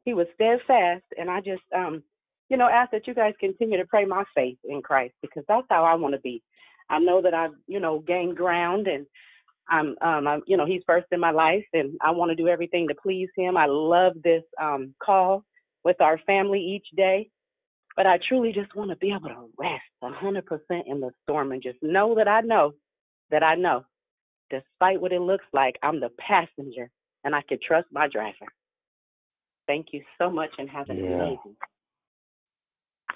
He 0.03 0.13
was 0.13 0.27
steadfast. 0.35 1.05
And 1.17 1.29
I 1.29 1.39
just 1.39 1.63
um, 1.73 2.03
you 2.49 2.57
know, 2.57 2.67
ask 2.67 2.91
that 2.91 3.07
you 3.07 3.13
guys 3.13 3.33
continue 3.39 3.77
to 3.77 3.85
pray 3.85 4.05
my 4.05 4.23
faith 4.35 4.57
in 4.63 4.81
Christ 4.81 5.13
because 5.21 5.43
that's 5.47 5.67
how 5.69 5.83
I 5.83 5.95
want 5.95 6.13
to 6.15 6.21
be. 6.21 6.41
I 6.89 6.99
know 6.99 7.21
that 7.21 7.33
I've, 7.33 7.51
you 7.67 7.79
know, 7.79 7.99
gained 7.99 8.37
ground 8.37 8.87
and 8.87 9.05
I'm 9.69 9.95
um 10.01 10.27
I'm 10.27 10.41
you 10.47 10.55
know, 10.55 10.65
he's 10.65 10.83
first 10.85 11.07
in 11.11 11.19
my 11.19 11.31
life 11.31 11.65
and 11.73 11.97
I 12.01 12.11
want 12.11 12.29
to 12.29 12.35
do 12.35 12.47
everything 12.47 12.87
to 12.87 12.95
please 12.95 13.29
him. 13.35 13.57
I 13.57 13.65
love 13.67 14.13
this 14.23 14.43
um 14.61 14.93
call 15.03 15.43
with 15.83 15.99
our 16.01 16.17
family 16.25 16.61
each 16.61 16.87
day. 16.95 17.29
But 17.97 18.05
I 18.05 18.19
truly 18.29 18.53
just 18.53 18.75
want 18.75 18.91
to 18.91 18.95
be 18.97 19.09
able 19.11 19.29
to 19.29 19.49
rest 19.57 19.81
100% 20.03 20.43
in 20.85 20.99
the 20.99 21.09
storm 21.23 21.51
and 21.51 21.63
just 21.63 21.79
know 21.81 22.13
that 22.15 22.27
I 22.27 22.41
know 22.41 22.73
that 23.31 23.43
I 23.43 23.55
know, 23.55 23.85
despite 24.49 25.01
what 25.01 25.11
it 25.11 25.19
looks 25.19 25.45
like, 25.51 25.77
I'm 25.81 25.99
the 25.99 26.11
passenger 26.19 26.89
and 27.23 27.35
I 27.35 27.41
can 27.47 27.59
trust 27.65 27.87
my 27.91 28.07
driver. 28.07 28.47
Thank 29.67 29.87
you 29.91 30.01
so 30.17 30.29
much 30.29 30.51
and 30.57 30.69
have 30.69 30.89
an 30.89 30.99
Yeah. 30.99 31.15
amazing 31.15 31.57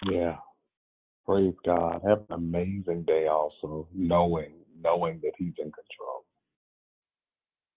Yeah. 0.03 0.37
Praise 1.25 1.55
God. 1.65 2.01
Have 2.05 2.19
an 2.29 2.35
amazing 2.35 3.03
day 3.03 3.27
also, 3.27 3.87
knowing 3.93 4.53
knowing 4.83 5.19
that 5.21 5.33
He's 5.37 5.53
in 5.59 5.71
control. 5.71 6.25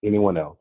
Anyone 0.03 0.37
else? 0.37 0.59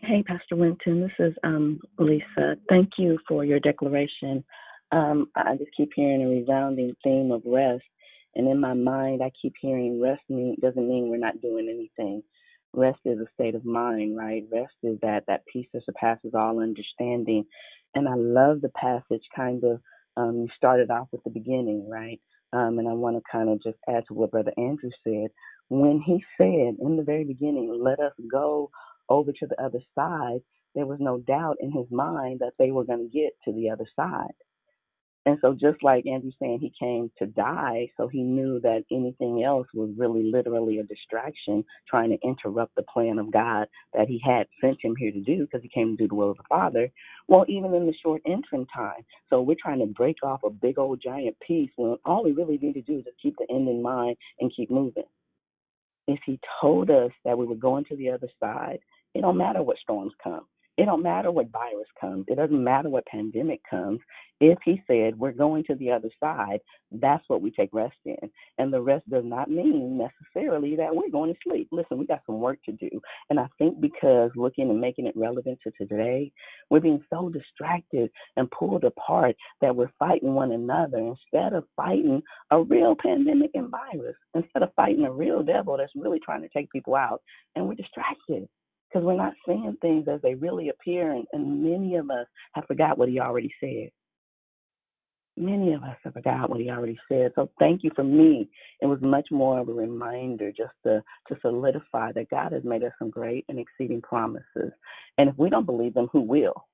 Hey, 0.00 0.22
Pastor 0.22 0.56
Winston, 0.56 1.00
this 1.00 1.12
is 1.18 1.34
um, 1.44 1.80
Lisa. 1.98 2.56
Thank 2.68 2.90
you 2.98 3.18
for 3.26 3.44
your 3.44 3.60
declaration. 3.60 4.44
Um, 4.92 5.28
I 5.34 5.56
just 5.56 5.70
keep 5.76 5.90
hearing 5.96 6.22
a 6.22 6.28
resounding 6.28 6.94
theme 7.02 7.32
of 7.32 7.42
rest, 7.46 7.84
and 8.34 8.48
in 8.48 8.60
my 8.60 8.74
mind, 8.74 9.22
I 9.22 9.30
keep 9.40 9.54
hearing 9.60 10.00
rest 10.00 10.22
mean, 10.28 10.56
doesn't 10.62 10.88
mean 10.88 11.08
we're 11.08 11.16
not 11.16 11.40
doing 11.40 11.68
anything. 11.68 12.22
Rest 12.74 13.00
is 13.06 13.20
a 13.20 13.26
state 13.34 13.56
of 13.56 13.64
mind, 13.66 14.16
right? 14.16 14.44
Rest 14.52 14.74
is 14.82 14.98
that 15.02 15.24
that 15.28 15.46
peace 15.46 15.68
that 15.74 15.84
surpasses 15.86 16.32
all 16.34 16.60
understanding. 16.60 17.46
And 17.94 18.08
I 18.08 18.14
love 18.16 18.62
the 18.62 18.70
passage. 18.70 19.22
Kind 19.36 19.64
of, 19.64 19.80
um, 20.16 20.42
you 20.42 20.48
started 20.56 20.90
off 20.90 21.08
with 21.12 21.24
the 21.24 21.30
beginning, 21.30 21.88
right? 21.90 22.20
Um, 22.52 22.78
and 22.80 22.88
I 22.88 22.94
want 22.94 23.16
to 23.16 23.22
kind 23.30 23.50
of 23.50 23.62
just 23.62 23.78
add 23.88 24.04
to 24.08 24.14
what 24.14 24.32
Brother 24.32 24.52
Andrew 24.58 24.90
said. 25.04 25.28
When 25.70 26.00
he 26.04 26.24
said 26.38 26.76
in 26.80 26.96
the 26.96 27.04
very 27.04 27.24
beginning, 27.24 27.72
"Let 27.82 28.00
us 28.00 28.14
go 28.30 28.70
over 29.08 29.32
to 29.32 29.46
the 29.48 29.62
other 29.62 29.80
side," 29.94 30.40
there 30.74 30.86
was 30.86 31.00
no 31.00 31.18
doubt 31.18 31.58
in 31.60 31.72
his 31.72 31.90
mind 31.90 32.40
that 32.40 32.54
they 32.58 32.72
were 32.72 32.84
going 32.84 33.10
to 33.10 33.18
get 33.18 33.32
to 33.46 33.52
the 33.52 33.70
other 33.70 33.86
side. 33.96 34.34
And 35.26 35.38
so, 35.40 35.54
just 35.54 35.82
like 35.82 36.06
Andrew 36.06 36.32
saying 36.38 36.58
he 36.60 36.72
came 36.78 37.10
to 37.18 37.26
die, 37.26 37.88
so 37.96 38.08
he 38.08 38.22
knew 38.22 38.60
that 38.60 38.84
anything 38.92 39.42
else 39.42 39.66
was 39.72 39.90
really 39.96 40.22
literally 40.22 40.78
a 40.78 40.82
distraction 40.82 41.64
trying 41.88 42.10
to 42.10 42.18
interrupt 42.22 42.74
the 42.74 42.82
plan 42.82 43.18
of 43.18 43.32
God 43.32 43.68
that 43.94 44.06
he 44.08 44.20
had 44.22 44.46
sent 44.60 44.84
him 44.84 44.94
here 44.98 45.12
to 45.12 45.20
do 45.20 45.46
because 45.46 45.62
he 45.62 45.70
came 45.70 45.96
to 45.96 46.02
do 46.02 46.08
the 46.08 46.14
will 46.14 46.32
of 46.32 46.36
the 46.36 46.42
Father. 46.48 46.90
Well, 47.26 47.46
even 47.48 47.72
in 47.72 47.86
the 47.86 47.94
short 48.02 48.20
interim 48.26 48.66
time. 48.66 49.02
So, 49.30 49.40
we're 49.40 49.56
trying 49.60 49.78
to 49.80 49.86
break 49.86 50.16
off 50.22 50.42
a 50.44 50.50
big 50.50 50.78
old 50.78 51.00
giant 51.02 51.36
piece 51.46 51.70
when 51.76 51.96
all 52.04 52.22
we 52.22 52.32
really 52.32 52.58
need 52.58 52.74
to 52.74 52.82
do 52.82 52.98
is 52.98 53.04
just 53.04 53.22
keep 53.22 53.36
the 53.38 53.46
end 53.50 53.68
in 53.68 53.82
mind 53.82 54.16
and 54.40 54.52
keep 54.54 54.70
moving. 54.70 55.04
If 56.06 56.20
he 56.26 56.38
told 56.60 56.90
us 56.90 57.12
that 57.24 57.38
we 57.38 57.46
were 57.46 57.54
going 57.54 57.86
to 57.86 57.96
the 57.96 58.10
other 58.10 58.28
side, 58.38 58.80
it 59.14 59.22
don't 59.22 59.38
matter 59.38 59.62
what 59.62 59.78
storms 59.78 60.12
come. 60.22 60.44
It 60.76 60.86
don't 60.86 61.02
matter 61.02 61.30
what 61.30 61.50
virus 61.52 61.86
comes. 62.00 62.24
It 62.26 62.36
doesn't 62.36 62.64
matter 62.64 62.88
what 62.88 63.06
pandemic 63.06 63.60
comes. 63.68 64.00
If 64.40 64.58
he 64.64 64.82
said 64.88 65.16
we're 65.16 65.30
going 65.30 65.62
to 65.68 65.76
the 65.76 65.92
other 65.92 66.10
side, 66.18 66.58
that's 66.90 67.22
what 67.28 67.40
we 67.40 67.52
take 67.52 67.70
rest 67.72 67.96
in. 68.04 68.16
And 68.58 68.72
the 68.72 68.82
rest 68.82 69.08
does 69.08 69.24
not 69.24 69.48
mean 69.48 69.96
necessarily 69.96 70.74
that 70.76 70.94
we're 70.94 71.10
going 71.10 71.32
to 71.32 71.38
sleep. 71.46 71.68
Listen, 71.70 71.98
we 71.98 72.06
got 72.06 72.22
some 72.26 72.40
work 72.40 72.58
to 72.64 72.72
do. 72.72 72.90
And 73.30 73.38
I 73.38 73.46
think 73.56 73.80
because 73.80 74.32
looking 74.34 74.68
and 74.68 74.80
making 74.80 75.06
it 75.06 75.16
relevant 75.16 75.60
to 75.62 75.70
today, 75.78 76.32
we're 76.70 76.80
being 76.80 77.04
so 77.08 77.28
distracted 77.28 78.10
and 78.36 78.50
pulled 78.50 78.82
apart 78.82 79.36
that 79.60 79.74
we're 79.74 79.92
fighting 80.00 80.34
one 80.34 80.50
another 80.50 80.98
instead 80.98 81.52
of 81.52 81.64
fighting 81.76 82.20
a 82.50 82.60
real 82.60 82.96
pandemic 83.00 83.52
and 83.54 83.70
virus, 83.70 84.16
instead 84.34 84.64
of 84.64 84.74
fighting 84.74 85.04
a 85.04 85.12
real 85.12 85.44
devil 85.44 85.76
that's 85.76 85.92
really 85.94 86.18
trying 86.18 86.42
to 86.42 86.48
take 86.48 86.70
people 86.72 86.96
out. 86.96 87.22
And 87.54 87.68
we're 87.68 87.74
distracted 87.74 88.48
because 88.94 89.04
we're 89.04 89.16
not 89.16 89.34
seeing 89.44 89.76
things 89.80 90.06
as 90.08 90.22
they 90.22 90.34
really 90.34 90.68
appear, 90.68 91.10
and, 91.10 91.26
and 91.32 91.64
many 91.64 91.96
of 91.96 92.10
us 92.10 92.26
have 92.52 92.64
forgot 92.66 92.96
what 92.96 93.08
he 93.08 93.18
already 93.18 93.52
said. 93.58 93.90
Many 95.36 95.72
of 95.72 95.82
us 95.82 95.96
have 96.04 96.12
forgot 96.12 96.48
what 96.48 96.60
he 96.60 96.70
already 96.70 96.96
said. 97.08 97.32
So 97.34 97.50
thank 97.58 97.82
you 97.82 97.90
for 97.96 98.04
me. 98.04 98.48
It 98.80 98.86
was 98.86 99.00
much 99.02 99.26
more 99.32 99.58
of 99.58 99.68
a 99.68 99.72
reminder 99.72 100.52
just 100.52 100.74
to, 100.84 101.02
to 101.26 101.36
solidify 101.42 102.12
that 102.12 102.30
God 102.30 102.52
has 102.52 102.62
made 102.62 102.84
us 102.84 102.92
some 103.00 103.10
great 103.10 103.44
and 103.48 103.58
exceeding 103.58 104.00
promises. 104.00 104.70
And 105.18 105.28
if 105.28 105.36
we 105.36 105.50
don't 105.50 105.66
believe 105.66 105.94
them, 105.94 106.08
who 106.12 106.20
will? 106.20 106.68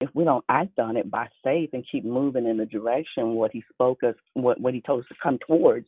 If 0.00 0.10
we 0.14 0.24
don't 0.24 0.44
act 0.48 0.80
on 0.80 0.96
it 0.96 1.08
by 1.08 1.28
faith 1.44 1.70
and 1.74 1.86
keep 1.90 2.04
moving 2.04 2.46
in 2.46 2.56
the 2.56 2.66
direction 2.66 3.34
what 3.34 3.52
he 3.52 3.62
spoke 3.72 4.02
us, 4.02 4.16
what, 4.32 4.60
what 4.60 4.74
he 4.74 4.80
told 4.80 5.02
us 5.02 5.08
to 5.10 5.14
come 5.22 5.38
towards, 5.46 5.86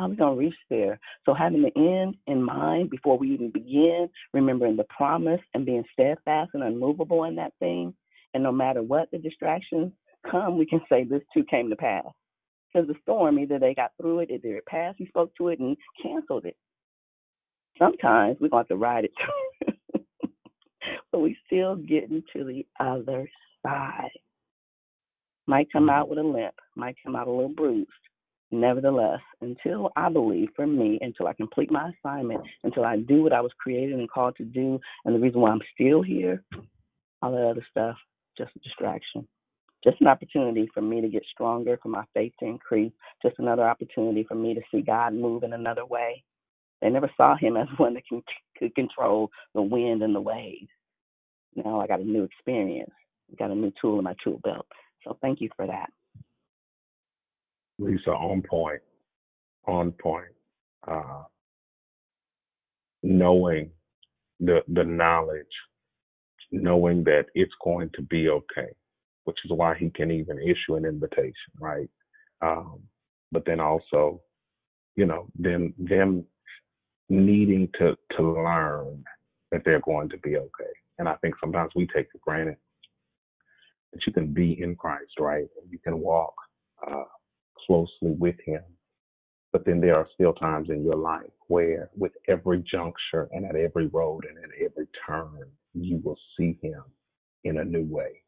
how 0.00 0.06
are 0.06 0.08
we 0.08 0.16
going 0.16 0.34
to 0.34 0.40
reach 0.40 0.54
there? 0.70 0.98
So 1.26 1.34
having 1.34 1.60
the 1.60 1.76
end 1.76 2.16
in 2.26 2.42
mind 2.42 2.88
before 2.88 3.18
we 3.18 3.32
even 3.32 3.50
begin, 3.50 4.08
remembering 4.32 4.76
the 4.76 4.84
promise 4.84 5.40
and 5.52 5.66
being 5.66 5.84
steadfast 5.92 6.52
and 6.54 6.62
unmovable 6.62 7.24
in 7.24 7.36
that 7.36 7.52
thing, 7.58 7.92
and 8.32 8.42
no 8.42 8.50
matter 8.50 8.82
what 8.82 9.10
the 9.10 9.18
distractions 9.18 9.92
come, 10.30 10.56
we 10.56 10.64
can 10.64 10.80
say 10.88 11.04
this 11.04 11.20
too 11.34 11.44
came 11.50 11.68
to 11.68 11.76
pass. 11.76 12.06
Because 12.72 12.88
the 12.88 12.94
storm, 13.02 13.38
either 13.38 13.58
they 13.58 13.74
got 13.74 13.90
through 14.00 14.20
it, 14.20 14.30
either 14.30 14.56
it 14.56 14.66
passed, 14.66 14.96
he 14.98 15.06
spoke 15.06 15.32
to 15.36 15.48
it 15.48 15.58
and 15.58 15.76
canceled 16.02 16.46
it. 16.46 16.56
Sometimes 17.78 18.38
we're 18.40 18.48
going 18.48 18.64
to 18.64 18.68
have 18.72 18.78
to 18.78 18.82
ride 18.82 19.04
it 19.04 19.12
but 21.12 21.20
we 21.20 21.36
still 21.46 21.76
getting 21.76 22.22
to 22.32 22.44
the 22.44 22.64
other 22.78 23.28
side. 23.62 24.10
Might 25.46 25.70
come 25.70 25.84
mm-hmm. 25.84 25.90
out 25.90 26.08
with 26.08 26.18
a 26.18 26.22
limp, 26.22 26.54
might 26.74 26.96
come 27.04 27.16
out 27.16 27.26
a 27.26 27.30
little 27.30 27.48
bruised. 27.50 27.90
Nevertheless, 28.52 29.20
until 29.40 29.90
I 29.96 30.10
believe 30.10 30.48
for 30.56 30.66
me, 30.66 30.98
until 31.02 31.28
I 31.28 31.34
complete 31.34 31.70
my 31.70 31.92
assignment, 31.98 32.42
until 32.64 32.84
I 32.84 32.96
do 32.96 33.22
what 33.22 33.32
I 33.32 33.40
was 33.40 33.52
created 33.58 33.98
and 33.98 34.10
called 34.10 34.36
to 34.36 34.44
do, 34.44 34.80
and 35.04 35.14
the 35.14 35.20
reason 35.20 35.40
why 35.40 35.50
I'm 35.50 35.62
still 35.74 36.02
here, 36.02 36.42
all 37.22 37.32
that 37.32 37.48
other 37.48 37.66
stuff, 37.70 37.96
just 38.36 38.50
a 38.56 38.58
distraction. 38.60 39.26
Just 39.84 40.00
an 40.00 40.08
opportunity 40.08 40.68
for 40.74 40.82
me 40.82 41.00
to 41.00 41.08
get 41.08 41.22
stronger, 41.32 41.78
for 41.82 41.88
my 41.88 42.04
faith 42.12 42.32
to 42.40 42.46
increase, 42.46 42.92
just 43.22 43.38
another 43.38 43.68
opportunity 43.68 44.24
for 44.28 44.34
me 44.34 44.54
to 44.54 44.60
see 44.70 44.82
God 44.82 45.14
move 45.14 45.42
in 45.42 45.52
another 45.52 45.86
way. 45.86 46.22
They 46.82 46.90
never 46.90 47.10
saw 47.16 47.36
him 47.36 47.56
as 47.56 47.68
one 47.78 47.94
that 47.94 48.06
can, 48.08 48.22
could 48.58 48.74
control 48.74 49.30
the 49.54 49.62
wind 49.62 50.02
and 50.02 50.14
the 50.14 50.20
waves. 50.20 50.68
Now 51.54 51.80
I 51.80 51.86
got 51.86 52.00
a 52.00 52.04
new 52.04 52.24
experience, 52.24 52.92
got 53.38 53.50
a 53.50 53.54
new 53.54 53.72
tool 53.80 53.98
in 53.98 54.04
my 54.04 54.14
tool 54.22 54.40
belt. 54.44 54.66
So 55.04 55.18
thank 55.22 55.40
you 55.40 55.48
for 55.56 55.66
that. 55.66 55.90
Lisa, 57.80 58.10
on 58.10 58.42
point, 58.42 58.82
on 59.66 59.92
point. 59.92 60.26
Uh, 60.86 61.24
knowing 63.02 63.70
the 64.40 64.60
the 64.68 64.84
knowledge, 64.84 65.46
knowing 66.52 67.04
that 67.04 67.26
it's 67.34 67.52
going 67.64 67.90
to 67.94 68.02
be 68.02 68.28
okay, 68.28 68.68
which 69.24 69.38
is 69.44 69.50
why 69.52 69.74
he 69.76 69.90
can 69.90 70.10
even 70.10 70.38
issue 70.40 70.76
an 70.76 70.84
invitation, 70.84 71.34
right? 71.60 71.88
Um, 72.42 72.80
but 73.32 73.44
then 73.46 73.60
also, 73.60 74.20
you 74.96 75.06
know, 75.06 75.28
them 75.38 75.74
them 75.78 76.24
needing 77.08 77.68
to 77.78 77.96
to 78.16 78.22
learn 78.22 79.04
that 79.50 79.62
they're 79.64 79.80
going 79.80 80.08
to 80.10 80.18
be 80.18 80.36
okay. 80.36 80.72
And 80.98 81.08
I 81.08 81.16
think 81.16 81.34
sometimes 81.40 81.72
we 81.74 81.86
take 81.88 82.08
for 82.12 82.18
granted 82.22 82.56
that 83.92 84.00
you 84.06 84.12
can 84.12 84.32
be 84.32 84.60
in 84.62 84.76
Christ, 84.76 85.12
right? 85.18 85.46
You 85.68 85.78
can 85.80 85.98
walk 86.00 86.34
uh, 86.86 87.04
closely 87.66 88.14
with 88.18 88.36
Him. 88.44 88.62
But 89.52 89.64
then 89.64 89.80
there 89.80 89.96
are 89.96 90.08
still 90.14 90.32
times 90.32 90.70
in 90.70 90.84
your 90.84 90.96
life 90.96 91.30
where, 91.48 91.90
with 91.96 92.12
every 92.28 92.64
juncture 92.70 93.28
and 93.32 93.44
at 93.44 93.56
every 93.56 93.88
road 93.88 94.24
and 94.28 94.38
at 94.38 94.50
every 94.64 94.86
turn, 95.06 95.48
you 95.74 96.00
will 96.04 96.18
see 96.36 96.56
Him 96.62 96.82
in 97.44 97.58
a 97.58 97.64
new 97.64 97.84
way. 97.84 98.22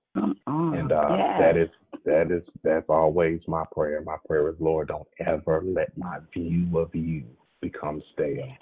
And 0.46 0.92
uh, 0.92 1.09
yes. 1.16 1.40
that 1.40 1.56
is 1.56 1.68
that 2.04 2.30
is 2.30 2.42
that's 2.62 2.84
always 2.88 3.40
my 3.46 3.64
prayer. 3.72 4.02
My 4.04 4.16
prayer 4.26 4.48
is, 4.50 4.56
Lord, 4.59 4.88
don't 4.88 5.09
ever 5.26 5.62
let 5.64 5.96
my 5.96 6.18
view 6.34 6.78
of 6.78 6.94
you 6.94 7.24
become 7.60 8.02
stale. 8.12 8.52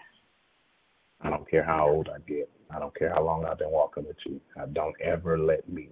I 1.22 1.30
don't 1.30 1.48
care 1.51 1.64
how 1.64 1.88
old 1.88 2.09
I 2.09 2.18
get. 2.30 2.48
I 2.70 2.78
don't 2.78 2.97
care 2.97 3.12
how 3.12 3.24
long 3.24 3.44
I've 3.44 3.59
been 3.59 3.70
walking 3.70 4.06
with 4.06 4.16
you. 4.24 4.40
I 4.56 4.66
don't 4.66 4.94
ever 5.01 5.38
let 5.38 5.68
me 5.68 5.88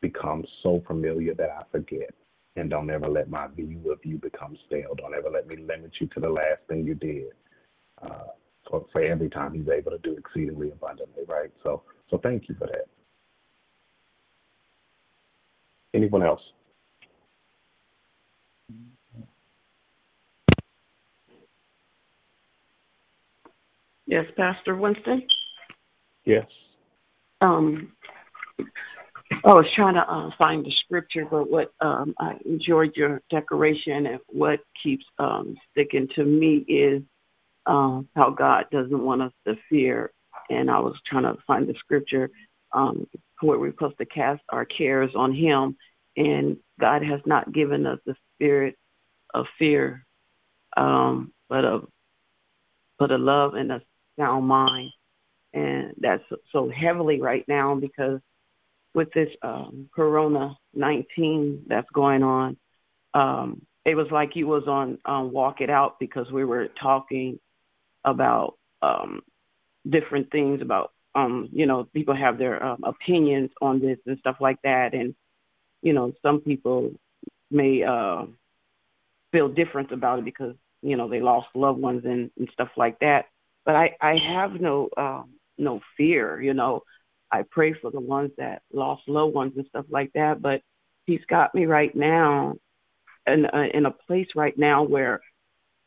become 0.00 0.44
so 0.62 0.82
familiar 0.86 1.34
that 1.34 1.50
I 1.50 1.62
forget. 1.70 2.10
And 2.56 2.70
don't 2.70 2.88
ever 2.90 3.08
let 3.08 3.28
my 3.28 3.48
view 3.48 3.92
of 3.92 3.98
you 4.02 4.16
become 4.16 4.56
stale. 4.66 4.94
Don't 4.96 5.14
ever 5.14 5.28
let 5.30 5.46
me 5.46 5.56
limit 5.56 5.92
you 6.00 6.06
to 6.08 6.20
the 6.20 6.28
last 6.28 6.60
thing 6.68 6.86
you 6.86 6.94
did. 6.94 7.32
Uh, 8.02 8.28
for, 8.68 8.86
for 8.92 9.02
every 9.02 9.28
time 9.28 9.52
he's 9.52 9.68
able 9.68 9.92
to 9.92 9.98
do 9.98 10.16
exceedingly 10.16 10.70
abundantly, 10.70 11.22
right? 11.28 11.50
So, 11.62 11.82
so 12.10 12.18
thank 12.22 12.48
you 12.48 12.54
for 12.58 12.66
that. 12.66 12.88
Anyone 15.94 16.22
else? 16.22 16.40
Yes, 24.06 24.24
Pastor 24.36 24.76
Winston. 24.76 25.22
Yes. 26.24 26.46
Um, 27.40 27.92
I 29.30 29.54
was 29.54 29.66
trying 29.76 29.94
to 29.94 30.00
uh, 30.02 30.30
find 30.38 30.64
the 30.64 30.72
scripture, 30.84 31.26
but 31.30 31.50
what 31.50 31.72
um, 31.80 32.14
I 32.20 32.34
enjoyed 32.46 32.92
your 32.96 33.22
decoration 33.30 34.06
and 34.06 34.20
what 34.28 34.60
keeps 34.82 35.04
um, 35.18 35.56
sticking 35.72 36.08
to 36.16 36.24
me 36.24 36.58
is 36.68 37.02
um, 37.66 38.08
how 38.16 38.30
God 38.30 38.66
doesn't 38.72 39.04
want 39.04 39.22
us 39.22 39.32
to 39.46 39.56
fear. 39.70 40.12
And 40.50 40.70
I 40.70 40.78
was 40.80 40.94
trying 41.08 41.24
to 41.24 41.36
find 41.46 41.68
the 41.68 41.74
scripture. 41.80 42.30
um, 42.72 43.06
where 43.40 43.58
we're 43.58 43.72
supposed 43.72 43.98
to 43.98 44.06
cast 44.06 44.42
our 44.50 44.64
cares 44.64 45.10
on 45.16 45.34
Him. 45.34 45.76
And 46.16 46.58
God 46.80 47.02
has 47.02 47.20
not 47.26 47.52
given 47.52 47.86
us 47.86 47.98
the 48.06 48.14
spirit 48.34 48.76
of 49.34 49.46
fear, 49.58 50.04
um, 50.76 51.32
but 51.48 51.64
of 51.64 51.88
but 52.98 53.10
a 53.12 53.18
love 53.18 53.54
and 53.54 53.72
a 53.72 53.82
sound 54.18 54.46
mind. 54.46 54.90
And 55.54 55.94
that's 56.00 56.22
so 56.52 56.70
heavily 56.70 57.20
right 57.20 57.44
now 57.48 57.74
because 57.76 58.20
with 58.96 59.12
this 59.12 59.28
um, 59.42 59.90
Corona 59.94 60.56
19 60.74 61.66
that's 61.68 61.90
going 61.92 62.22
on, 62.22 62.56
um, 63.12 63.60
it 63.84 63.94
was 63.94 64.06
like 64.10 64.30
you 64.34 64.46
was 64.46 64.64
on 64.66 64.98
um, 65.04 65.32
Walk 65.32 65.60
It 65.60 65.68
Out 65.68 66.00
because 66.00 66.32
we 66.32 66.46
were 66.46 66.68
talking 66.82 67.38
about 68.04 68.54
um, 68.80 69.20
different 69.88 70.32
things 70.32 70.62
about 70.62 70.92
um, 71.14 71.48
you 71.52 71.66
know 71.66 71.84
people 71.94 72.16
have 72.16 72.38
their 72.38 72.62
um, 72.64 72.82
opinions 72.84 73.50
on 73.60 73.80
this 73.80 73.98
and 74.06 74.18
stuff 74.18 74.36
like 74.40 74.60
that, 74.64 74.94
and 74.94 75.14
you 75.82 75.92
know 75.92 76.12
some 76.22 76.40
people 76.40 76.90
may 77.50 77.82
uh, 77.82 78.24
feel 79.30 79.48
different 79.48 79.92
about 79.92 80.20
it 80.20 80.24
because 80.24 80.54
you 80.80 80.96
know 80.96 81.08
they 81.08 81.20
lost 81.20 81.48
loved 81.54 81.80
ones 81.80 82.02
and, 82.06 82.30
and 82.38 82.48
stuff 82.50 82.70
like 82.78 82.98
that. 83.00 83.26
But 83.66 83.76
I 83.76 83.90
I 84.00 84.16
have 84.34 84.58
no 84.58 84.88
um, 84.96 85.34
no 85.58 85.80
fear, 85.98 86.40
you 86.40 86.54
know. 86.54 86.82
I 87.32 87.42
pray 87.50 87.74
for 87.74 87.90
the 87.90 88.00
ones 88.00 88.30
that 88.38 88.62
lost 88.72 89.02
loved 89.08 89.34
ones 89.34 89.52
and 89.56 89.66
stuff 89.66 89.86
like 89.88 90.12
that, 90.14 90.40
but 90.40 90.62
he's 91.06 91.24
got 91.28 91.54
me 91.54 91.66
right 91.66 91.94
now 91.94 92.54
in 93.26 93.46
uh, 93.46 93.64
in 93.72 93.86
a 93.86 93.90
place 93.90 94.28
right 94.36 94.56
now 94.56 94.84
where 94.84 95.20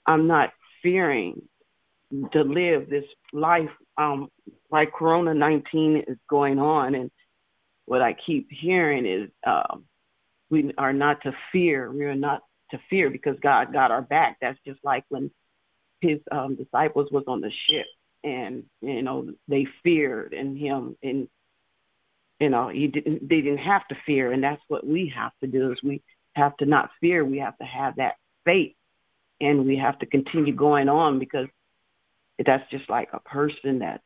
I'm 0.05 0.27
not 0.27 0.51
fearing 0.81 1.41
to 2.33 2.41
live 2.41 2.89
this 2.89 3.05
life 3.31 3.69
um 3.97 4.29
like 4.71 4.91
corona 4.91 5.33
19 5.33 6.03
is 6.07 6.17
going 6.29 6.59
on. 6.59 6.95
And 6.95 7.11
what 7.85 8.01
i 8.01 8.15
keep 8.25 8.47
hearing 8.51 9.05
is 9.05 9.29
um 9.45 9.85
we 10.49 10.73
are 10.77 10.93
not 10.93 11.21
to 11.21 11.31
fear. 11.51 11.91
We 11.91 12.05
are 12.05 12.15
not 12.15 12.41
to 12.71 12.79
fear 12.89 13.09
because 13.09 13.35
god 13.41 13.71
got 13.71 13.91
our 13.91 14.01
back. 14.01 14.37
That's 14.41 14.59
just 14.65 14.79
like 14.83 15.05
when 15.09 15.31
his 16.01 16.19
um 16.31 16.55
disciples 16.55 17.09
was 17.11 17.23
on 17.27 17.41
the 17.41 17.51
ship 17.69 17.85
and 18.23 18.63
you 18.81 19.01
know 19.01 19.29
they 19.47 19.65
feared 19.83 20.33
in 20.33 20.55
him 20.55 20.95
and 21.01 21.27
you 22.39 22.49
know 22.49 22.69
he 22.69 22.87
didn't 22.87 23.27
they 23.27 23.41
didn't 23.41 23.59
have 23.59 23.87
to 23.87 23.95
fear 24.05 24.31
and 24.31 24.43
that's 24.43 24.61
what 24.67 24.85
we 24.85 25.11
have 25.15 25.31
to 25.41 25.47
do 25.47 25.71
is 25.71 25.77
we 25.83 26.01
have 26.33 26.55
to 26.57 26.65
not 26.65 26.89
fear 26.99 27.23
we 27.23 27.39
have 27.39 27.57
to 27.57 27.65
have 27.65 27.95
that 27.95 28.15
faith 28.45 28.75
and 29.41 29.65
we 29.65 29.77
have 29.77 29.97
to 29.99 30.05
continue 30.05 30.53
going 30.53 30.89
on 30.89 31.19
because 31.19 31.47
that's 32.45 32.69
just 32.71 32.89
like 32.89 33.09
a 33.13 33.19
person 33.21 33.79
that 33.79 34.01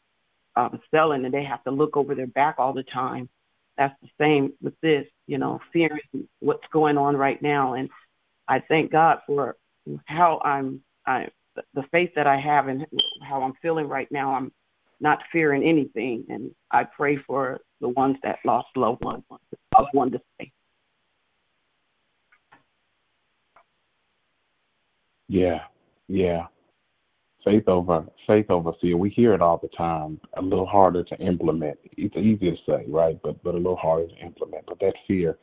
um 0.56 0.80
selling 0.91 1.26
and 1.26 1.34
they 1.34 1.44
have 1.44 1.64
to 1.64 1.72
look 1.72 1.98
over 1.98 2.15
their 2.15 2.27
back 2.27 2.56
all 2.60 2.73
the 2.73 2.84
time. 2.84 3.30
That's 3.77 3.95
the 4.02 4.10
same 4.19 4.53
with 4.61 4.80
this 4.81 5.07
you 5.27 5.38
know 5.38 5.60
fearing 5.72 6.02
what's 6.40 6.65
going 6.72 6.98
on 6.98 7.15
right 7.15 7.41
now 7.41 7.73
and 7.73 7.90
i 8.48 8.60
thank 8.68 8.91
god 8.91 9.19
for 9.26 9.56
how 10.06 10.41
i'm 10.44 10.81
i 11.06 11.27
the 11.74 11.84
faith 11.92 12.12
that 12.16 12.28
i 12.28 12.40
have 12.40 12.68
and 12.68 12.86
how 13.22 13.42
i'm 13.42 13.54
feeling 13.62 13.88
right 13.88 14.08
now 14.12 14.34
i'm 14.34 14.52
not 15.00 15.20
fearing 15.32 15.64
anything 15.64 16.24
and 16.30 16.52
i 16.72 16.84
pray 16.84 17.18
for 17.28 17.60
the 17.82 17.90
ones 17.90 18.16
that 18.24 18.40
lost 18.46 18.68
loved 18.76 19.04
ones 19.04 19.24
loved 19.78 19.90
one 19.94 20.12
to 20.12 20.20
say 20.40 20.52
Yeah, 25.34 25.62
yeah. 26.08 26.46
Faith 27.44 27.68
over 27.68 28.06
faith 28.28 28.50
over 28.50 28.72
fear. 28.80 28.96
We 28.96 29.10
hear 29.10 29.34
it 29.34 29.42
all 29.42 29.58
the 29.58 29.68
time. 29.70 30.22
A 30.38 30.42
little 30.42 30.66
harder 30.66 31.04
to 31.04 31.16
implement. 31.18 31.78
It's 31.98 32.16
easy 32.16 32.52
to 32.52 32.58
say, 32.68 32.86
right? 32.88 33.20
But 33.24 33.44
but 33.44 33.56
a 33.56 33.58
little 33.58 33.76
harder 33.76 34.08
to 34.08 34.18
implement. 34.18 34.66
But 34.68 34.80
that 34.80 34.94
fear 35.08 35.38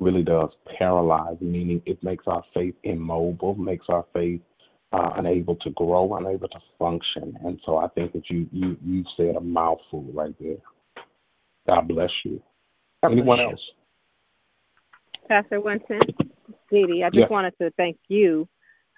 really 0.00 0.22
does 0.24 0.50
paralyze, 0.78 1.36
meaning 1.40 1.80
it 1.86 2.02
makes 2.02 2.24
our 2.26 2.42
faith 2.52 2.74
immobile, 2.82 3.54
makes 3.54 3.86
our 3.88 4.04
faith 4.12 4.40
uh, 4.96 5.10
unable 5.16 5.56
to 5.56 5.70
grow, 5.70 6.16
unable 6.16 6.48
to 6.48 6.58
function. 6.78 7.36
And 7.44 7.60
so 7.66 7.76
I 7.76 7.88
think 7.88 8.12
that 8.12 8.30
you 8.30 8.48
you 8.52 8.76
you 8.84 9.04
said 9.16 9.36
a 9.36 9.40
mouthful 9.40 10.04
right 10.12 10.34
there. 10.40 10.56
God 11.66 11.88
bless 11.88 12.10
you. 12.24 12.40
God 13.02 13.10
bless 13.10 13.18
Anyone 13.18 13.38
you. 13.38 13.44
else? 13.44 13.60
Pastor 15.28 15.60
Winston, 15.60 16.00
Dee 16.70 16.86
Dee, 16.86 17.02
I 17.04 17.10
just 17.10 17.18
Yeah. 17.18 17.28
wanted 17.28 17.54
to 17.60 17.70
thank 17.72 17.98
you 18.08 18.48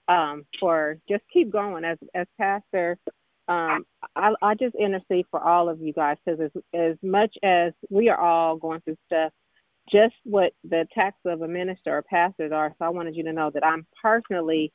um, 0.09 0.47
for 0.61 0.99
just 1.09 1.25
keep 1.33 1.51
going 1.51 1.85
as 1.85 1.99
as 2.15 2.27
pastor. 2.39 2.99
Um, 3.49 3.87
I, 4.15 4.35
I 4.43 4.55
just 4.55 4.75
intercede 4.75 5.25
for 5.31 5.41
all 5.41 5.71
of 5.71 5.81
you 5.81 5.93
guys 5.93 6.19
because 6.25 6.41
as 6.41 6.63
as 6.75 6.97
much 7.03 7.35
as 7.43 7.73
we 7.91 8.09
are 8.09 8.21
all 8.21 8.57
going 8.57 8.81
through 8.83 8.99
stuff, 9.07 9.33
just 9.91 10.15
what 10.25 10.53
the 10.69 10.83
attacks 10.83 11.21
of 11.25 11.43
a 11.43 11.49
minister 11.49 11.97
or 11.97 12.03
pastors 12.03 12.53
are. 12.53 12.75
So 12.79 12.85
I 12.85 12.91
wanted 12.91 13.17
you 13.17 13.25
to 13.25 13.33
know 13.33 13.51
that 13.53 13.65
I'm 13.65 13.87
personally 14.03 14.73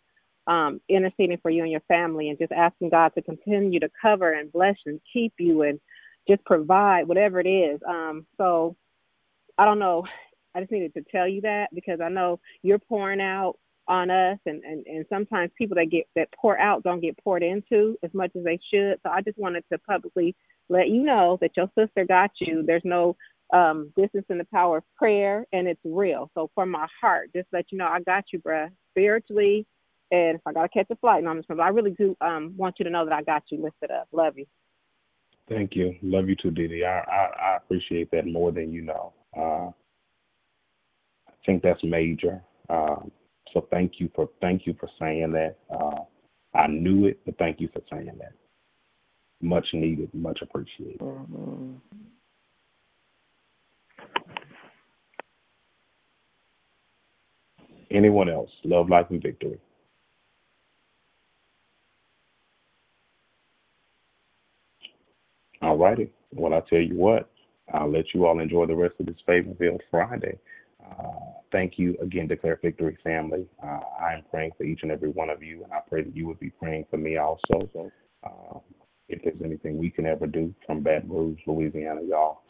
um, 0.47 0.81
interceding 0.89 1.37
for 1.41 1.49
you 1.49 1.63
and 1.63 1.71
your 1.71 1.83
family 1.87 2.29
and 2.29 2.37
just 2.37 2.51
asking 2.51 2.89
God 2.89 3.13
to 3.15 3.21
continue 3.21 3.79
to 3.79 3.89
cover 4.01 4.33
and 4.33 4.51
bless 4.51 4.75
and 4.85 4.99
keep 5.11 5.33
you 5.39 5.63
and 5.63 5.79
just 6.27 6.43
provide 6.45 7.07
whatever 7.07 7.39
it 7.39 7.47
is. 7.47 7.79
Um, 7.87 8.25
so 8.37 8.75
I 9.57 9.65
don't 9.65 9.79
know. 9.79 10.05
I 10.55 10.61
just 10.61 10.71
needed 10.71 10.93
to 10.95 11.03
tell 11.11 11.27
you 11.27 11.41
that 11.41 11.67
because 11.73 11.99
I 12.01 12.09
know 12.09 12.39
you're 12.61 12.79
pouring 12.79 13.21
out 13.21 13.55
on 13.87 14.09
us 14.09 14.37
and, 14.45 14.63
and, 14.63 14.85
and 14.87 15.05
sometimes 15.09 15.51
people 15.57 15.75
that 15.75 15.91
get 15.91 16.05
that 16.15 16.29
pour 16.39 16.57
out 16.57 16.83
don't 16.83 17.01
get 17.01 17.17
poured 17.21 17.43
into 17.43 17.97
as 18.03 18.13
much 18.13 18.31
as 18.37 18.43
they 18.43 18.59
should. 18.71 18.97
So 19.03 19.09
I 19.09 19.21
just 19.21 19.37
wanted 19.37 19.63
to 19.71 19.77
publicly 19.79 20.35
let 20.69 20.89
you 20.89 21.03
know 21.03 21.37
that 21.41 21.57
your 21.57 21.69
sister 21.77 22.05
got 22.05 22.31
you. 22.39 22.63
There's 22.65 22.85
no 22.85 23.15
um 23.51 23.91
distance 23.97 24.25
in 24.29 24.37
the 24.37 24.45
power 24.45 24.77
of 24.77 24.83
prayer 24.95 25.45
and 25.51 25.67
it's 25.67 25.81
real. 25.83 26.31
So 26.33 26.49
from 26.55 26.71
my 26.71 26.87
heart, 27.01 27.31
just 27.35 27.47
let 27.51 27.71
you 27.71 27.77
know 27.77 27.87
I 27.87 27.99
got 28.01 28.25
you, 28.31 28.39
bruh. 28.39 28.69
Spiritually 28.91 29.65
and 30.13 30.35
if 30.35 30.41
I 30.45 30.53
gotta 30.53 30.69
catch 30.69 30.85
a 30.91 30.95
flight, 30.97 31.23
no, 31.23 31.31
I'm 31.31 31.37
just 31.39 31.47
but 31.47 31.59
I 31.59 31.69
really 31.69 31.91
do 31.91 32.15
um 32.21 32.53
want 32.55 32.75
you 32.77 32.85
to 32.85 32.91
know 32.91 33.03
that 33.03 33.13
I 33.13 33.23
got 33.23 33.43
you 33.49 33.61
lifted 33.61 33.91
up. 33.91 34.07
Love 34.11 34.37
you. 34.37 34.45
Thank 35.49 35.75
you. 35.75 35.95
Love 36.03 36.29
you 36.29 36.35
too, 36.35 36.51
Dee 36.51 36.67
Dee. 36.67 36.85
I, 36.85 36.99
I 36.99 37.51
I 37.51 37.57
appreciate 37.57 38.11
that 38.11 38.27
more 38.27 38.51
than 38.51 38.71
you 38.71 38.83
know. 38.83 39.13
Uh, 39.35 39.71
I 41.27 41.33
think 41.45 41.63
that's 41.63 41.83
major. 41.83 42.41
Um, 42.69 43.11
so 43.53 43.67
thank 43.71 43.93
you 43.97 44.09
for 44.15 44.29
thank 44.39 44.67
you 44.67 44.75
for 44.79 44.87
saying 44.99 45.31
that. 45.31 45.57
Uh, 45.69 46.03
I 46.55 46.67
knew 46.67 47.07
it, 47.07 47.19
but 47.25 47.37
thank 47.39 47.59
you 47.59 47.67
for 47.73 47.81
saying 47.91 48.11
that. 48.19 48.33
Much 49.41 49.65
needed, 49.73 50.13
much 50.13 50.39
appreciated. 50.43 50.99
Mm-hmm. 50.99 51.73
Anyone 57.89 58.29
else? 58.29 58.49
Love, 58.63 58.89
life, 58.89 59.07
and 59.09 59.21
victory. 59.21 59.59
All 65.73 65.79
righty. 65.79 66.11
Well, 66.33 66.53
I 66.53 66.61
tell 66.69 66.81
you 66.81 66.95
what, 66.95 67.31
I'll 67.73 67.91
let 67.91 68.13
you 68.13 68.27
all 68.27 68.39
enjoy 68.39 68.67
the 68.67 68.75
rest 68.75 68.93
of 68.99 69.07
this 69.07 69.15
Favor-filled 69.25 69.81
Friday. 69.89 70.37
Uh, 70.85 71.31
thank 71.51 71.79
you 71.79 71.97
again, 71.99 72.27
Declare 72.27 72.59
Victory 72.61 72.95
family. 73.03 73.47
Uh, 73.63 73.79
I 73.99 74.13
am 74.13 74.23
praying 74.29 74.51
for 74.55 74.65
each 74.65 74.81
and 74.83 74.91
every 74.91 75.09
one 75.09 75.31
of 75.31 75.41
you, 75.41 75.63
and 75.63 75.73
I 75.73 75.79
pray 75.89 76.03
that 76.03 76.15
you 76.15 76.27
would 76.27 76.39
be 76.39 76.51
praying 76.51 76.85
for 76.91 76.97
me 76.97 77.17
also. 77.17 77.67
So, 77.73 77.91
uh, 78.23 78.59
if 79.09 79.23
there's 79.23 79.41
anything 79.43 79.79
we 79.79 79.89
can 79.89 80.05
ever 80.05 80.27
do 80.27 80.53
from 80.67 80.81
Baton 80.83 81.09
Rouge, 81.09 81.39
Louisiana, 81.47 82.01
y'all, 82.07 82.43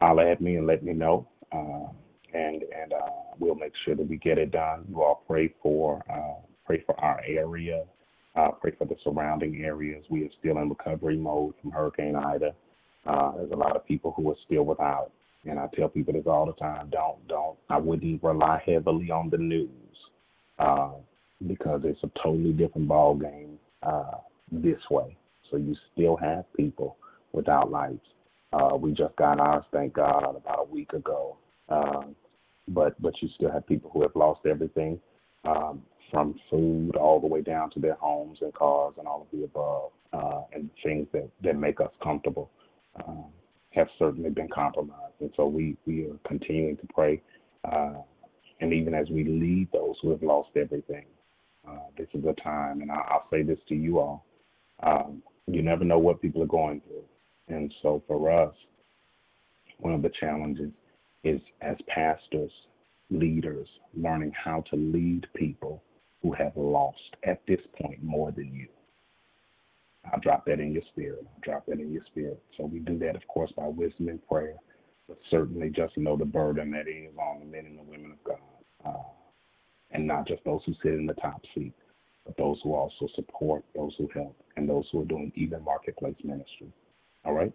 holler 0.00 0.26
at 0.26 0.40
me 0.40 0.56
and 0.56 0.66
let 0.66 0.82
me 0.82 0.94
know. 0.94 1.28
Uh, 1.52 1.92
and 2.32 2.62
and 2.62 2.94
uh, 2.94 3.34
we'll 3.38 3.54
make 3.54 3.74
sure 3.84 3.94
that 3.96 4.08
we 4.08 4.16
get 4.16 4.38
it 4.38 4.50
done. 4.50 4.86
You 4.88 5.02
all 5.02 5.24
pray 5.28 5.52
for 5.62 6.02
uh, 6.10 6.40
pray 6.64 6.82
for 6.86 6.98
our 6.98 7.20
area, 7.26 7.84
uh, 8.34 8.50
pray 8.60 8.72
for 8.76 8.86
the 8.86 8.96
surrounding 9.04 9.62
areas. 9.64 10.04
We 10.10 10.24
are 10.24 10.30
still 10.38 10.58
in 10.58 10.68
recovery 10.68 11.16
mode 11.16 11.54
from 11.60 11.70
Hurricane 11.70 12.16
Ida. 12.16 12.54
Uh, 13.06 13.32
there's 13.36 13.52
a 13.52 13.56
lot 13.56 13.76
of 13.76 13.86
people 13.86 14.12
who 14.16 14.30
are 14.30 14.36
still 14.46 14.64
without, 14.64 15.10
and 15.44 15.58
I 15.58 15.68
tell 15.74 15.88
people 15.88 16.12
this 16.12 16.26
all 16.26 16.46
the 16.46 16.52
time. 16.52 16.88
Don't 16.90 17.26
don't. 17.28 17.56
I 17.68 17.78
wouldn't 17.78 18.22
rely 18.22 18.62
heavily 18.64 19.10
on 19.10 19.28
the 19.30 19.38
news 19.38 19.70
uh, 20.58 20.92
because 21.46 21.82
it's 21.84 22.02
a 22.04 22.10
totally 22.22 22.52
different 22.52 22.88
ball 22.88 23.14
game 23.14 23.58
uh, 23.82 24.18
this 24.50 24.80
way. 24.90 25.16
So 25.50 25.56
you 25.56 25.74
still 25.92 26.16
have 26.16 26.44
people 26.54 26.96
without 27.32 27.70
lights. 27.70 28.06
Uh, 28.52 28.76
we 28.76 28.92
just 28.92 29.16
got 29.16 29.40
ours, 29.40 29.64
thank 29.72 29.94
God, 29.94 30.36
about 30.36 30.68
a 30.68 30.72
week 30.72 30.92
ago. 30.92 31.36
Um, 31.68 32.14
but 32.68 33.00
but 33.02 33.14
you 33.20 33.28
still 33.34 33.50
have 33.50 33.66
people 33.66 33.90
who 33.92 34.02
have 34.02 34.14
lost 34.14 34.46
everything, 34.46 35.00
um, 35.44 35.82
from 36.12 36.38
food 36.50 36.96
all 36.96 37.18
the 37.20 37.26
way 37.26 37.42
down 37.42 37.70
to 37.72 37.80
their 37.80 37.96
homes 37.96 38.38
and 38.42 38.54
cars 38.54 38.94
and 38.98 39.08
all 39.08 39.22
of 39.22 39.28
the 39.32 39.44
above, 39.44 39.90
uh, 40.12 40.42
and 40.54 40.70
things 40.84 41.08
that 41.12 41.28
that 41.42 41.56
make 41.56 41.80
us 41.80 41.92
comfortable 42.02 42.50
um, 43.04 43.26
have 43.70 43.88
certainly 43.98 44.30
been 44.30 44.48
compromised. 44.48 45.18
And 45.20 45.32
so 45.36 45.46
we 45.48 45.76
we 45.86 46.04
are 46.06 46.18
continuing 46.28 46.76
to 46.78 46.86
pray, 46.94 47.22
uh, 47.64 47.94
and 48.60 48.72
even 48.72 48.94
as 48.94 49.08
we 49.10 49.24
lead 49.24 49.68
those 49.72 49.96
who 50.02 50.10
have 50.10 50.22
lost 50.22 50.50
everything, 50.56 51.06
uh, 51.68 51.88
this 51.98 52.08
is 52.14 52.24
a 52.26 52.34
time, 52.42 52.82
and 52.82 52.90
I, 52.92 53.00
I'll 53.10 53.28
say 53.32 53.42
this 53.42 53.58
to 53.70 53.74
you 53.74 53.98
all: 53.98 54.26
um, 54.82 55.22
you 55.46 55.62
never 55.62 55.84
know 55.84 55.98
what 55.98 56.22
people 56.22 56.42
are 56.42 56.46
going 56.60 56.82
through, 56.86 57.04
and 57.56 57.74
so 57.82 58.02
for 58.06 58.30
us, 58.30 58.54
One 59.82 59.94
of 59.94 60.02
the 60.02 60.12
challenges 60.20 60.70
is 61.24 61.40
as 61.60 61.76
pastors, 61.88 62.52
leaders, 63.10 63.68
learning 63.94 64.32
how 64.32 64.62
to 64.70 64.76
lead 64.76 65.26
people 65.34 65.82
who 66.22 66.32
have 66.32 66.52
lost 66.56 66.98
at 67.24 67.42
this 67.46 67.60
point 67.80 68.02
more 68.02 68.30
than 68.30 68.54
you. 68.54 68.68
I'll 70.12 70.20
drop 70.20 70.44
that 70.46 70.60
in 70.60 70.72
your 70.72 70.82
spirit. 70.92 71.24
I'll 71.26 71.40
drop 71.42 71.66
that 71.66 71.80
in 71.80 71.92
your 71.92 72.04
spirit. 72.06 72.42
So 72.56 72.64
we 72.64 72.80
do 72.80 72.98
that, 73.00 73.16
of 73.16 73.26
course, 73.28 73.52
by 73.56 73.66
wisdom 73.66 74.08
and 74.08 74.26
prayer, 74.26 74.56
but 75.08 75.18
certainly 75.30 75.70
just 75.70 75.96
know 75.96 76.16
the 76.16 76.24
burden 76.24 76.70
that 76.72 76.88
is 76.88 77.16
on 77.18 77.40
the 77.40 77.46
men 77.46 77.66
and 77.66 77.78
the 77.78 77.82
women 77.82 78.12
of 78.12 78.24
God, 78.24 78.38
uh, 78.84 79.02
and 79.90 80.06
not 80.06 80.26
just 80.26 80.44
those 80.44 80.60
who 80.66 80.74
sit 80.82 80.94
in 80.94 81.06
the 81.06 81.14
top 81.14 81.40
seat, 81.54 81.74
but 82.24 82.36
those 82.36 82.58
who 82.62 82.74
also 82.74 83.08
support, 83.14 83.64
those 83.74 83.92
who 83.98 84.08
help, 84.14 84.36
and 84.56 84.68
those 84.68 84.84
who 84.90 85.02
are 85.02 85.06
doing 85.06 85.32
even 85.34 85.64
marketplace 85.64 86.16
ministry. 86.24 86.72
All 87.24 87.32
right. 87.32 87.52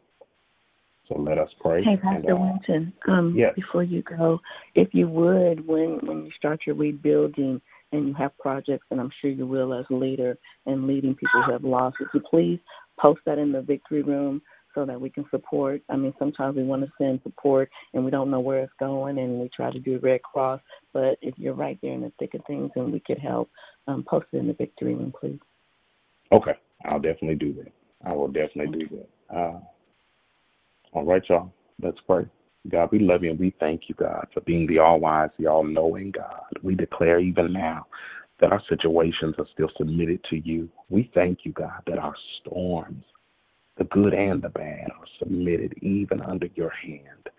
So 1.07 1.18
let 1.18 1.38
us 1.38 1.49
pray. 1.61 1.84
Hey, 1.84 1.91
and, 1.91 2.02
Pastor 2.02 2.34
uh, 2.34 2.39
Winston, 2.39 2.94
um, 3.07 3.34
yes. 3.38 3.53
before 3.56 3.84
you 3.84 4.02
go, 4.02 4.39
if 4.76 4.89
you 4.94 5.07
would, 5.07 5.65
when 5.65 5.99
when 6.06 6.26
you 6.26 6.31
start 6.38 6.61
your 6.65 6.76
rebuilding 6.76 7.61
and 7.91 8.07
you 8.07 8.14
have 8.15 8.38
projects, 8.38 8.85
and 8.91 8.99
I'm 8.99 9.11
sure 9.22 9.30
you 9.30 9.45
will 9.45 9.73
as 9.73 9.85
leader 9.89 10.38
and 10.65 10.88
leading 10.88 11.15
people 11.15 11.41
who 11.43 11.51
have 11.51 11.64
lost, 11.64 11.97
would 11.99 12.09
you 12.14 12.22
please 12.30 12.59
post 12.99 13.22
that 13.26 13.38
in 13.38 13.51
the 13.51 13.61
victory 13.61 14.01
room 14.01 14.41
so 14.76 14.85
that 14.85 14.99
we 14.99 15.09
can 15.09 15.26
support? 15.31 15.81
I 15.89 15.95
mean, 15.95 16.14
sometimes 16.19 16.57
we 16.57 16.64
want 16.64 16.84
to 16.84 16.91
send 16.97 17.22
support 17.23 17.69
and 17.93 18.03
we 18.03 18.11
don't 18.11 18.30
know 18.31 18.39
where 18.39 18.64
it's 18.64 18.73
going, 18.80 19.18
and 19.19 19.39
we 19.39 19.49
try 19.55 19.72
to 19.72 19.80
do 19.80 19.99
Red 19.99 20.22
Cross. 20.23 20.61
But 20.93 21.18
if 21.22 21.35
you're 21.38 21.53
right 21.53 21.80
there 21.81 21.93
in 21.93 22.01
the 22.01 22.11
thick 22.19 22.34
of 22.34 22.41
things 22.45 22.72
and 22.76 22.91
we 22.91 22.99
could 22.99 23.19
help, 23.19 23.49
um, 23.88 24.03
post 24.07 24.27
it 24.34 24.38
in 24.38 24.47
the 24.47 24.53
victory 24.53 24.95
room, 24.95 25.14
please. 25.18 25.39
Okay, 26.31 26.53
I'll 26.85 26.99
definitely 26.99 27.35
do 27.35 27.53
that. 27.53 27.72
I 28.05 28.14
will 28.14 28.27
definitely 28.27 28.85
do 28.85 28.97
that. 28.97 29.35
Uh, 29.35 29.59
all 30.93 31.05
right, 31.05 31.23
y'all. 31.30 31.53
Let's 31.81 31.97
pray. 32.05 32.26
God, 32.69 32.89
we 32.91 32.99
love 32.99 33.23
you 33.23 33.31
and 33.31 33.39
we 33.39 33.53
thank 33.60 33.84
you, 33.88 33.95
God, 33.95 34.27
for 34.34 34.41
being 34.41 34.68
the 34.68 34.80
all 34.80 34.99
wise, 34.99 35.30
the 35.39 35.48
all 35.48 35.64
knowing 35.64 36.11
God. 36.11 36.44
We 36.64 36.76
declare 36.76 37.19
even 37.19 37.53
now 37.53 37.88
that 38.39 38.52
our 38.52 38.61
situations 38.69 39.35
are 39.38 39.48
still 39.53 39.69
submitted 39.77 40.23
to 40.30 40.38
you. 40.38 40.69
We 40.89 41.10
thank 41.14 41.39
you, 41.44 41.53
God, 41.53 41.81
that 41.88 41.98
our 41.98 42.15
storms, 42.39 43.03
the 43.77 43.85
good 43.85 44.14
and 44.14 44.41
the 44.41 44.49
bad, 44.49 44.89
are 44.91 45.07
submitted 45.19 45.76
even 45.81 46.22
under 46.22 46.48
your 46.56 46.69
hand. 46.69 47.30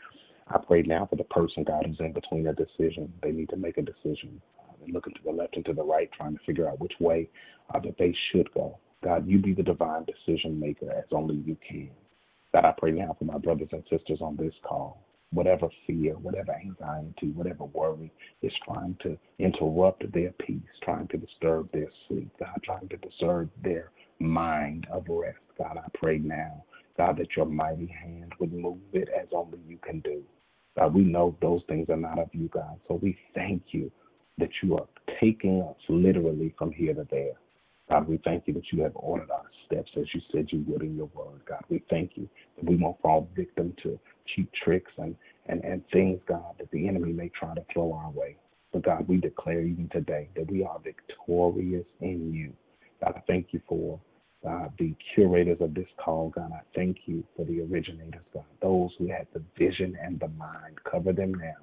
I 0.49 0.59
pray 0.59 0.83
now 0.83 1.07
for 1.07 1.17
the 1.17 1.25
person, 1.25 1.65
God, 1.65 1.85
who's 1.87 2.01
in 2.01 2.13
between 2.13 2.47
a 2.47 2.55
decision. 2.55 3.13
They 3.23 3.33
need 3.33 3.51
to 3.51 3.57
make 3.57 3.77
a 3.77 3.83
decision. 3.83 4.41
Uh, 4.59 4.73
they're 4.81 4.95
looking 4.95 5.13
to 5.15 5.21
the 5.25 5.31
left 5.31 5.57
and 5.57 5.65
to 5.67 5.75
the 5.75 5.85
right, 5.85 6.11
trying 6.17 6.35
to 6.39 6.45
figure 6.47 6.69
out 6.69 6.81
which 6.81 6.95
way 7.01 7.29
uh, 7.75 7.81
that 7.81 7.97
they 7.99 8.15
should 8.33 8.53
go. 8.55 8.79
God, 9.05 9.29
you 9.29 9.39
be 9.39 9.53
the 9.53 9.63
divine 9.63 10.07
decision 10.07 10.59
maker 10.59 10.91
as 10.91 11.05
only 11.13 11.37
you 11.37 11.57
can. 11.69 11.91
God, 12.53 12.65
I 12.65 12.73
pray 12.77 12.93
now 12.93 13.15
for 13.19 13.27
my 13.27 13.37
brothers 13.37 13.69
and 13.73 13.85
sisters 13.91 14.21
on 14.23 14.37
this 14.37 14.55
call. 14.67 15.05
Whatever 15.33 15.69
fear, 15.87 16.15
whatever 16.15 16.53
anxiety, 16.53 17.31
whatever 17.35 17.65
worry 17.65 18.11
is 18.43 18.53
trying 18.65 18.97
to 19.03 19.19
interrupt 19.39 20.11
their 20.13 20.33
peace, 20.45 20.63
trying 20.83 21.07
to 21.09 21.19
disturb 21.19 21.71
their 21.73 21.89
sleep, 22.07 22.31
God, 22.39 22.61
trying 22.65 22.89
to 22.89 22.97
disturb 22.97 23.51
their 23.63 23.91
mind 24.21 24.87
of 24.91 25.05
rest. 25.09 25.39
God, 25.59 25.77
I 25.77 25.89
pray 25.95 26.19
now, 26.19 26.65
God, 26.97 27.19
that 27.19 27.37
your 27.37 27.47
mighty 27.47 27.87
hand 27.87 28.33
would 28.41 28.53
move 28.53 28.79
it 28.93 29.09
as 29.19 29.29
only 29.33 29.59
you 29.67 29.79
can 29.85 30.01
do. 30.01 30.23
God, 30.79 30.95
we 30.95 31.03
know 31.03 31.37
those 31.43 31.63
things 31.69 31.89
are 31.91 31.97
not 31.97 32.19
of 32.19 32.29
you, 32.33 32.49
God. 32.49 32.79
So 32.87 32.99
we 33.03 33.19
thank 33.35 33.63
you 33.73 33.91
that 34.39 34.51
you 34.63 34.77
are 34.77 34.87
taking 35.21 35.61
us 35.63 35.77
literally 35.89 36.55
from 36.57 36.73
here 36.73 36.95
to 36.95 37.07
there. 37.11 37.35
God, 37.89 38.07
we 38.07 38.19
thank 38.25 38.45
you 38.47 38.55
that 38.55 38.71
you 38.73 38.83
have 38.83 38.93
ordered 38.95 39.31
our 39.31 39.45
steps 39.67 39.91
as 39.97 40.05
you 40.15 40.21
said 40.33 40.49
you 40.51 40.63
would 40.67 40.83
in 40.83 40.97
your 40.97 41.11
word. 41.15 41.41
God, 41.49 41.63
we 41.69 41.83
thank 41.89 42.13
you 42.17 42.29
that 42.57 42.69
we 42.69 42.77
won't 42.77 43.01
fall 43.01 43.29
victim 43.35 43.75
to 43.83 43.99
cheap 44.35 44.51
tricks 44.63 44.93
and, 44.99 45.15
and, 45.47 45.65
and 45.65 45.83
things, 45.93 46.21
God, 46.29 46.55
that 46.59 46.71
the 46.71 46.87
enemy 46.87 47.13
may 47.13 47.31
try 47.31 47.55
to 47.55 47.65
throw 47.73 47.93
our 47.95 48.11
way. 48.11 48.37
But 48.73 48.85
God, 48.85 49.09
we 49.09 49.17
declare 49.17 49.63
even 49.63 49.89
today 49.91 50.29
that 50.37 50.51
we 50.51 50.63
are 50.65 50.79
victorious 50.85 51.87
in 52.01 52.33
you. 52.35 52.53
God, 53.03 53.15
I 53.17 53.23
thank 53.27 53.49
you 53.53 53.61
for 53.67 53.99
uh, 54.47 54.69
the 54.79 54.95
curators 55.15 55.59
of 55.61 55.75
this 55.75 55.89
call, 56.03 56.29
God. 56.29 56.53
I 56.53 56.61
thank 56.75 56.99
you 57.07 57.25
for 57.37 57.47
the 57.47 57.63
originators, 57.63 58.23
God. 58.35 58.45
Those 58.61 58.91
who 58.99 59.09
had 59.09 59.27
the 59.33 59.43
vision 59.59 59.97
and 60.03 60.21
the 60.21 60.29
mind, 60.29 60.77
cover 60.91 61.13
them 61.13 61.35
now, 61.35 61.57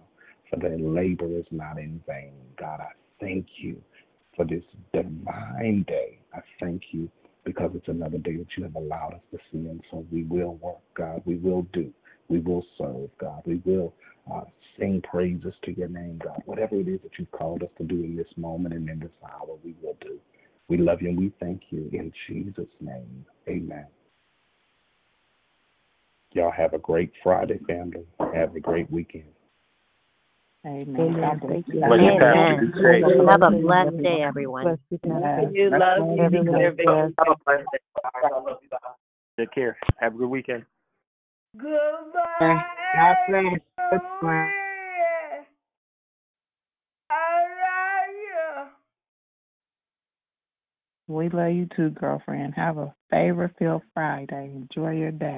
for 0.50 0.58
their 0.58 0.78
labor 0.78 1.28
is 1.28 1.46
not 1.52 1.78
in 1.78 2.02
vain. 2.08 2.34
God, 2.58 2.80
I 2.80 2.90
thank 3.20 3.46
you 3.58 3.82
for 4.36 4.46
this 4.46 4.64
divine 4.94 5.86
day. 5.88 6.20
I 6.34 6.40
thank 6.60 6.82
you 6.92 7.10
because 7.46 7.72
it's 7.76 7.88
another 7.88 8.18
day 8.18 8.38
that 8.38 8.48
you 8.58 8.64
have 8.64 8.76
allowed 8.76 9.14
us 9.14 9.22
to 9.32 9.38
see. 9.52 9.68
And 9.68 9.82
so 9.92 10.06
we 10.12 10.24
will 10.24 10.56
work, 10.56 10.80
God. 10.96 11.22
We 11.26 11.36
will 11.36 11.64
do. 11.74 11.94
We 12.28 12.40
will 12.40 12.66
serve, 12.78 13.10
God. 13.20 13.44
We 13.46 13.62
will 13.66 13.94
uh, 14.34 14.42
sing 14.80 15.02
praises 15.10 15.54
to 15.64 15.78
your 15.78 15.88
name, 15.88 16.20
God. 16.24 16.42
Whatever 16.46 16.80
it 16.80 16.88
is 16.88 17.00
that 17.04 17.12
you've 17.18 17.32
called 17.32 17.64
us 17.64 17.70
to 17.78 17.84
do 17.84 17.96
in 18.04 18.16
this 18.16 18.28
moment 18.36 18.74
and 18.74 18.90
in 18.90 19.00
this 19.00 19.10
hour, 19.24 19.58
we 19.64 19.76
will 19.82 19.98
do. 20.02 20.20
We 20.68 20.78
love 20.78 21.02
you 21.02 21.10
and 21.10 21.20
we 21.20 21.32
thank 21.40 21.62
you 21.70 21.90
in 21.94 22.12
Jesus' 22.28 22.66
name. 22.82 23.26
Amen. 23.48 23.86
Y'all 26.34 26.52
have 26.52 26.74
a 26.74 26.80
great 26.80 27.12
Friday, 27.24 27.60
family. 27.68 28.06
Have 28.34 28.56
a 28.56 28.60
great 28.60 28.92
weekend. 28.92 29.35
Amen. 30.66 31.18
God 31.22 31.42
bless 31.42 31.64
you. 31.68 31.80
Love. 31.82 31.92
Amen. 31.92 32.74
Have 33.30 33.42
a 33.44 33.52
blessed 33.52 34.02
day, 34.02 34.22
everyone. 34.24 34.78
You 35.54 35.70
love 35.70 36.16
you. 36.16 36.30
Be 36.30 36.44
there, 36.44 36.72
baby. 36.72 37.14
Take 39.38 39.52
care. 39.52 39.78
Have 39.98 40.16
a 40.16 40.18
good 40.18 40.30
weekend. 40.30 40.66
Goodbye. 41.58 42.64
God 42.96 43.16
bless. 43.30 43.60
Goodbye. 43.92 44.52
We 51.08 51.30
love 51.30 51.52
you 51.52 51.68
too, 51.76 51.92
girlfriend. 51.92 52.56
Have 52.56 52.80
a 52.80 52.94
favor 53.12 53.52
filled 53.60 53.84
Friday. 53.94 54.52
Enjoy 54.56 54.92
your 54.92 55.12
day. 55.12 55.38